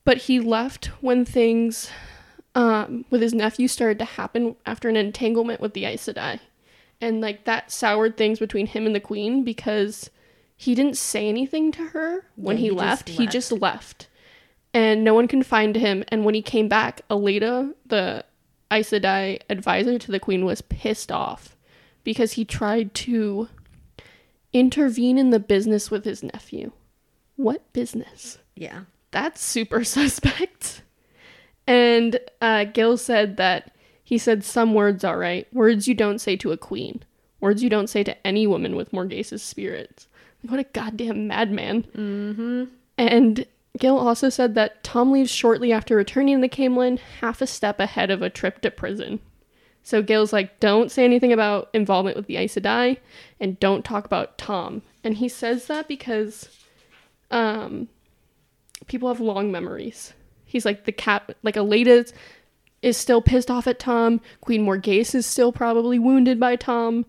But 0.05 0.17
he 0.17 0.39
left 0.39 0.85
when 1.01 1.25
things 1.25 1.89
um, 2.53 3.05
with 3.09 3.21
his 3.21 3.33
nephew 3.33 3.67
started 3.67 3.99
to 3.99 4.05
happen 4.05 4.55
after 4.65 4.87
an 4.87 4.95
entanglement 4.95 5.59
with 5.59 5.73
the 5.73 5.85
Aes 5.85 6.07
Sedai. 6.07 6.39
And 7.01 7.19
like 7.19 7.43
that 7.43 7.71
soured 7.71 8.15
things 8.15 8.39
between 8.39 8.67
him 8.67 8.85
and 8.85 8.95
the 8.95 9.01
Queen 9.01 9.43
because 9.43 10.09
he 10.55 10.73
didn't 10.73 10.97
say 10.97 11.27
anything 11.27 11.71
to 11.73 11.87
her 11.87 12.25
when 12.35 12.57
Yeah, 12.57 12.61
he, 12.61 12.67
he 12.67 12.75
just 12.75 12.79
left. 12.79 13.09
He 13.09 13.27
just 13.27 13.51
left. 13.51 14.07
And 14.73 15.03
no 15.03 15.13
one 15.13 15.27
can 15.27 15.43
find 15.43 15.75
him. 15.75 16.03
And 16.07 16.23
when 16.23 16.35
he 16.35 16.41
came 16.41 16.67
back, 16.67 17.01
Aleda, 17.09 17.73
the 17.85 18.23
Aes 18.71 18.91
Sedai 18.91 19.41
advisor 19.49 19.99
to 19.99 20.11
the 20.11 20.19
Queen, 20.19 20.45
was 20.45 20.61
pissed 20.61 21.11
off 21.11 21.57
because 22.03 22.33
he 22.33 22.45
tried 22.45 22.93
to 22.93 23.49
intervene 24.53 25.17
in 25.17 25.31
the 25.31 25.39
business 25.39 25.91
with 25.91 26.05
his 26.05 26.23
nephew. 26.23 26.71
What 27.35 27.71
business? 27.73 28.37
Yeah. 28.55 28.81
That's 29.15 29.41
super 29.41 29.83
suspect. 29.85 30.81
And 31.65 32.19
uh, 32.41 32.65
Gill 32.65 32.97
said 32.97 33.37
that 33.37 33.73
he 34.03 34.17
said 34.17 34.43
some 34.43 34.73
words 34.73 35.05
all 35.05 35.15
right, 35.15 35.47
words 35.53 35.87
you 35.87 35.93
don't 35.93 36.19
say 36.19 36.35
to 36.35 36.51
a 36.51 36.57
queen, 36.57 37.01
words 37.39 37.63
you 37.63 37.69
don't 37.69 37.89
say 37.89 38.03
to 38.03 38.27
any 38.27 38.45
woman 38.45 38.75
with 38.75 38.91
Morgase's 38.91 39.41
spirits. 39.41 40.09
What 40.41 40.59
a 40.59 40.63
goddamn 40.65 41.27
madman. 41.29 41.83
Mm-hmm. 41.95 42.65
And 42.97 43.45
Gill 43.79 43.97
also 43.97 44.27
said 44.27 44.53
that 44.55 44.83
Tom 44.83 45.13
leaves 45.13 45.31
shortly 45.31 45.71
after 45.71 45.95
returning 45.95 46.41
to 46.41 46.49
Caemlyn, 46.49 46.99
half 47.21 47.41
a 47.41 47.47
step 47.47 47.79
ahead 47.79 48.11
of 48.11 48.21
a 48.21 48.29
trip 48.29 48.59
to 48.63 48.69
prison. 48.69 49.21
So 49.81 50.01
Gill's 50.01 50.33
like, 50.33 50.59
don't 50.59 50.91
say 50.91 51.05
anything 51.05 51.31
about 51.31 51.69
involvement 51.73 52.17
with 52.17 52.25
the 52.25 52.35
Aes 52.35 52.55
Sedai, 52.55 52.97
and 53.39 53.57
don't 53.61 53.85
talk 53.85 54.03
about 54.03 54.37
Tom. 54.37 54.81
And 55.05 55.15
he 55.15 55.29
says 55.29 55.67
that 55.67 55.87
because 55.87 56.49
um, 57.31 57.87
people 58.87 59.09
have 59.09 59.19
long 59.19 59.51
memories. 59.51 60.13
He's 60.45 60.65
like 60.65 60.85
the 60.85 60.91
cat, 60.91 61.35
like 61.43 61.55
Aleda 61.55 62.11
is 62.81 62.97
still 62.97 63.21
pissed 63.21 63.49
off 63.49 63.67
at 63.67 63.79
Tom. 63.79 64.21
Queen 64.41 64.65
Morgase 64.65 65.15
is 65.15 65.25
still 65.25 65.51
probably 65.51 65.97
wounded 65.99 66.39
by 66.39 66.55
Tom, 66.55 67.05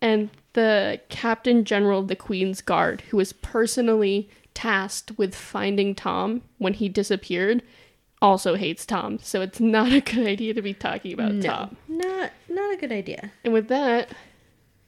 and 0.00 0.30
the 0.54 1.00
captain 1.08 1.64
general 1.64 2.00
of 2.00 2.08
the 2.08 2.16
Queen's 2.16 2.60
Guard, 2.60 3.02
who 3.10 3.16
was 3.16 3.32
personally 3.32 4.28
tasked 4.54 5.16
with 5.18 5.34
finding 5.34 5.94
Tom 5.94 6.42
when 6.58 6.74
he 6.74 6.88
disappeared, 6.88 7.62
also 8.20 8.56
hates 8.56 8.84
Tom. 8.84 9.18
So 9.22 9.40
it's 9.42 9.60
not 9.60 9.92
a 9.92 10.00
good 10.00 10.26
idea 10.26 10.54
to 10.54 10.62
be 10.62 10.74
talking 10.74 11.12
about 11.12 11.34
No. 11.34 11.48
Tom. 11.48 11.76
Not 11.86 12.32
not 12.48 12.74
a 12.74 12.76
good 12.76 12.90
idea. 12.90 13.30
And 13.44 13.52
with 13.52 13.68
that, 13.68 14.10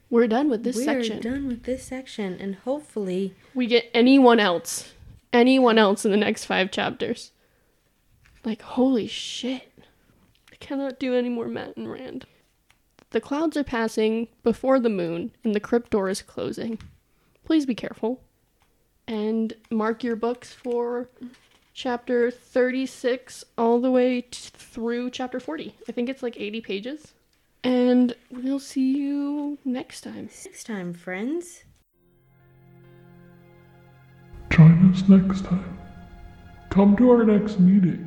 we're 0.08 0.26
done 0.26 0.50
with 0.50 0.64
this 0.64 0.82
section. 0.82 1.18
We're 1.18 1.22
done 1.30 1.46
with 1.46 1.62
this 1.62 1.84
section, 1.84 2.36
and 2.40 2.56
hopefully, 2.56 3.34
we 3.54 3.66
get 3.66 3.88
anyone 3.94 4.40
else, 4.40 4.92
anyone 5.32 5.78
else 5.78 6.04
in 6.04 6.10
the 6.10 6.16
next 6.16 6.44
five 6.44 6.70
chapters. 6.70 7.32
Like, 8.44 8.62
holy 8.62 9.06
shit. 9.06 9.70
I 10.52 10.56
cannot 10.56 10.98
do 10.98 11.14
any 11.14 11.28
more 11.28 11.48
Matt 11.48 11.76
and 11.76 11.90
Rand. 11.90 12.26
The 13.10 13.20
clouds 13.20 13.56
are 13.56 13.64
passing 13.64 14.28
before 14.42 14.78
the 14.78 14.88
moon, 14.88 15.32
and 15.42 15.54
the 15.54 15.60
crypt 15.60 15.90
door 15.90 16.08
is 16.08 16.22
closing. 16.22 16.78
Please 17.44 17.66
be 17.66 17.74
careful. 17.74 18.22
And 19.06 19.54
mark 19.70 20.04
your 20.04 20.14
books 20.14 20.52
for 20.52 21.08
chapter 21.74 22.30
36 22.30 23.44
all 23.58 23.80
the 23.80 23.90
way 23.90 24.20
t- 24.20 24.50
through 24.52 25.10
chapter 25.10 25.40
40. 25.40 25.74
I 25.88 25.92
think 25.92 26.08
it's 26.08 26.22
like 26.22 26.38
80 26.38 26.60
pages. 26.60 27.14
And 27.64 28.14
we'll 28.30 28.60
see 28.60 28.96
you 28.96 29.58
next 29.64 30.02
time. 30.02 30.30
next 30.44 30.64
time, 30.64 30.94
friends. 30.94 31.64
Join 34.50 34.92
us 34.92 35.08
next 35.08 35.44
time. 35.44 35.78
Come 36.70 36.96
to 36.96 37.10
our 37.10 37.24
next 37.24 37.60
meeting. 37.60 38.06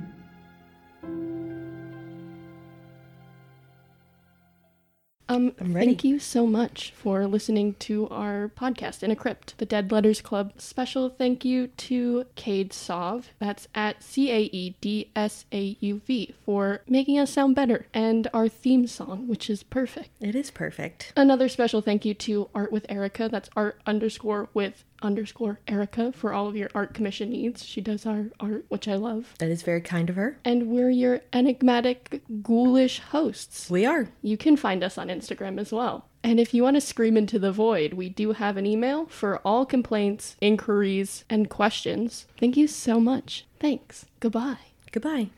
Um, 5.30 5.52
thank 5.52 6.03
you 6.03 6.20
so 6.20 6.45
much 6.45 6.91
for 6.95 7.26
listening 7.26 7.74
to 7.80 8.07
our 8.10 8.52
podcast 8.56 9.02
in 9.02 9.10
a 9.10 9.15
crypt, 9.15 9.57
the 9.57 9.65
Dead 9.65 9.91
Letters 9.91 10.22
Club. 10.22 10.53
Special 10.57 11.10
thank 11.10 11.44
you 11.44 11.68
to 11.68 12.26
Cade 12.36 12.72
Sauv, 12.72 13.26
that's 13.40 13.68
at 13.74 14.03
C 14.03 14.30
A 14.30 14.41
E 14.52 14.76
D 14.80 15.10
S 15.15 15.45
A 15.52 15.76
U 15.80 16.02
V, 16.06 16.36
for 16.45 16.82
making 16.88 17.18
us 17.18 17.32
sound 17.32 17.56
better, 17.56 17.88
and 17.94 18.28
our 18.34 18.48
theme 18.48 18.86
song, 18.86 19.28
which 19.28 19.49
is 19.49 19.64
perfect. 19.64 20.10
It 20.20 20.36
is 20.36 20.52
perfect. 20.52 21.14
Another 21.15 21.49
special 21.49 21.82
thank 21.82 22.06
you 22.06 22.14
to 22.14 22.49
Art 22.53 22.72
with 22.72 22.86
Erica. 22.90 23.28
That's 23.28 23.49
art 23.56 23.82
underscore 23.88 24.49
with 24.53 24.84
underscore 25.04 25.60
Erica 25.68 26.12
for 26.12 26.34
all 26.34 26.48
of 26.48 26.56
your 26.56 26.70
art 26.74 26.94
commission 26.94 27.30
needs. 27.30 27.64
She 27.66 27.82
does 27.82 28.06
our 28.06 28.26
art, 28.40 28.66
which 28.70 28.88
I 28.88 28.96
love. 28.96 29.34
That 29.40 29.50
is 29.50 29.62
very 29.64 29.82
kind 29.82 30.10
of 30.10 30.16
her. 30.16 30.38
And 30.44 30.68
we're 30.68 30.90
your 30.90 31.22
enigmatic, 31.32 32.22
ghoulish 32.42 33.00
hosts. 33.00 33.70
We 33.70 33.86
are. 33.86 34.10
You 34.22 34.38
can 34.38 34.58
find 34.58 34.84
us 34.84 34.98
on 34.98 35.10
Instagram 35.10 35.60
as 35.60 35.72
well. 35.72 36.06
And 36.24 36.40
if 36.40 36.54
you 36.54 36.64
want 36.64 36.78
to 36.78 36.82
scream 36.82 37.18
into 37.18 37.38
the 37.38 37.52
void, 37.52 37.94
we 37.94 38.08
do 38.08 38.32
have 38.32 38.56
an 38.56 38.66
email 38.66 39.06
for 39.08 39.40
all 39.40 39.66
complaints, 39.66 40.38
inquiries, 40.40 41.26
and 41.30 41.50
questions. 41.50 42.26
Thank 42.40 42.56
you 42.56 42.68
so 42.68 43.00
much. 43.00 43.46
Thanks. 43.60 44.06
Goodbye. 44.22 44.58
Goodbye. 44.92 45.32